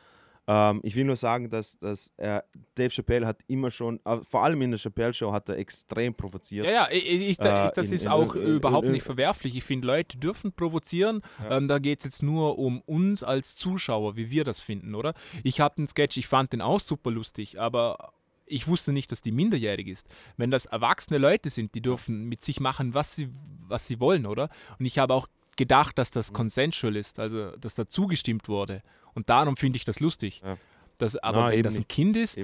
Ähm, 0.47 0.80
ich 0.82 0.95
will 0.97 1.05
nur 1.05 1.16
sagen, 1.16 1.49
dass, 1.49 1.78
dass 1.78 2.12
äh, 2.16 2.40
Dave 2.74 2.90
Chappelle 2.90 3.26
hat 3.26 3.40
immer 3.47 3.70
schon, 3.70 4.01
äh, 4.05 4.18
vor 4.28 4.42
allem 4.42 4.61
in 4.62 4.70
der 4.70 4.78
Chappelle-Show, 4.78 5.32
hat 5.32 5.49
er 5.49 5.57
extrem 5.59 6.14
provoziert. 6.14 6.66
Ja, 6.66 6.72
ja, 6.72 6.88
ich, 6.90 7.07
ich, 7.07 7.36
das 7.38 7.76
äh, 7.76 7.80
in, 7.80 7.92
ist 7.92 8.05
in, 8.05 8.11
auch 8.11 8.34
in, 8.34 8.42
überhaupt 8.42 8.88
nicht 8.88 9.05
verwerflich. 9.05 9.57
Ich 9.57 9.64
finde, 9.64 9.86
Leute 9.86 10.18
dürfen 10.18 10.53
provozieren. 10.53 11.22
Ja. 11.42 11.57
Ähm, 11.57 11.68
da 11.68 11.78
geht 11.78 12.01
es 12.01 12.05
jetzt 12.05 12.22
nur 12.22 12.59
um 12.59 12.82
uns 12.82 13.22
als 13.22 13.57
Zuschauer, 13.57 14.16
wie 14.16 14.30
wir 14.30 14.45
das 14.45 14.61
finden, 14.61 14.95
oder? 14.95 15.14
Ich 15.42 15.61
habe 15.61 15.76
den 15.76 15.88
Sketch, 15.88 16.16
ich 16.16 16.26
fand 16.26 16.53
den 16.53 16.61
auch 16.61 16.80
super 16.80 17.11
lustig, 17.11 17.59
aber 17.59 18.12
ich 18.47 18.68
wusste 18.68 18.92
nicht, 18.92 19.11
dass 19.12 19.22
die 19.22 19.32
minderjährig 19.32 19.88
ist. 19.88 20.07
Wenn 20.36 20.51
das 20.51 20.66
erwachsene 20.66 21.18
Leute 21.18 21.49
sind, 21.49 21.74
die 21.74 21.80
dürfen 21.80 22.24
mit 22.24 22.42
sich 22.42 22.61
machen, 22.61 22.92
was 22.92 23.16
sie, 23.16 23.30
was 23.66 23.86
sie 23.86 24.01
wollen, 24.01 24.26
oder? 24.26 24.51
Und 24.78 24.84
ich 24.84 24.99
habe 24.99 25.14
auch 25.14 25.28
gedacht, 25.57 25.99
dass 25.99 26.11
das 26.11 26.32
consensual 26.32 26.97
ist, 26.97 27.18
also 27.18 27.53
dass 27.57 27.74
da 27.74 27.86
zugestimmt 27.88 28.49
wurde. 28.49 28.82
Und 29.15 29.31
darum 29.31 29.57
finde 29.57 29.77
ich 29.77 29.85
das 29.85 30.01
lustig. 30.01 30.43
Ja. 30.45 30.57
Das, 30.99 31.17
aber 31.17 31.47
Na, 31.47 31.51
wenn 31.51 31.62
das 31.62 31.75
ein 31.75 31.79
nicht. 31.79 31.89
Kind 31.89 32.17
ist, 32.17 32.39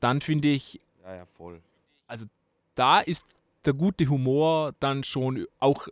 dann 0.00 0.20
finde 0.20 0.48
ich. 0.48 0.80
Ja, 1.04 1.16
ja, 1.16 1.26
voll. 1.26 1.60
Also 2.06 2.26
da 2.74 3.00
ist 3.00 3.24
der 3.64 3.72
gute 3.72 4.08
Humor 4.08 4.74
dann 4.80 5.04
schon 5.04 5.46
auch, 5.60 5.88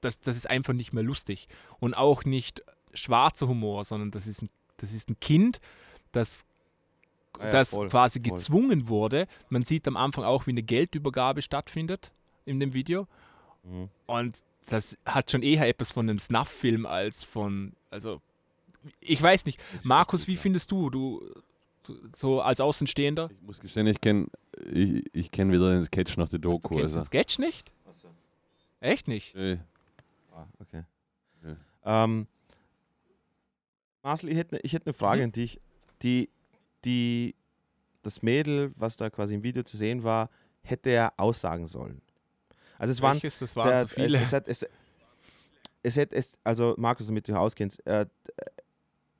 das, 0.00 0.20
das 0.20 0.36
ist 0.36 0.48
einfach 0.48 0.72
nicht 0.72 0.92
mehr 0.92 1.02
lustig. 1.02 1.48
Und 1.80 1.94
auch 1.94 2.24
nicht 2.24 2.62
schwarzer 2.94 3.48
Humor, 3.48 3.84
sondern 3.84 4.10
das 4.10 4.26
ist 4.26 4.42
ein, 4.42 4.48
das 4.76 4.92
ist 4.92 5.08
ein 5.08 5.18
Kind, 5.20 5.60
das 6.12 6.44
ja, 7.38 7.50
das 7.50 7.70
voll, 7.70 7.88
quasi 7.88 8.20
voll. 8.20 8.30
gezwungen 8.30 8.88
wurde. 8.88 9.26
Man 9.48 9.64
sieht 9.64 9.86
am 9.88 9.96
Anfang 9.96 10.24
auch, 10.24 10.46
wie 10.46 10.52
eine 10.52 10.62
Geldübergabe 10.62 11.42
stattfindet 11.42 12.12
in 12.44 12.60
dem 12.60 12.72
Video. 12.72 13.06
Mhm. 13.64 13.88
Und 14.06 14.38
das 14.66 14.96
hat 15.04 15.30
schon 15.30 15.42
eher 15.42 15.68
etwas 15.68 15.92
von 15.92 16.08
einem 16.08 16.18
Snuff-Film 16.18 16.86
als 16.86 17.24
von, 17.24 17.72
also 17.90 18.20
ich 19.00 19.20
weiß 19.20 19.46
nicht. 19.46 19.60
Markus, 19.82 20.26
wie 20.26 20.36
findest 20.36 20.70
du, 20.70 20.90
du, 20.90 21.28
so 22.14 22.40
als 22.40 22.60
Außenstehender? 22.60 23.30
Ich 23.32 23.42
muss 23.42 23.60
gestehen, 23.60 23.86
ich 23.86 24.00
kenne 24.00 24.26
ich, 24.72 25.04
ich 25.12 25.30
kenn 25.30 25.52
weder 25.52 25.70
den 25.70 25.84
Sketch 25.84 26.16
noch 26.16 26.28
die 26.28 26.40
Doku. 26.40 26.56
Was, 26.56 26.62
du 26.62 26.68
kennst 26.68 26.82
also. 26.82 27.00
den 27.00 27.06
Sketch 27.06 27.38
nicht? 27.38 27.72
So. 27.90 28.08
Echt 28.80 29.08
nicht? 29.08 29.34
Nee. 29.34 29.58
Ah, 30.32 30.46
okay. 30.60 30.82
Nee. 31.42 31.56
Ähm, 31.84 32.26
Marcel, 34.02 34.30
ich 34.30 34.36
hätte, 34.36 34.58
ich 34.62 34.72
hätte 34.72 34.86
eine 34.86 34.94
Frage 34.94 35.22
hm? 35.22 35.28
an 35.28 35.32
dich. 35.32 35.60
Die, 36.02 36.28
die, 36.84 37.34
das 38.02 38.22
Mädel, 38.22 38.70
was 38.76 38.96
da 38.96 39.10
quasi 39.10 39.34
im 39.34 39.42
Video 39.42 39.62
zu 39.62 39.76
sehen 39.76 40.02
war, 40.02 40.30
hätte 40.62 40.90
er 40.90 41.12
aussagen 41.16 41.66
sollen. 41.66 42.02
Also 42.78 42.92
es 42.92 43.00
waren, 43.00 43.20
das 43.20 43.56
waren 43.56 43.68
der, 43.68 43.80
so 43.80 43.88
viele. 43.88 44.18
Es, 44.18 44.32
es, 44.32 44.46
es, 44.46 44.66
es 45.82 45.96
hätte 45.96 46.16
es, 46.16 46.38
also 46.44 46.74
Markus, 46.76 47.06
damit 47.06 47.28
du 47.28 47.34
auskennst, 47.34 47.84
äh, 47.86 48.06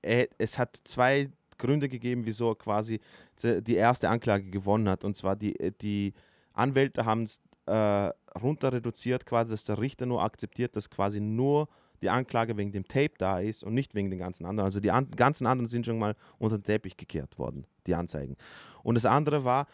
äh, 0.06 0.28
es 0.38 0.58
hat 0.58 0.76
zwei 0.84 1.30
Gründe 1.58 1.88
gegeben, 1.88 2.22
wieso 2.24 2.50
er 2.50 2.56
quasi 2.56 3.00
die 3.42 3.74
erste 3.74 4.08
Anklage 4.08 4.50
gewonnen 4.50 4.88
hat. 4.88 5.04
Und 5.04 5.16
zwar 5.16 5.36
die, 5.36 5.58
äh, 5.58 5.72
die 5.80 6.14
Anwälte 6.52 7.04
haben 7.04 7.24
es 7.24 7.40
äh, 7.66 8.10
runter 8.38 8.72
reduziert, 8.72 9.26
quasi, 9.26 9.50
dass 9.50 9.64
der 9.64 9.78
Richter 9.78 10.06
nur 10.06 10.22
akzeptiert, 10.22 10.76
dass 10.76 10.90
quasi 10.90 11.20
nur 11.20 11.68
die 12.02 12.10
Anklage 12.10 12.56
wegen 12.56 12.72
dem 12.72 12.86
Tape 12.86 13.14
da 13.18 13.40
ist 13.40 13.64
und 13.64 13.74
nicht 13.74 13.94
wegen 13.94 14.10
den 14.10 14.18
ganzen 14.18 14.44
anderen. 14.44 14.66
Also 14.66 14.80
die 14.80 14.90
an, 14.90 15.10
ganzen 15.12 15.46
anderen 15.46 15.66
sind 15.66 15.86
schon 15.86 15.98
mal 15.98 16.14
unter 16.38 16.58
den 16.58 16.64
Teppich 16.64 16.96
gekehrt 16.96 17.38
worden, 17.38 17.66
die 17.86 17.94
Anzeigen. 17.94 18.36
Und 18.82 18.94
das 18.96 19.06
andere 19.06 19.44
war, 19.44 19.66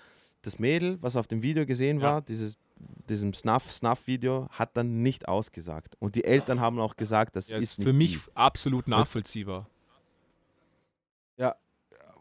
das 0.42 0.58
Mädel, 0.58 0.98
was 1.02 1.16
auf 1.16 1.26
dem 1.26 1.42
Video 1.42 1.66
gesehen 1.66 2.00
ja. 2.00 2.14
war, 2.14 2.22
dieses 2.22 2.58
diesem 3.08 3.32
Snuff-Snuff-Video 3.32 4.48
hat 4.50 4.76
dann 4.76 5.02
nicht 5.02 5.28
ausgesagt. 5.28 5.96
Und 6.00 6.16
die 6.16 6.24
Eltern 6.24 6.60
haben 6.60 6.80
auch 6.80 6.96
gesagt, 6.96 7.36
das 7.36 7.50
ja, 7.50 7.58
ist, 7.58 7.78
ist 7.78 7.82
für 7.82 7.92
mich 7.92 8.18
absolut 8.34 8.88
nachvollziehbar. 8.88 9.68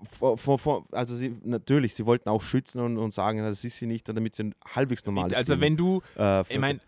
Vor, 0.03 0.37
vor, 0.37 0.59
vor, 0.59 0.85
also 0.91 1.15
sie, 1.15 1.35
natürlich, 1.43 1.93
sie 1.93 2.05
wollten 2.05 2.29
auch 2.29 2.41
schützen 2.41 2.79
und, 2.79 2.97
und 2.97 3.13
sagen, 3.13 3.39
das 3.39 3.63
ist 3.63 3.77
sie 3.77 3.85
nicht, 3.85 4.07
damit 4.09 4.35
sie 4.35 4.45
ein 4.45 4.55
halbwegs 4.65 5.05
normales 5.05 5.33
Also 5.33 5.53
Leben, 5.53 5.61
wenn 5.61 5.77
du, 5.77 6.01
äh, 6.17 6.41
ich 6.41 6.59
meine, 6.59 6.79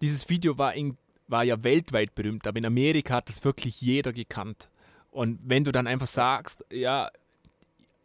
dieses 0.00 0.28
Video 0.28 0.58
war, 0.58 0.74
in, 0.74 0.96
war 1.28 1.44
ja 1.44 1.62
weltweit 1.62 2.14
berühmt, 2.14 2.46
aber 2.46 2.58
in 2.58 2.66
Amerika 2.66 3.14
hat 3.14 3.28
das 3.28 3.44
wirklich 3.44 3.80
jeder 3.80 4.12
gekannt. 4.12 4.68
Und 5.10 5.38
wenn 5.44 5.64
du 5.64 5.72
dann 5.72 5.86
einfach 5.86 6.06
sagst, 6.06 6.64
ja, 6.70 7.10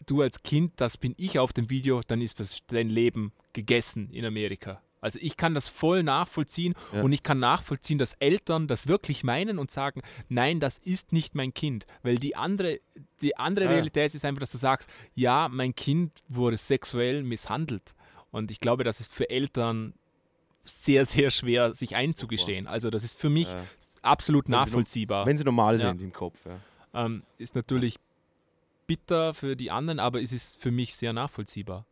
du 0.06 0.22
als 0.22 0.44
Kind, 0.44 0.74
das 0.78 0.98
bin 0.98 1.14
ich 1.18 1.40
auf 1.40 1.54
dem 1.54 1.70
Video, 1.70 2.02
dann 2.06 2.22
ist 2.22 2.40
das 2.40 2.60
dein 2.68 2.90
Leben 2.90 3.34
gegessen 3.54 4.10
in 4.12 4.26
Amerika. 4.26 4.82
Also 5.02 5.18
ich 5.22 5.36
kann 5.36 5.54
das 5.56 5.68
voll 5.68 6.04
nachvollziehen 6.04 6.76
Ja. 6.94 7.02
und 7.02 7.12
ich 7.12 7.24
kann 7.24 7.40
nachvollziehen, 7.40 7.98
dass 7.98 8.14
Eltern 8.20 8.68
das 8.68 8.88
wirklich 8.88 9.24
meinen 9.24 9.58
und 9.60 9.72
sagen, 9.72 10.02
nein, 10.30 10.60
das 10.60 10.78
ist 10.78 11.12
nicht 11.12 11.34
mein 11.36 11.54
Kind. 11.54 11.88
Weil 12.04 12.18
die 12.18 12.36
andere, 12.36 12.80
die 13.22 13.36
andere 13.36 13.66
Ja, 13.66 13.72
ja. 13.72 13.76
Realität 13.78 14.14
ist 14.14 14.24
einfach, 14.24 14.42
dass 14.42 14.52
du 14.52 14.60
sagst, 14.60 14.88
ja, 15.16 15.50
mein 15.50 15.74
Kind 15.76 16.12
wurde 16.30 16.56
sexuell 16.58 17.24
misshandelt. 17.24 17.94
Und 18.32 18.52
ich 18.52 18.60
glaube, 18.60 18.84
das 18.84 19.00
ist 19.02 19.12
für 19.14 19.30
Eltern 19.30 19.94
sehr, 20.64 21.06
sehr 21.08 21.32
schwer, 21.32 21.74
sich 21.74 21.96
einzugestehen. 21.96 22.68
Also 22.68 22.92
das 22.92 23.04
ist 23.04 23.20
für 23.20 23.30
mich 23.30 23.48
Ja. 23.50 23.64
absolut 24.04 24.46
Wenn 24.46 24.54
sie 24.54 24.60
nachvollziehbar. 24.60 25.26
wenn 25.26 25.36
sie 25.38 25.44
normal 25.44 25.80
sind 25.80 26.02
im 26.04 26.14
Kopf. 26.14 26.40
Ähm, 26.94 27.24
ist 27.40 27.56
natürlich 27.56 27.96
bitter 28.86 29.34
für 29.34 29.56
die 29.56 29.72
anderen, 29.72 30.00
aber 30.00 30.22
es 30.22 30.32
ist 30.32 30.62
für 30.62 30.70
mich 30.72 30.96
sehr 30.96 31.14
nachvollziehbar. 31.14 31.86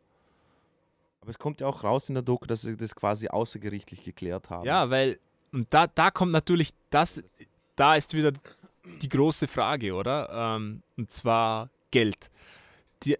Aber 1.20 1.30
es 1.30 1.38
kommt 1.38 1.60
ja 1.60 1.66
auch 1.66 1.84
raus 1.84 2.08
in 2.08 2.14
der 2.14 2.22
Doku, 2.22 2.46
dass 2.46 2.62
sie 2.62 2.76
das 2.76 2.94
quasi 2.94 3.28
außergerichtlich 3.28 4.02
geklärt 4.04 4.48
haben. 4.50 4.64
Ja, 4.66 4.88
weil, 4.90 5.18
und 5.52 5.66
da, 5.72 5.86
da 5.86 6.10
kommt 6.10 6.32
natürlich 6.32 6.70
das, 6.90 7.22
da 7.76 7.94
ist 7.94 8.14
wieder 8.14 8.32
die 9.02 9.08
große 9.08 9.46
Frage, 9.48 9.94
oder? 9.94 10.28
Ähm, 10.56 10.82
und 10.96 11.10
zwar 11.10 11.68
Geld. 11.90 12.30
Die, 13.02 13.16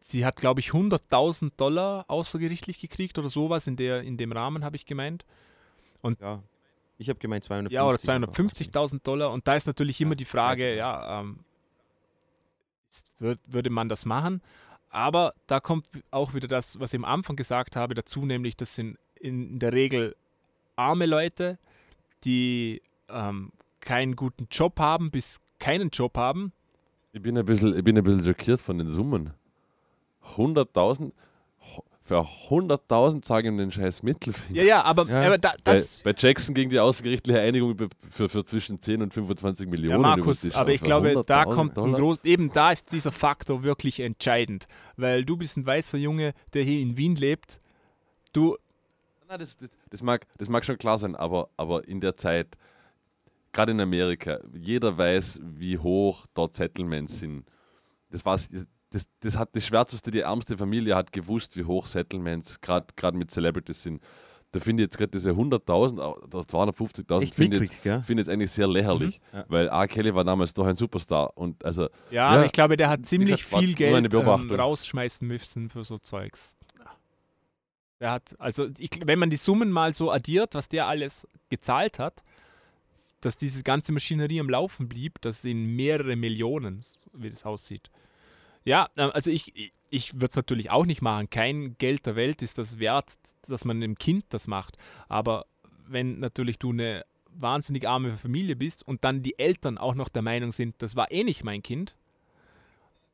sie 0.00 0.24
hat, 0.24 0.36
glaube 0.36 0.60
ich, 0.60 0.70
100.000 0.70 1.52
Dollar 1.56 2.04
außergerichtlich 2.08 2.78
gekriegt 2.80 3.18
oder 3.18 3.28
sowas, 3.28 3.66
in, 3.66 3.76
der, 3.76 4.02
in 4.02 4.16
dem 4.16 4.32
Rahmen 4.32 4.64
habe 4.64 4.76
ich 4.76 4.86
gemeint. 4.86 5.24
ja. 6.20 6.42
Ich 6.98 7.08
habe 7.08 7.18
gemeint 7.18 7.44
250. 7.44 7.74
Ja, 7.74 7.84
oder 7.86 7.98
aber- 8.14 8.32
250.000 8.32 9.00
Dollar. 9.02 9.32
Und 9.32 9.48
da 9.48 9.54
ist 9.56 9.66
natürlich 9.66 9.98
immer 10.02 10.10
Ja, 10.12 10.16
die 10.16 10.24
Frage, 10.26 10.76
ja, 10.76 11.20
ähm, 11.20 11.38
würde 13.18 13.70
man 13.70 13.88
das 13.88 14.04
machen? 14.04 14.42
Aber 14.90 15.34
da 15.46 15.60
kommt 15.60 15.86
auch 16.10 16.34
wieder 16.34 16.48
das, 16.48 16.78
was 16.80 16.92
ich 16.92 16.98
am 16.98 17.04
Anfang 17.04 17.36
gesagt 17.36 17.76
habe, 17.76 17.94
dazu, 17.94 18.26
nämlich 18.26 18.56
das 18.56 18.74
sind 18.74 18.98
in 19.14 19.58
der 19.58 19.72
Regel 19.72 20.16
arme 20.76 21.06
Leute, 21.06 21.58
die 22.24 22.82
ähm, 23.08 23.52
keinen 23.80 24.16
guten 24.16 24.48
Job 24.50 24.78
haben, 24.80 25.10
bis 25.10 25.40
keinen 25.58 25.90
Job 25.90 26.16
haben. 26.16 26.52
Ich 27.12 27.22
bin 27.22 27.38
ein 27.38 27.44
bisschen, 27.44 27.76
ich 27.76 27.84
bin 27.84 27.96
ein 27.96 28.04
bisschen 28.04 28.24
schockiert 28.24 28.60
von 28.60 28.78
den 28.78 28.88
Summen. 28.88 29.30
100.000? 30.36 31.12
Für 32.10 32.26
100.000 32.48 33.24
sage 33.24 33.46
ihm 33.46 33.56
den 33.56 33.70
scheiß 33.70 34.02
Mittelfinger. 34.02 34.56
Ja, 34.60 34.64
ja, 34.64 34.82
aber, 34.82 35.06
Ja. 35.06 35.28
aber 35.28 35.38
da, 35.38 35.52
Bei, 35.62 35.74
das, 35.74 36.02
bei 36.02 36.12
Jackson 36.16 36.56
ging 36.56 36.68
die 36.68 36.80
außergerichtliche 36.80 37.38
Einigung 37.38 37.76
für, 38.10 38.28
für 38.28 38.44
zwischen 38.44 38.80
10 38.80 39.02
und 39.02 39.14
25 39.14 39.66
Ja, 39.66 39.70
Millionen. 39.70 40.02
den 40.02 40.02
Markus, 40.02 40.50
aber 40.50 40.72
ich 40.72 40.80
glaube, 40.80 41.22
da 41.24 41.44
100.000 41.44 41.54
kommt 41.54 41.78
ein 41.78 41.92
groß, 41.92 42.24
eben 42.24 42.52
da 42.52 42.72
ist 42.72 42.90
dieser 42.90 43.12
Faktor 43.12 43.62
wirklich 43.62 44.00
entscheidend, 44.00 44.66
weil 44.96 45.24
du 45.24 45.36
bist 45.36 45.56
ein 45.56 45.64
weißer 45.64 45.98
Junge, 45.98 46.32
der 46.52 46.64
hier 46.64 46.80
in 46.80 46.96
Wien 46.96 47.14
lebt. 47.14 47.60
Du, 48.32 48.56
Nein, 49.28 49.38
das, 49.38 49.56
das, 49.56 49.70
das, 49.90 50.02
mag, 50.02 50.26
das 50.36 50.48
mag 50.48 50.64
schon 50.64 50.78
klar 50.78 50.98
sein, 50.98 51.14
aber, 51.14 51.48
aber 51.56 51.86
in 51.86 52.00
der 52.00 52.16
Zeit, 52.16 52.48
gerade 53.52 53.70
in 53.70 53.80
Amerika, 53.80 54.40
jeder 54.52 54.98
weiß, 54.98 55.38
wie 55.44 55.78
hoch 55.78 56.26
dort 56.34 56.56
Settlements 56.56 57.20
sind. 57.20 57.44
Das, 58.10 58.24
war's, 58.24 58.48
das, 58.90 59.06
das 59.20 59.38
hat 59.38 59.54
das 59.54 59.64
Schwärzeste, 59.66 60.10
die 60.10 60.20
ärmste 60.20 60.56
Familie 60.58 60.96
hat 60.96 61.12
gewusst, 61.12 61.56
wie 61.56 61.64
hoch 61.64 61.86
Settlements 61.86 62.60
gerade 62.60 63.16
mit 63.16 63.30
Celebrities 63.30 63.82
sind. 63.82 64.02
Da 64.52 64.58
finde 64.58 64.82
ich 64.82 64.86
jetzt 64.86 64.98
gerade 64.98 65.12
diese 65.12 65.30
100.000 65.30 66.00
oder 66.00 66.40
250.000 66.40 67.22
Echt 67.22 67.34
finde 67.36 67.58
ich 67.58 67.70
jetzt, 67.84 68.28
eigentlich 68.28 68.50
sehr 68.50 68.66
lächerlich, 68.66 69.20
Mhm. 69.32 69.38
Ja. 69.38 69.44
weil 69.48 69.68
R. 69.68 69.86
Kelly 69.86 70.12
war 70.12 70.24
damals 70.24 70.52
doch 70.54 70.66
ein 70.66 70.74
Superstar 70.74 71.36
und 71.36 71.64
also 71.64 71.84
ja, 71.84 71.88
Ja, 72.10 72.28
aber 72.30 72.46
ich 72.46 72.52
glaube, 72.52 72.76
der 72.76 72.88
hat 72.88 73.06
ziemlich 73.06 73.44
gesagt, 73.44 73.64
viel 73.64 73.74
Geld 73.74 74.12
ähm, 74.12 74.50
rausschmeißen 74.50 75.26
müssen 75.26 75.70
für 75.70 75.84
so 75.84 75.98
Zeugs. 75.98 76.56
Der 78.00 78.12
hat, 78.12 78.34
also 78.40 78.66
ich, 78.78 78.90
wenn 79.04 79.18
man 79.18 79.30
die 79.30 79.36
Summen 79.36 79.70
mal 79.70 79.94
so 79.94 80.10
addiert, 80.10 80.54
was 80.54 80.68
der 80.68 80.88
alles 80.88 81.28
gezahlt 81.50 81.98
hat, 82.00 82.24
dass 83.20 83.36
diese 83.36 83.62
ganze 83.62 83.92
Maschinerie 83.92 84.40
am 84.40 84.48
Laufen 84.48 84.88
blieb, 84.88 85.20
das 85.20 85.42
sind 85.42 85.76
mehrere 85.76 86.16
Millionen, 86.16 86.80
wie 87.12 87.30
das 87.30 87.44
aussieht. 87.44 87.90
Ja, 88.64 88.88
äh, 88.96 89.02
also 89.02 89.30
ich, 89.30 89.72
ich, 89.90 90.14
würde 90.14 90.26
es 90.26 90.36
natürlich 90.36 90.70
auch 90.70 90.86
nicht 90.86 91.02
machen. 91.02 91.30
Kein 91.30 91.76
Geld 91.78 92.06
der 92.06 92.16
Welt 92.16 92.42
ist 92.42 92.58
das 92.58 92.78
wert, 92.78 93.14
dass 93.48 93.64
man 93.64 93.78
einem 93.82 93.96
Kind 93.96 94.24
das 94.30 94.46
macht. 94.48 94.76
Aber 95.08 95.46
wenn 95.88 96.20
natürlich 96.20 96.58
du 96.58 96.70
eine 96.70 97.04
wahnsinnig 97.32 97.88
arme 97.88 98.16
Familie 98.16 98.56
bist 98.56 98.86
und 98.86 99.04
dann 99.04 99.22
die 99.22 99.38
Eltern 99.38 99.78
auch 99.78 99.94
noch 99.94 100.08
der 100.08 100.22
Meinung 100.22 100.52
sind, 100.52 100.74
das 100.78 100.96
war 100.96 101.10
eh 101.10 101.24
nicht 101.24 101.44
mein 101.44 101.62
Kind, 101.62 101.94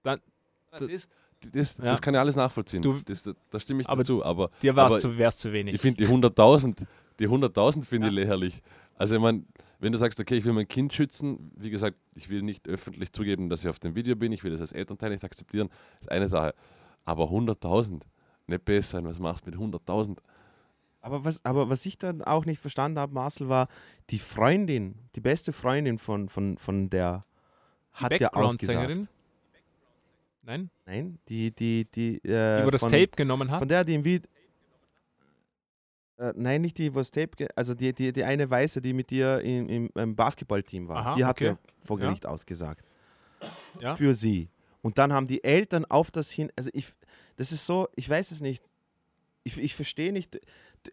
das, 0.03 1.09
das, 1.53 1.77
Ja. 1.79 1.85
das 1.85 2.03
kann 2.03 2.15
ich 2.15 2.21
alles 2.21 2.37
nachvollziehen. 2.37 2.83
Du- 2.83 3.01
das, 3.05 3.23
da, 3.51 3.61
stimme 3.61 3.83
ich 3.83 3.89
Aber 3.89 4.03
dazu. 4.03 4.25
Aber 4.25 4.51
dir 4.63 4.77
Aber 4.77 4.97
es 4.97 5.03
zu, 5.03 5.17
wär's 5.17 5.39
zu 5.39 5.53
wenig. 5.53 5.75
Ich 5.75 5.81
finde 5.81 6.05
die 6.05 6.11
100.000, 6.11 6.87
die 7.19 7.29
100.000 7.29 7.85
finde 7.85 8.09
ich 8.09 8.15
lächerlich. 8.15 8.63
Also 8.97 9.17
ich 9.17 9.21
meine, 9.21 9.45
wenn 9.79 9.93
du 9.93 9.99
sagst, 9.99 10.19
okay, 10.21 10.37
ich 10.37 10.45
will 10.45 10.53
mein 10.53 10.69
Kind 10.69 10.93
schützen, 10.93 11.53
wie 11.57 11.71
gesagt, 11.71 11.97
ich 12.15 12.29
will 12.29 12.43
nicht 12.43 12.67
öffentlich 12.67 13.13
zugeben, 13.13 13.49
dass 13.49 13.63
ich 13.63 13.69
auf 13.69 13.79
dem 13.79 13.95
Video 13.95 14.17
bin, 14.17 14.33
ich 14.33 14.43
will 14.43 14.53
das 14.53 14.61
als 14.61 14.73
Elternteil 14.73 15.11
nicht 15.11 15.25
akzeptieren, 15.25 15.69
ist 16.01 16.11
eine 16.11 16.29
Sache. 16.29 16.55
Aber 17.05 17.25
100.000, 17.25 18.01
nicht 18.47 18.65
besser 18.65 18.99
sein, 18.99 19.05
was 19.05 19.19
machst 19.19 19.47
du 19.47 19.51
mit 19.51 19.59
100.000? 19.59 20.19
Aber 21.03 21.25
was, 21.25 21.45
aber 21.45 21.69
was 21.69 21.87
ich 21.87 21.99
dann 21.99 22.23
auch 22.23 22.47
nicht 22.47 22.61
verstanden 22.61 22.99
habe, 22.99 23.13
Marcel, 23.13 23.49
war 23.49 23.69
die 24.11 24.19
Freundin, 24.19 24.97
die 25.15 25.21
beste 25.21 25.53
Freundin 25.53 25.99
von, 25.99 26.29
von, 26.29 26.59
von 26.59 26.91
der 26.91 27.21
hat 27.93 28.19
ja 28.19 28.33
ausgesagt. 28.33 28.79
Background-Sängerin? 28.79 29.09
Nein? 30.43 30.71
Nein, 30.85 31.19
die, 31.29 31.55
die, 31.55 31.85
die, 31.93 32.17
äh, 32.25 32.61
Die, 32.61 32.67
wo 32.67 32.71
das 32.71 32.81
von, 32.81 32.91
Tape 32.91 33.11
genommen 33.17 33.51
hat? 33.51 33.59
Von 33.61 33.69
der, 33.69 33.85
die 33.85 33.95
im 33.95 34.05
Video. 34.05 34.29
Äh, 36.19 36.33
nein, 36.37 36.63
nicht 36.63 36.79
die, 36.79 36.95
wo 36.95 36.99
das 36.99 37.11
Tape, 37.11 37.49
also 37.55 37.75
die, 37.75 37.93
die, 37.93 38.13
die 38.13 38.25
eine 38.25 38.49
Weiße, 38.49 38.81
die 38.81 38.93
mit 38.93 39.11
dir 39.11 39.41
im, 39.41 39.69
im, 39.69 39.91
im 39.95 40.17
Basketballteam 40.17 40.89
war, 40.89 40.99
Aha, 40.99 41.15
die 41.15 41.25
hat 41.25 41.37
okay. 41.37 41.47
ja 41.47 41.59
vor 41.83 41.99
Ja. 41.99 42.07
Gericht 42.07 42.27
ausgesagt. 42.27 42.85
Ja. 43.81 43.97
Für 43.97 44.15
sie. 44.15 44.49
Und 44.81 44.99
dann 44.99 45.13
haben 45.13 45.27
die 45.27 45.45
Eltern 45.45 45.85
auf 45.85 46.11
das 46.11 46.31
hin, 46.31 46.51
also 46.57 46.71
ich, 46.73 46.93
das 47.37 47.53
ist 47.53 47.67
so, 47.67 47.89
ich 47.97 48.09
weiß 48.09 48.31
es 48.31 48.41
nicht, 48.41 48.65
ich, 49.43 49.59
ich 49.59 49.75
verstehe 49.75 50.13
nicht, 50.13 50.41
du, 50.83 50.91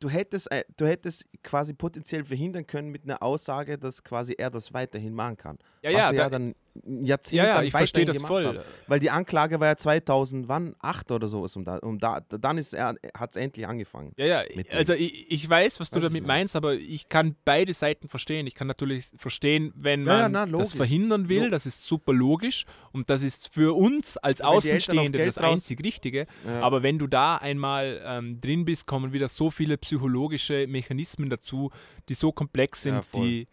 du, 0.00 0.08
hättest, 0.08 0.50
äh, 0.50 0.64
du 0.76 0.86
hättest 0.86 1.26
quasi 1.42 1.74
potenziell 1.74 2.24
verhindern 2.24 2.66
können 2.66 2.88
mit 2.88 3.04
einer 3.04 3.22
Aussage, 3.22 3.78
dass 3.78 4.02
quasi 4.02 4.34
er 4.38 4.50
das 4.50 4.72
weiterhin 4.72 5.12
machen 5.14 5.36
kann. 5.36 5.58
Ja, 5.82 5.90
Was 5.90 5.92
ja, 5.92 6.06
er 6.08 6.14
ja 6.14 6.22
da, 6.24 6.30
dann 6.30 6.54
Jahrzehnt 6.84 7.36
ja, 7.36 7.46
ja, 7.46 7.62
ich 7.62 7.70
verstehe 7.70 8.06
das 8.06 8.22
voll. 8.22 8.46
hat. 8.46 8.64
Weil 8.86 8.98
die 8.98 9.10
Anklage 9.10 9.60
war 9.60 9.68
ja 9.68 9.76
2008 9.76 11.10
oder 11.10 11.28
so. 11.28 11.46
Um 11.54 11.64
da, 11.64 11.76
um 11.78 11.98
da, 11.98 12.20
dann 12.20 12.56
ist 12.56 12.72
er, 12.72 12.94
hat 13.16 13.30
es 13.30 13.36
endlich 13.36 13.66
angefangen. 13.66 14.12
Ja, 14.16 14.26
ja, 14.26 14.42
also 14.72 14.94
ich, 14.94 15.30
ich 15.30 15.48
weiß, 15.48 15.80
was 15.80 15.90
du 15.90 15.96
Weiß 15.96 16.04
ich 16.04 16.08
damit 16.08 16.26
meinst, 16.26 16.56
aber 16.56 16.74
ich 16.74 17.08
kann 17.08 17.36
beide 17.44 17.74
Seiten 17.74 18.08
verstehen. 18.08 18.46
Ich 18.46 18.54
kann 18.54 18.66
natürlich 18.66 19.06
verstehen, 19.16 19.72
wenn 19.76 20.06
Ja, 20.06 20.20
ja, 20.20 20.28
man 20.28 20.50
na, 20.50 20.58
das 20.58 20.72
verhindern 20.72 21.28
will, 21.28 21.50
das 21.50 21.66
ist 21.66 21.84
super 21.84 22.12
logisch 22.12 22.64
und 22.92 23.10
das 23.10 23.22
ist 23.22 23.52
für 23.52 23.76
uns 23.76 24.16
als 24.16 24.40
Außenstehende 24.40 25.24
das 25.24 25.38
einzig 25.38 25.84
Richtige. 25.84 26.26
Ja. 26.46 26.60
Aber 26.62 26.82
wenn 26.82 26.98
du 26.98 27.06
da 27.06 27.36
einmal 27.36 28.00
ähm, 28.04 28.40
drin 28.40 28.64
bist, 28.64 28.86
kommen 28.86 29.12
wieder 29.12 29.28
so 29.28 29.50
viele 29.50 29.76
psychologische 29.76 30.66
Mechanismen 30.66 31.28
dazu, 31.28 31.70
die 32.08 32.14
so 32.14 32.32
komplex 32.32 32.82
sind, 32.82 33.04
die 33.14 33.46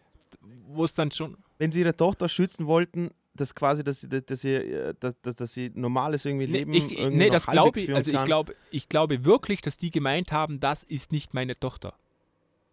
wo 0.66 0.84
es 0.84 0.94
dann 0.94 1.10
schon 1.10 1.36
Wenn 1.58 1.72
sie 1.72 1.80
ihre 1.80 1.96
Tochter 1.96 2.28
schützen 2.28 2.66
wollten, 2.66 3.10
dass 3.34 3.54
quasi, 3.54 3.84
dass 3.84 4.00
sie, 4.00 4.08
dass, 4.08 4.24
dass 4.24 4.40
sie, 4.40 4.54
äh, 4.54 4.94
dass, 4.98 5.20
dass, 5.22 5.34
dass 5.34 5.52
sie 5.52 5.70
normales 5.74 6.24
irgendwie 6.24 6.46
Nee, 6.46 6.58
Leben 6.58 6.72
ich, 6.74 6.98
irgendwie 6.98 7.16
nee 7.18 7.26
noch 7.26 7.32
das 7.32 7.46
glaube 7.46 7.80
ich. 7.80 7.94
Also 7.94 8.10
ich 8.10 8.24
glaube, 8.24 8.54
ich 8.70 8.88
glaube 8.88 9.24
wirklich, 9.24 9.62
dass 9.62 9.76
die 9.76 9.90
gemeint 9.90 10.32
haben, 10.32 10.60
das 10.60 10.82
ist 10.82 11.12
nicht 11.12 11.34
meine 11.34 11.58
Tochter. 11.58 11.94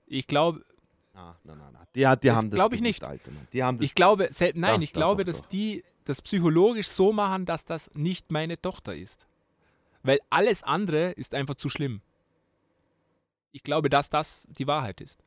Ich 0.06 0.28
glaube, 0.28 0.64
Ah, 1.14 1.36
nein, 1.44 1.58
nein, 1.58 1.74
nein. 1.74 1.88
Die, 1.96 2.00
die 2.02 2.28
Das 2.28 2.38
haben 2.38 2.50
das 2.52 2.58
glaub 2.58 2.74
ich 2.74 2.82
nicht. 2.82 3.04
Alter. 3.04 3.32
Die 3.52 3.64
haben 3.64 3.78
das 3.78 3.86
ich 3.86 3.96
glaube, 3.96 4.30
nein, 4.54 4.76
Doch, 4.76 4.82
ich 4.84 4.94
glaube, 4.94 5.26
doch, 5.26 5.32
dass 5.32 5.42
doch. 5.42 5.50
die 5.50 5.84
das 6.06 6.22
psychologisch 6.22 6.90
so 6.90 7.12
machen, 7.12 7.46
dass 7.46 7.66
das 7.66 7.90
nicht 7.96 8.32
meine 8.32 8.62
Tochter 8.62 8.96
ist. 8.96 9.26
Weil 10.04 10.20
alles 10.30 10.62
andere 10.64 11.12
ist 11.12 11.34
einfach 11.34 11.56
zu 11.56 11.70
schlimm. 11.70 12.02
Ich 13.52 13.64
glaube, 13.64 13.90
dass 13.90 14.10
das 14.12 14.48
die 14.58 14.68
Wahrheit 14.68 15.02
ist. 15.02 15.24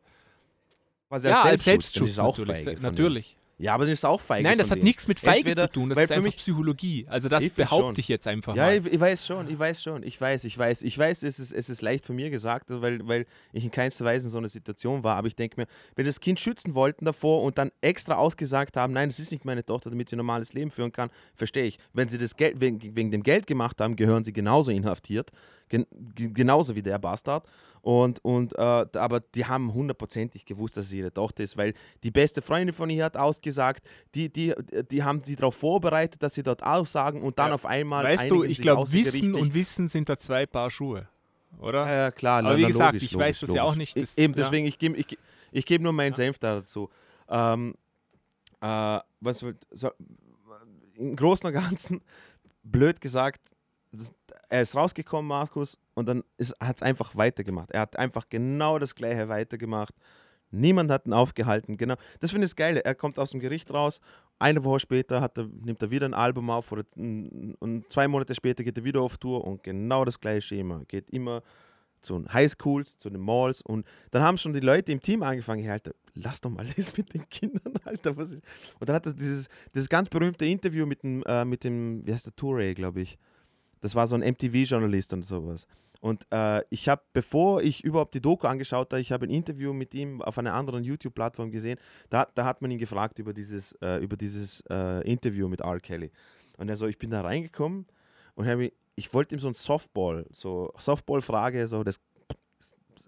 Quasi 1.10 1.28
ja, 1.28 1.42
als 1.42 1.64
Selbstschutz 1.64 2.06
ist 2.08 2.12
es 2.14 2.18
auch 2.18 2.38
natürlich. 2.38 2.80
Natürlich. 2.80 3.36
Ja, 3.58 3.74
aber 3.74 3.84
das 3.84 3.92
ist 3.92 4.06
auch 4.06 4.18
feige. 4.22 4.48
Nein, 4.48 4.56
das 4.56 4.70
hat 4.70 4.82
nichts 4.82 5.06
mit 5.06 5.20
Feige 5.20 5.50
Entweder- 5.50 5.66
zu 5.66 5.72
tun, 5.74 5.90
das 5.90 5.98
ist 5.98 6.06
für 6.08 6.14
einfach 6.14 6.24
mich- 6.24 6.36
Psychologie. 6.38 7.04
Also 7.10 7.28
das 7.28 7.44
Ich 7.44 7.52
behaupte 7.52 7.84
schon. 7.88 7.94
ich 7.98 8.08
jetzt 8.08 8.26
einfach 8.26 8.56
Ja, 8.56 8.64
mal. 8.64 8.78
ich, 8.78 8.86
ich 8.86 8.98
weiß 8.98 9.26
schon, 9.26 9.50
ich 9.50 9.58
weiß 9.58 9.82
schon, 9.82 10.02
ich 10.02 10.18
weiß, 10.18 10.44
ich 10.44 10.56
weiß, 10.56 10.80
ich 10.80 10.96
weiß, 10.96 11.22
es 11.24 11.38
ist, 11.38 11.52
es 11.52 11.68
ist 11.68 11.82
leicht 11.82 12.06
von 12.06 12.16
mir 12.16 12.30
gesagt, 12.30 12.70
weil, 12.70 13.06
weil 13.06 13.26
ich 13.52 13.62
in 13.62 13.70
keinster 13.70 14.06
Weise 14.06 14.28
in 14.28 14.30
so 14.30 14.38
einer 14.38 14.48
Situation 14.48 15.02
war, 15.04 15.16
aber 15.16 15.26
ich 15.26 15.36
denke 15.36 15.60
mir, 15.60 15.66
wenn 15.94 16.06
das 16.06 16.20
Kind 16.20 16.40
schützen 16.40 16.74
wollten 16.74 17.04
davor 17.04 17.42
und 17.42 17.58
dann 17.58 17.70
extra 17.82 18.14
ausgesagt 18.14 18.78
haben, 18.78 18.94
nein, 18.94 19.10
das 19.10 19.18
ist 19.18 19.30
nicht 19.30 19.44
meine 19.44 19.62
Tochter, 19.62 19.90
damit 19.90 20.08
sie 20.08 20.16
ein 20.16 20.20
normales 20.24 20.54
Leben 20.54 20.70
führen 20.70 20.90
kann, 20.92 21.10
verstehe 21.34 21.64
ich. 21.64 21.78
Wenn 21.92 22.08
sie 22.08 22.16
das 22.16 22.36
Geld 22.36 22.62
wegen, 22.62 22.80
wegen 22.96 23.10
dem 23.10 23.22
Geld 23.22 23.46
gemacht 23.46 23.78
haben, 23.82 23.94
gehören 23.94 24.24
sie 24.24 24.32
genauso 24.32 24.70
inhaftiert, 24.70 25.32
gen, 25.70 25.86
ge- 26.14 26.28
genauso 26.32 26.74
wie 26.76 26.82
der 26.82 26.98
Bastard. 26.98 27.46
Und, 27.82 28.22
und 28.22 28.52
äh, 28.58 28.60
aber 28.60 29.20
die 29.20 29.46
haben 29.46 29.72
hundertprozentig 29.72 30.44
gewusst, 30.44 30.76
dass 30.76 30.84
es 30.86 30.92
ihre 30.92 31.10
Tochter 31.14 31.42
ist, 31.44 31.56
weil 31.56 31.72
die 32.02 32.10
beste 32.10 32.42
Freundin 32.42 32.74
von 32.74 32.90
ihr 32.90 33.02
hat 33.06 33.16
ausgesagt, 33.16 33.86
die, 34.14 34.30
die, 34.30 34.52
die 34.90 35.02
haben 35.02 35.22
sie 35.22 35.34
darauf 35.34 35.54
vorbereitet, 35.54 36.22
dass 36.22 36.34
sie 36.34 36.42
dort 36.42 36.62
aussagen 36.62 37.22
und 37.22 37.38
dann 37.38 37.48
Ja. 37.48 37.54
auf 37.54 37.64
einmal 37.64 38.04
weißt 38.04 38.30
du, 38.30 38.44
ich 38.44 38.60
glaube, 38.60 38.92
Wissen 38.92 39.34
und 39.34 39.54
Wissen 39.54 39.88
sind 39.88 40.10
da 40.10 40.18
zwei 40.18 40.44
Paar 40.44 40.70
Schuhe. 40.70 41.08
Oder? 41.58 41.86
ja, 41.86 41.96
ja, 41.96 42.10
klar. 42.10 42.44
Aber 42.44 42.58
wie 42.58 42.62
na, 42.62 42.68
gesagt, 42.68 42.92
logisch, 42.92 43.04
ich 43.10 43.16
weiß 43.16 43.40
logisch, 43.40 43.40
das 43.40 43.54
ja 43.56 43.62
auch 43.62 43.74
logisch. 43.74 43.78
nicht, 43.78 43.96
Ich, 43.96 44.02
das- 44.02 44.18
eben, 44.18 44.34
ja. 44.34 44.42
deswegen, 44.44 44.66
ich 44.66 44.78
gebe 44.78 44.96
ich, 44.98 45.18
ich 45.50 45.64
geb 45.64 45.80
nur 45.80 45.92
meinen 45.94 46.12
Senf 46.12 46.38
da 46.38 46.56
dazu. 46.56 46.90
Ähm, 47.30 47.74
äh, 48.60 48.98
was, 49.20 49.38
so, 49.70 49.90
Im 50.96 51.16
Großen 51.16 51.46
und 51.46 51.52
Ganzen, 51.54 52.02
blöd 52.62 53.00
gesagt, 53.00 53.40
das, 53.92 54.12
er 54.50 54.62
ist 54.62 54.76
rausgekommen, 54.76 55.28
Markus, 55.28 55.78
und 55.94 56.06
dann 56.06 56.24
hat 56.60 56.76
es 56.76 56.82
einfach 56.82 57.16
weitergemacht. 57.16 57.70
Er 57.70 57.80
hat 57.80 57.96
einfach 57.96 58.28
genau 58.28 58.78
das 58.78 58.94
Gleiche 58.94 59.28
weitergemacht. 59.28 59.94
Niemand 60.50 60.90
hat 60.90 61.06
ihn 61.06 61.12
aufgehalten. 61.12 61.76
Genau. 61.76 61.94
Das 62.18 62.32
finde 62.32 62.44
ich 62.46 62.50
das 62.50 62.56
Geile. 62.56 62.84
Er 62.84 62.96
kommt 62.96 63.18
aus 63.18 63.30
dem 63.30 63.38
Gericht 63.38 63.72
raus. 63.72 64.00
Eine 64.40 64.64
Woche 64.64 64.80
später 64.80 65.16
er, 65.16 65.48
nimmt 65.62 65.80
er 65.80 65.90
wieder 65.90 66.06
ein 66.06 66.14
Album 66.14 66.50
auf 66.50 66.72
oder, 66.72 66.84
und 66.96 67.84
zwei 67.88 68.08
Monate 68.08 68.34
später 68.34 68.64
geht 68.64 68.76
er 68.76 68.84
wieder 68.84 69.00
auf 69.00 69.18
Tour 69.18 69.44
und 69.44 69.62
genau 69.62 70.04
das 70.04 70.18
gleiche 70.18 70.42
Schema. 70.42 70.82
Geht 70.88 71.10
immer 71.10 71.42
zu 72.00 72.14
den 72.14 72.32
Highschools, 72.32 72.96
zu 72.96 73.10
den 73.10 73.20
Malls 73.20 73.62
und 73.62 73.86
dann 74.10 74.22
haben 74.22 74.38
schon 74.38 74.54
die 74.54 74.60
Leute 74.60 74.90
im 74.90 75.00
Team 75.00 75.22
angefangen, 75.22 75.62
hey, 75.62 75.72
Alter, 75.72 75.92
lass 76.14 76.40
doch 76.40 76.50
mal 76.50 76.64
das 76.76 76.96
mit 76.96 77.12
den 77.14 77.28
Kindern, 77.28 77.74
Alter. 77.84 78.16
Was 78.16 78.32
ist? 78.32 78.42
Und 78.80 78.88
dann 78.88 78.96
hat 78.96 79.06
er 79.06 79.12
dieses, 79.12 79.48
dieses 79.74 79.88
ganz 79.88 80.08
berühmte 80.08 80.46
Interview 80.46 80.86
mit 80.86 81.02
dem, 81.02 81.22
äh, 81.24 81.44
mit 81.44 81.62
dem 81.62 82.04
wie 82.04 82.12
heißt 82.12 82.26
der, 82.26 82.32
Touré, 82.32 82.74
glaube 82.74 83.02
ich. 83.02 83.18
Das 83.80 83.94
war 83.94 84.06
so 84.06 84.14
ein 84.14 84.20
MTV-Journalist 84.20 85.12
und 85.12 85.24
sowas. 85.24 85.66
Und 86.00 86.26
äh, 86.32 86.62
ich 86.70 86.88
habe, 86.88 87.02
bevor 87.12 87.62
ich 87.62 87.84
überhaupt 87.84 88.14
die 88.14 88.22
Doku 88.22 88.46
angeschaut 88.46 88.92
habe, 88.92 89.00
ich 89.00 89.12
habe 89.12 89.26
ein 89.26 89.30
Interview 89.30 89.72
mit 89.72 89.94
ihm 89.94 90.22
auf 90.22 90.38
einer 90.38 90.54
anderen 90.54 90.82
YouTube-Plattform 90.82 91.50
gesehen. 91.50 91.78
Da, 92.08 92.26
da 92.34 92.46
hat 92.46 92.62
man 92.62 92.70
ihn 92.70 92.78
gefragt 92.78 93.18
über 93.18 93.34
dieses, 93.34 93.72
äh, 93.82 93.98
über 93.98 94.16
dieses 94.16 94.62
äh, 94.70 95.06
Interview 95.10 95.48
mit 95.48 95.60
R. 95.60 95.78
Kelly. 95.78 96.10
Und 96.56 96.68
er 96.70 96.76
so, 96.76 96.86
ich 96.86 96.98
bin 96.98 97.10
da 97.10 97.20
reingekommen 97.20 97.86
und 98.34 98.46
hab 98.46 98.56
mich, 98.56 98.72
ich 98.96 99.12
wollte 99.12 99.34
ihm 99.34 99.40
so 99.40 99.48
ein 99.48 99.54
Softball, 99.54 100.26
so 100.30 100.72
Softball-Frage, 100.78 101.66
so 101.66 101.84
das 101.84 102.00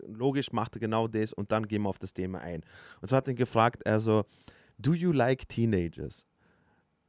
logisch 0.06 0.52
macht 0.52 0.76
er 0.76 0.80
genau 0.80 1.06
das 1.08 1.32
und 1.32 1.52
dann 1.52 1.66
gehen 1.66 1.82
wir 1.82 1.88
auf 1.88 1.98
das 1.98 2.14
Thema 2.14 2.40
ein. 2.40 2.62
Und 3.00 3.08
so 3.08 3.16
hat 3.16 3.28
ihn 3.28 3.36
gefragt, 3.36 3.82
er 3.84 4.00
so, 4.00 4.24
do 4.78 4.94
you 4.94 5.12
like 5.12 5.48
teenagers? 5.48 6.26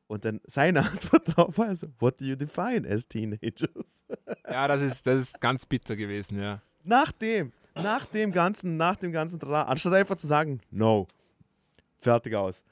Und 0.08 0.26
dann 0.26 0.42
seine 0.46 0.80
Antwort 0.86 1.28
darauf 1.30 1.58
war 1.58 1.74
so, 1.76 1.88
what 2.00 2.20
do 2.20 2.26
you 2.26 2.36
define 2.36 2.88
as 2.88 3.08
teenagers? 3.08 4.04
Ja, 4.50 4.68
das 4.68 4.82
ist, 4.82 5.08
das 5.08 5.22
ist 5.22 5.42
ganz 5.42 5.66
bitter 5.66 5.96
gewesen, 5.96 6.40
ja. 6.40 6.60
nach 6.84 7.12
dem, 7.14 7.52
nach 7.76 8.06
dem 8.06 8.32
ganzen, 8.32 8.78
nach 8.78 8.98
dem 8.98 9.12
ganzen, 9.12 9.40
Tra 9.40 9.64
anstatt 9.64 9.94
einfach 9.94 10.16
zu 10.18 10.28
sagen, 10.28 10.60
no, 10.70 11.08
fertig 12.00 12.36
aus, 12.36 12.64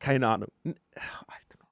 keine 0.00 0.26
Ahnung. 0.26 0.48
Alter. 0.64 1.68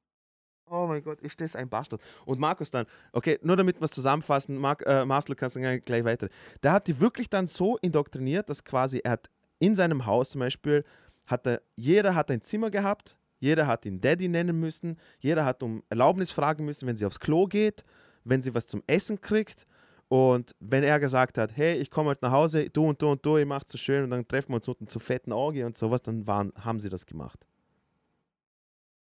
Oh 0.67 0.87
mein 0.87 1.03
Gott, 1.03 1.21
ist 1.23 1.41
das 1.41 1.57
ein 1.57 1.69
Bastard. 1.69 2.01
Und 2.27 2.39
Markus 2.39 2.71
dann, 2.71 2.87
okay, 3.13 3.39
nur 3.43 3.57
damit 3.57 3.81
wir 3.81 3.87
es 3.87 3.91
zusammenfassen, 3.91 4.57
Mark, 4.57 4.85
äh, 4.87 5.05
Marcel, 5.05 5.35
kannst 5.35 5.57
du 5.57 5.61
gleich- 5.61 5.83
gleich 5.83 6.05
weiter. 6.05 6.29
Der 6.63 6.73
hat 6.73 6.87
die 6.87 7.01
wirklich 7.01 7.29
dann 7.29 7.47
so 7.49 7.77
indoktriniert, 7.79 8.49
dass 8.49 8.63
quasi 8.63 8.99
er 9.03 9.13
hat 9.13 9.31
in 9.59 9.75
seinem 9.75 10.07
Haus 10.07 10.31
zum 10.31 10.41
Beispiel, 10.41 10.85
hat 11.27 11.45
er, 11.47 11.61
jeder 11.75 12.15
hat 12.15 12.31
ein 12.31 12.41
Zimmer 12.41 12.71
gehabt, 12.71 13.17
jeder 13.41 13.67
hat 13.67 13.85
ihn 13.87 14.01
Daddy 14.01 14.29
nennen 14.29 14.61
müssen, 14.61 14.97
jeder 15.19 15.45
hat 15.45 15.63
um 15.63 15.83
Erlaubnis 15.89 16.31
fragen 16.31 16.65
müssen, 16.65 16.87
wenn 16.87 16.97
sie 16.97 17.05
aufs 17.07 17.19
Klo 17.19 17.47
geht, 17.47 17.85
wenn 18.25 18.43
sie 18.43 18.55
was 18.55 18.67
zum 18.69 18.83
Essen 18.87 19.21
kriegt. 19.21 19.67
Und 20.09 20.55
wenn 20.61 20.83
er 20.83 20.99
gesagt 21.01 21.39
hat, 21.39 21.57
hey, 21.57 21.75
ich 21.79 21.91
komme 21.91 22.11
heute 22.11 22.25
nach 22.25 22.33
Hause, 22.33 22.69
du 22.71 22.85
und 22.89 23.01
du 23.01 23.11
und 23.11 23.25
du, 23.25 23.39
ihr 23.39 23.47
macht 23.47 23.69
so 23.69 23.79
schön 23.79 24.05
und 24.05 24.11
dann 24.11 24.27
treffen 24.27 24.51
wir 24.51 24.57
uns 24.57 24.69
unten 24.69 24.87
zur 24.89 25.01
fetten 25.01 25.33
Orgie 25.33 25.63
und 25.65 25.77
sowas, 25.77 26.03
dann 26.03 26.27
waren, 26.27 26.53
haben 26.57 26.81
sie 26.81 26.89
das 26.89 27.07
gemacht. 27.07 27.39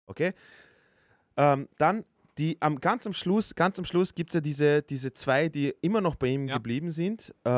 Okay? 0.07 0.33
Ähm, 1.37 1.69
dann 1.79 2.05
die 2.39 2.57
am 2.61 2.81
ganz 2.81 3.07
am 3.07 3.13
Schluss, 3.13 3.55
ganz 3.55 3.79
am 3.79 3.85
Schluss 3.85 4.15
gibt 4.15 4.31
es 4.31 4.35
ja 4.35 4.41
diese, 4.41 4.83
diese 4.83 5.13
zwei, 5.13 5.49
die 5.49 5.73
immer 5.83 6.01
noch 6.01 6.17
bei 6.17 6.29
ihm 6.29 6.49
Ja. 6.49 6.57
geblieben 6.57 6.91
sind, 6.91 7.33
äh, 7.45 7.51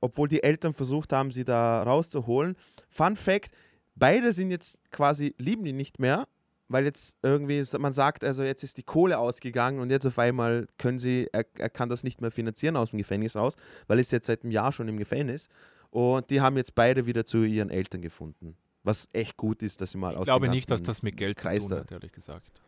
obwohl 0.00 0.28
die 0.28 0.42
Eltern 0.42 0.74
versucht 0.74 1.12
haben, 1.12 1.32
sie 1.32 1.44
da 1.44 1.82
rauszuholen. 1.82 2.56
Fun 2.88 3.16
Fact: 3.16 3.50
Beide 3.94 4.32
sind 4.32 4.50
jetzt 4.50 4.78
quasi, 4.90 5.34
lieben 5.38 5.64
die 5.64 5.72
nicht 5.72 5.98
mehr, 5.98 6.26
weil 6.68 6.84
jetzt 6.84 7.16
irgendwie, 7.22 7.64
man 7.78 7.92
sagt, 7.92 8.24
also 8.24 8.42
jetzt 8.42 8.62
ist 8.62 8.78
die 8.78 8.82
Kohle 8.82 9.18
ausgegangen 9.18 9.80
und 9.80 9.90
jetzt 9.90 10.06
auf 10.06 10.18
einmal 10.18 10.66
können 10.78 10.98
sie, 10.98 11.28
er, 11.32 11.44
er 11.58 11.68
kann 11.68 11.88
das 11.88 12.02
nicht 12.02 12.20
mehr 12.20 12.30
finanzieren 12.30 12.76
aus 12.76 12.90
dem 12.90 12.98
Gefängnis 12.98 13.36
raus, 13.36 13.56
weil 13.86 13.98
er 13.98 14.00
ist 14.00 14.12
jetzt 14.12 14.26
seit 14.26 14.42
einem 14.42 14.52
Jahr 14.52 14.72
schon 14.72 14.88
im 14.88 14.96
Gefängnis. 14.96 15.48
Und 15.90 16.30
die 16.30 16.40
haben 16.40 16.56
jetzt 16.56 16.74
beide 16.74 17.04
wieder 17.04 17.24
zu 17.26 17.44
ihren 17.44 17.68
Eltern 17.68 18.00
gefunden. 18.00 18.56
Was 18.82 19.08
echt 19.12 19.36
gut 19.36 19.62
ist, 19.62 19.80
dass 19.80 19.92
sie 19.92 19.98
mal 19.98 20.16
aus 20.16 20.22
Ich 20.22 20.32
glaube 20.32 20.48
nicht, 20.48 20.70
dass 20.70 20.82
das 20.82 21.02
mit 21.02 21.16
Geld 21.16 21.36
Kreis 21.36 21.64
zu 21.64 21.68
tun 21.68 21.78
hat, 21.80 21.92
ehrlich 21.92 22.12
gesagt. 22.12 22.62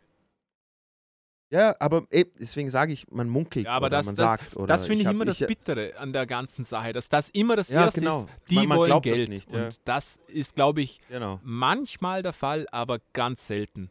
Ja, 1.55 1.75
aber 1.79 2.05
eben, 2.11 2.31
deswegen 2.39 2.69
sage 2.69 2.93
ich, 2.93 3.07
man 3.13 3.29
munkelt 3.29 3.67
Ja, 3.67 3.75
aber 3.75 3.87
oder 3.87 3.99
das- 3.99 4.07
man 4.07 4.17
das- 4.17 4.27
sagt. 4.31 4.57
Oder 4.57 4.67
Das 4.67 4.87
finde 4.87 5.03
ich, 5.03 5.07
hab- 5.07 5.15
immer 5.15 5.25
das 5.25 5.41
ich- 5.41 5.47
Bittere 5.47 5.97
an 5.99 6.13
der 6.13 6.27
ganzen 6.27 6.65
Sache, 6.65 6.93
dass 6.93 7.09
das 7.09 7.29
immer 7.31 7.55
das 7.55 7.69
Ja, 7.69 7.85
Erste 7.85 8.01
genau. 8.01 8.23
ist, 8.23 8.29
die 8.51 8.55
Man- 8.57 8.69
man 8.69 8.79
wollen 8.79 8.89
glaubt 8.89 9.07
das 9.07 9.15
Geld. 9.15 9.29
nicht, 9.29 9.53
ja. 9.53 9.67
Und 9.67 9.81
das 9.85 10.19
ist, 10.27 10.57
glaube 10.57 10.83
ich, 10.83 11.01
Genau. 11.09 11.39
manchmal 11.45 12.23
der 12.23 12.33
Fall, 12.33 12.67
aber 12.73 12.99
ganz 13.13 13.47
selten. 13.47 13.91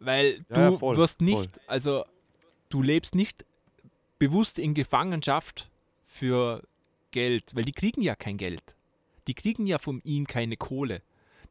Weil 0.00 0.40
du 0.48 0.60
Ja, 0.60 0.72
voll, 0.72 0.96
wirst 0.96 1.18
voll. 1.18 1.26
nicht, 1.26 1.60
also 1.68 2.04
du 2.68 2.82
lebst 2.82 3.14
nicht 3.14 3.44
bewusst 4.18 4.58
in 4.58 4.74
Gefangenschaft 4.74 5.70
für 6.06 6.62
Geld, 7.10 7.54
weil 7.54 7.64
die 7.64 7.72
kriegen 7.72 8.02
ja 8.02 8.14
kein 8.16 8.36
Geld. 8.38 8.74
Die 9.28 9.34
kriegen 9.34 9.66
ja 9.66 9.78
von 9.78 10.00
ihm 10.04 10.26
keine 10.26 10.56
Kohle. 10.56 11.02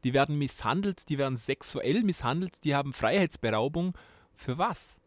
Die 0.04 0.12
werden 0.14 0.36
misshandelt, 0.38 1.08
die 1.08 1.18
werden 1.18 1.36
sexuell 1.36 2.02
misshandelt, 2.02 2.64
die 2.64 2.74
haben 2.74 2.92
Freiheitsberaubung. 2.92 3.94
Für 4.40 4.56
was? 4.58 4.98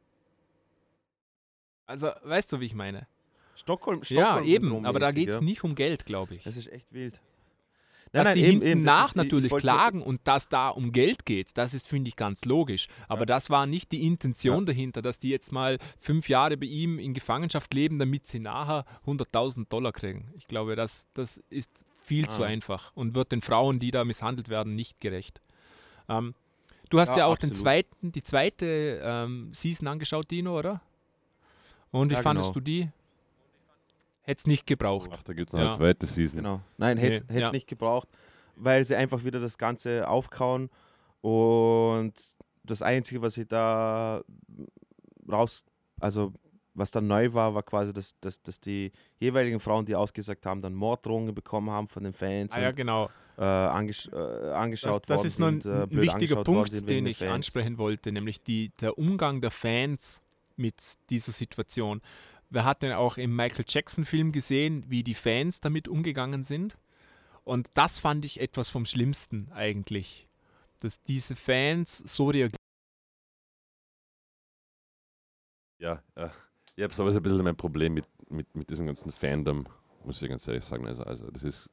Also, 1.85 2.09
weißt 2.23 2.51
du, 2.53 2.59
wie 2.59 2.65
ich 2.65 2.75
meine? 2.75 3.07
Stockholm, 3.55 4.01
Ja, 4.09 4.25
Stockholm 4.25 4.45
eben, 4.47 4.85
aber 4.85 4.99
da 4.99 5.11
geht 5.11 5.29
es 5.29 5.35
ja. 5.35 5.41
nicht 5.41 5.63
um 5.63 5.75
Geld, 5.75 6.05
glaube 6.05 6.35
ich. 6.35 6.43
Das 6.43 6.57
ist 6.57 6.67
echt 6.71 6.93
wild. 6.93 7.19
Dass 8.11 8.33
die 8.33 8.41
eben, 8.41 8.49
hinten 8.51 8.67
eben, 8.67 8.81
nach 8.83 9.07
ist- 9.07 9.15
ich- 9.15 9.21
ich 9.23 9.23
natürlich 9.23 9.51
klagen 9.55 10.01
und 10.03 10.21
dass 10.25 10.47
da 10.47 10.69
um 10.69 10.91
Geld 10.91 11.25
geht, 11.25 11.57
das 11.57 11.73
ist, 11.73 11.87
finde 11.87 12.09
ich, 12.09 12.15
ganz 12.15 12.45
logisch. 12.45 12.87
Aber 13.07 13.25
das 13.25 13.49
war 13.49 13.65
nicht 13.65 13.91
die 13.91 14.05
Intention 14.05 14.67
dahinter, 14.67 15.01
dass 15.01 15.17
die 15.17 15.29
jetzt 15.29 15.51
mal 15.51 15.79
fünf 15.97 16.29
Jahre 16.29 16.55
bei 16.57 16.67
ihm 16.67 16.99
in 16.99 17.15
Gefangenschaft 17.15 17.73
leben, 17.73 17.97
damit 17.97 18.27
sie 18.27 18.39
nachher 18.39 18.85
100.000 19.07 19.67
Dollar 19.69 19.91
kriegen. 19.93 20.31
Ich 20.35 20.45
glaube, 20.47 20.75
das, 20.75 21.07
das 21.15 21.39
ist 21.49 21.71
viel 22.03 22.27
zu 22.29 22.43
Ah. 22.43 22.47
einfach 22.47 22.91
und 22.95 23.15
wird 23.15 23.31
den 23.31 23.41
Frauen, 23.41 23.79
die 23.79 23.89
da 23.89 24.05
misshandelt 24.05 24.47
werden, 24.47 24.75
nicht 24.75 25.01
gerecht. 25.01 25.41
Ähm, 26.07 26.35
du 26.89 26.99
hast 26.99 27.09
ja, 27.09 27.17
Ja, 27.19 27.25
auch 27.27 27.37
den 27.37 27.49
absolut. 27.51 27.57
zweiten, 27.63 28.11
die 28.11 28.23
zweite 28.23 29.01
ähm, 29.03 29.49
Season 29.53 29.87
angeschaut, 29.87 30.29
Dino, 30.31 30.57
oder? 30.57 30.81
Und 31.91 32.09
wie 32.09 32.15
Ja, 32.15 32.21
fandest 32.21 32.49
genau. 32.49 32.53
du 32.53 32.59
die? 32.61 32.89
Hätte 34.23 34.39
es 34.39 34.47
nicht 34.47 34.65
gebraucht. 34.65 35.09
Ach, 35.13 35.21
da 35.23 35.33
gibt 35.33 35.49
es 35.49 35.53
noch 35.53 35.59
Ja. 35.59 35.67
eine 35.67 35.75
zweite 35.77 36.05
Season. 36.05 36.37
Genau. 36.37 36.61
Nein, 36.77 36.97
hätte 36.97 37.23
es 37.27 37.29
Nee, 37.29 37.41
ja. 37.41 37.51
nicht 37.51 37.67
gebraucht, 37.67 38.07
weil 38.55 38.85
sie 38.85 38.95
einfach 38.95 39.23
wieder 39.23 39.39
das 39.39 39.57
Ganze 39.57 40.07
aufkauen 40.07 40.69
und 41.21 42.13
das 42.63 42.81
Einzige, 42.81 43.21
was 43.21 43.33
sie 43.33 43.45
da 43.45 44.21
raus, 45.29 45.65
also 45.99 46.31
was 46.73 46.89
dann 46.89 47.05
neu 47.07 47.33
war, 47.33 47.53
war 47.53 47.63
quasi, 47.63 47.93
dass, 47.93 48.17
dass, 48.19 48.41
dass 48.41 48.59
die 48.59 48.91
jeweiligen 49.19 49.59
Frauen, 49.59 49.85
die 49.85 49.95
ausgesagt 49.95 50.45
haben, 50.45 50.61
dann 50.61 50.73
Morddrohungen 50.73 51.35
bekommen 51.35 51.69
haben 51.69 51.87
von 51.87 52.03
den 52.03 52.13
Fans 52.13 52.53
Ah 52.53 52.61
ja, 52.61 52.71
genau. 52.71 53.09
Äh, 53.37 53.43
angesch 53.43 54.07
äh, 54.07 54.11
Das, 54.11 54.53
angeschaut 54.55 55.09
das 55.09 55.17
worden 55.17 55.27
ist 55.27 55.39
nur 55.39 55.47
ein, 55.49 55.61
sind, 55.61 55.73
äh, 55.73 55.83
ein 55.83 55.89
blöd 55.89 56.03
wichtiger 56.03 56.43
Punkt, 56.43 56.89
den 56.89 57.05
ich 57.05 57.17
Fans. 57.17 57.31
ansprechen 57.31 57.77
wollte, 57.77 58.11
nämlich 58.11 58.41
die, 58.41 58.69
der 58.81 58.97
Umgang 58.97 59.41
der 59.41 59.51
Fans 59.51 60.21
mit 60.55 60.75
dieser 61.09 61.31
Situation. 61.31 62.01
Wir 62.49 62.65
hatten 62.65 62.91
auch 62.91 63.17
im 63.17 63.35
Michael 63.35 63.65
Jackson-Film 63.67 64.31
gesehen, 64.31 64.85
wie 64.87 65.03
die 65.03 65.15
Fans 65.15 65.61
damit 65.61 65.87
umgegangen 65.87 66.43
sind. 66.43 66.77
Und 67.43 67.69
das 67.73 67.99
fand 67.99 68.23
ich 68.25 68.39
etwas 68.39 68.69
vom 68.69 68.85
Schlimmsten 68.85 69.51
eigentlich. 69.51 70.27
Dass 70.79 71.01
diese 71.03 71.35
Fans 71.35 71.97
so 71.97 72.27
reagieren. 72.27 72.57
Ja, 75.79 76.01
äh, 76.15 76.29
ich 76.75 76.83
habe 76.83 76.93
sowieso 76.93 77.19
ein 77.19 77.23
bisschen 77.23 77.43
mein 77.43 77.57
Problem 77.57 77.93
mit, 77.93 78.05
mit, 78.29 78.55
mit 78.55 78.69
diesem 78.69 78.85
ganzen 78.85 79.11
Fandom, 79.11 79.67
muss 80.05 80.21
ich 80.21 80.29
ganz 80.29 80.47
ehrlich 80.47 80.63
sagen. 80.63 80.87
Also, 80.87 81.03
also 81.03 81.29
das 81.31 81.43
ist, 81.43 81.69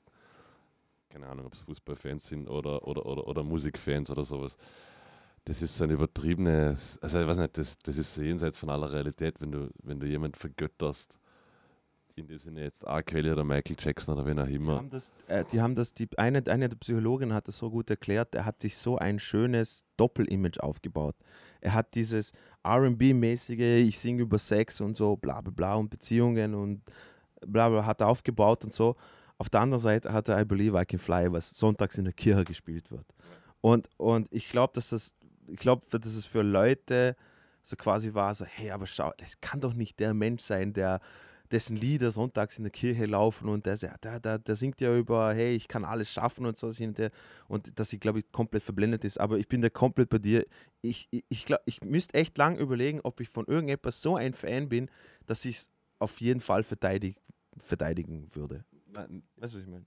keine 1.11 1.27
Ahnung, 1.29 1.47
ob 1.47 1.55
es 1.55 1.61
Fußballfans 1.61 2.29
sind 2.29 2.49
oder, 2.49 2.87
oder, 2.87 3.05
oder, 3.05 3.27
oder 3.27 3.43
Musikfans 3.43 4.11
oder 4.11 4.25
sowas. 4.25 4.57
das 5.45 5.63
ist 5.63 5.77
so 5.77 5.85
ein 5.85 5.91
übertriebenes, 5.91 6.99
also 7.03 7.21
ich 7.21 7.27
weiß 7.27 7.39
nicht, 7.39 7.59
das, 7.59 7.79
das 7.79 7.97
ist 7.99 8.15
so 8.15 8.23
jenseits 8.23 8.59
von 8.59 8.71
aller 8.71 8.93
Realität, 8.93 9.41
wenn 9.41 9.51
du, 9.53 9.71
wenn 9.83 9.99
du 10.01 10.07
jemanden 10.07 10.37
vergötterst. 10.39 11.17
In 12.17 12.27
dem 12.27 12.39
Sinne 12.39 12.63
jetzt 12.65 12.87
A. 12.87 13.01
Kelly 13.03 13.31
oder 13.31 13.45
Michael 13.45 13.77
Jackson 13.79 14.15
oder 14.15 14.27
wen 14.27 14.39
auch 14.39 14.47
Die 14.47 14.57
immer. 14.57 14.77
haben 14.77 14.91
das, 14.91 15.11
äh, 15.29 15.45
die 15.51 15.61
haben 15.61 15.75
das, 15.75 15.95
die, 15.95 16.07
eine, 16.19 16.43
eine 16.47 16.69
der 16.69 16.77
Psychologen 16.77 17.33
hat 17.33 17.49
das 17.49 17.57
so 17.57 17.71
gut 17.71 17.89
erklärt, 17.89 18.35
er 18.35 18.45
hat 18.45 18.61
sich 18.61 18.77
so 18.77 18.99
ein 18.99 19.19
schönes 19.19 19.87
Doppelimage 19.97 20.63
aufgebaut. 20.63 21.17
Er 21.63 21.73
hat 21.73 21.95
dieses 21.95 22.33
RB-mäßige, 22.67 23.81
ich 23.87 23.99
singe 23.99 24.23
über 24.23 24.39
Sex 24.39 24.81
und 24.81 24.97
so, 24.97 25.17
bla 25.17 25.41
bla 25.41 25.51
bla 25.55 25.75
und 25.77 25.89
Beziehungen 25.89 26.55
und 26.55 26.83
bla 27.47 27.69
bla, 27.71 27.87
hat 27.87 28.01
er 28.03 28.09
aufgebaut 28.09 28.65
und 28.65 28.73
so. 28.73 28.97
Auf 29.41 29.49
der 29.49 29.63
anderen 29.63 29.81
Seite 29.81 30.13
hat 30.13 30.29
er 30.29 30.39
I 30.39 30.45
Believe 30.45 30.79
I 30.79 30.85
Can 30.85 30.99
Fly, 30.99 31.33
was 31.33 31.49
sonntags 31.49 31.97
in 31.97 32.05
der 32.05 32.13
Kirche 32.13 32.45
gespielt 32.45 32.91
wird. 32.91 33.07
Und, 33.63 33.89
und 33.97 34.29
ich 34.31 34.51
glaube, 34.51 34.75
dass 34.75 34.91
das, 34.91 35.15
ich 35.47 35.59
glaube, 35.59 35.87
dass 35.91 36.15
es 36.15 36.27
für 36.27 36.43
Leute 36.43 37.17
so 37.63 37.75
quasi 37.77 38.13
war, 38.13 38.35
so, 38.35 38.45
hey, 38.45 38.71
aber 38.71 38.87
schau, 38.87 39.11
das 39.17 39.41
kann 39.41 39.63
doch 39.63 39.73
nicht 39.73 39.99
der 39.99 40.13
Mensch 40.13 40.43
sein, 40.43 40.75
der 40.75 41.01
dessen 41.51 41.75
Lieder 41.75 42.11
sonntags 42.11 42.59
in 42.59 42.65
der 42.65 42.71
Kirche 42.71 43.07
laufen 43.07 43.49
und 43.49 43.65
der, 43.65 43.79
der, 43.79 44.21
der, 44.21 44.39
der 44.39 44.57
singt 44.57 44.79
ja 44.83 44.95
über, 44.95 45.33
hey, 45.33 45.55
ich 45.55 45.69
kann 45.69 45.87
alles 45.87 46.13
schaffen 46.13 46.45
und 46.45 46.59
so, 46.59 46.71
und 47.49 47.79
dass 47.81 47.89
sie, 47.89 47.99
glaube 47.99 48.19
ich, 48.19 48.31
komplett 48.33 48.63
verblendet 48.63 49.07
ist. 49.07 49.19
Aber 49.19 49.39
ich 49.39 49.49
bin 49.49 49.63
da 49.63 49.71
komplett 49.71 50.11
bei 50.11 50.19
dir. 50.19 50.45
Ich, 50.83 51.09
ich, 51.11 51.25
ich 51.31 51.47
glaube, 51.47 51.63
ich 51.65 51.81
müsste 51.81 52.13
echt 52.13 52.37
lang 52.37 52.59
überlegen, 52.59 53.01
ob 53.05 53.21
ich 53.21 53.31
von 53.31 53.47
irgendetwas 53.47 54.03
so 54.03 54.17
ein 54.17 54.35
Fan 54.35 54.69
bin, 54.69 54.91
dass 55.25 55.47
ich 55.47 55.57
es 55.57 55.71
auf 55.99 56.21
jeden 56.21 56.41
Fall 56.41 56.63
verteidig, 56.63 57.17
verteidigen 57.57 58.29
würde. 58.35 58.67
Nein, 58.93 59.23
Weißt 59.37 59.55
du, 59.55 59.59
was 59.59 59.65
ich 59.65 59.71
meine? 59.71 59.87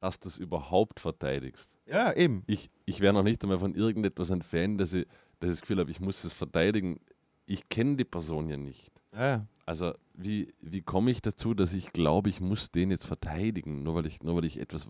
dass 0.00 0.20
du 0.20 0.28
es 0.28 0.36
überhaupt 0.36 1.00
verteidigst. 1.00 1.70
Ja, 1.86 2.12
eben. 2.14 2.42
Ich, 2.46 2.68
ich 2.84 3.00
wäre 3.00 3.14
noch 3.14 3.22
nicht 3.22 3.42
einmal 3.42 3.58
von 3.58 3.74
irgendetwas 3.74 4.30
ein 4.30 4.42
Fan, 4.42 4.76
dass 4.76 4.92
ich, 4.92 5.06
dass 5.40 5.48
ich 5.48 5.54
das 5.56 5.60
Gefühl 5.62 5.78
habe, 5.78 5.90
ich 5.90 5.98
muss 6.00 6.24
es 6.24 6.34
verteidigen. 6.34 7.00
Ich 7.46 7.68
kenne 7.70 7.96
die 7.96 8.04
Person 8.04 8.50
ja 8.50 8.58
nicht. 8.58 8.92
Ja, 9.14 9.46
Also 9.64 9.94
wie, 10.12 10.52
wie 10.60 10.82
komme 10.82 11.10
ich 11.10 11.22
dazu, 11.22 11.54
dass 11.54 11.72
ich 11.72 11.92
glaube, 11.92 12.28
ich 12.28 12.40
muss 12.40 12.70
den 12.70 12.90
jetzt 12.90 13.06
verteidigen, 13.06 13.82
nur 13.82 13.94
weil 13.94 14.04
ich, 14.06 14.22
nur 14.22 14.36
weil 14.36 14.44
ich 14.44 14.58
etwas, 14.58 14.88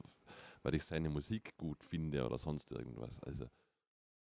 weil 0.64 0.74
ich 0.74 0.82
seine 0.84 1.10
Musik 1.10 1.56
gut 1.58 1.84
finde 1.84 2.24
oder 2.26 2.38
sonst 2.38 2.72
irgendwas. 2.72 3.20
Also 3.22 3.44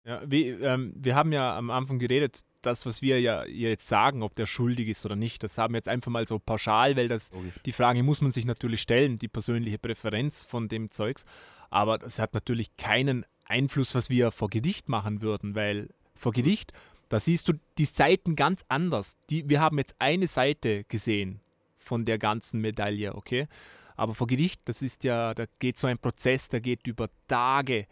Ja, 0.03 0.22
wie, 0.26 0.49
ähm, 0.49 0.94
wir 0.95 1.15
haben 1.15 1.32
ja 1.32 1.56
am 1.56 1.69
Anfang 1.69 1.99
geredet, 1.99 2.40
das, 2.64 2.86
was 2.86 3.02
wir 3.02 3.22
ja 3.22 3.45
jetzt 3.45 3.88
sagen, 3.88 4.23
ob 4.23 4.34
der 4.34 4.48
schuldig 4.48 4.88
ist 4.88 5.06
oder 5.06 5.15
nicht, 5.15 5.44
das 5.44 5.57
haben 5.57 5.73
wir 5.73 5.78
jetzt 5.78 5.88
einfach 5.88 6.11
mal 6.11 6.26
so 6.26 6.40
pauschal, 6.40 6.95
weil 6.95 7.07
das 7.07 7.32
logisch. 7.32 7.53
die 7.65 7.72
Frage 7.72 8.02
muss 8.02 8.22
man 8.22 8.32
sich 8.32 8.45
natürlich 8.45 8.82
stellen, 8.82 9.18
die 9.18 9.28
persönliche 9.28 9.78
Präferenz 9.78 10.45
von 10.45 10.68
dem 10.68 10.90
Zeugs. 10.90 11.26
Aber 11.69 11.98
das 11.98 12.19
hat 12.19 12.34
natürlich 12.34 12.76
keinen 12.78 13.26
Einfluss, 13.45 13.94
was 13.95 14.10
wir 14.10 14.32
vor 14.32 14.49
Gedicht 14.49 14.90
machen 14.90 15.22
würden, 15.22 15.56
weil 15.56 15.90
vor 16.15 16.32
Gedicht, 16.32 16.73
da 17.10 17.19
siehst 17.19 17.48
du 17.48 17.53
die 17.78 17.86
Seiten 17.86 18.36
ganz 18.36 18.65
anders. 18.69 19.18
Die, 19.30 19.49
wir 19.49 19.60
haben 19.60 19.78
jetzt 19.78 19.95
eine 19.99 20.28
Seite 20.28 20.84
gesehen 20.86 21.41
von 21.78 22.06
der 22.06 22.18
ganzen 22.18 22.61
Medaille, 22.61 23.15
okay? 23.15 23.48
Aber 23.95 24.15
vor 24.15 24.28
Gedicht, 24.28 24.61
das 24.65 24.82
ist 24.82 25.03
ja, 25.03 25.34
da 25.34 25.45
geht 25.60 25.78
so 25.78 25.88
ein 25.88 25.98
Prozess, 25.99 26.49
der 26.49 26.61
geht 26.61 26.88
über 26.88 27.10
Tage, 27.28 27.88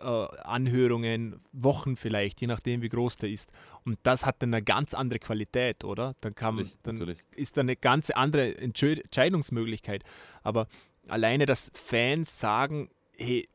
Anhörungen, 0.00 1.40
Wochen 1.52 1.96
vielleicht, 1.96 2.40
je 2.40 2.46
nachdem, 2.46 2.82
wie 2.82 2.88
groß 2.88 3.16
der 3.16 3.30
ist. 3.30 3.52
Und 3.84 3.98
das 4.02 4.26
hat 4.26 4.42
dann 4.42 4.52
eine 4.52 4.62
ganz 4.62 4.94
andere 4.94 5.18
Qualität, 5.18 5.84
oder? 5.84 6.14
Dann 6.20 6.34
kann 6.34 6.56
natürlich, 6.56 6.78
dann 6.82 6.94
natürlich. 6.96 7.18
ist 7.36 7.56
da 7.56 7.62
eine 7.62 7.76
ganz 7.76 8.10
andere 8.10 8.50
Entschei- 8.58 9.02
Entscheidungsmöglichkeit. 9.02 10.04
Aber 10.42 10.66
alleine, 11.08 11.46
dass 11.46 11.70
Fans 11.74 12.38
sagen, 12.38 12.90
hey, 13.16 13.48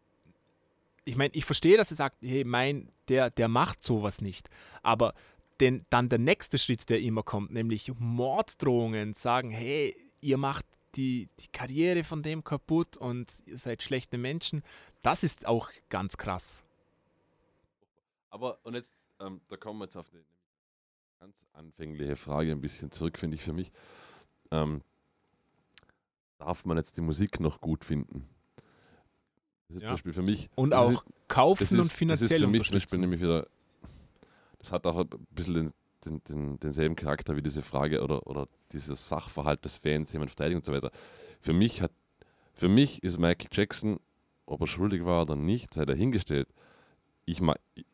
ich 1.06 1.16
meine, 1.16 1.34
ich 1.34 1.46
verstehe, 1.46 1.78
dass 1.78 1.90
sie 1.90 1.96
sagt, 1.96 2.18
hey, 2.22 2.44
mein, 2.44 2.92
der, 3.08 3.30
der 3.30 3.48
macht 3.48 3.84
sowas 3.84 4.22
nicht. 4.22 4.50
Aber 4.84 5.14
denn, 5.60 5.86
dann 5.90 6.10
der 6.10 6.20
nächste 6.20 6.58
Schritt, 6.58 6.90
der 6.90 7.02
immer 7.02 7.24
kommt, 7.24 7.52
nämlich 7.52 7.92
Morddrohungen, 7.98 9.14
sagen, 9.14 9.52
hey, 9.52 9.96
ihr 10.22 10.38
macht 10.38 10.66
die, 10.96 11.28
die 11.40 11.48
Karriere 11.50 12.04
von 12.04 12.24
dem 12.24 12.44
kaputt 12.44 12.98
und 12.98 13.32
ihr 13.46 13.58
seid 13.58 13.82
schlechte 13.82 14.18
Menschen, 14.18 14.64
das 15.02 15.24
ist 15.24 15.46
auch 15.46 15.70
ganz 15.90 16.18
krass. 16.18 16.64
Aber 18.30 18.60
und 18.64 18.76
jetzt, 18.76 18.94
ähm, 19.20 19.42
da 19.48 19.58
kommen 19.58 19.80
wir 19.80 19.86
jetzt 19.86 19.98
auf 19.98 20.12
eine 20.12 20.24
ganz 21.20 21.46
anfängliche 21.54 22.16
Frage 22.16 22.52
ein 22.52 22.62
bisschen 22.62 22.92
zurück, 22.92 23.18
finde 23.18 23.36
ich 23.36 23.42
für 23.44 23.54
mich. 23.54 23.72
Ähm, 24.52 24.82
darf 26.38 26.66
man 26.66 26.78
jetzt 26.78 26.98
die 26.98 27.02
Musik 27.02 27.40
noch 27.40 27.60
gut 27.62 27.84
finden? 27.84 28.28
Das 29.68 29.78
ist 29.78 29.82
Ja. 29.84 29.88
zum 29.90 29.96
Beispiel 29.96 30.14
für 30.14 30.22
mich. 30.24 30.50
Und 30.56 30.74
auch 30.74 30.92
ist, 30.92 31.04
kaufen 31.28 31.64
das 31.64 31.72
und 31.72 31.78
ist, 31.80 31.86
das 31.86 31.92
ist 31.92 31.98
finanziell 31.98 32.40
für 32.42 32.48
mich 32.48 32.64
zum 32.64 32.74
Beispiel 32.74 32.98
unterstützen. 32.98 33.02
nämlich 33.02 33.22
wieder. 33.22 33.48
Das 34.60 34.72
hat 34.72 34.86
auch 34.86 34.98
ein 35.00 35.10
bisschen 35.32 35.54
den, 35.54 35.72
den, 36.06 36.24
den, 36.24 36.60
denselben 36.60 36.96
Charakter 36.96 37.36
wie 37.36 37.42
diese 37.42 37.62
Frage 37.62 38.02
oder, 38.04 38.26
oder 38.28 38.48
dieses 38.72 39.08
Sachverhalt 39.10 39.64
des 39.66 39.78
Fans, 39.78 40.12
jemand 40.14 40.32
verteidigen 40.32 40.58
und 40.58 40.66
so 40.66 40.72
weiter. 40.72 40.92
Für 41.42 41.54
mich 41.54 41.82
hat, 41.82 41.92
für 42.54 42.70
mich 42.70 43.04
ist 43.04 43.18
Michael 43.20 43.50
Jackson, 43.52 44.00
ob 44.46 44.62
er 44.62 44.68
schuldig 44.68 45.06
war 45.06 45.24
oder 45.24 45.36
nicht, 45.36 45.74
sei 45.74 45.86
dahingestellt. 45.86 46.48
Ich, 47.26 47.42
ma- 47.42 47.56
ich- 47.76 47.86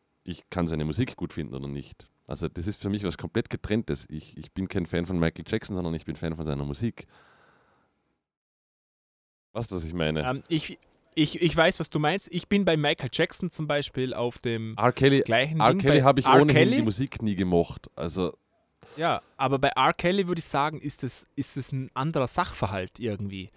kann 0.50 0.66
seine 0.66 0.84
Musik 0.84 1.16
gut 1.16 1.32
finden 1.32 1.54
oder 1.54 1.68
nicht. 1.68 2.08
Also 2.26 2.48
das 2.48 2.66
ist 2.66 2.80
für 2.82 2.88
mich 2.90 3.04
was 3.04 3.16
komplett 3.18 3.50
getrenntes. 3.50 4.06
Ich, 4.10 4.36
ich 4.36 4.50
bin 4.52 4.66
kein 4.66 4.86
Fan 4.86 5.06
von 5.06 5.18
Michael 5.18 5.44
Jackson, 5.46 5.76
sondern 5.76 5.94
ich 5.94 6.04
bin 6.04 6.16
Fan 6.16 6.34
von 6.34 6.44
seiner 6.44 6.64
Musik. 6.64 7.06
Du, 9.52 9.60
was 9.60 9.84
ich 9.84 9.94
meine? 9.94 10.28
Ähm, 10.28 10.42
ich, 10.48 10.78
ich, 11.16 11.40
ich 11.40 11.56
weiß, 11.56 11.80
was 11.80 11.90
du 11.90 11.98
meinst. 11.98 12.28
Ich 12.30 12.46
bin 12.46 12.64
bei 12.64 12.76
Michael 12.76 13.08
Jackson 13.12 13.50
zum 13.50 13.66
Beispiel 13.66 14.12
auf 14.12 14.38
dem 14.38 14.76
R. 14.76 14.92
Kelly, 14.92 15.22
gleichen 15.22 15.60
R. 15.60 15.70
Ding. 15.70 15.78
Kelly 15.80 16.00
habe 16.00 16.20
ich 16.20 16.26
R. 16.26 16.34
ohnehin 16.34 16.48
Kelly? 16.48 16.76
die 16.76 16.82
Musik 16.82 17.22
nie 17.22 17.34
gemocht. 17.34 17.90
Also 17.96 18.34
Ja, 18.98 19.22
aber 19.38 19.58
bei 19.58 19.68
R. 19.68 19.94
Kelly 19.94 20.28
würde 20.28 20.40
ich 20.40 20.44
sagen, 20.44 20.78
ist 20.78 21.02
es, 21.02 21.26
ist 21.34 21.72
ein 21.72 21.90
anderer 21.94 22.26
Sachverhalt 22.26 23.00
irgendwie. 23.00 23.50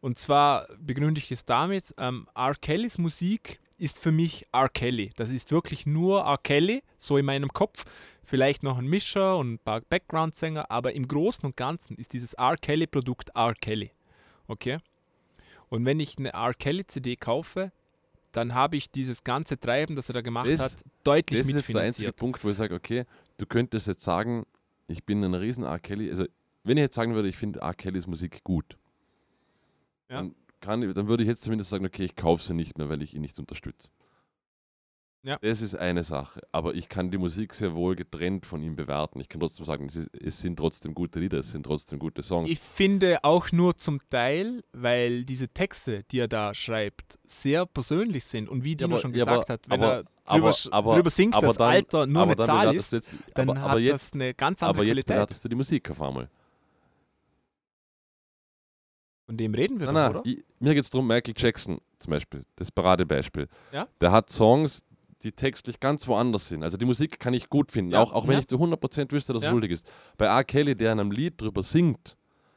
Und 0.00 0.18
zwar 0.18 0.66
begründe 0.78 1.18
ich 1.20 1.30
es 1.30 1.44
damit, 1.44 1.94
ähm, 1.98 2.26
R. 2.34 2.54
Kellys 2.54 2.96
Musik 2.96 3.60
ist 3.76 4.00
für 4.00 4.12
mich 4.12 4.46
R. 4.52 4.70
Kelly. 4.70 5.10
Das 5.16 5.30
ist 5.30 5.52
wirklich 5.52 5.84
nur 5.84 6.22
R. 6.22 6.38
Kelly, 6.38 6.82
so 6.96 7.18
in 7.18 7.26
meinem 7.26 7.50
Kopf. 7.50 7.84
Vielleicht 8.22 8.62
noch 8.62 8.78
ein 8.78 8.86
Mischer 8.86 9.36
und 9.36 9.52
ein 9.52 9.58
paar 9.58 9.82
Background-Sänger, 9.82 10.70
aber 10.70 10.94
im 10.94 11.06
Großen 11.06 11.44
und 11.44 11.58
Ganzen 11.58 11.96
ist 11.98 12.14
dieses 12.14 12.32
R. 12.32 12.56
Kelly-Produkt 12.56 13.30
R. 13.34 13.54
Kelly. 13.54 13.90
Okay? 14.46 14.78
Und 15.74 15.84
wenn 15.84 15.98
ich 15.98 16.18
eine 16.18 16.32
R. 16.32 16.54
Kelly-CD 16.54 17.16
kaufe, 17.16 17.72
dann 18.30 18.54
habe 18.54 18.76
ich 18.76 18.90
dieses 18.92 19.24
ganze 19.24 19.58
Treiben, 19.58 19.96
das 19.96 20.08
er 20.08 20.12
da 20.12 20.20
gemacht 20.20 20.48
Das- 20.48 20.60
hat, 20.60 20.84
deutlich 21.02 21.40
das 21.40 21.48
ist 21.48 21.54
jetzt 21.56 21.74
der 21.74 21.82
einzige 21.82 22.06
mitfinanziert. 22.08 22.16
Punkt, 22.16 22.44
wo 22.44 22.50
ich 22.50 22.56
sage, 22.56 22.74
okay, 22.76 23.04
du 23.38 23.46
könntest 23.46 23.88
jetzt 23.88 24.02
sagen, 24.04 24.46
ich 24.86 25.02
bin 25.02 25.24
ein 25.24 25.34
riesen 25.34 25.64
R. 25.64 25.80
Kelly, 25.80 26.10
also 26.10 26.26
wenn 26.62 26.76
ich 26.76 26.82
jetzt 26.82 26.94
sagen 26.94 27.14
würde, 27.16 27.28
ich 27.28 27.36
finde 27.36 27.60
R. 27.60 27.74
Kellys 27.74 28.06
Musik 28.06 28.44
gut, 28.44 28.76
Ja. 30.08 30.18
dann, 30.18 30.34
kann, 30.60 30.80
dann 30.94 31.08
würde 31.08 31.24
ich 31.24 31.28
jetzt 31.28 31.42
zumindest 31.42 31.70
sagen, 31.70 31.84
okay, 31.84 32.04
ich 32.04 32.14
kaufe 32.14 32.44
sie 32.44 32.54
nicht 32.54 32.78
mehr, 32.78 32.88
weil 32.88 33.02
ich 33.02 33.14
ihn 33.14 33.20
nicht 33.22 33.38
unterstütze. 33.40 33.90
Ja. 35.26 35.38
Das 35.40 35.62
ist 35.62 35.74
eine 35.74 36.02
Sache, 36.02 36.42
aber 36.52 36.74
ich 36.74 36.90
kann 36.90 37.10
die 37.10 37.16
Musik 37.16 37.54
sehr 37.54 37.74
wohl 37.74 37.96
getrennt 37.96 38.44
von 38.44 38.62
ihm 38.62 38.76
bewerten. 38.76 39.20
Ich 39.20 39.28
kann 39.30 39.40
trotzdem 39.40 39.64
sagen, 39.64 39.86
es, 39.86 39.96
ist, 39.96 40.10
es 40.14 40.38
sind 40.40 40.56
trotzdem 40.56 40.92
gute 40.92 41.18
Lieder, 41.18 41.38
es 41.38 41.50
sind 41.50 41.62
trotzdem 41.64 41.98
gute 41.98 42.22
Songs. 42.22 42.50
Ich 42.50 42.60
finde 42.60 43.18
auch 43.22 43.50
nur 43.50 43.74
zum 43.74 44.00
Teil, 44.10 44.62
weil 44.74 45.24
diese 45.24 45.48
Texte, 45.48 46.04
die 46.10 46.18
er 46.18 46.28
da 46.28 46.52
schreibt, 46.52 47.18
sehr 47.26 47.64
persönlich 47.64 48.26
sind 48.26 48.50
und 48.50 48.64
wie 48.64 48.76
Dino 48.76 48.90
aber- 48.96 49.00
schon 49.00 49.14
ja, 49.14 49.22
aber- 49.22 49.30
gesagt 49.38 49.48
hat, 49.48 49.70
wenn 49.70 49.82
aber- 49.82 49.94
er 49.94 50.04
drüber, 50.26 50.48
aber- 50.48 50.72
aber- 50.76 50.94
drüber 50.96 51.10
singt, 51.10 51.34
aber 51.34 51.46
dass 51.46 51.56
dann- 51.56 51.70
Alter 51.72 52.06
nur 52.06 52.20
aber 52.22 52.32
eine 52.32 52.44
Zahl 52.44 52.76
ist, 52.76 52.92
jetzt, 52.92 53.16
dann 53.32 53.48
aber, 53.48 53.58
hat 53.62 53.70
aber 53.70 53.80
das 53.80 53.88
jetzt, 53.88 54.14
eine 54.14 54.34
ganz 54.34 54.62
andere 54.62 54.76
aber 54.76 54.84
jetzt 54.84 54.92
Qualität. 55.06 55.06
bewertest 55.16 55.44
du 55.44 55.48
die 55.48 55.56
Musik 55.56 55.90
auf 55.90 56.02
einmal. 56.02 56.28
Von 59.24 59.38
dem 59.38 59.54
reden 59.54 59.80
wir 59.80 59.86
Nein, 59.86 59.94
doch, 59.94 60.02
nein, 60.02 60.16
oder? 60.16 60.22
ich, 60.26 60.44
mir 60.60 60.74
geht 60.74 60.84
es 60.84 60.90
darum, 60.90 61.06
Michael 61.06 61.32
Jackson 61.34 61.78
zum 61.98 62.10
Beispiel, 62.10 62.44
das 62.56 62.70
Paradebeispiel. 62.70 63.48
Ja. 63.72 63.88
Der 64.02 64.12
hat 64.12 64.28
Songs, 64.28 64.84
die 65.24 65.32
textlich 65.32 65.80
ganz 65.80 66.06
woanders 66.06 66.48
sind. 66.48 66.62
Also 66.62 66.76
die 66.76 66.84
Musik 66.84 67.18
kann 67.18 67.34
ich 67.34 67.48
gut 67.48 67.72
finden, 67.72 67.92
Ja, 67.92 68.00
auch, 68.00 68.12
auch 68.12 68.26
wenn 68.26 68.34
ja. 68.34 68.40
ich 68.40 68.46
zu 68.48 68.56
100% 68.58 69.10
wüsste, 69.12 69.32
dass 69.32 69.42
es 69.42 69.46
Ja. 69.46 69.50
schuldig 69.50 69.70
ist. 69.72 69.86
Bei 70.18 70.26
R. 70.26 70.44
Kelly, 70.44 70.74
der 70.74 70.92
in 70.92 71.00
einem 71.00 71.10
Lied 71.10 71.40
drüber 71.40 71.62
singt, 71.62 72.16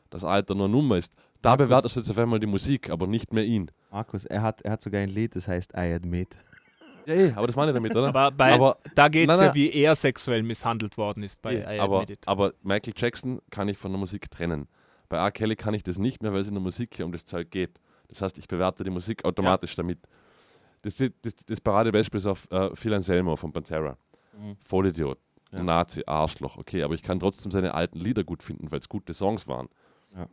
das 0.10 0.24
Alter 0.24 0.54
nur 0.56 0.68
Nummer 0.68 0.98
ist, 0.98 1.14
da 1.42 1.52
Markus- 1.52 1.66
bewertest 1.68 1.96
du 1.96 2.00
jetzt 2.02 2.10
auf 2.12 2.18
einmal 2.18 2.40
die 2.40 2.48
Musik, 2.48 2.90
aber 2.90 3.08
nicht 3.08 3.34
mehr 3.34 3.44
ihn. 3.46 3.72
Markus, 3.92 4.26
er 4.26 4.42
hat, 4.42 4.62
er 4.62 4.74
hat 4.74 4.82
sogar 4.82 5.02
ein 5.02 5.10
Lied, 5.10 5.36
das 5.36 5.48
heißt 5.48 5.72
I 5.74 5.94
Admit. 5.94 6.36
Ja, 7.06 7.14
eh, 7.14 7.32
aber 7.36 7.48
das 7.48 7.56
meine 7.56 7.72
ich 7.72 7.76
damit, 7.76 7.96
oder? 7.96 8.08
Aber, 8.16 8.32
bei, 8.32 8.52
aber, 8.54 8.78
da 8.96 9.08
geht 9.08 9.30
es 9.30 9.40
ja, 9.40 9.54
wie 9.56 9.72
er 9.72 9.96
sexuell 9.96 10.44
misshandelt 10.44 10.98
worden 10.98 11.24
ist 11.24 11.42
bei 11.42 11.56
eh, 11.56 11.78
I 11.78 11.80
aber, 11.80 12.02
Admit 12.02 12.10
It. 12.10 12.28
aber 12.28 12.54
Michael 12.64 12.94
Jackson 12.98 13.40
kann 13.50 13.70
ich 13.70 13.78
von 13.78 13.92
der 13.92 14.00
Musik 14.00 14.30
trennen. 14.30 14.68
Bei 15.08 15.16
R. 15.18 15.32
Kelly 15.32 15.56
kann 15.56 15.74
ich 15.74 15.84
das 15.84 15.98
nicht 15.98 16.22
mehr, 16.22 16.34
weil 16.34 16.42
es 16.42 16.50
in 16.50 16.54
der 16.56 16.62
Musik 16.62 16.94
hier 16.96 17.06
um 17.06 17.14
das 17.14 17.24
Zeug 17.24 17.50
geht. 17.50 17.80
Das 18.10 18.22
heißt, 18.22 18.38
ich 18.38 18.48
bewerte 18.50 18.84
die 18.84 18.90
Musik 18.90 19.24
automatisch 19.24 19.76
damit. 19.76 20.00
Das, 20.88 21.04
das, 21.22 21.36
das 21.46 21.60
Paradebeispiel 21.62 22.18
ist 22.18 22.26
auf 22.26 22.50
äh, 22.52 22.74
Phil 22.76 22.94
Anselmo 22.94 23.36
von 23.36 23.52
Pantera. 23.52 23.98
Vollidiot, 24.62 25.18
Ja. 25.52 25.64
Nazi, 25.64 26.04
Arschloch, 26.06 26.58
okay, 26.58 26.84
aber 26.84 26.94
ich 26.94 27.02
kann 27.04 27.20
trotzdem 27.20 27.52
seine 27.52 27.74
alten 27.74 28.00
Lieder 28.00 28.24
gut 28.24 28.44
finden, 28.44 28.72
weil 28.72 28.80
es 28.80 28.88
gute 28.88 29.14
Songs 29.14 29.48
waren. 29.48 29.68
Ja. 30.16 30.28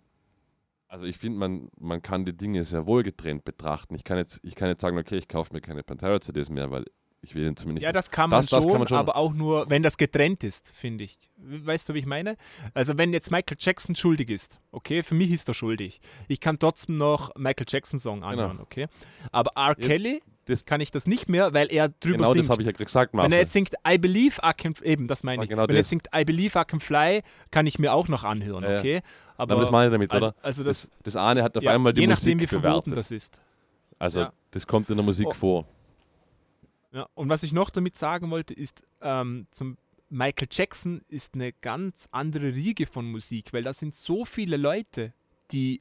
Also 0.88 1.06
ich 1.06 1.16
finde, 1.18 1.38
man, 1.38 1.70
man 1.78 2.02
kann 2.02 2.24
die 2.24 2.36
Dinge 2.36 2.62
sehr 2.64 2.86
wohl 2.86 3.02
getrennt 3.02 3.44
betrachten. 3.44 3.94
Ich 3.94 4.04
kann 4.04 4.18
jetzt, 4.18 4.40
ich 4.44 4.54
kann 4.54 4.68
jetzt 4.68 4.82
sagen, 4.82 4.98
okay, 4.98 5.16
ich 5.16 5.26
kaufe 5.26 5.52
mir 5.52 5.60
keine 5.60 5.82
Pantera-CDs 5.82 6.50
mehr, 6.50 6.70
weil 6.70 6.84
ich 7.22 7.34
will 7.34 7.46
ihn 7.46 7.56
zumindest 7.56 7.82
Ja, 7.84 7.90
das 7.92 8.10
kann 8.10 8.28
man, 8.28 8.42
Das- 8.42 8.50
das 8.50 8.62
schon, 8.62 8.70
kann 8.72 8.80
man 8.80 8.88
schon. 8.88 8.98
aber 8.98 9.16
auch 9.16 9.32
nur, 9.32 9.70
wenn 9.70 9.82
das 9.82 9.96
getrennt 9.96 10.44
ist, 10.44 10.70
finde 10.70 11.04
ich. 11.04 11.18
Weißt 11.38 11.88
du, 11.88 11.94
wie 11.94 12.00
ich 12.00 12.06
meine? 12.06 12.36
Also 12.74 12.98
wenn 12.98 13.12
jetzt 13.14 13.30
Michael 13.30 13.56
Jackson 13.58 13.96
schuldig 13.96 14.28
ist, 14.28 14.60
okay, 14.70 15.02
für 15.02 15.14
mich 15.14 15.30
ist 15.30 15.48
er 15.48 15.54
schuldig. 15.54 16.00
Ich 16.28 16.38
kann 16.40 16.58
trotzdem 16.58 16.98
noch 16.98 17.34
Michael 17.36 17.64
Jackson 17.66 17.98
Song 17.98 18.22
anhören, 18.22 18.60
okay? 18.60 18.86
Aber 19.32 19.52
R. 19.56 19.74
Kelly 19.74 20.22
das- 20.46 20.64
kann 20.64 20.80
ich 20.80 20.90
das 20.90 21.06
nicht 21.06 21.28
mehr, 21.28 21.52
weil 21.54 21.68
er 21.72 21.88
drüber 21.88 22.16
genau 22.18 22.32
singt. 22.32 22.44
das 22.44 22.50
habe 22.50 22.62
ich 22.62 22.66
ja 22.68 22.72
gesagt, 22.72 23.12
wenn 23.12 23.18
Marcel. 23.18 23.32
er 23.34 23.40
jetzt 23.40 23.52
singt 23.52 23.74
I 23.88 23.98
Believe 23.98 24.40
I 24.44 24.52
Can, 24.56 24.74
eben, 24.82 25.06
das 25.06 25.22
meine 25.22 25.40
Ah, 25.40 25.44
ich. 25.44 25.50
genau 25.50 25.62
wenn 25.62 25.70
er 25.70 25.76
jetzt 25.76 25.90
singt 25.90 26.08
I 26.16 26.24
Believe 26.24 26.58
I 26.58 26.64
Can 26.64 26.80
Fly, 26.80 27.22
kann 27.50 27.66
ich 27.66 27.78
mir 27.78 27.92
auch 27.92 28.08
noch 28.08 28.24
anhören, 28.24 28.64
Ja, 28.64 28.78
okay? 28.78 29.02
aber 29.36 29.56
das 29.56 29.70
meine 29.70 29.86
ich 29.88 29.92
damit, 29.92 30.10
also, 30.12 30.26
oder? 30.26 30.34
also 30.42 30.64
das, 30.64 30.82
Das, 30.82 30.92
das 31.02 31.16
eine 31.16 31.42
hat 31.42 31.56
auf 31.56 31.62
ja, 31.62 31.72
einmal 31.72 31.92
die 31.92 32.00
je 32.02 32.06
Musik 32.06 32.24
nachdem, 32.24 32.40
wie 32.40 32.46
verboten 32.46 32.94
das 32.94 33.10
ist. 33.10 33.40
Also 33.98 34.26
das 34.50 34.66
kommt 34.66 34.90
in 34.90 34.96
der 34.96 35.04
Musik 35.04 35.28
Oh. 35.28 35.32
vor. 35.34 35.66
Ja, 36.92 37.08
und 37.14 37.28
was 37.28 37.42
ich 37.42 37.52
noch 37.52 37.70
damit 37.70 37.96
sagen 37.96 38.30
wollte, 38.30 38.54
ist, 38.54 38.82
ähm, 39.02 39.46
zum 39.50 39.76
Michael 40.10 40.48
Jackson 40.50 41.00
ist 41.08 41.34
eine 41.34 41.52
ganz 41.52 42.08
andere 42.12 42.54
Riege 42.54 42.86
von 42.86 43.10
Musik, 43.10 43.52
weil 43.52 43.64
da 43.64 43.72
sind 43.72 43.94
so 43.94 44.24
viele 44.24 44.56
Leute, 44.56 45.12
die 45.50 45.80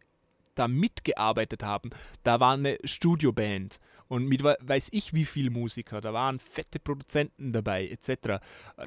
da 0.55 0.67
mitgearbeitet 0.67 1.63
haben. 1.63 1.89
Da 2.23 2.39
war 2.39 2.53
eine 2.53 2.77
Studioband 2.83 3.79
und 4.07 4.25
mit 4.27 4.43
we- 4.43 4.57
weiß 4.61 4.89
ich 4.91 5.13
wie 5.13 5.25
viele 5.25 5.49
Musiker, 5.49 6.01
da 6.01 6.13
waren 6.13 6.39
fette 6.39 6.79
Produzenten 6.79 7.51
dabei, 7.53 7.87
etc. 7.87 8.39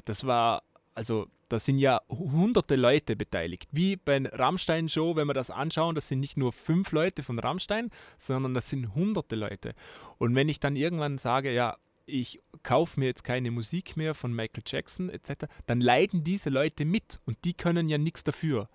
Das 0.05 0.25
war, 0.25 0.63
also 0.93 1.27
da 1.49 1.59
sind 1.59 1.79
ja 1.79 2.01
hunderte 2.09 2.75
Leute 2.75 3.15
beteiligt. 3.15 3.69
Wie 3.71 3.95
bei 3.95 4.21
Rammstein-Show, 4.21 5.15
wenn 5.15 5.27
wir 5.27 5.33
das 5.33 5.49
anschauen, 5.49 5.95
das 5.95 6.07
sind 6.09 6.19
nicht 6.19 6.35
nur 6.37 6.51
fünf 6.51 6.91
Leute 6.91 7.23
von 7.23 7.39
Rammstein, 7.39 7.89
sondern 8.17 8.53
das 8.53 8.69
sind 8.69 8.93
hunderte 8.95 9.35
Leute. 9.35 9.73
Und 10.17 10.35
wenn 10.35 10.49
ich 10.49 10.59
dann 10.59 10.75
irgendwann 10.75 11.17
sage, 11.17 11.53
ja, 11.53 11.77
ich 12.05 12.41
kaufe 12.63 12.99
mir 12.99 13.07
jetzt 13.07 13.23
keine 13.23 13.51
Musik 13.51 13.97
mehr 13.97 14.13
von 14.13 14.33
Michael 14.33 14.63
Jackson 14.65 15.09
etc., 15.09 15.45
dann 15.65 15.81
leiden 15.81 16.23
diese 16.23 16.49
Leute 16.49 16.85
mit 16.85 17.19
und 17.25 17.37
die 17.45 17.53
können 17.53 17.89
ja 17.89 17.97
nichts 17.97 18.23
dafür. 18.23 18.69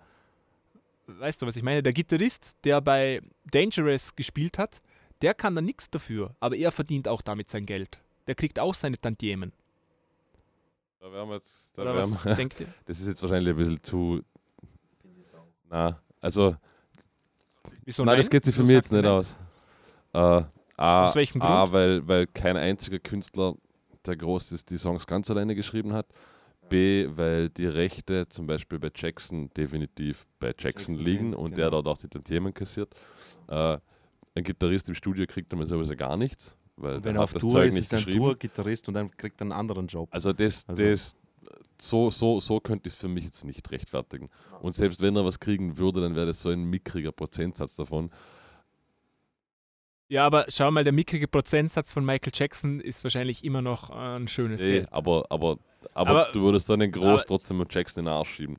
Weißt 1.07 1.41
du, 1.41 1.45
was 1.45 1.55
ich 1.55 1.63
meine? 1.63 1.83
Der 1.83 1.93
Gitarrist, 1.93 2.55
der 2.63 2.81
bei 2.81 3.21
Dangerous 3.51 4.15
gespielt 4.15 4.57
hat, 4.57 4.79
der 5.21 5.33
kann 5.33 5.55
da 5.55 5.61
nichts 5.61 5.89
dafür, 5.89 6.35
aber 6.39 6.55
er 6.55 6.71
verdient 6.71 7.07
auch 7.07 7.21
damit 7.21 7.49
sein 7.49 7.65
Geld. 7.65 8.01
Der 8.27 8.35
kriegt 8.35 8.59
auch 8.59 8.73
seine 8.73 8.97
Tantiemen. 8.97 9.51
Da 10.99 11.11
wären 11.11 11.27
wir 11.27 11.35
jetzt, 11.35 11.77
da 11.77 11.83
wären 11.83 11.97
was 11.97 12.25
wir, 12.25 12.35
denkt 12.35 12.61
ihr? 12.61 12.67
das 12.85 12.99
ist 12.99 13.07
jetzt 13.07 13.21
wahrscheinlich 13.21 13.53
ein 13.53 13.57
bisschen 13.57 13.83
zu. 13.83 14.21
Na, 15.69 15.99
also, 16.21 16.55
Wieso 17.83 18.05
nein, 18.05 18.17
das 18.17 18.29
geht 18.29 18.45
sich 18.45 18.55
für 18.55 18.61
mich 18.61 18.71
jetzt 18.71 18.91
nicht 18.91 19.03
nein? 19.03 19.11
aus. 19.11 19.37
Äh, 20.13 20.43
A, 20.77 21.05
Aus 21.05 21.15
welchem 21.15 21.41
A 21.41 21.61
Grund? 21.61 21.73
weil, 21.73 22.07
weil 22.07 22.27
kein 22.27 22.57
einziger 22.57 22.99
Künstler, 22.99 23.55
der 24.05 24.15
groß 24.15 24.51
ist, 24.53 24.69
die 24.69 24.77
Songs 24.77 25.05
ganz 25.05 25.29
alleine 25.29 25.55
geschrieben 25.55 25.93
hat. 25.93 26.07
B, 26.73 27.07
weil 27.15 27.49
die 27.49 27.67
Rechte 27.67 28.27
zum 28.27 28.47
Beispiel 28.47 28.79
bei 28.79 28.89
Jackson 28.95 29.47
definitiv 29.55 30.25
bei 30.39 30.47
Jackson, 30.47 30.95
Jackson 30.95 30.95
liegen 30.95 31.19
sind, 31.19 31.35
und 31.35 31.51
genau. 31.51 31.55
der 31.57 31.69
dort 31.69 31.87
auch 31.87 31.97
die 31.97 32.07
Tantiemen 32.07 32.51
kassiert. 32.51 32.95
Äh, 33.47 33.77
ein 34.33 34.43
Gitarrist 34.43 34.89
im 34.89 34.95
Studio 34.95 35.27
kriegt 35.27 35.53
damit 35.53 35.67
sowieso 35.67 35.95
gar 35.95 36.17
nichts, 36.17 36.57
weil 36.75 36.95
Und 36.95 37.05
wenn 37.05 37.15
er 37.15 37.23
auf 37.23 37.33
das 37.33 37.43
Tour 37.43 37.51
Zeug 37.51 37.67
ist, 37.67 37.77
ist 37.77 37.93
ein. 37.93 38.11
Tour-Gitarrist 38.11 38.87
und 38.87 38.95
dann 38.95 39.11
kriegt 39.11 39.39
er 39.39 39.43
einen 39.43 39.51
anderen 39.51 39.85
Job. 39.85 40.09
Also 40.11 40.33
das, 40.33 40.67
Also- 40.67 40.83
das 40.83 41.15
so, 41.79 42.09
so, 42.09 42.39
so 42.39 42.59
könnte 42.59 42.87
ich 42.87 42.93
es 42.93 42.99
für 42.99 43.07
mich 43.07 43.25
jetzt 43.25 43.43
nicht 43.43 43.69
rechtfertigen. 43.69 44.29
Und 44.61 44.73
selbst 44.73 44.99
wenn 45.01 45.15
er 45.15 45.25
was 45.25 45.39
kriegen 45.39 45.77
würde, 45.77 46.01
dann 46.01 46.15
wäre 46.15 46.25
das 46.25 46.41
so 46.41 46.49
ein 46.49 46.63
mickriger 46.63 47.11
Prozentsatz 47.11 47.75
davon. 47.75 48.09
Ja, 50.13 50.25
aber 50.27 50.45
schau 50.49 50.69
mal, 50.69 50.83
der 50.83 50.93
mickrige 50.93 51.27
Prozentsatz 51.27 51.91
von 51.91 52.05
Michael 52.05 52.31
Jackson 52.35 52.79
ist 52.79 53.03
wahrscheinlich 53.03 53.43
immer 53.43 53.63
noch 53.63 53.89
äh, 53.89 53.93
ein 54.17 54.27
schönes 54.27 54.61
Nee, 54.61 54.71
Geld. 54.71 54.87
aber, 54.91 55.25
aber, 55.29 55.57
aber, 55.95 56.09
Aber- 56.25 56.29
du 56.33 56.41
würdest 56.43 56.69
dann 56.69 56.79
den 56.81 56.91
Groß 56.91 57.03
aber- 57.21 57.25
trotzdem 57.25 57.57
mit 57.57 57.73
Jackson 57.73 58.01
in 58.01 58.05
den 58.05 58.13
Arsch 58.13 58.29
schieben. 58.29 58.57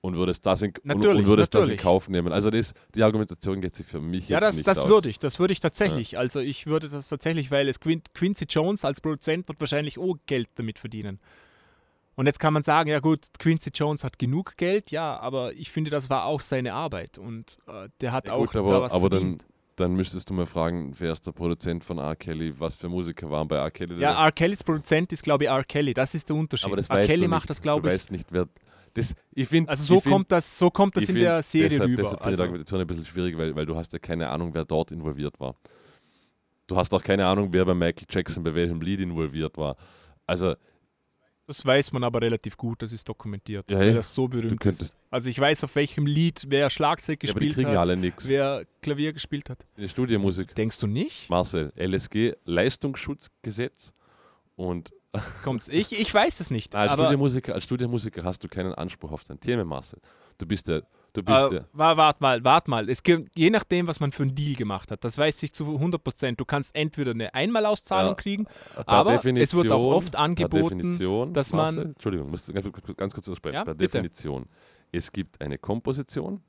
Und 0.00 0.16
würdest 0.16 0.46
das 0.46 0.62
in, 0.62 0.72
und, 0.84 1.04
und 1.04 1.26
würdest 1.26 1.54
das 1.54 1.68
in. 1.68 1.76
Kauf 1.76 2.08
nehmen. 2.08 2.32
Also 2.32 2.48
das, 2.48 2.72
die 2.94 3.02
Argumentation 3.02 3.60
geht 3.60 3.74
sich 3.74 3.84
für 3.86 4.00
mich 4.00 4.30
Ja, 4.30 4.38
jetzt 4.38 4.48
das, 4.48 4.54
nicht 4.56 4.66
das 4.66 4.78
aus. 4.78 4.88
würde 4.88 5.10
ich, 5.10 5.18
das 5.18 5.38
würde 5.38 5.52
ich 5.52 5.60
tatsächlich. 5.60 6.16
Also 6.16 6.40
ich 6.40 6.64
würde 6.66 6.88
das 6.88 7.08
tatsächlich, 7.08 7.50
weil 7.50 7.68
es 7.68 7.78
Quin 7.80 8.00
Quincy 8.14 8.46
Jones 8.48 8.86
als 8.86 9.02
Produzent 9.02 9.46
wird 9.48 9.60
wahrscheinlich 9.60 9.98
auch 9.98 10.16
Geld 10.24 10.48
damit 10.54 10.78
verdienen. 10.78 11.20
Und 12.14 12.24
jetzt 12.24 12.40
kann 12.40 12.54
man 12.54 12.62
sagen, 12.62 12.88
ja 12.88 13.00
gut, 13.00 13.26
Quincy 13.38 13.70
Jones 13.74 14.02
hat 14.02 14.18
genug 14.18 14.56
Geld, 14.56 14.90
ja, 14.90 15.18
aber 15.20 15.52
ich 15.52 15.70
finde, 15.70 15.90
das 15.90 16.08
war 16.08 16.24
auch 16.24 16.40
seine 16.40 16.72
Arbeit 16.72 17.18
und 17.18 17.58
äh, 17.66 17.90
der 18.00 18.12
hat 18.12 18.28
Ja, 18.28 18.32
auch 18.34 18.46
gut, 18.46 18.54
da 18.54 18.60
aber, 18.60 18.80
was 18.82 18.92
aber 18.92 19.10
verdient. 19.10 19.42
dann 19.42 19.49
müsstest 19.88 20.28
du 20.30 20.34
mal 20.34 20.46
fragen, 20.46 20.92
wer 20.98 21.12
ist 21.12 21.26
der 21.26 21.32
Produzent 21.32 21.84
von 21.84 21.98
R. 21.98 22.16
Kelly, 22.16 22.52
was 22.58 22.76
für 22.76 22.88
Musiker 22.88 23.30
waren 23.30 23.48
bei 23.48 23.56
R. 23.56 23.70
Kelly 23.70 24.00
ja? 24.00 24.24
R. 24.24 24.32
Kellys 24.32 24.62
Produzent 24.62 25.12
ist, 25.12 25.22
glaube 25.22 25.44
ich, 25.44 25.50
R. 25.50 25.64
Kelly. 25.64 25.94
Das 25.94 26.14
ist 26.14 26.28
der 26.28 26.36
Unterschied. 26.36 26.66
aber 26.66 26.76
das 26.76 26.88
R. 26.88 27.04
Kelly 27.06 27.22
du 27.24 27.28
macht 27.28 27.48
das, 27.50 27.60
glaube 27.60 27.82
Du 27.82 27.88
ich. 27.88 27.94
weißt 27.94 28.12
nicht, 28.12 28.32
wer... 28.32 28.46
Das, 28.94 29.14
ich 29.34 29.46
find, 29.46 29.68
Also 29.68 29.84
so 29.84 30.00
find, 30.00 30.12
kommt 30.12 30.32
das, 30.32 30.58
so 30.58 30.68
kommt 30.68 30.96
das 30.96 31.02
in 31.04 31.14
find 31.14 31.20
der 31.20 31.42
Serie 31.44 31.68
deshalb, 31.68 31.90
rüber. 31.90 32.02
Deshalb 32.02 32.22
finde 32.22 32.22
ich 32.22 32.24
die 32.24 32.30
Also, 32.30 32.42
Argumentation 32.42 32.80
ein 32.80 32.86
bisschen 32.88 33.04
schwierig, 33.04 33.38
weil, 33.38 33.54
weil 33.54 33.64
du 33.66 33.76
hast 33.76 33.92
ja 33.92 33.98
keine 34.00 34.28
Ahnung, 34.28 34.52
wer 34.52 34.64
dort 34.64 34.90
involviert 34.90 35.38
war. 35.38 35.54
Du 36.66 36.76
hast 36.76 36.92
auch 36.92 37.02
keine 37.02 37.24
Ahnung, 37.26 37.52
wer 37.52 37.64
bei 37.64 37.74
Michael 37.74 38.06
Jackson 38.10 38.42
bei 38.42 38.52
welchem 38.54 38.80
Lied 38.80 38.98
involviert 39.00 39.56
war. 39.56 39.76
Also, 40.26 40.54
das 41.50 41.66
weiß 41.66 41.92
man 41.92 42.04
aber 42.04 42.22
relativ 42.22 42.56
gut, 42.56 42.80
das 42.80 42.92
ist 42.92 43.08
dokumentiert, 43.08 43.68
Ja, 43.70 43.78
weil 43.78 43.88
ja. 43.88 43.94
das 43.94 44.14
so 44.14 44.28
berühmt 44.28 44.64
ist. 44.64 44.96
Also 45.10 45.28
ich 45.28 45.38
weiß, 45.38 45.64
auf 45.64 45.74
welchem 45.74 46.06
Lied 46.06 46.46
wer 46.48 46.70
Schlagzeug 46.70 47.24
ja, 47.24 47.30
aber 47.30 47.40
die 47.40 47.48
gespielt 47.48 47.66
kriegen 47.66 47.74
ja 47.74 47.80
hat, 47.80 48.28
wer 48.28 48.64
Klavier 48.80 49.12
gespielt 49.12 49.50
hat. 49.50 49.66
Die 49.76 49.88
Studiomusik. 49.88 50.54
Denkst 50.54 50.78
du 50.78 50.86
nicht? 50.86 51.28
Marcel, 51.28 51.72
LSG, 51.76 52.34
Leistungsschutzgesetz. 52.44 53.92
Und 54.54 54.92
Jetzt 55.14 55.42
kommt's. 55.42 55.68
Ich, 55.68 55.92
ich 55.92 56.12
weiß 56.12 56.38
es 56.38 56.50
nicht. 56.50 56.76
als, 56.76 56.92
Studiomusiker, 56.92 57.54
als 57.54 57.64
Studiomusiker 57.64 58.22
hast 58.22 58.44
du 58.44 58.48
keinen 58.48 58.74
Anspruch 58.74 59.10
auf 59.10 59.24
dein 59.24 59.40
Thema, 59.40 59.64
Marcel. 59.64 59.98
Du 60.38 60.46
bist 60.46 60.68
der. 60.68 60.84
Du 61.12 61.22
bist 61.22 61.38
äh, 61.46 61.48
der 61.50 61.64
wa- 61.72 61.96
wart 61.96 62.20
mal, 62.20 62.42
wart 62.44 62.68
mal. 62.68 62.88
Es 62.88 63.02
gibt, 63.02 63.28
je 63.36 63.50
nachdem, 63.50 63.86
was 63.88 63.98
man 64.00 64.12
für 64.12 64.22
einen 64.22 64.34
Deal 64.34 64.54
gemacht 64.54 64.90
hat, 64.92 65.02
das 65.04 65.18
weiß 65.18 65.42
ich 65.42 65.52
zu 65.52 65.64
100 65.66 66.02
Prozent. 66.04 66.38
Du 66.40 66.44
kannst 66.44 66.74
entweder 66.76 67.10
eine 67.10 67.34
Einmalauszahlung 67.34 68.10
Ja, 68.12 68.14
kriegen, 68.14 68.44
per 68.74 68.88
aber 68.88 69.14
es 69.14 69.24
wird 69.24 69.36
auch 69.36 69.40
Definition- 69.42 69.92
oft 69.94 70.16
angeboten, 70.16 70.78
Definition, 70.78 71.32
dass 71.34 71.52
man- 71.52 71.74
Marcel, 71.74 71.86
Entschuldigung, 71.92 72.30
musst 72.30 72.48
du 72.48 72.52
ganz, 72.52 72.66
ganz 72.96 73.14
kurz 73.14 73.26
untersprechen. 73.28 73.54
Ja, 73.54 73.64
per 73.64 73.74
bitte. 73.74 73.92
Definition. 73.92 74.46
Es 74.92 75.10
gibt 75.10 75.40
eine 75.40 75.58
Komposition. 75.58 76.40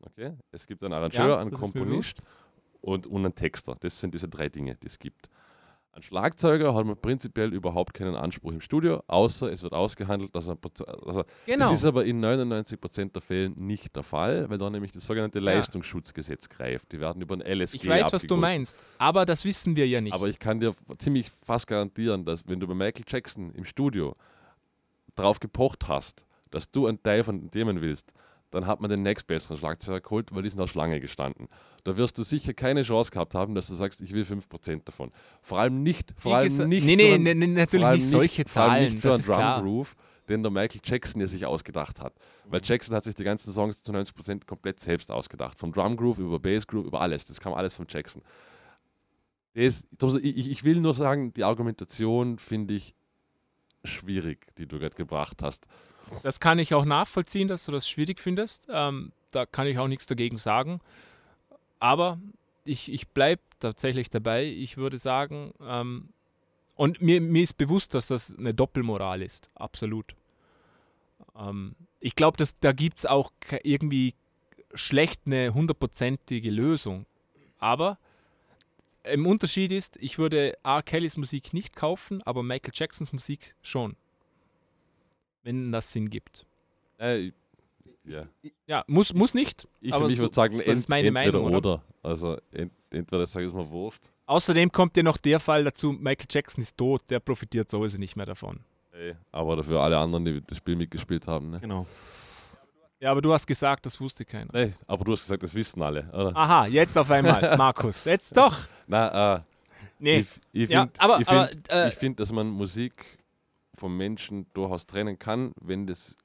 Okay? 0.00 0.32
Es 0.52 0.66
gibt 0.66 0.82
einen 0.82 0.92
Ja, 0.92 0.98
Arrangeur, 0.98 1.38
einen 1.40 1.48
ist 1.52 1.52
mir 1.52 1.58
Komponist 1.58 2.22
und, 2.80 3.06
und 3.06 3.24
einen 3.24 3.34
Texter. 3.34 3.76
Das 3.80 3.98
sind 4.00 4.14
diese 4.14 4.28
drei 4.28 4.48
Dinge, 4.48 4.76
die 4.76 4.86
es 4.86 4.98
gibt. 4.98 5.28
Ein 5.98 6.02
Schlagzeuger 6.04 6.76
hat 6.76 6.86
man 6.86 6.96
prinzipiell 6.96 7.52
überhaupt 7.52 7.92
keinen 7.92 8.14
Anspruch 8.14 8.52
im 8.52 8.60
Studio, 8.60 9.02
außer 9.08 9.50
es 9.50 9.64
wird 9.64 9.72
ausgehandelt, 9.72 10.32
dass 10.32 10.46
er. 10.46 10.56
Also 11.04 11.24
genau. 11.44 11.70
Das 11.70 11.80
ist 11.80 11.84
aber 11.84 12.04
in 12.04 12.24
99% 12.24 13.10
der 13.10 13.20
Fällen 13.20 13.54
nicht 13.56 13.96
der 13.96 14.04
Fall, 14.04 14.48
weil 14.48 14.58
da 14.58 14.70
nämlich 14.70 14.92
das 14.92 15.04
sogenannte 15.04 15.40
Leistungsschutzgesetz 15.40 16.48
greift. 16.50 16.92
Die 16.92 17.00
werden 17.00 17.20
über 17.20 17.34
ein 17.34 17.40
LSG 17.40 17.78
ich 17.78 17.88
weiß, 17.88 18.12
was 18.12 18.22
du 18.22 18.36
meinst, 18.36 18.76
aber 18.98 19.26
das 19.26 19.44
wissen 19.44 19.74
wir 19.74 19.88
ja 19.88 20.00
nicht. 20.00 20.12
Aber 20.12 20.28
ich 20.28 20.38
kann 20.38 20.60
dir 20.60 20.72
ziemlich 20.98 21.32
fast 21.44 21.66
garantieren, 21.66 22.24
dass 22.24 22.46
wenn 22.46 22.60
du 22.60 22.68
bei 22.68 22.74
Michael 22.74 23.04
Jackson 23.04 23.50
im 23.56 23.64
Studio 23.64 24.14
drauf 25.16 25.40
gepocht 25.40 25.88
hast, 25.88 26.26
dass 26.52 26.70
du 26.70 26.86
einen 26.86 27.02
Teil 27.02 27.24
von 27.24 27.40
den 27.40 27.50
Themen 27.50 27.80
willst, 27.80 28.12
dann 28.50 28.66
hat 28.66 28.80
man 28.80 28.88
den 28.90 29.02
nächstbesseren 29.02 29.58
Schlagzeuger 29.58 30.00
geholt, 30.00 30.34
weil 30.34 30.42
die 30.42 30.50
sind 30.50 30.60
auf 30.60 30.70
Schlange 30.70 31.00
gestanden. 31.00 31.48
Da 31.84 31.96
wirst 31.96 32.16
du 32.18 32.22
sicher 32.22 32.54
keine 32.54 32.82
Chance 32.82 33.10
gehabt 33.10 33.34
haben, 33.34 33.54
dass 33.54 33.68
du 33.68 33.74
sagst, 33.74 34.00
ich 34.00 34.12
will 34.12 34.24
5% 34.24 34.84
davon. 34.84 35.10
Vor 35.42 35.58
allem 35.58 35.82
nicht, 35.82 36.14
vor 36.18 36.36
allem 36.36 36.68
nicht 36.68 36.84
nee, 36.84 36.96
für 36.96 37.02
nee, 37.02 37.14
einen- 37.14 37.22
nee, 37.24 37.34
nee, 37.34 37.46
vor 37.66 37.80
natürlich 37.80 37.88
nicht 38.02 38.08
solche 38.08 38.44
vor 38.46 38.62
allem 38.62 38.70
Zahlen, 38.70 38.92
nicht 38.92 39.00
für 39.00 39.14
einen 39.14 39.22
Drum. 39.24 39.62
Groove, 39.64 39.96
den 40.28 40.42
der 40.42 40.50
Michael 40.52 40.80
Jackson 40.84 41.20
ja 41.20 41.26
sich 41.26 41.44
ausgedacht 41.46 42.00
hat. 42.00 42.14
Weil 42.46 42.60
Jackson 42.64 42.94
hat 42.96 43.04
sich 43.04 43.14
die 43.14 43.24
ganzen 43.24 43.52
Songs 43.52 43.82
zu 43.82 43.92
90% 43.92 44.46
komplett 44.46 44.80
selbst 44.80 45.10
ausgedacht. 45.10 45.58
Vom 45.58 45.72
Drum 45.72 45.96
Groove 45.96 46.18
über 46.18 46.38
Bass 46.38 46.66
Groove, 46.66 46.86
über 46.86 47.00
alles. 47.00 47.26
Das 47.26 47.40
kam 47.40 47.52
alles 47.54 47.74
von 47.74 47.86
Jackson. 47.88 48.22
Das, 49.54 49.84
ich, 50.22 50.50
ich 50.50 50.64
will 50.64 50.80
nur 50.80 50.94
sagen, 50.94 51.32
die 51.32 51.44
Argumentation 51.44 52.38
finde 52.38 52.74
ich 52.74 52.94
schwierig, 53.84 54.46
die 54.56 54.66
du 54.66 54.78
gerade 54.78 54.94
gebracht 54.94 55.42
hast. 55.42 55.66
Das 56.22 56.40
kann 56.40 56.58
ich 56.58 56.74
auch 56.74 56.84
nachvollziehen, 56.84 57.48
dass 57.48 57.64
du 57.66 57.72
das 57.72 57.88
schwierig 57.88 58.20
findest. 58.20 58.66
Ähm, 58.70 59.12
da 59.30 59.46
kann 59.46 59.66
ich 59.66 59.78
auch 59.78 59.88
nichts 59.88 60.06
dagegen 60.06 60.36
sagen. 60.36 60.80
Aber 61.78 62.18
ich, 62.64 62.92
ich 62.92 63.08
bleibe 63.08 63.42
tatsächlich 63.60 64.10
dabei. 64.10 64.44
Ich 64.44 64.76
würde 64.76 64.98
sagen, 64.98 65.52
ähm, 65.60 66.10
und 66.74 67.02
mir, 67.02 67.20
mir 67.20 67.42
ist 67.42 67.58
bewusst, 67.58 67.94
dass 67.94 68.06
das 68.06 68.36
eine 68.36 68.54
Doppelmoral 68.54 69.22
ist. 69.22 69.48
Absolut. 69.54 70.14
Ähm, 71.36 71.74
ich 72.00 72.14
glaube, 72.14 72.42
da 72.60 72.72
gibt 72.72 72.98
es 72.98 73.06
auch 73.06 73.32
irgendwie 73.62 74.14
schlecht 74.74 75.22
eine 75.26 75.54
hundertprozentige 75.54 76.50
Lösung. 76.50 77.06
Aber 77.58 77.98
im 79.02 79.26
Unterschied 79.26 79.72
ist, 79.72 79.96
ich 80.00 80.18
würde 80.18 80.56
R. 80.62 80.82
Kellys 80.82 81.16
Musik 81.16 81.52
nicht 81.52 81.74
kaufen, 81.74 82.22
aber 82.22 82.42
Michael 82.42 82.72
Jacksons 82.74 83.12
Musik 83.12 83.54
schon 83.62 83.96
wenn 85.42 85.72
das 85.72 85.92
Sinn 85.92 86.08
gibt. 86.10 86.44
Äh, 87.00 87.18
ich 87.18 87.32
Ja. 88.04 88.26
Ja, 88.66 88.84
muss, 88.86 89.12
muss 89.12 89.34
nicht. 89.34 89.68
Ich, 89.80 89.92
aber 89.92 90.10
so- 90.10 90.18
würde 90.18 90.34
sagen, 90.34 90.56
das 90.58 90.66
ent, 90.66 90.78
ist 90.78 90.88
meine 90.88 91.08
entweder 91.08 91.38
Meinung, 91.40 91.54
oder? 91.54 91.74
oder. 91.74 91.82
Also 92.02 92.38
ent, 92.52 92.72
entweder 92.90 93.26
sage 93.26 93.44
ich 93.46 93.50
es 93.52 93.54
mal 93.56 93.68
wurscht. 93.68 94.02
Außerdem 94.26 94.70
kommt 94.72 94.96
ja 94.96 95.02
noch 95.02 95.16
der 95.18 95.40
Fall 95.40 95.64
dazu, 95.64 95.92
Michael 95.92 96.26
Jackson 96.30 96.62
ist 96.62 96.76
tot, 96.76 97.02
der 97.10 97.20
profitiert 97.20 97.68
sowieso 97.70 97.98
nicht 97.98 98.16
mehr 98.16 98.26
davon. 98.26 98.60
Ey, 98.92 99.14
aber 99.32 99.56
dafür 99.56 99.80
alle 99.80 99.96
anderen, 99.98 100.24
die 100.24 100.40
das 100.46 100.58
Spiel 100.58 100.76
mitgespielt 100.76 101.26
haben. 101.26 101.50
Ne? 101.50 101.60
Genau. 101.60 101.86
Ja, 103.00 103.12
aber 103.12 103.22
du 103.22 103.32
hast 103.32 103.46
gesagt, 103.46 103.86
das 103.86 104.00
wusste 104.00 104.24
keiner. 104.24 104.50
Nee, 104.52 104.72
aber 104.86 105.04
du 105.04 105.12
hast 105.12 105.22
gesagt, 105.22 105.42
das 105.42 105.54
wissen 105.54 105.80
alle, 105.82 106.08
oder? 106.12 106.34
Aha, 106.36 106.66
jetzt 106.66 106.98
auf 106.98 107.10
einmal, 107.10 107.56
Markus. 107.56 108.04
Jetzt 108.04 108.36
doch. 108.36 108.56
Na, 108.86 109.36
äh, 109.36 109.40
Nee. 110.00 110.18
ich, 110.20 110.28
ich 110.64 110.70
Ja, 110.70 110.82
finde, 110.82 110.92
aber- 111.00 111.20
ich 111.20 111.28
aber, 111.28 111.46
find, 111.48 111.70
äh, 111.70 111.88
ich 111.88 111.94
find, 111.94 112.20
dass 112.20 112.32
man 112.32 112.48
Musik 112.48 112.92
vom 113.78 113.96
Menschen 113.96 114.46
durchaus 114.54 114.86
trennen 114.86 115.18
kann, 115.18 115.52
wenn, 115.60 115.86
das, 115.86 116.16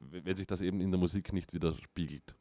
wenn 0.00 0.34
sich 0.34 0.46
das 0.46 0.60
eben 0.60 0.80
in 0.80 0.90
der 0.90 0.98
Musik 0.98 1.32
nicht 1.32 1.52
widerspiegelt. 1.52 2.34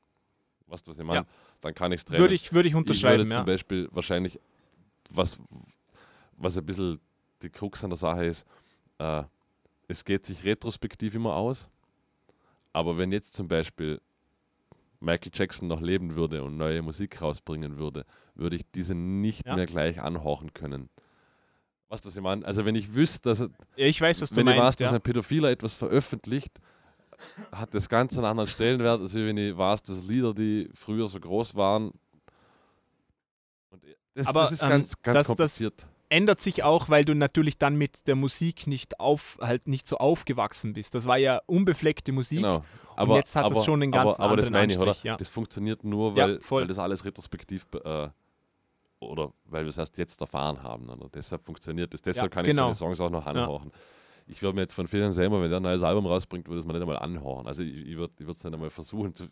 Weißt 0.67 0.85
du, 0.85 0.91
was 0.91 0.99
ich 0.99 1.05
meine? 1.05 1.21
Ja. 1.21 1.25
Dann 1.61 1.73
kann 1.73 1.91
ich 1.91 1.99
es 2.01 2.05
trennen. 2.05 2.21
Würde 2.21 2.35
ich, 2.35 2.53
würde 2.53 2.67
ich 2.67 2.71
ich 2.71 2.75
würde 2.75 2.77
unterschreiben, 2.77 3.29
ja. 3.29 3.37
zum 3.37 3.45
Beispiel 3.45 3.89
wahrscheinlich, 3.91 4.39
was, 5.09 5.37
was 6.37 6.57
ein 6.57 6.65
bisschen 6.65 6.99
die 7.41 7.49
Krux 7.49 7.83
an 7.83 7.89
der 7.89 7.97
Sache 7.97 8.25
ist, 8.25 8.45
äh, 8.99 9.23
es 9.87 10.05
geht 10.05 10.25
sich 10.25 10.43
retrospektiv 10.43 11.15
immer 11.15 11.33
aus, 11.35 11.67
aber 12.73 12.97
wenn 12.97 13.11
jetzt 13.11 13.33
zum 13.33 13.47
Beispiel 13.47 13.99
Michael 14.99 15.31
Jackson 15.33 15.67
noch 15.67 15.81
leben 15.81 16.15
würde 16.15 16.43
und 16.43 16.57
neue 16.57 16.81
Musik 16.81 17.21
rausbringen 17.21 17.77
würde, 17.77 18.05
würde 18.35 18.55
ich 18.57 18.63
diese 18.75 18.93
nicht 18.93 19.45
Ja. 19.45 19.55
mehr 19.55 19.65
gleich 19.65 20.01
anhorchen 20.01 20.53
können. 20.53 20.89
Weißt 21.89 22.05
du, 22.05 22.09
was 22.09 22.15
ich 22.15 22.21
meine? 22.21 22.45
Also 22.45 22.65
wenn 22.65 22.75
ich 22.75 22.93
wüsste, 22.93 23.29
dass, 23.29 23.41
er- 23.41 23.49
Ja, 23.75 23.85
Ich 23.87 23.99
weiß, 23.99 24.21
was 24.21 24.29
du 24.29 24.35
wenn 24.35 24.47
ich 24.47 24.53
weiß, 24.55 24.63
meinst. 24.63 24.79
dass 24.81 24.91
Ja. 24.91 24.95
ein 24.97 25.01
Pädophiler 25.01 25.49
etwas 25.49 25.73
veröffentlicht, 25.73 26.51
hat 27.51 27.73
das 27.73 27.89
Ganze 27.89 28.17
einen 28.19 28.25
anderen 28.27 28.47
Stellenwert, 28.49 29.01
als 29.01 29.13
wenn 29.15 29.35
ich 29.37 29.57
weiß, 29.57 29.83
dass 29.83 30.03
Lieder, 30.03 30.33
die 30.33 30.69
früher 30.73 31.07
so 31.07 31.19
groß 31.19 31.55
waren. 31.55 31.91
Und 33.71 33.83
das, 34.13 34.27
Aber, 34.27 34.41
das 34.41 34.51
ist 34.53 34.63
ähm, 34.63 34.69
ganz, 34.69 34.93
ganz 35.01 35.13
das- 35.13 35.13
das- 35.13 35.27
kompliziert. 35.27 35.87
Ändert 36.11 36.41
sich 36.41 36.63
auch, 36.63 36.89
weil 36.89 37.05
du 37.05 37.13
natürlich 37.13 37.59
dann 37.59 37.75
mit 37.75 38.07
der 38.07 38.15
Musik 38.15 38.65
nicht 38.65 38.99
auf, 38.99 39.37
halt 39.41 39.67
nicht 39.67 39.85
so 39.87 39.97
aufgewachsen 39.97 40.73
bist. 40.73 40.95
Das 40.95 41.05
war 41.05 41.17
ja 41.17 41.39
unbefleckte 41.45 42.11
Musik. 42.11 42.39
Genau. 42.39 42.63
Aber, 42.95 43.15
jetzt 43.17 43.35
hat 43.35 43.45
das 43.45 43.51
aber, 43.57 43.63
schon 43.63 43.83
einen 43.83 43.93
aber, 43.93 44.05
ganz 44.05 44.19
aber 44.19 44.35
das 44.35 44.47
anderen 44.47 44.53
meine 44.61 44.73
ich, 44.73 44.79
oder? 44.79 44.87
Anstrich, 44.89 45.03
ja. 45.03 45.17
Das 45.17 45.29
funktioniert 45.29 45.83
nur, 45.83 46.15
Ja, 46.17 46.23
weil, 46.27 46.41
voll. 46.41 46.61
weil 46.63 46.67
das 46.67 46.79
alles 46.79 47.05
retrospektiv 47.05 47.67
äh, 47.85 48.09
oder 48.99 49.31
weil 49.45 49.63
wir 49.65 49.69
es 49.69 49.77
erst 49.77 49.97
jetzt 49.97 50.19
erfahren 50.21 50.61
haben. 50.63 50.89
Oder? 50.89 51.09
Deshalb 51.13 51.43
funktioniert 51.45 51.93
das. 51.93 52.01
Deshalb 52.01 52.31
kann 52.31 52.45
ich 52.45 52.51
genau. 52.51 52.63
seine 52.73 52.76
Songs 52.76 52.99
auch 52.99 53.09
noch 53.09 53.26
anhören. 53.26 53.71
Ich 54.27 54.41
würde 54.41 54.55
mir 54.55 54.61
jetzt 54.61 54.73
von 54.73 54.88
vielen 54.88 55.11
selber, 55.11 55.41
wenn 55.41 55.49
der 55.49 55.59
ein 55.59 55.63
neues 55.63 55.81
Album 55.81 56.05
rausbringt, 56.05 56.47
würde 56.47 56.59
ich 56.59 56.63
es 56.63 56.67
mir 56.67 56.73
nicht 56.73 56.81
einmal 56.81 56.97
anhören. 56.99 57.47
Also 57.47 57.63
ich, 57.63 57.76
ich 57.76 57.97
würde 57.97 58.13
es 58.19 58.43
nicht 58.43 58.53
einmal 58.53 58.69
versuchen 58.69 59.13
zu. 59.15 59.26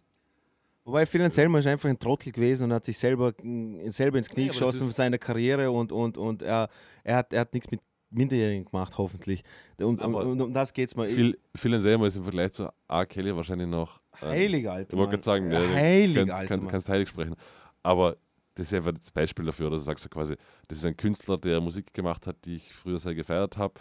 Wobei 0.85 1.05
Phil 1.05 1.29
Selmer 1.29 1.59
ist 1.59 1.67
einfach 1.67 1.89
ein 1.89 1.99
Trottel 1.99 2.31
gewesen 2.31 2.63
und 2.65 2.73
hat 2.73 2.85
sich 2.85 2.97
selber, 2.97 3.33
mm, 3.43 3.89
selber 3.89 4.17
ins 4.19 4.29
Knie 4.29 4.43
Nee, 4.43 4.47
geschossen 4.47 4.83
ist- 4.83 4.87
für 4.87 4.93
seine 4.93 5.19
Karriere 5.19 5.69
und, 5.69 5.91
und, 5.91 6.17
und 6.17 6.41
er, 6.41 6.69
er, 7.03 7.17
hat, 7.17 7.33
er 7.33 7.41
hat 7.41 7.53
nichts 7.53 7.69
mit 7.69 7.81
Minderjährigen 8.09 8.63
gemacht, 8.65 8.97
hoffentlich. 8.97 9.43
Und, 9.81 10.01
Aber 10.01 10.19
und 10.25 10.41
um 10.41 10.53
das 10.53 10.71
geht 10.73 10.87
es 10.87 10.95
mal. 10.95 11.09
Vielen 11.09 11.81
selber 11.81 12.07
ist 12.07 12.15
im 12.15 12.23
Vergleich 12.23 12.53
zu 12.53 12.69
R. 12.87 13.05
Kelly 13.05 13.35
wahrscheinlich 13.35 13.67
noch. 13.67 13.99
ähm, 14.21 14.29
Heilig, 14.29 14.69
Alter. 14.69 14.93
Ich 14.93 14.97
wollte 14.97 15.11
gerade 15.11 15.23
sagen, 15.23 15.53
Heilig, 15.53 16.15
kannst, 16.15 16.33
Alter. 16.33 16.47
kannst, 16.47 16.69
kannst 16.69 16.89
heilig 16.89 17.09
sprechen. 17.09 17.35
Aber 17.83 18.15
das 18.57 18.67
ist 18.67 18.73
einfach 18.73 18.93
das 18.93 19.11
Beispiel 19.11 19.45
dafür, 19.45 19.69
dass 19.69 19.81
du 19.81 19.85
sagst 19.85 20.03
so 20.03 20.09
quasi, 20.09 20.35
das 20.67 20.79
ist 20.79 20.85
ein 20.85 20.97
Künstler, 20.97 21.37
der 21.37 21.61
Musik 21.61 21.93
gemacht 21.93 22.27
hat, 22.27 22.43
die 22.45 22.55
ich 22.55 22.73
früher 22.73 22.99
sehr 22.99 23.15
gefeiert 23.15 23.57
habe. 23.57 23.75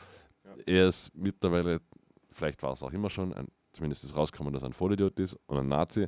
Er 0.67 0.89
ist 0.89 1.15
mittlerweile, 1.15 1.81
vielleicht 2.31 2.63
war 2.63 2.73
es 2.73 2.83
auch 2.83 2.93
immer 2.93 3.11
schon, 3.11 3.33
ein, 3.35 3.47
zumindest 3.73 4.05
ist 4.05 4.17
rausgekommen, 4.17 4.53
dass 4.53 4.63
er 4.63 4.69
ein 4.71 4.73
Vollidiot 4.75 5.19
ist 5.19 5.39
und 5.47 5.59
ein 5.59 5.69
Nazi. 5.69 6.07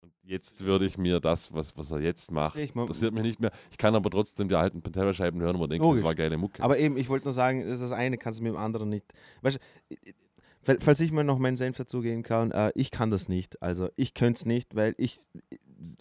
Und 0.00 0.12
jetzt 0.22 0.64
würde 0.64 0.86
ich 0.86 0.96
mir 0.98 1.20
das, 1.20 1.52
was, 1.52 1.76
was 1.76 1.90
er 1.90 2.00
jetzt 2.00 2.30
macht, 2.30 2.56
Ich 2.58 2.74
mein- 2.74 2.82
interessiert 2.84 3.12
mich 3.14 3.22
nicht 3.24 3.40
mehr. 3.40 3.50
Ich 3.70 3.78
kann 3.78 3.94
aber 3.94 4.10
trotzdem 4.10 4.48
die 4.48 4.54
alten 4.54 4.80
Pantera-Scheiben 4.82 5.40
hören 5.40 5.56
und 5.56 5.62
mir 5.62 5.68
denken, 5.68 5.84
Logisch. 5.84 6.00
das 6.00 6.06
war 6.06 6.14
geile 6.14 6.36
Mucke. 6.38 6.62
Aber 6.62 6.78
eben, 6.78 6.96
ich 6.96 7.08
wollte 7.08 7.26
nur 7.26 7.32
sagen, 7.34 7.62
das 7.64 7.74
ist 7.74 7.82
das 7.82 7.92
eine 7.92 8.16
kannst 8.18 8.38
du 8.38 8.42
mit 8.44 8.52
dem 8.52 8.56
anderen 8.58 8.88
nicht. 8.88 9.12
Weißt 9.42 9.58
du, 10.62 10.76
falls 10.80 11.00
ich 11.00 11.12
mal 11.12 11.24
noch 11.24 11.38
meinen 11.38 11.56
Senf 11.56 11.76
dazugeben 11.78 12.22
kann, 12.22 12.50
äh, 12.52 12.70
ich 12.74 12.90
kann 12.90 13.10
das 13.10 13.28
nicht. 13.28 13.60
Also 13.62 13.88
ich 13.96 14.14
könnte 14.14 14.38
es 14.38 14.46
nicht, 14.46 14.74
weil 14.76 14.94
ich, 14.98 15.18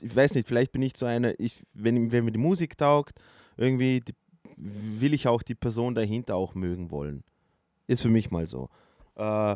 ich 0.02 0.16
weiß 0.16 0.36
nicht, 0.36 0.48
vielleicht 0.48 0.72
bin 0.72 0.82
ich 0.82 0.95
so 0.95 1.06
einer, 1.06 1.40
ich, 1.40 1.64
wenn, 1.74 2.12
wenn 2.12 2.26
mir 2.26 2.32
die 2.32 2.40
Musik 2.40 2.78
taugt, 2.78 3.20
irgendwie 3.58 4.02
die, 4.02 4.14
will 4.56 5.14
ich 5.14 5.28
auch 5.28 5.44
die 5.44 5.56
Person 5.56 5.95
dahinter 5.95 6.36
auch 6.36 6.56
mögen 6.56 6.91
wollen. 6.91 7.24
Ist 7.88 8.02
für 8.02 8.10
mich 8.10 8.32
mal 8.32 8.48
so. 8.48 8.70
Äh, 9.16 9.56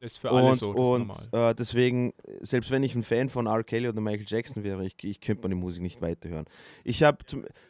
ist 0.00 0.18
für 0.18 0.30
alle 0.30 0.48
und 0.48 0.54
so, 0.56 0.70
und 0.70 1.12
äh, 1.32 1.54
deswegen, 1.54 2.14
selbst 2.40 2.70
wenn 2.70 2.82
ich 2.82 2.94
ein 2.94 3.02
Fan 3.02 3.28
von 3.28 3.46
R. 3.46 3.62
Kelly 3.62 3.86
oder 3.86 4.00
Michael 4.00 4.24
Jackson 4.26 4.64
wäre, 4.64 4.86
ich, 4.86 4.94
ich 5.02 5.20
könnte 5.20 5.42
meine 5.42 5.56
Musik 5.56 5.82
nicht 5.82 6.00
weiterhören. 6.00 6.46
Ich 6.84 7.02
habe. 7.02 7.18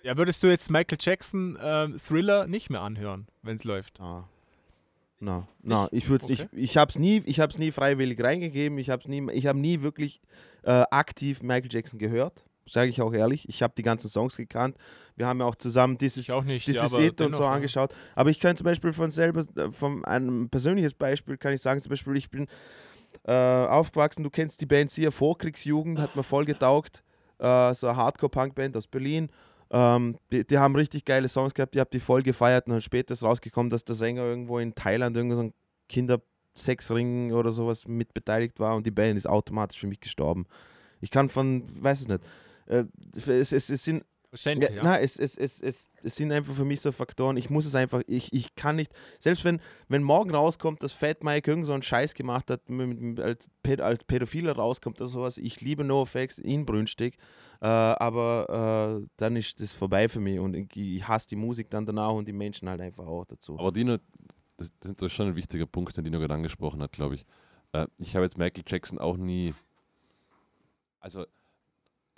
Ja, 0.05 0.17
würdest 0.17 0.41
du 0.43 0.47
jetzt 0.47 0.71
Michael 0.71 0.99
Jackson 1.01 1.59
ähm, 1.61 1.99
Thriller 1.99 2.47
nicht 2.47 2.71
mehr 2.71 2.83
anhören, 2.83 3.27
wenn 3.43 3.57
es 3.57 3.65
läuft? 3.65 4.01
Ah. 4.01 4.29
Na, 5.23 5.47
na, 5.63 5.87
ich 5.93 6.09
würde 6.09 6.25
Okay. 6.25 6.33
ich, 6.53 6.59
ich 6.71 6.77
habe 6.79 6.89
es 6.91 6.99
nie, 6.99 7.23
ich 7.27 7.41
habe 7.41 7.53
es 7.53 7.59
nie 7.59 7.71
freiwillig 7.71 8.23
reingegeben. 8.23 8.79
Ich 8.79 8.89
habe 8.89 9.09
nie, 9.09 9.31
ich 9.33 9.47
habe 9.47 9.59
nie 9.59 9.83
wirklich 9.83 10.21
äh, 10.63 10.83
aktiv 10.91 11.43
Michael 11.43 11.69
Jackson 11.71 11.99
gehört. 11.99 12.43
Sage 12.67 12.89
ich 12.91 13.03
auch 13.03 13.13
ehrlich. 13.13 13.49
Ich 13.49 13.63
habe 13.63 13.75
die 13.77 13.83
ganzen 13.83 14.09
Songs 14.09 14.37
gekannt. 14.37 14.77
Wir 15.17 15.27
haben 15.27 15.41
ja 15.41 15.45
auch 15.47 15.57
zusammen 15.57 15.99
dieses, 15.99 16.25
Ich 16.25 16.33
auch 16.33 16.45
nicht. 16.45 16.67
dieses 16.67 16.93
ja, 16.93 17.01
It 17.01 17.21
und 17.21 17.35
so 17.35 17.43
ja. 17.43 17.53
angeschaut. 17.53 17.93
Aber 18.15 18.31
ich 18.31 18.39
kann 18.41 18.57
zum 18.57 18.65
Beispiel 18.65 18.93
von 18.93 19.11
selber, 19.11 19.45
äh, 19.57 19.71
von 19.73 20.05
einem 20.07 20.49
persönliches 20.49 20.95
Beispiel 20.95 21.37
kann 21.37 21.53
ich 21.53 21.61
sagen, 21.61 21.81
zum 21.81 21.91
Beispiel 21.91 22.17
ich 22.17 22.31
bin 22.31 22.47
äh, 23.25 23.33
aufgewachsen. 23.33 24.23
Du 24.23 24.31
kennst 24.31 24.61
die 24.61 24.67
Band 24.67 24.91
Sia 24.91 25.11
Vorkriegsjugend, 25.11 25.99
hat 25.99 26.17
mir 26.17 26.23
voll 26.23 26.45
getaugt. 26.47 27.03
Äh, 27.39 27.75
so 27.75 27.89
eine 27.89 27.97
Hardcore-Punk-Band 27.97 28.77
aus 28.77 28.87
Berlin. 28.87 29.29
Ähm, 29.73 30.17
die, 30.33 30.45
die 30.45 30.59
haben 30.59 30.75
richtig 30.75 31.05
geile 31.05 31.29
Songs 31.29 31.55
gehabt, 31.55 31.77
ich 31.77 31.81
habe 31.81 31.91
die 31.91 32.01
voll 32.01 32.23
gefeiert 32.23 32.67
und 32.67 32.73
dann 32.73 32.81
später 32.81 33.15
ist 33.15 33.23
rausgekommen, 33.23 33.71
dass 33.71 33.85
der 33.85 33.95
Sänger 33.95 34.23
irgendwo 34.23 34.59
in 34.59 34.75
Thailand 34.75 35.17
irgendwo 35.17 35.37
so 35.37 35.43
ein 35.43 35.55
Kindersexring 35.89 37.33
oder 37.33 37.53
sowas 37.53 37.87
mit 37.87 38.13
beteiligt 38.13 38.59
war 38.59 38.75
und 38.75 38.87
die 38.87 38.91
Band 38.91 39.17
ist 39.17 39.29
automatisch 39.29 39.79
für 39.79 39.87
mich 39.87 40.01
gestorben. 40.01 40.47
Ich 41.01 41.11
kann 41.11 41.29
von, 41.29 41.65
weiß 41.83 42.01
es 42.01 42.09
nicht, 42.09 42.21
äh, 42.67 42.85
es, 43.17 43.53
es, 43.53 43.71
es 43.71 43.85
sind 43.85 44.05
Verständlich, 44.31 44.71
ja, 44.71 44.77
ja. 44.77 44.83
Nein, 44.85 45.03
es, 45.03 45.19
es, 45.19 45.37
es, 45.37 45.61
es, 45.61 45.91
es 46.05 46.15
sind 46.15 46.31
einfach 46.31 46.55
für 46.55 46.65
mich 46.65 46.81
so 46.81 46.93
Faktoren, 46.93 47.37
ich 47.37 47.51
muss 47.51 47.67
es 47.67 47.75
einfach, 47.75 48.03
ich, 48.07 48.33
ich 48.33 48.55
kann 48.55 48.77
nicht, 48.77 48.93
selbst 49.19 49.45
wenn, 49.45 49.61
wenn 49.89 50.05
morgen 50.05 50.31
rauskommt, 50.33 50.85
dass 50.85 50.93
Fat 50.93 51.25
Mike 51.25 51.51
irgend 51.51 51.67
so 51.67 51.73
einen 51.73 51.83
Scheiß 51.83 52.15
gemacht 52.15 52.49
hat, 52.49 52.61
als, 53.19 53.51
als 53.81 54.05
Pädophiler 54.05 54.53
rauskommt 54.53 55.01
oder 55.01 55.09
sowas, 55.09 55.37
ich 55.37 55.61
liebe 55.61 55.83
NoFX 55.83 56.39
inbrünstig, 56.39 57.17
äh, 57.61 57.67
aber 57.67 59.01
äh, 59.03 59.07
dann 59.17 59.35
ist 59.35 59.61
das 59.61 59.75
vorbei 59.75 60.09
für 60.09 60.21
mich 60.21 60.39
und 60.39 60.55
ich, 60.55 60.77
ich 60.77 61.09
hasse 61.09 61.27
die 61.27 61.37
Musik 61.37 61.69
dann 61.69 61.85
danach 61.85 62.13
und 62.13 62.29
die 62.29 62.33
Menschen 62.33 62.69
halt 62.69 62.81
einfach 62.81 63.09
auch 63.09 63.25
dazu. 63.25 63.59
Aber 63.59 63.73
Dino, 63.73 63.99
das, 64.57 64.73
das 64.79 64.95
ist 65.01 65.13
schon 65.13 65.27
ein 65.27 65.37
wichtiger 65.37 65.67
Punkt, 65.67 65.97
den 65.97 66.05
Dino 66.05 66.21
gerade 66.21 66.35
angesprochen 66.35 66.81
hat, 66.83 66.93
glaube 66.93 67.17
ich. 67.17 67.27
Äh, 67.73 67.89
ich 67.99 68.15
habe 68.15 68.25
jetzt 68.25 68.39
Michael 68.39 68.63
Jackson 68.65 69.01
auch 69.01 69.17
nie, 69.17 69.55
also 71.01 71.27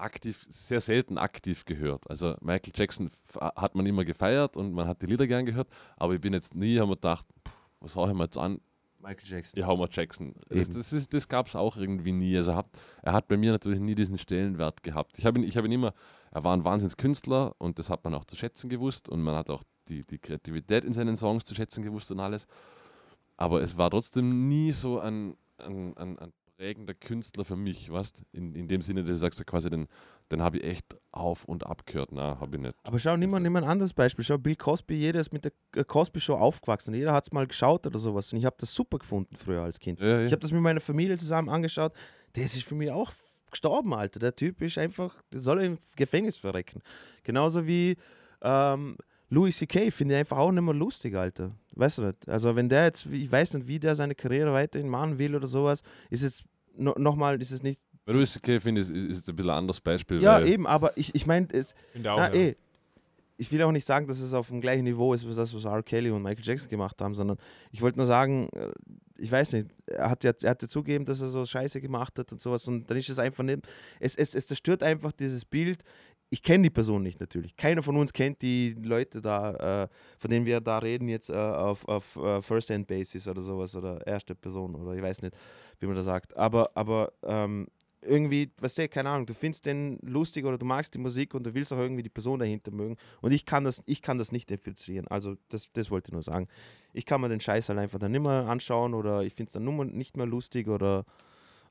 aktiv, 0.02 0.46
sehr 0.48 0.80
selten 0.80 1.16
aktiv 1.18 1.64
gehört. 1.64 2.08
Also 2.10 2.34
Michael 2.40 2.72
Jackson 2.74 3.10
hat 3.40 3.74
man 3.74 3.86
immer 3.86 4.04
gefeiert 4.04 4.56
und 4.56 4.72
man 4.72 4.86
hat 4.88 5.02
die 5.02 5.06
Lieder 5.06 5.26
gern 5.26 5.46
gehört, 5.46 5.68
aber 5.96 6.14
ich 6.14 6.20
bin 6.20 6.32
jetzt 6.32 6.54
nie, 6.54 6.78
haben 6.78 6.88
wir 6.90 6.96
gedacht, 6.96 7.26
pff, 7.46 7.54
was 7.80 7.96
hau 7.96 8.06
ich 8.08 8.14
mir 8.14 8.24
jetzt 8.24 8.38
an? 8.38 8.60
Michael 9.00 9.26
Jackson. 9.28 9.66
Hau 9.66 9.76
mal 9.76 9.88
Jackson. 9.90 10.34
Das, 10.48 10.58
Eben. 10.58 10.74
das, 10.74 10.92
ist- 10.92 11.12
das 11.12 11.28
gab 11.28 11.48
es 11.48 11.56
auch 11.56 11.76
irgendwie 11.76 12.12
nie. 12.12 12.36
Also 12.36 12.54
hat, 12.54 12.66
er 13.02 13.12
hat 13.14 13.26
bei 13.26 13.36
mir 13.36 13.50
natürlich 13.50 13.80
nie 13.80 13.96
diesen 13.96 14.16
Stellenwert 14.16 14.84
gehabt. 14.84 15.18
Ich 15.18 15.26
habe 15.26 15.40
ihn, 15.40 15.44
ich 15.44 15.56
hab 15.56 15.64
ihn 15.64 15.72
immer, 15.72 15.92
er 16.30 16.44
war 16.44 16.54
ein 16.56 16.62
Wahnsinnskünstler 16.62 17.56
und 17.58 17.80
das 17.80 17.90
hat 17.90 18.04
man 18.04 18.14
auch 18.14 18.24
zu 18.24 18.36
schätzen 18.36 18.70
gewusst 18.70 19.08
und 19.08 19.20
man 19.20 19.34
hat 19.34 19.50
auch 19.50 19.64
die, 19.88 20.02
die 20.06 20.18
Kreativität 20.18 20.84
in 20.84 20.92
seinen 20.92 21.16
Songs 21.16 21.44
zu 21.44 21.54
schätzen 21.56 21.82
gewusst 21.82 22.12
und 22.12 22.20
alles. 22.20 22.46
Aber 23.36 23.60
es 23.60 23.76
war 23.76 23.90
trotzdem 23.90 24.46
nie 24.48 24.70
so 24.70 25.00
ein, 25.00 25.36
ein, 25.58 25.96
ein, 25.96 26.18
ein 26.20 26.32
prägender 26.62 26.94
Künstler 26.94 27.44
für 27.44 27.56
mich, 27.56 27.90
weißt 27.90 28.22
in, 28.32 28.54
in 28.54 28.68
dem 28.68 28.82
Sinne, 28.82 29.02
dass 29.02 29.16
du 29.16 29.20
sagst, 29.20 29.44
quasi, 29.46 29.68
den, 29.68 29.88
den 30.30 30.42
habe 30.42 30.58
ich 30.58 30.64
echt 30.64 30.96
auf 31.10 31.44
und 31.44 31.66
ab 31.66 31.84
gehört. 31.86 32.12
Na, 32.12 32.38
habe 32.38 32.54
ich 32.54 32.62
nicht. 32.62 32.74
Aber 32.84 33.00
schau, 33.00 33.16
nimm 33.16 33.30
mal, 33.30 33.40
nimm 33.40 33.52
mal 33.52 33.64
ein 33.64 33.68
anderes 33.68 33.92
Beispiel. 33.92 34.24
Schau, 34.24 34.38
Bill 34.38 34.54
Cosby, 34.54 34.94
jeder 34.94 35.18
ist 35.18 35.32
mit 35.32 35.44
der 35.44 35.52
äh, 35.74 35.82
Cosby 35.82 36.20
Show 36.20 36.34
aufgewachsen. 36.34 36.94
Jeder 36.94 37.12
hat 37.12 37.24
es 37.24 37.32
mal 37.32 37.48
geschaut 37.48 37.84
oder 37.84 37.98
sowas. 37.98 38.32
Und 38.32 38.38
ich 38.38 38.44
habe 38.44 38.54
das 38.60 38.72
super 38.72 38.98
gefunden 38.98 39.34
früher 39.34 39.62
als 39.62 39.80
Kind. 39.80 39.98
Ja, 39.98 40.06
ja. 40.06 40.24
Ich 40.24 40.30
habe 40.30 40.40
das 40.40 40.52
mit 40.52 40.62
meiner 40.62 40.80
Familie 40.80 41.18
zusammen 41.18 41.48
angeschaut. 41.48 41.92
Das 42.34 42.54
ist 42.54 42.62
für 42.62 42.76
mich 42.76 42.92
auch 42.92 43.10
gestorben, 43.50 43.92
Alter. 43.92 44.20
Der 44.20 44.36
Typ 44.36 44.62
ist 44.62 44.78
einfach, 44.78 45.20
der 45.32 45.40
soll 45.40 45.60
im 45.62 45.78
Gefängnis 45.96 46.36
verrecken. 46.36 46.80
Genauso 47.24 47.66
wie 47.66 47.96
ähm, 48.40 48.96
Louis 49.30 49.56
C.K. 49.56 49.90
finde 49.90 50.14
ich 50.14 50.20
einfach 50.20 50.36
auch 50.36 50.52
nicht 50.52 50.62
mehr 50.62 50.74
lustig, 50.74 51.16
Alter. 51.16 51.50
Weißt 51.74 51.98
du 51.98 52.02
nicht? 52.02 52.28
Also, 52.28 52.54
wenn 52.54 52.68
der 52.68 52.84
jetzt, 52.84 53.06
ich 53.06 53.32
weiß 53.32 53.54
nicht, 53.54 53.66
wie 53.66 53.80
der 53.80 53.94
seine 53.94 54.14
Karriere 54.14 54.52
weiterhin 54.52 54.88
machen 54.88 55.18
will 55.18 55.34
oder 55.34 55.46
sowas, 55.46 55.82
ist 56.10 56.22
jetzt 56.22 56.44
no, 56.76 56.94
nochmal, 56.98 57.40
ist 57.40 57.50
es 57.52 57.62
nicht. 57.62 57.80
Bei 58.04 58.12
Louis 58.12 58.32
C.K. 58.32 58.60
finde 58.60 58.80
ich, 58.80 58.90
ist, 58.90 59.18
ist 59.18 59.28
ein 59.28 59.36
bisschen 59.36 59.50
ein 59.50 59.58
anderes 59.58 59.80
Beispiel. 59.80 60.20
Ja, 60.20 60.36
weil, 60.36 60.48
eben, 60.48 60.66
aber 60.66 60.96
ich, 60.96 61.14
ich 61.14 61.26
meine, 61.26 61.46
es, 61.52 61.74
na, 61.94 62.26
Auge. 62.26 62.36
eh, 62.36 62.56
ich 63.36 63.50
will 63.50 63.62
auch 63.62 63.72
nicht 63.72 63.86
sagen, 63.86 64.06
dass 64.06 64.20
es 64.20 64.34
auf 64.34 64.48
dem 64.48 64.60
gleichen 64.60 64.84
Niveau 64.84 65.14
ist, 65.14 65.26
wie 65.28 65.34
das, 65.34 65.54
was 65.54 65.64
R. 65.64 65.82
Kelly 65.82 66.10
und 66.10 66.22
Michael 66.22 66.44
Jackson 66.44 66.68
gemacht 66.68 67.00
haben, 67.00 67.14
sondern 67.14 67.38
ich 67.70 67.80
wollte 67.80 67.98
nur 67.98 68.06
sagen, 68.06 68.48
äh, 68.54 68.70
ich 69.18 69.30
weiß 69.30 69.52
nicht, 69.52 69.68
er 69.86 70.10
hat 70.10 70.24
ja, 70.24 70.32
er 70.42 70.50
hat 70.50 70.62
ja 70.62 70.68
zugegeben, 70.68 71.04
dass 71.04 71.20
er 71.20 71.28
so 71.28 71.44
Scheiße 71.44 71.80
gemacht 71.80 72.18
hat 72.18 72.32
und 72.32 72.40
sowas 72.40 72.66
und 72.66 72.90
dann 72.90 72.96
ist 72.96 73.08
es 73.08 73.18
einfach 73.18 73.44
nicht, 73.44 73.60
es, 74.00 74.16
es, 74.16 74.34
es 74.34 74.46
zerstört 74.46 74.82
einfach 74.82 75.12
dieses 75.12 75.44
Bild. 75.44 75.82
Ich 76.32 76.42
kenne 76.42 76.62
die 76.62 76.70
Person 76.70 77.02
nicht 77.02 77.20
natürlich. 77.20 77.58
Keiner 77.58 77.82
von 77.82 77.94
uns 77.94 78.10
kennt 78.10 78.40
die 78.40 78.74
Leute 78.82 79.20
da, 79.20 79.82
äh, 79.82 79.88
von 80.18 80.30
denen 80.30 80.46
wir 80.46 80.62
da 80.62 80.78
reden, 80.78 81.10
jetzt 81.10 81.28
äh, 81.28 81.34
auf, 81.34 81.86
auf 81.86 82.16
uh, 82.16 82.40
First-Hand-Basis 82.40 83.28
oder 83.28 83.42
sowas 83.42 83.76
oder 83.76 84.06
erste 84.06 84.34
Person 84.34 84.74
oder 84.74 84.94
ich 84.94 85.02
weiß 85.02 85.20
nicht, 85.20 85.36
wie 85.78 85.84
man 85.84 85.94
das 85.94 86.06
sagt. 86.06 86.34
Aber, 86.34 86.70
aber 86.74 87.12
ähm, 87.22 87.66
irgendwie, 88.00 88.50
weißt 88.58 88.78
du, 88.78 88.88
keine 88.88 89.10
Ahnung, 89.10 89.26
du 89.26 89.34
findest 89.34 89.66
den 89.66 89.98
lustig 90.00 90.46
oder 90.46 90.56
du 90.56 90.64
magst 90.64 90.94
die 90.94 90.98
Musik 90.98 91.34
und 91.34 91.44
du 91.44 91.52
willst 91.52 91.70
auch 91.70 91.78
irgendwie 91.78 92.02
die 92.02 92.08
Person 92.08 92.38
dahinter 92.38 92.70
mögen. 92.70 92.96
Und 93.20 93.32
ich 93.32 93.44
kann 93.44 93.64
das, 93.64 93.82
ich 93.84 94.00
kann 94.00 94.16
das 94.16 94.32
nicht 94.32 94.50
infiltrieren. 94.50 95.06
Also 95.08 95.36
das, 95.50 95.70
das 95.74 95.90
wollte 95.90 96.08
ich 96.08 96.12
nur 96.14 96.22
sagen. 96.22 96.48
Ich 96.94 97.04
kann 97.04 97.20
mir 97.20 97.28
den 97.28 97.40
Scheiß 97.40 97.68
halt 97.68 97.78
einfach 97.78 97.98
dann 97.98 98.12
nicht 98.12 98.22
mehr 98.22 98.46
anschauen 98.48 98.94
oder 98.94 99.22
ich 99.22 99.34
finde 99.34 99.48
es 99.48 99.52
dann 99.52 99.64
nur 99.64 99.84
nicht 99.84 100.16
mehr 100.16 100.24
lustig 100.24 100.68
oder 100.68 101.04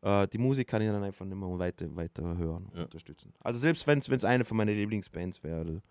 äh, 0.02 0.28
die 0.28 0.38
Musik 0.38 0.68
kann 0.68 0.82
ich 0.82 0.88
dann 0.88 1.04
einfach 1.04 1.26
nicht 1.26 1.38
mehr 1.38 1.60
weiter, 1.60 1.96
weiter 1.96 2.38
hören 2.38 2.66
und 2.72 2.78
ja. 2.78 2.84
unterstützen. 2.84 3.34
Also 3.40 3.60
selbst 3.60 3.86
wenn 3.88 4.00
es 4.00 4.26
eine 4.26 4.46
von 4.46 4.58
meinen 4.58 4.76
Lieblingsbands 4.76 5.44
wäre, 5.44 5.82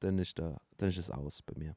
dann 0.00 0.18
ist, 0.18 0.38
da, 0.38 0.60
dann 0.78 0.88
ist 0.88 0.98
es 0.98 1.10
aus 1.10 1.42
bei 1.42 1.54
mir. 1.56 1.76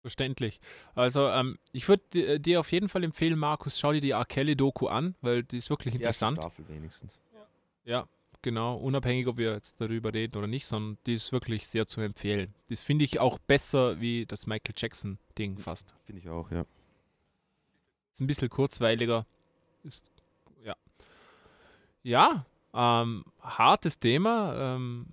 Verständlich. 0.00 0.60
Also 0.94 1.28
ähm, 1.28 1.58
ich 1.72 1.88
würde 1.88 2.38
dir 2.38 2.60
auf 2.60 2.72
jeden 2.72 2.90
Fall 2.90 3.04
empfehlen, 3.04 3.38
Markus, 3.38 3.78
schau 3.78 3.92
dir 3.92 4.02
die 4.02 4.10
R. 4.10 4.26
Kelly-Doku 4.26 4.86
an, 4.86 5.14
weil 5.22 5.44
die 5.44 5.56
ist 5.56 5.70
wirklich 5.70 5.94
interessant. 5.94 6.36
Die 6.36 6.42
Staffel 6.42 6.68
wenigstens. 6.68 7.18
Ja, 7.84 8.06
genau. 8.42 8.76
Unabhängig, 8.76 9.26
ob 9.28 9.38
wir 9.38 9.52
jetzt 9.54 9.80
darüber 9.80 10.12
reden 10.12 10.36
oder 10.36 10.46
nicht, 10.46 10.66
sondern 10.66 10.98
die 11.06 11.14
ist 11.14 11.32
wirklich 11.32 11.68
sehr 11.68 11.86
zu 11.86 12.02
empfehlen. 12.02 12.52
Das 12.68 12.82
finde 12.82 13.06
ich 13.06 13.18
auch 13.18 13.38
besser 13.38 13.98
wie 14.00 14.26
das 14.26 14.46
Michael 14.46 14.74
Jackson-Ding 14.76 15.56
fast. 15.56 15.94
Finde 16.04 16.20
ich 16.20 16.28
auch, 16.28 16.50
ja. 16.50 16.66
Ist 18.12 18.20
ein 18.20 18.26
bisschen 18.26 18.50
kurzweiliger. 18.50 19.24
Ist, 19.84 20.04
ja. 20.04 20.13
Ja, 22.04 22.44
ähm, 22.74 23.24
hartes 23.40 23.98
Thema. 23.98 24.76
Ähm, 24.76 25.06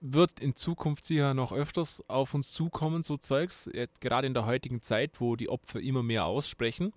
wird 0.00 0.40
in 0.40 0.56
Zukunft 0.56 1.04
sicher 1.04 1.32
noch 1.32 1.52
öfters 1.52 2.02
auf 2.08 2.34
uns 2.34 2.52
zukommen, 2.52 3.04
so 3.04 3.16
Zeugs, 3.16 3.70
jetzt 3.72 4.00
gerade 4.00 4.26
in 4.26 4.34
der 4.34 4.46
heutigen 4.46 4.82
Zeit, 4.82 5.20
wo 5.20 5.36
die 5.36 5.48
Opfer 5.48 5.78
immer 5.78 6.02
mehr 6.02 6.24
aussprechen. 6.24 6.92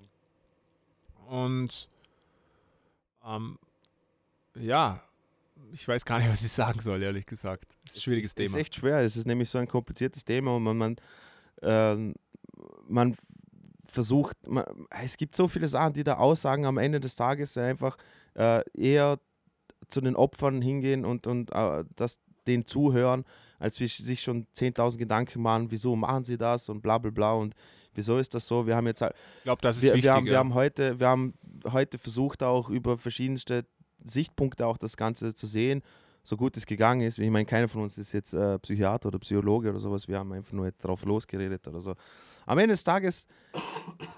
Und 1.28 1.88
ähm, 3.24 3.60
ja, 4.56 5.04
ich 5.72 5.88
weiß 5.88 6.04
gar 6.06 6.18
nicht, 6.18 6.30
was 6.32 6.42
ich 6.42 6.52
sagen 6.52 6.82
soll, 6.82 7.04
ehrlich 7.04 7.28
gesagt. 7.28 7.66
Das 7.84 7.92
ist 7.92 7.98
ein 7.98 8.02
schwieriges 8.02 8.32
es, 8.32 8.36
Thema. 8.36 8.46
Es 8.46 8.52
ist 8.54 8.60
echt 8.60 8.76
schwer, 8.76 9.00
es 9.00 9.18
ist 9.18 9.28
nämlich 9.28 9.50
so 9.50 9.60
ein 9.60 9.68
kompliziertes 9.68 10.26
Thema 10.26 10.56
und 10.56 10.64
man, 10.64 10.78
man, 10.78 10.96
äh, 11.62 12.14
man 12.88 13.16
versucht, 13.86 14.48
man, 14.48 14.66
es 14.90 15.18
gibt 15.18 15.36
so 15.36 15.48
viele 15.48 15.68
Sachen, 15.68 15.94
die 15.94 16.04
da 16.04 16.16
aussagen 16.16 16.66
am 16.66 16.80
Ende 16.80 17.00
des 17.00 17.16
Tages 17.16 17.56
einfach 17.58 17.98
äh, 18.36 18.64
eher 18.74 19.20
zu 19.88 20.02
den 20.02 20.16
Opfern 20.16 20.62
hingehen 20.62 21.06
und, 21.06 21.28
und 21.28 21.52
äh, 21.52 21.84
das 21.96 22.20
den 22.48 22.66
zuhören, 22.66 23.26
als 23.60 23.80
wir 23.80 23.88
sich 23.88 24.22
schon 24.22 24.46
10.000 24.56 24.98
Gedanken 24.98 25.42
machen, 25.42 25.72
wieso 25.72 25.96
machen 25.96 26.24
sie 26.24 26.38
das 26.38 26.70
und 26.70 26.82
bla 26.82 26.98
bla 26.98 27.12
bla 27.12 27.34
und 27.34 27.56
wieso 27.94 28.18
ist 28.18 28.34
das 28.34 28.48
so. 28.48 28.68
Wir 28.68 28.76
haben 28.76 28.88
jetzt 28.88 29.02
halt, 29.02 29.14
ich 29.38 29.44
glaube, 29.44 29.62
das 29.62 29.78
ist 29.78 29.84
wir, 29.84 29.94
wichtig. 29.94 30.04
Wir 30.04 30.14
haben, 30.14 30.26
wir 30.26 30.38
haben, 30.38 30.54
heute, 30.54 31.00
wir 31.00 31.08
haben 31.08 31.34
heute 31.72 31.98
versucht 31.98 32.44
auch 32.44 32.70
über 32.70 32.98
verschiedenste 32.98 33.66
Sichtpunkte 34.04 34.68
auch 34.68 34.78
das 34.78 34.98
Ganze 34.98 35.34
zu 35.34 35.48
sehen, 35.48 35.82
so 36.24 36.38
gut 36.38 36.58
es 36.58 36.66
gegangen 36.66 37.02
ist. 37.02 37.20
Ich 37.20 37.30
meine, 37.30 37.46
keiner 37.46 37.68
von 37.68 37.84
uns 37.84 37.98
ist 37.98 38.12
jetzt 38.12 38.34
äh, 38.34 38.60
Psychiater 38.60 39.08
oder 39.08 39.20
Psychologe 39.20 39.70
oder 39.70 39.80
sowas. 39.80 40.08
Wir 40.08 40.20
haben 40.20 40.32
einfach 40.34 40.54
nur 40.54 40.72
drauf 40.72 41.06
losgeredet 41.06 41.68
oder 41.68 41.82
so. 41.82 41.96
Am 42.46 42.58
Ende 42.58 42.74
des 42.74 42.84
Tages, 42.84 43.28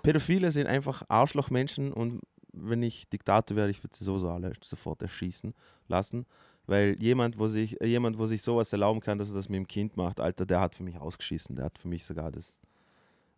Pädophile 0.03 0.51
sind 0.51 0.67
einfach 0.67 1.03
Arschlochmenschen 1.07 1.93
und 1.93 2.21
wenn 2.61 2.83
ich 2.83 3.09
Diktator 3.09 3.55
wäre, 3.55 3.69
ich 3.69 3.83
würde 3.83 3.95
sie 3.95 4.03
sowieso 4.03 4.29
alle 4.29 4.53
sofort 4.61 5.01
erschießen 5.01 5.53
lassen. 5.87 6.25
Weil 6.65 6.95
jemand, 6.99 7.39
wo 7.39 7.47
sich, 7.47 7.77
jemand, 7.81 8.17
wo 8.17 8.25
sich 8.25 8.41
sowas 8.41 8.73
erlauben 8.73 8.99
kann, 8.99 9.17
dass 9.17 9.29
er 9.29 9.35
das 9.35 9.47
mit 9.47 9.57
dem 9.57 9.67
Kind 9.67 9.95
macht, 9.95 10.19
Alter, 10.19 10.45
der 10.45 10.59
hat 10.59 10.75
für 10.75 10.83
mich 10.83 10.97
ausgeschissen. 10.97 11.55
Der 11.55 11.65
hat 11.65 11.77
für 11.77 11.87
mich 11.87 12.03
sogar 12.03 12.29
das 12.29 12.59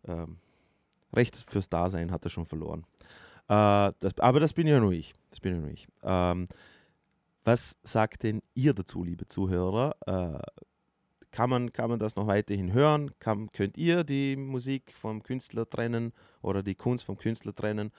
ähm, 0.06 0.38
Recht 1.12 1.36
fürs 1.36 1.68
Dasein 1.68 2.10
hat 2.10 2.24
er 2.24 2.30
schon 2.30 2.46
verloren. 2.46 2.84
Äh, 3.48 3.92
das, 4.00 4.18
aber 4.18 4.40
das 4.40 4.52
bin 4.52 4.66
ja 4.66 4.80
nur 4.80 4.92
ich. 4.92 5.14
Das 5.30 5.40
bin 5.40 5.54
ja 5.54 5.60
nur 5.60 5.70
ich. 5.70 5.88
Ähm, 6.02 6.48
was 7.42 7.76
sagt 7.82 8.22
denn 8.22 8.42
ihr 8.54 8.74
dazu, 8.74 9.02
liebe 9.02 9.26
Zuhörer? 9.26 9.94
Äh, 10.06 10.62
kann, 11.30 11.50
man, 11.50 11.72
kann 11.72 11.90
man 11.90 11.98
das 11.98 12.16
noch 12.16 12.26
weiterhin 12.26 12.72
hören? 12.72 13.12
Kann, 13.18 13.50
könnt 13.52 13.76
ihr 13.76 14.04
die 14.04 14.36
Musik 14.36 14.92
vom 14.94 15.22
Künstler 15.22 15.68
trennen 15.68 16.12
oder 16.42 16.62
die 16.62 16.74
Kunst 16.74 17.04
vom 17.04 17.16
Künstler 17.16 17.54
trennen? 17.54 17.92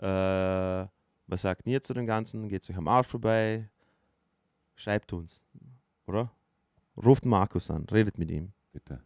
Äh, 0.00 0.88
was 1.26 1.42
sagt 1.42 1.66
ihr 1.66 1.80
zu 1.82 1.94
dem 1.94 2.06
Ganzen? 2.06 2.48
Geht 2.48 2.62
es 2.62 2.70
euch 2.70 2.76
am 2.76 2.88
Arsch 2.88 3.06
vorbei? 3.06 3.68
Schreibt 4.74 5.12
uns, 5.12 5.44
oder? 6.06 6.32
Ruft 6.96 7.26
Markus 7.26 7.70
an, 7.70 7.84
redet 7.90 8.18
mit 8.18 8.30
ihm. 8.30 8.52
Bitte. 8.72 9.02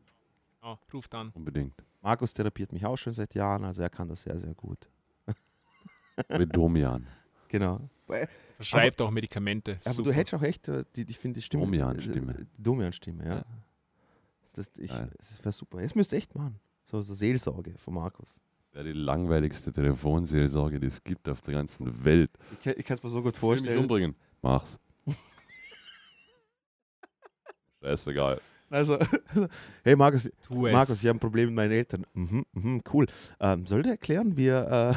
Oh, 0.63 0.77
ruft 0.93 1.15
an. 1.15 1.31
Unbedingt. 1.35 1.75
Markus 2.01 2.33
therapiert 2.33 2.73
mich 2.73 2.85
auch 2.87 2.97
schon 2.97 3.13
seit 3.13 3.35
Jahren, 3.35 3.65
also 3.65 3.83
er 3.83 3.91
kann 3.91 4.09
das 4.09 4.23
sehr, 4.23 4.39
sehr 4.39 4.55
gut. 4.55 4.89
Mit 6.29 6.55
Domian. 6.55 7.07
Genau. 7.49 7.89
Verschreibt 8.57 9.01
auch 9.01 9.11
Medikamente. 9.11 9.79
Aber 9.85 9.95
Super. 9.95 10.11
du 10.11 10.17
hättest 10.17 10.35
auch 10.35 10.43
echt, 10.43 10.69
äh, 10.69 10.85
die, 10.95 11.07
ich 11.09 11.19
finde 11.19 11.39
die 11.39 11.43
Stimme. 11.43 11.65
Domian-Stimme. 11.65 12.39
Äh, 12.41 12.47
Domian-Stimme, 12.59 13.27
ja. 13.27 13.45
Das, 14.53 14.71
das 14.73 15.39
wäre 15.41 15.53
super. 15.53 15.79
Es 15.79 15.95
müsste 15.95 16.17
echt 16.17 16.35
machen. 16.35 16.61
So, 16.85 17.01
so 17.01 17.15
Seelsorge 17.15 17.77
von 17.79 17.95
Markus. 17.95 18.41
Das 18.75 18.83
wäre 18.85 18.93
die 18.93 19.01
langweiligste 19.01 19.71
Telefonseelsorge, 19.71 20.81
die 20.81 20.89
es 20.89 21.05
gibt 21.05 21.29
auf 21.29 21.41
der 21.43 21.55
ganzen 21.55 22.05
Welt. 22.05 22.33
Ich, 22.59 22.67
ich 22.67 22.85
kann 22.85 22.97
es 22.97 23.05
mir 23.05 23.09
so 23.09 23.23
gut 23.23 23.37
vorstellen. 23.37 23.77
Mich 23.77 23.83
umbringen. 23.83 24.17
Mach's. 24.43 24.81
Scheißegal. 27.81 28.41
Also, 28.71 28.99
hey 29.85 29.95
Markus, 29.95 30.29
Markus, 30.51 31.01
ich 31.01 31.09
habe 31.09 31.19
ein 31.19 31.21
Problem 31.21 31.51
mit 31.51 31.55
meinen 31.55 31.71
Eltern. 31.71 32.05
Mhm, 32.15 32.47
mhm, 32.53 32.81
cool. 32.93 33.07
Ähm, 33.39 33.65
soll 33.65 33.85
der 33.85 33.93
erklären, 33.93 34.37
wie, 34.37 34.49
äh, 34.49 34.95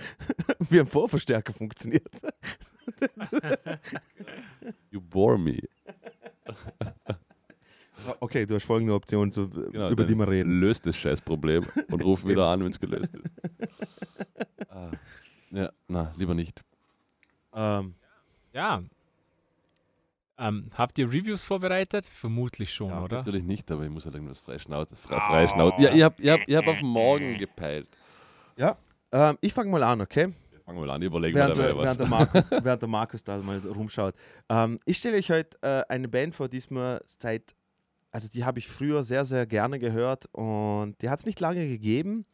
wie 0.70 0.80
ein 0.80 0.86
Vorverstärker 0.86 1.52
funktioniert? 1.52 2.08
you 4.90 5.02
bore 5.02 5.38
me. 5.38 5.60
Okay, 8.20 8.46
du 8.46 8.54
hast 8.54 8.64
folgende 8.64 8.94
Option, 8.94 9.32
zu, 9.32 9.48
genau, 9.48 9.90
über 9.90 10.04
die 10.04 10.14
wir 10.14 10.28
reden. 10.28 10.60
Löst 10.60 10.86
das 10.86 10.96
Scheißproblem 10.96 11.66
und 11.90 12.04
ruf 12.04 12.24
wieder 12.24 12.46
an, 12.46 12.62
wenn 12.64 12.70
es 12.70 12.80
gelöst 12.80 13.14
ist. 13.14 13.30
ah. 14.70 14.90
Ja, 15.50 15.70
na, 15.88 16.12
lieber 16.16 16.34
nicht. 16.34 16.62
Ähm, 17.52 17.94
ja, 18.52 18.82
ähm, 20.40 20.70
habt 20.72 20.98
ihr 20.98 21.06
Reviews 21.06 21.44
vorbereitet? 21.44 22.06
Vermutlich 22.06 22.72
schon, 22.72 22.88
ja, 22.88 23.02
oder? 23.02 23.18
Natürlich 23.18 23.44
nicht, 23.44 23.70
aber 23.70 23.84
ich 23.84 23.90
muss 23.90 24.06
halt 24.06 24.14
irgendwas 24.14 24.40
freischnauten. 24.40 24.96
Frei, 24.96 25.16
oh. 25.16 25.20
freischnauten. 25.20 25.84
Ja, 25.84 25.92
ich 25.92 26.02
habe 26.02 26.14
ich 26.18 26.28
hab, 26.30 26.40
ich 26.46 26.56
hab 26.56 26.66
auf 26.66 26.80
morgen 26.80 27.36
gepeilt. 27.38 27.86
Ja, 28.56 28.76
ähm, 29.12 29.36
ich 29.42 29.52
fange 29.52 29.70
mal 29.70 29.82
an, 29.82 30.00
okay? 30.00 30.32
Fangen 30.64 30.78
wir 30.78 30.86
mal 30.86 30.94
an, 30.94 31.02
überlegen 31.02 31.36
während, 31.36 31.58
wir 31.58 31.68
dabei 31.68 31.82
während 31.82 31.88
was. 31.90 31.98
Der 31.98 32.06
Markus, 32.06 32.50
während 32.64 32.82
der 32.82 32.88
Markus 32.88 33.22
da 33.22 33.36
mal 33.36 33.58
rumschaut. 33.58 34.14
Ähm, 34.48 34.78
ich 34.86 34.96
stelle 34.96 35.18
euch 35.18 35.30
heute 35.30 35.58
äh, 35.60 35.82
eine 35.92 36.08
Band 36.08 36.34
vor, 36.34 36.48
die 36.48 36.56
es 36.56 36.70
mir 36.70 37.02
seit, 37.04 37.54
also 38.12 38.28
die 38.28 38.44
habe 38.44 38.58
ich 38.58 38.68
früher 38.68 39.02
sehr, 39.02 39.24
sehr 39.24 39.46
gerne 39.46 39.78
gehört 39.78 40.26
und 40.32 40.96
die 41.00 41.08
hat 41.08 41.20
es 41.20 41.26
nicht 41.26 41.40
lange 41.40 41.66
gegeben, 41.68 42.26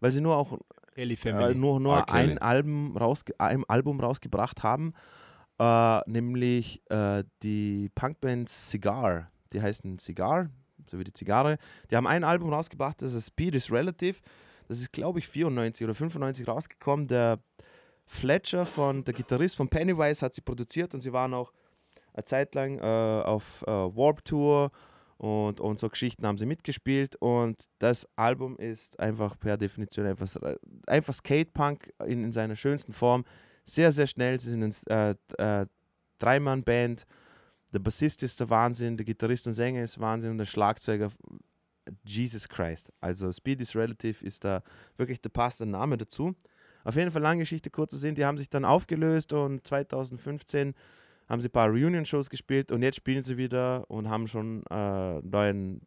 weil 0.00 0.10
sie 0.10 0.20
nur 0.20 0.36
auch 0.36 0.58
äh, 0.96 1.54
nur, 1.54 1.80
nur 1.80 2.08
ein, 2.10 2.38
Album 2.38 2.96
rausge 2.96 3.32
ein 3.38 3.64
Album 3.68 4.00
rausgebracht 4.00 4.62
haben. 4.62 4.94
Äh, 5.58 6.00
nämlich 6.10 6.82
äh, 6.90 7.24
die 7.42 7.90
Punkband 7.94 8.48
Cigar. 8.48 9.30
Die 9.52 9.62
heißen 9.62 9.98
Cigar, 9.98 10.50
so 10.90 10.98
wie 10.98 11.04
die 11.04 11.12
Zigarre. 11.12 11.58
Die 11.90 11.96
haben 11.96 12.06
ein 12.06 12.24
Album 12.24 12.52
rausgebracht, 12.52 13.00
das 13.02 13.14
ist 13.14 13.28
Speed 13.28 13.54
is 13.54 13.70
Relative. 13.70 14.20
Das 14.68 14.78
ist, 14.78 14.92
glaube 14.92 15.18
ich, 15.18 15.28
94 15.28 15.84
oder 15.84 15.94
95 15.94 16.46
rausgekommen. 16.46 17.08
Der 17.08 17.38
Fletcher, 18.06 18.66
von, 18.66 19.02
der 19.04 19.14
Gitarrist 19.14 19.56
von 19.56 19.68
Pennywise, 19.68 20.24
hat 20.24 20.34
sie 20.34 20.42
produziert 20.42 20.94
und 20.94 21.00
sie 21.00 21.12
waren 21.12 21.32
auch 21.32 21.52
eine 22.12 22.24
Zeit 22.24 22.54
lang 22.54 22.78
äh, 22.78 22.82
auf 22.82 23.62
äh, 23.66 23.70
Warp 23.70 24.24
Tour 24.24 24.70
und, 25.18 25.60
und 25.60 25.80
so 25.80 25.88
Geschichten 25.88 26.26
haben 26.26 26.38
sie 26.38 26.46
mitgespielt. 26.46 27.16
Und 27.16 27.64
das 27.80 28.08
Album 28.16 28.56
ist 28.56 28.98
einfach 29.00 29.38
per 29.38 29.56
Definition 29.56 30.06
einfach, 30.06 30.28
einfach 30.86 31.14
Skatepunk 31.14 31.92
in, 32.06 32.24
in 32.24 32.32
seiner 32.32 32.56
schönsten 32.56 32.92
Form 32.92 33.24
sehr, 33.64 33.90
sehr 33.90 34.06
schnell. 34.06 34.38
Sie 34.40 34.52
sind 34.52 34.62
eine 34.88 35.16
äh, 35.36 35.62
äh, 35.62 35.66
Dreimann-Band. 36.20 37.04
Der 37.74 37.80
Bassist 37.80 38.22
ist 38.22 38.38
der 38.40 38.48
Wahnsinn, 38.48 38.96
der 38.96 39.04
Gitarrist 39.04 39.46
und 39.46 39.52
Sänger 39.52 39.82
ist 39.82 40.00
Wahnsinn 40.00 40.30
und 40.30 40.38
der 40.38 40.46
Schlagzeuger 40.46 41.10
Jesus 42.04 42.48
Christ. 42.48 42.90
Also 43.00 43.32
Speed 43.32 43.60
is 43.60 43.74
Relative 43.74 44.24
ist 44.24 44.44
da 44.44 44.62
wirklich 44.96 45.20
der 45.20 45.30
passende 45.30 45.72
Name 45.72 45.98
dazu. 45.98 46.34
Auf 46.84 46.94
jeden 46.94 47.10
Fall 47.10 47.22
lange 47.22 47.40
Geschichte 47.40 47.70
kurz 47.70 47.90
zu 47.90 47.98
sehen, 47.98 48.14
die 48.14 48.24
haben 48.24 48.38
sich 48.38 48.48
dann 48.48 48.64
aufgelöst 48.64 49.32
und 49.32 49.66
2015 49.66 50.74
haben 51.28 51.40
sie 51.40 51.48
ein 51.48 51.52
paar 51.52 51.68
Reunion-Shows 51.68 52.30
gespielt 52.30 52.72
und 52.72 52.82
jetzt 52.82 52.96
spielen 52.96 53.22
sie 53.22 53.36
wieder 53.36 53.84
und 53.90 54.08
haben 54.08 54.26
schon 54.26 54.64
äh, 54.70 55.20
neuen, 55.20 55.82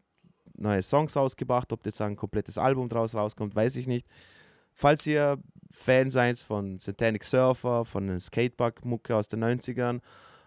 neue 0.58 0.82
Songs 0.82 1.16
rausgebracht. 1.16 1.72
Ob 1.74 1.86
jetzt 1.86 2.02
ein 2.02 2.16
komplettes 2.16 2.58
Album 2.58 2.90
draus 2.90 3.16
rauskommt, 3.16 3.56
weiß 3.56 3.76
ich 3.78 3.88
nicht. 3.88 4.08
Falls 4.74 5.06
ihr 5.06 5.38
Fan 5.72 6.10
seid 6.10 6.40
von 6.40 6.78
Satanic 6.78 7.24
Surfer, 7.24 7.86
von 7.86 8.08
den 8.08 8.20
Skatepark-Mucke 8.20 9.16
aus 9.16 9.28
den 9.28 9.44
90ern, 9.44 10.00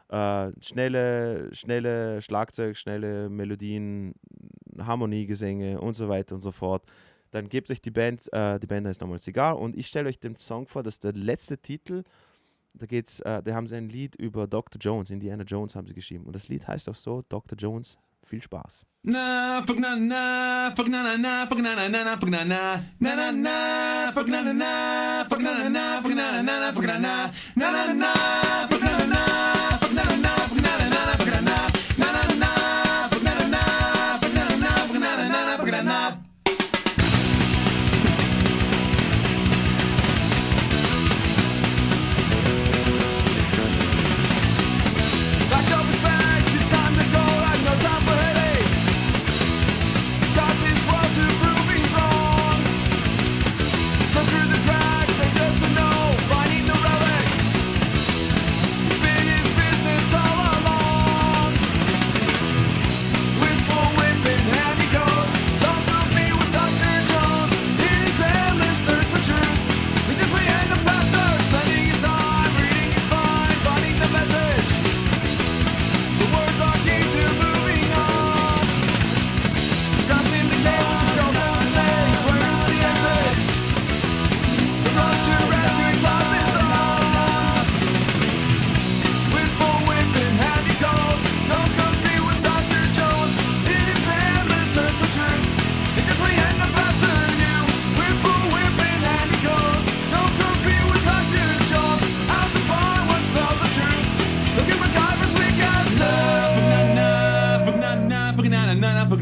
äh, 0.09 0.53
schnelle, 0.61 1.55
schnelle 1.55 2.23
Schlagzeug, 2.23 2.77
schnelle 2.77 3.29
Melodien, 3.29 4.15
Harmoniegesänge 4.79 5.81
und 5.81 5.95
so 5.95 6.09
weiter 6.09 6.35
und 6.35 6.41
so 6.41 6.53
fort, 6.53 6.85
dann 7.31 7.49
gebt 7.49 7.71
euch 7.71 7.81
die 7.81 7.91
Band, 7.91 8.33
äh, 8.33 8.61
die 8.61 8.67
Band 8.67 8.87
heißt 8.87 9.01
nochmal 9.01 9.19
Cigar 9.19 9.59
und 9.59 9.77
ich 9.77 9.89
stelle 9.89 10.09
euch 10.09 10.21
den 10.21 10.37
Song 10.37 10.69
vor, 10.69 10.83
das 10.83 10.95
ist 10.95 11.05
der 11.05 11.15
letzte 11.15 11.59
Titel. 11.59 12.05
Da 12.77 12.87
geht's, 12.87 13.21
äh, 13.21 13.43
da 13.43 13.55
haben 13.55 13.67
sie 13.67 13.77
ein 13.77 13.89
Lied 13.89 14.17
über 14.17 14.47
Dr. 14.47 14.81
Jones, 14.81 15.11
Indiana 15.11 15.45
Jones 15.45 15.77
haben 15.77 15.87
sie 15.87 15.95
geschrieben. 15.95 16.25
Und 16.25 16.35
das 16.35 16.49
Lied 16.49 16.67
heißt 16.67 16.89
auch 16.89 16.95
so, 16.95 17.23
Dr. 17.29 17.57
Jones, 17.57 17.97
viel 18.25 18.43
Spaß. 18.43 18.85
Na, 19.03 19.63
fuck 19.67 19.79
na 19.79 19.95
na, 19.97 20.73
fuck 20.75 20.89
na 20.89 21.03
na 21.03 21.17
na, 21.17 21.47
fuck 21.47 21.61
na 21.61 21.75
na 21.75 21.89
na 21.89 22.05
na, 22.05 22.17
na 22.17 22.45
na, 22.45 22.83
na 22.99 23.17
na 23.17 23.33
na, 23.33 24.13
fuck 24.15 24.29
na 24.29 24.43
na 24.43 24.53
na, 24.53 25.25
fuck 25.29 25.43
na 25.43 25.53
na 25.55 25.69
na, 25.69 26.01
na 26.01 26.15
na 26.15 26.43
na, 26.43 26.73
fuck 26.73 26.87
na, 26.87 27.05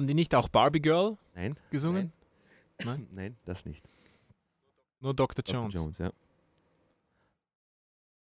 Haben 0.00 0.06
die 0.06 0.14
nicht 0.14 0.34
auch 0.34 0.48
Barbie 0.48 0.80
Girl 0.80 1.18
Nein, 1.34 1.58
gesungen? 1.68 2.10
nein, 3.12 3.36
das 3.44 3.66
nicht. 3.66 3.86
Nur 5.00 5.12
Dr. 5.12 5.44
Dr. 5.44 5.60
Jones. 5.60 5.74
Jones, 5.74 5.98
ja. 5.98 6.10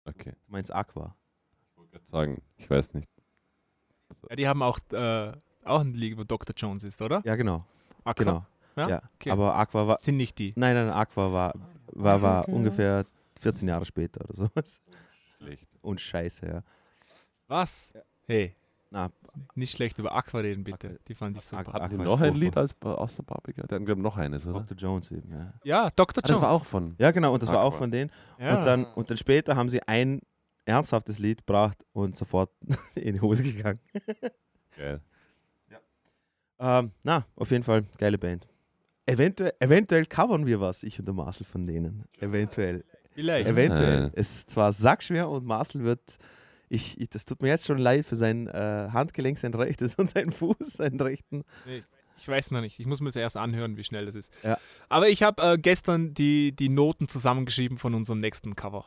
Okay. 0.06 0.30
Du 0.30 0.52
meinst 0.52 0.72
Aqua. 0.72 1.14
Ich 1.72 1.76
wollte 1.76 1.90
gerade 1.92 2.06
sagen, 2.06 2.42
ich 2.56 2.70
weiß 2.70 2.94
nicht. 2.94 3.10
Ja, 4.30 4.36
die 4.36 4.48
haben 4.48 4.62
auch, 4.62 4.78
äh, 4.90 5.32
auch 5.64 5.80
ein 5.82 5.92
Lied, 5.92 6.16
wo 6.16 6.24
Dr. 6.24 6.54
Jones 6.56 6.82
ist, 6.82 7.02
oder? 7.02 7.20
Ja, 7.26 7.36
genau. 7.36 7.66
Aqua? 8.04 8.24
genau. 8.24 8.46
Ja? 8.76 8.88
Ja. 8.88 9.02
Okay. 9.16 9.30
Aber 9.32 9.54
Aqua 9.56 9.86
war. 9.86 9.98
Sind 9.98 10.16
nicht 10.16 10.38
die. 10.38 10.54
Nein, 10.56 10.74
nein, 10.76 10.88
Aqua 10.88 11.30
war, 11.30 11.52
war, 11.88 12.22
war 12.22 12.40
Okay. 12.44 12.52
ungefähr 12.52 13.04
14 13.38 13.68
Jahre 13.68 13.84
später 13.84 14.24
oder 14.24 14.32
sowas. 14.32 14.80
Schlecht. 15.36 15.68
Und 15.82 16.00
scheiße, 16.00 16.46
ja. 16.46 16.62
Was? 17.48 17.92
Hey, 18.26 18.56
Na, 18.88 19.10
nicht 19.54 19.72
schlecht 19.72 19.98
über 19.98 20.14
Aqua 20.14 20.40
reden, 20.40 20.64
bitte. 20.64 20.88
Aqua- 20.88 20.98
Die 21.08 21.14
fand 21.14 21.36
ich 21.36 21.44
super. 21.44 21.62
Aqua- 21.62 21.72
Hatten 21.82 21.96
die 21.98 22.02
Aqua 22.02 22.04
noch 22.04 22.20
ein 22.20 22.34
Lied 22.34 22.56
als 22.56 22.74
aus 22.82 23.16
der 23.16 23.22
Barbie? 23.24 23.52
Der 23.52 23.62
hatten, 23.64 23.84
glaube 23.84 24.00
ich, 24.00 24.04
noch 24.04 24.16
eines, 24.16 24.46
oder? 24.46 24.60
Dr. 24.60 24.76
Jones 24.76 25.10
eben, 25.10 25.30
ja. 25.32 25.52
Ja, 25.64 25.90
Dr. 25.90 26.22
Ah, 26.24 26.28
Jones. 26.28 26.40
das 26.40 26.40
war 26.40 26.50
auch 26.52 26.64
von. 26.64 26.94
Ja, 26.98 27.10
genau, 27.10 27.32
und 27.34 27.42
das 27.42 27.50
war 27.50 27.62
auch 27.62 27.68
Aqua. 27.70 27.78
von 27.78 27.90
denen. 27.90 28.10
Ja. 28.38 28.56
Und, 28.58 28.64
dann, 28.66 28.84
und 28.84 29.10
dann 29.10 29.16
später 29.16 29.56
haben 29.56 29.68
sie 29.68 29.82
ein 29.82 30.20
ernsthaftes 30.64 31.18
Lied 31.18 31.38
gebracht 31.46 31.78
und 31.92 32.16
sofort 32.16 32.50
in 32.96 33.14
die 33.14 33.20
Hose 33.20 33.42
gegangen. 33.42 33.80
Geil. 34.76 35.00
Ähm, 36.58 36.90
na, 37.04 37.26
auf 37.36 37.50
jeden 37.50 37.62
Fall, 37.64 37.84
geile 37.98 38.18
Band. 38.18 38.48
Eventuell, 39.04 39.52
eventuell 39.60 40.06
covern 40.06 40.46
wir 40.46 40.60
was, 40.60 40.82
ich 40.82 40.98
und 40.98 41.04
der 41.06 41.14
Marcel 41.14 41.44
von 41.46 41.62
denen. 41.62 42.04
Eventuell. 42.18 42.84
Vielleicht. 43.12 43.48
Eventuell. 43.48 44.10
Es 44.14 44.38
ist 44.38 44.50
zwar 44.50 44.72
sackschwer 44.72 45.28
und 45.28 45.44
Marcel 45.44 45.84
wird, 45.84 46.18
ich, 46.68 47.00
ich, 47.00 47.08
das 47.08 47.24
tut 47.24 47.42
mir 47.42 47.48
jetzt 47.48 47.66
schon 47.66 47.78
leid 47.78 48.04
für 48.04 48.16
sein 48.16 48.48
äh, 48.48 48.88
Handgelenk, 48.92 49.38
sein 49.38 49.54
rechtes 49.54 49.94
und 49.96 50.10
seinen 50.10 50.32
Fuß, 50.32 50.56
seinen 50.60 51.00
rechten. 51.00 51.44
Ich 52.18 52.26
weiß 52.26 52.50
noch 52.50 52.60
nicht. 52.60 52.78
Ich 52.80 52.86
muss 52.86 53.00
mir 53.00 53.08
das 53.08 53.16
erst 53.16 53.36
anhören, 53.36 53.76
wie 53.76 53.84
schnell 53.84 54.06
das 54.06 54.14
ist. 54.14 54.32
Ja. 54.42 54.58
Aber 54.88 55.08
ich 55.08 55.22
habe 55.22 55.42
äh, 55.42 55.58
gestern 55.58 56.14
die, 56.14 56.52
die 56.52 56.68
Noten 56.68 57.08
zusammengeschrieben 57.08 57.78
von 57.78 57.94
unserem 57.94 58.20
nächsten 58.20 58.56
Cover. 58.56 58.86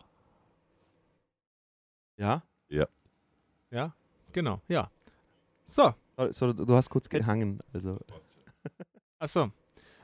Ja? 2.17 2.43
Ja, 3.71 3.93
genau, 4.33 4.61
ja. 4.67 4.89
So, 5.65 5.93
So, 6.17 6.31
so, 6.31 6.53
du 6.53 6.73
hast 6.75 6.89
kurz 6.89 7.07
gehangen. 7.09 7.59
Also. 7.71 7.99
achso. 9.19 9.51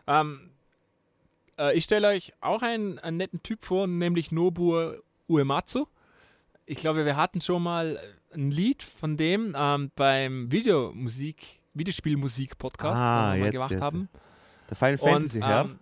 Ähm, 0.07 0.51
äh, 1.57 1.75
ich 1.75 1.83
stelle 1.83 2.09
euch 2.09 2.33
auch 2.41 2.61
einen, 2.61 2.99
einen 2.99 3.17
netten 3.17 3.41
Typ 3.41 3.63
vor, 3.63 3.87
nämlich 3.87 4.31
Nobuo 4.31 4.93
Uematsu. 5.27 5.87
Ich 6.65 6.77
glaube, 6.79 7.05
wir 7.05 7.15
hatten 7.15 7.41
schon 7.41 7.61
mal 7.63 7.99
ein 8.33 8.51
Lied 8.51 8.81
von 8.83 9.17
dem 9.17 9.55
ähm, 9.57 9.91
beim 9.95 10.51
Videomusik, 10.51 11.59
Videospielmusik-Podcast, 11.73 12.99
Ah, 13.01 13.33
den 13.33 13.35
wir 13.35 13.39
mal 13.39 13.45
jetzt, 13.45 13.53
gemacht 13.53 13.71
jetzt. 13.71 13.81
haben. 13.81 14.09
Der 14.69 14.75
Final 14.77 14.97
Fantasy, 14.97 15.37
und, 15.37 15.43
ja? 15.47 15.61
ähm, 15.61 15.79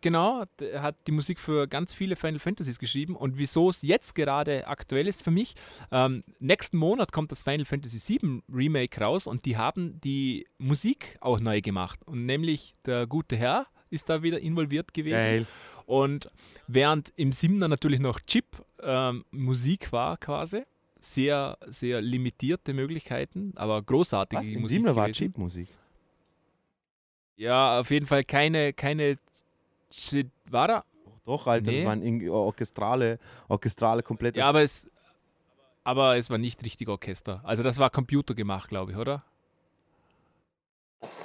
Genau, 0.00 0.42
er 0.58 0.82
hat 0.82 0.96
die 1.06 1.12
Musik 1.12 1.38
für 1.38 1.68
ganz 1.68 1.94
viele 1.94 2.16
Final 2.16 2.40
Fantasies 2.40 2.80
geschrieben 2.80 3.14
und 3.14 3.38
wieso 3.38 3.70
es 3.70 3.82
jetzt 3.82 4.16
gerade 4.16 4.66
aktuell 4.66 5.06
ist 5.06 5.22
für 5.22 5.30
mich, 5.30 5.54
ähm, 5.92 6.24
nächsten 6.40 6.76
Monat 6.76 7.12
kommt 7.12 7.30
das 7.30 7.44
Final 7.44 7.64
Fantasy 7.64 8.18
VII 8.20 8.42
Remake 8.52 9.00
raus 9.00 9.28
und 9.28 9.44
die 9.44 9.56
haben 9.56 10.00
die 10.00 10.44
Musik 10.58 11.16
auch 11.20 11.38
neu 11.38 11.60
gemacht 11.60 12.00
und 12.04 12.26
nämlich 12.26 12.72
der 12.84 13.06
gute 13.06 13.36
Herr 13.36 13.66
ist 13.90 14.08
da 14.08 14.24
wieder 14.24 14.40
involviert 14.40 14.92
gewesen 14.92 15.14
Geil. 15.18 15.46
und 15.86 16.28
während 16.66 17.12
im 17.14 17.30
Siebener 17.30 17.68
natürlich 17.68 18.00
noch 18.00 18.18
Chip 18.18 18.46
ähm, 18.82 19.24
Musik 19.30 19.92
war 19.92 20.16
quasi, 20.16 20.62
sehr, 21.00 21.56
sehr 21.66 22.00
limitierte 22.00 22.72
Möglichkeiten, 22.74 23.52
aber 23.56 23.82
großartige 23.82 24.40
Was? 24.42 24.48
Musik. 24.52 24.68
Siebener 24.68 24.96
war. 24.96 25.08
Chipmusik. 25.10 25.68
Ja, 27.36 27.80
auf 27.80 27.90
jeden 27.90 28.06
Fall 28.06 28.24
keine, 28.24 28.72
keine 28.72 29.18
war 30.50 30.68
da? 30.68 30.84
Doch, 31.24 31.46
Alter, 31.46 31.70
Nee. 31.70 31.78
das 31.78 31.86
waren 31.86 32.02
irgendwie 32.02 32.28
orchestrale, 32.28 33.18
orchestrale 33.48 34.02
komplett. 34.02 34.36
Ja, 34.36 34.48
aber 34.48 34.62
es, 34.62 34.90
aber 35.84 36.16
es 36.16 36.30
war 36.30 36.38
nicht 36.38 36.62
richtig 36.64 36.88
Orchester. 36.88 37.40
Also 37.44 37.62
das 37.62 37.78
war 37.78 37.90
Computer 37.90 38.34
gemacht, 38.34 38.68
glaube 38.68 38.92
ich, 38.92 38.98
oder? 38.98 39.24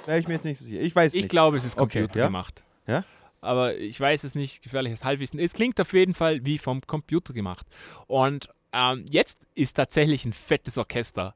Wäre 0.06 0.18
ich 0.18 0.26
mir 0.28 0.34
jetzt 0.34 0.44
nicht 0.44 0.58
so 0.58 0.64
sicher. 0.64 0.80
Ich 0.80 0.94
weiß 0.94 1.14
Ich 1.14 1.22
nicht. 1.22 1.30
glaube, 1.30 1.56
es 1.56 1.64
ist 1.64 1.78
Okay, 1.78 2.00
Computer 2.00 2.20
ja. 2.20 2.26
gemacht. 2.26 2.64
Ja? 2.86 3.04
Aber 3.40 3.76
ich 3.76 3.98
weiß 3.98 4.24
es 4.24 4.34
nicht, 4.34 4.62
gefährliches 4.62 5.04
Halbwissen. 5.04 5.38
Es 5.38 5.52
klingt 5.52 5.80
auf 5.80 5.92
jeden 5.92 6.14
Fall 6.14 6.44
wie 6.44 6.58
vom 6.58 6.80
Computer 6.80 7.32
gemacht. 7.32 7.66
Und 8.06 8.48
ähm, 8.72 9.04
jetzt 9.08 9.46
ist 9.54 9.74
tatsächlich 9.74 10.24
ein 10.24 10.32
fettes 10.32 10.78
Orchester. 10.78 11.34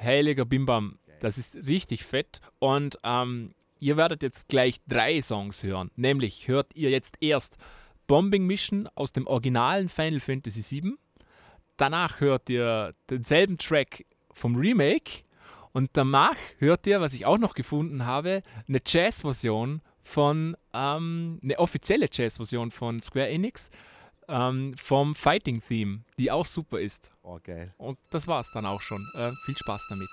Heiliger 0.00 0.44
Bimbam, 0.44 0.98
das 1.20 1.38
ist 1.38 1.54
richtig 1.66 2.04
fett. 2.04 2.40
Und 2.58 2.98
ähm, 3.04 3.54
ihr 3.78 3.96
werdet 3.96 4.22
jetzt 4.22 4.48
gleich 4.48 4.76
drei 4.88 5.20
Songs 5.22 5.62
hören. 5.62 5.90
Nämlich 5.96 6.48
hört 6.48 6.74
ihr 6.74 6.90
jetzt 6.90 7.16
erst 7.20 7.56
Bombing 8.06 8.46
Mission 8.46 8.88
aus 8.94 9.12
dem 9.12 9.26
originalen 9.26 9.88
Final 9.88 10.20
Fantasy 10.20 10.82
VII. 10.82 10.94
Danach 11.76 12.20
hört 12.20 12.48
ihr 12.50 12.94
denselben 13.10 13.58
Track 13.58 14.04
vom 14.32 14.56
Remake. 14.56 15.22
Und 15.72 15.90
danach 15.94 16.36
hört 16.58 16.86
ihr, 16.86 17.00
was 17.00 17.14
ich 17.14 17.26
auch 17.26 17.38
noch 17.38 17.54
gefunden 17.54 18.06
habe, 18.06 18.42
eine 18.68 18.78
Jazz-Version 18.84 19.82
von, 20.04 20.56
ähm, 20.72 21.40
eine 21.42 21.58
offizielle 21.58 22.08
Jazz-Version 22.10 22.70
von 22.70 23.02
Square 23.02 23.28
Enix 23.28 23.70
ähm, 24.28 24.74
vom 24.76 25.14
Fighting-Theme, 25.14 26.00
die 26.18 26.30
auch 26.30 26.46
super 26.46 26.80
ist. 26.80 27.10
Oh, 27.22 27.38
geil. 27.42 27.74
Und 27.78 27.98
das 28.10 28.26
war's 28.26 28.50
dann 28.52 28.66
auch 28.66 28.80
schon. 28.80 29.04
Äh, 29.14 29.32
viel 29.46 29.56
Spaß 29.56 29.86
damit. 29.88 30.08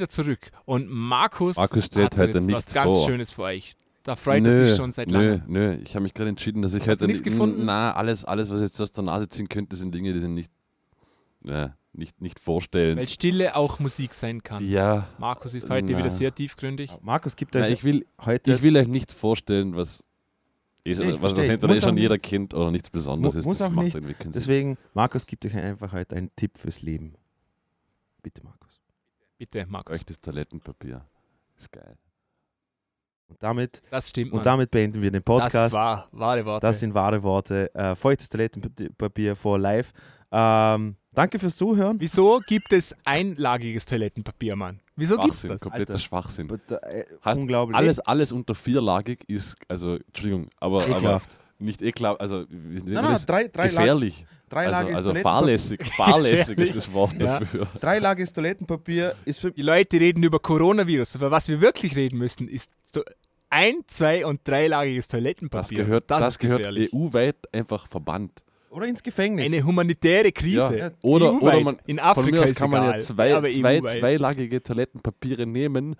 Wieder 0.00 0.08
zurück 0.08 0.50
und 0.64 0.88
Markus, 0.88 1.56
Markus 1.56 1.84
stellt 1.86 2.14
hat 2.14 2.20
heute 2.20 2.38
jetzt 2.38 2.46
nichts 2.46 2.66
was 2.68 2.74
ganz 2.74 2.94
vor. 2.94 3.06
Schönes 3.06 3.32
für 3.32 3.42
euch. 3.42 3.72
Da 4.02 4.16
freut 4.16 4.46
er 4.46 4.66
sich 4.66 4.76
schon 4.76 4.92
seit 4.92 5.08
nö, 5.08 5.32
langem. 5.32 5.42
Nö, 5.46 5.74
ich 5.84 5.94
habe 5.94 6.02
mich 6.04 6.14
gerade 6.14 6.30
entschieden, 6.30 6.62
dass 6.62 6.72
ich 6.74 6.80
Hast 6.80 6.88
heute 6.88 7.06
nichts 7.06 7.22
nicht- 7.24 7.32
gefunden? 7.32 7.66
Na, 7.66 7.92
alles, 7.94 8.24
alles, 8.24 8.48
was 8.50 8.62
jetzt 8.62 8.80
aus 8.80 8.92
der 8.92 9.04
Nase 9.04 9.28
ziehen 9.28 9.48
könnte, 9.48 9.76
sind 9.76 9.94
Dinge, 9.94 10.12
die 10.14 10.20
sind 10.20 10.32
nicht, 10.34 10.50
ja, 11.44 11.76
nicht, 11.92 12.18
nicht 12.20 12.40
vorstellen. 12.40 12.96
Weil 12.96 13.06
Stille 13.06 13.54
auch 13.56 13.78
Musik 13.78 14.14
sein 14.14 14.42
kann. 14.42 14.66
Ja, 14.66 15.06
Markus 15.18 15.52
ist 15.54 15.68
heute 15.68 15.92
Na. 15.92 15.98
wieder 15.98 16.10
sehr 16.10 16.34
tiefgründig. 16.34 16.90
Markus 17.02 17.36
gibt 17.36 17.54
na, 17.54 17.60
euch 17.62 17.72
ich 17.72 17.84
will, 17.84 18.06
heute. 18.24 18.52
ich 18.54 18.62
will 18.62 18.76
euch 18.78 18.88
nichts 18.88 19.12
vorstellen, 19.12 19.76
was, 19.76 20.02
eh, 20.84 20.92
Ich 20.92 20.98
was, 20.98 21.20
was 21.20 21.32
verstehe, 21.34 21.58
muss 21.68 21.76
eh 21.76 21.80
schon 21.82 21.96
jeder 21.98 22.14
nicht. 22.14 22.24
kennt 22.24 22.54
oder 22.54 22.70
nichts 22.70 22.88
Besonderes 22.88 23.34
Mu- 23.34 23.40
ist. 23.40 23.46
muss 23.46 23.58
das 23.58 23.66
auch 23.68 23.72
macht 23.72 23.84
nicht. 23.84 23.96
irgendwie 23.96 24.14
keinen 24.14 24.32
Sinn. 24.32 24.40
deswegen, 24.40 24.78
Markus 24.94 25.26
gibt 25.26 25.44
euch 25.44 25.54
einfach 25.54 25.92
heute 25.92 26.16
einen 26.16 26.30
Tipp 26.36 26.56
fürs 26.56 26.80
Leben. 26.80 27.14
Bitte, 28.22 28.42
Markus. 28.42 28.59
Bitte, 29.40 29.64
Markus. 29.66 29.96
Echtes 29.96 30.20
Toilettenpapier. 30.20 31.00
Ist 31.56 31.72
geil. 31.72 31.96
Und 33.26 33.42
damit, 33.42 33.80
Das 33.90 34.10
stimmt. 34.10 34.34
und 34.34 34.44
damit 34.44 34.70
beenden 34.70 35.00
wir 35.00 35.10
den 35.10 35.22
Podcast. 35.22 35.54
Das 35.54 35.72
war 35.72 36.08
wahre 36.12 36.44
Worte. 36.44 36.66
Das 36.66 36.78
sind 36.78 36.92
wahre 36.92 37.22
Worte. 37.22 37.74
Äh, 37.74 37.96
feuchtes 37.96 38.28
Toilettenpapier 38.28 39.34
for 39.34 39.58
life. 39.58 39.94
Ähm, 40.30 40.96
danke 41.14 41.38
fürs 41.38 41.56
Zuhören. 41.56 41.98
Wieso 41.98 42.40
gibt 42.46 42.70
es 42.74 42.94
einlagiges 43.04 43.86
Toilettenpapier, 43.86 44.56
Mann? 44.56 44.78
Wieso 44.94 45.16
gibt 45.16 45.32
es 45.32 45.40
das? 45.40 45.62
kompletter 45.62 45.94
Alter. 45.94 45.98
Schwachsinn. 46.04 46.46
But, 46.46 46.70
äh, 46.72 47.06
Heißt, 47.24 47.40
unglaublich. 47.40 47.78
Alles, 47.78 47.98
alles 48.00 48.32
unter 48.32 48.54
vierlagig 48.54 49.24
ist, 49.26 49.56
also, 49.68 49.94
Entschuldigung, 49.94 50.50
aber, 50.58 50.84
aber 50.84 51.22
nicht 51.58 51.80
ekelhaft, 51.80 52.20
also 52.20 52.44
Nein, 52.50 52.82
nein, 52.84 53.18
drei, 53.26 53.48
drei, 53.48 53.68
gefährlich. 53.68 54.26
Dreilagiges, 54.50 54.96
Also, 54.96 55.10
also 55.10 55.22
Toilettenpapier, 55.22 55.22
fahrlässig, 55.22 55.86
fahrlässig 55.96 56.58
ist 56.58 56.76
das 56.76 56.92
Wort 56.92 57.14
Ja. 57.20 57.38
dafür. 57.40 57.66
dreilagiges 57.80 58.32
Toilettenpapier 58.34 59.14
ist 59.24 59.40
für 59.40 59.50
Die 59.52 59.62
Leute 59.62 59.98
reden 59.98 60.22
über 60.22 60.38
Coronavirus, 60.38 61.16
aber 61.16 61.30
was 61.30 61.48
wir 61.48 61.60
wirklich 61.60 61.96
reden 61.96 62.18
müssen, 62.18 62.48
ist 62.48 62.70
ein-, 63.48 63.82
zwei- 63.88 64.24
und 64.26 64.40
dreilagiges 64.46 65.08
Das 65.08 65.18
Toilettenpapier. 65.18 65.78
gehört, 65.84 66.10
das 66.10 66.28
ist 66.34 66.38
gehört. 66.38 66.66
EU-weit 66.66 67.36
einfach 67.52 67.86
verbannt. 67.86 68.42
oder 68.70 68.86
ins 68.86 69.02
Gefängnis. 69.02 69.46
Eine 69.46 69.64
humanitäre 69.64 70.30
Krise. 70.30 70.78
Ja. 70.78 70.90
Oder, 71.02 71.26
EU-weit. 71.32 71.42
oder 71.42 71.60
man, 71.60 71.78
In 71.86 71.98
von 71.98 72.06
Afrika 72.06 72.30
mir 72.36 72.42
aus 72.44 72.50
ist 72.50 72.56
kann 72.56 72.70
man 72.70 72.82
ja 72.84 72.88
egal. 72.90 73.02
zwei, 73.02 73.34
aber 73.34 73.48
zwei 73.48 73.80
zweilagige 73.80 74.62
Toilettenpapiere 74.62 75.46
nehmen, 75.46 75.96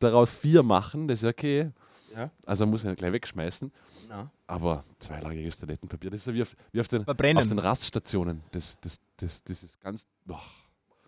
daraus 0.00 0.32
vier 0.32 0.62
machen, 0.64 1.06
das 1.06 1.20
ist 1.20 1.22
ja 1.22 1.28
okay. 1.30 1.70
Ja. 2.16 2.30
Also 2.44 2.66
muss 2.66 2.82
man 2.82 2.92
ja 2.92 2.96
gleich 2.96 3.12
wegschmeißen. 3.12 3.70
Na. 4.10 4.28
Aber 4.48 4.84
zweilagiges 4.98 5.60
Toilettenpapier, 5.60 6.10
das 6.10 6.20
ist 6.22 6.26
ja 6.26 6.34
wie 6.34 6.42
auf, 6.42 6.56
wie 6.72 6.80
auf, 6.80 6.88
den, 6.88 7.04
Verbrennen. 7.04 7.40
auf 7.40 7.48
den 7.48 7.60
Raststationen. 7.60 8.42
Das, 8.50 8.76
das, 8.80 9.00
das, 9.16 9.44
das 9.44 9.62
ist 9.62 9.80
ganz. 9.80 10.04
boah. 10.26 10.42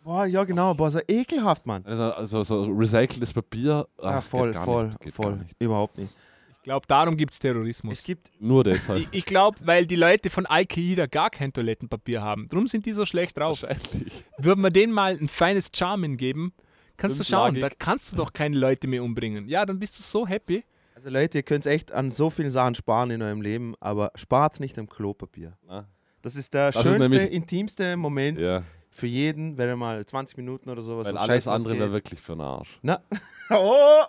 Boah, 0.04 0.24
ja 0.26 0.44
genau, 0.44 0.72
boah, 0.74 0.88
so 0.88 1.00
ekelhaft, 1.08 1.66
Mann. 1.66 1.84
Also, 1.84 2.12
also 2.12 2.44
so 2.44 2.64
recyceltes 2.64 3.32
Papier. 3.32 3.88
Ja, 4.00 4.18
ach, 4.18 4.22
voll, 4.22 4.48
geht 4.48 4.54
gar 4.54 4.64
voll, 4.64 4.86
nicht, 4.86 5.00
geht 5.00 5.14
voll. 5.14 5.32
Gar 5.32 5.42
nicht. 5.42 5.56
Überhaupt 5.58 5.98
nicht. 5.98 6.12
Ich 6.58 6.62
glaube, 6.62 6.86
darum 6.86 7.16
gibt 7.16 7.32
es 7.32 7.40
Terrorismus. 7.40 7.94
Es 7.94 8.04
gibt, 8.04 8.30
Nur 8.38 8.62
deshalb. 8.62 9.00
ich 9.00 9.08
ich 9.10 9.24
glaube, 9.24 9.58
weil 9.62 9.84
die 9.84 9.96
Leute 9.96 10.30
von 10.30 10.46
Al-Qaida 10.46 11.06
gar 11.06 11.28
kein 11.30 11.52
Toilettenpapier 11.52 12.22
haben. 12.22 12.46
Drum 12.48 12.68
sind 12.68 12.86
die 12.86 12.92
so 12.92 13.04
schlecht 13.04 13.36
drauf. 13.36 13.62
Wahrscheinlich. 13.62 14.24
Würden 14.38 14.62
wir 14.62 14.70
denen 14.70 14.92
mal 14.92 15.18
ein 15.18 15.26
feines 15.26 15.70
Charmin 15.74 16.16
geben, 16.16 16.52
kannst 16.96 17.18
du 17.18 17.24
schauen, 17.24 17.54
Fünflagig. 17.54 17.78
da 17.78 17.84
kannst 17.84 18.12
du 18.12 18.16
doch 18.16 18.32
keine 18.32 18.56
Leute 18.56 18.86
mehr 18.86 19.02
umbringen. 19.02 19.48
Ja, 19.48 19.66
dann 19.66 19.80
bist 19.80 19.98
du 19.98 20.02
so 20.04 20.24
happy. 20.24 20.62
Also 21.04 21.10
Leute, 21.10 21.38
ihr 21.38 21.42
könnt 21.42 21.66
echt 21.66 21.90
an 21.92 22.10
so 22.10 22.30
vielen 22.30 22.50
Sachen 22.50 22.74
sparen 22.74 23.10
in 23.10 23.22
eurem 23.22 23.42
Leben, 23.42 23.74
aber 23.80 24.12
spart 24.14 24.60
nicht 24.60 24.78
am 24.78 24.88
Klopapier. 24.88 25.56
Na? 25.66 25.88
Das 26.22 26.36
ist 26.36 26.54
der 26.54 26.68
Das 26.70 26.76
ist 26.76 26.82
schönste, 26.82 27.10
nämlich- 27.10 27.32
intimste 27.32 27.96
Moment 27.96 28.38
Ja, 28.38 28.62
für 28.90 29.06
jeden, 29.08 29.58
wenn 29.58 29.68
er 29.68 29.76
mal 29.76 30.04
20 30.06 30.36
Minuten 30.36 30.70
oder 30.70 30.82
sowas 30.82 31.08
weil 31.08 31.18
alles 31.18 31.48
andere 31.48 31.78
wäre 31.78 31.90
wirklich 31.92 32.20
für 32.20 32.32
den 32.34 32.42
Arsch. 32.42 32.78
Na. 32.82 33.00
Oh! 33.50 34.02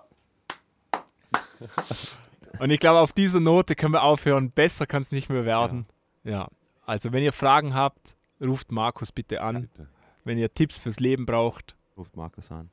Und 2.60 2.70
ich 2.70 2.80
glaube, 2.80 3.00
auf 3.00 3.14
dieser 3.14 3.40
Note 3.40 3.76
können 3.76 3.94
wir 3.94 4.04
aufhören. 4.04 4.52
Besser 4.52 4.86
kann 4.86 5.02
es 5.02 5.12
nicht 5.12 5.30
mehr 5.30 5.46
werden. 5.46 5.86
Ja. 6.24 6.50
Also, 6.86 7.12
wenn 7.12 7.24
ihr 7.24 7.34
Fragen 7.34 7.74
habt, 7.74 8.16
ruft 8.42 8.72
Markus 8.72 9.12
bitte 9.12 9.42
an. 9.42 9.64
Bitte. 9.64 9.88
Wenn 10.24 10.38
ihr 10.38 10.54
Tipps 10.54 10.78
fürs 10.78 11.00
Leben 11.00 11.26
braucht, 11.26 11.76
Ruft 11.98 12.16
Markus 12.16 12.52
an. 12.52 12.70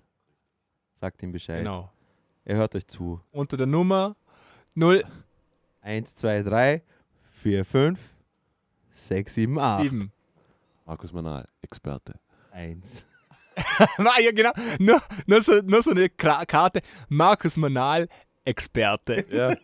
Sagt 0.92 1.22
ihm 1.22 1.32
Bescheid. 1.32 1.58
genau. 1.60 1.90
Er 2.44 2.56
hört 2.56 2.74
euch 2.74 2.86
zu. 2.86 3.20
Unter 3.32 3.56
der 3.56 3.66
Nummer 3.66 4.16
0 4.74 5.04
1, 5.82 6.14
2, 6.16 6.42
3, 6.42 6.82
4, 7.34 7.64
5, 7.64 8.12
6, 8.92 9.34
7, 9.34 9.58
8. 9.58 9.82
7. 9.82 10.12
Markus 10.86 11.12
Manal, 11.12 11.48
Experte. 11.62 12.18
1. 12.52 13.04
ja, 14.20 14.32
genau. 14.32 14.50
Nur, 14.78 15.00
nur, 15.26 15.42
so, 15.42 15.60
nur 15.62 15.82
so 15.82 15.90
eine 15.90 16.08
Kra 16.08 16.44
Karte. 16.44 16.80
Markus 17.08 17.56
Manal, 17.56 18.08
Experte. 18.44 19.24
Ja, 19.30 19.54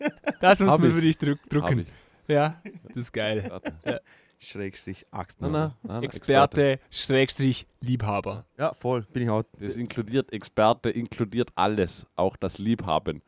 Das 0.40 0.60
muss 0.60 0.68
Hab 0.68 0.80
man 0.80 0.90
ich. 0.90 0.94
für 0.94 1.00
dich 1.00 1.18
drück, 1.18 1.42
drucken. 1.48 1.80
ich. 1.80 1.88
Ja, 2.28 2.60
das 2.88 2.96
ist 2.96 3.12
geil. 3.12 3.38
Experte. 3.38 4.00
Schrägstrich 4.38 5.06
Axt. 5.10 5.40
Na, 5.40 5.48
na, 5.48 5.76
na, 5.82 5.94
na, 5.94 6.02
Experte, 6.02 6.78
Schrägstrich, 6.90 7.66
Liebhaber. 7.80 8.44
Ja, 8.58 8.74
voll. 8.74 9.02
Bin 9.12 9.22
ich 9.22 9.30
auch. 9.30 9.42
Das 9.58 9.76
inkludiert 9.76 10.32
Experte, 10.32 10.90
inkludiert 10.90 11.50
alles, 11.54 12.06
auch 12.16 12.36
das 12.36 12.58
Liebhaben. 12.58 13.22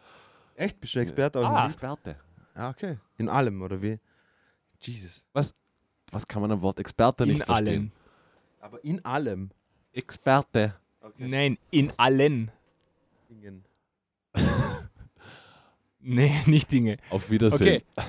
Echt? 0.55 0.80
Bist 0.80 0.94
du 0.94 1.01
Experte? 1.01 1.39
Ah. 1.40 1.64
Ah. 1.64 1.66
Experte. 1.66 2.16
ja, 2.55 2.70
okay. 2.70 2.98
In 3.16 3.28
allem, 3.28 3.62
oder 3.62 3.80
wie? 3.80 3.98
Jesus. 4.80 5.24
Was 5.32 6.26
kann 6.26 6.43
man 6.43 6.52
am 6.52 6.62
Wort 6.62 6.78
Experte 6.80 7.24
In 7.24 7.30
nicht 7.30 7.44
verstehen? 7.44 7.68
allen. 7.68 7.93
Aber 8.60 8.82
in 8.85 9.05
allem. 9.05 9.51
Experte. 9.93 10.74
Nein, 11.16 11.59
in 11.70 11.93
allen. 11.97 12.51
Dingen. 13.28 13.64
Nee, 16.01 16.32
nicht 16.47 16.70
Dinge. 16.72 16.97
Auf 17.10 17.28
Wiedersehen. 17.28 17.82
Okay. 17.97 18.06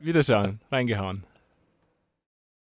Wiederschauen. 0.00 0.60
Reingehauen. 0.72 1.24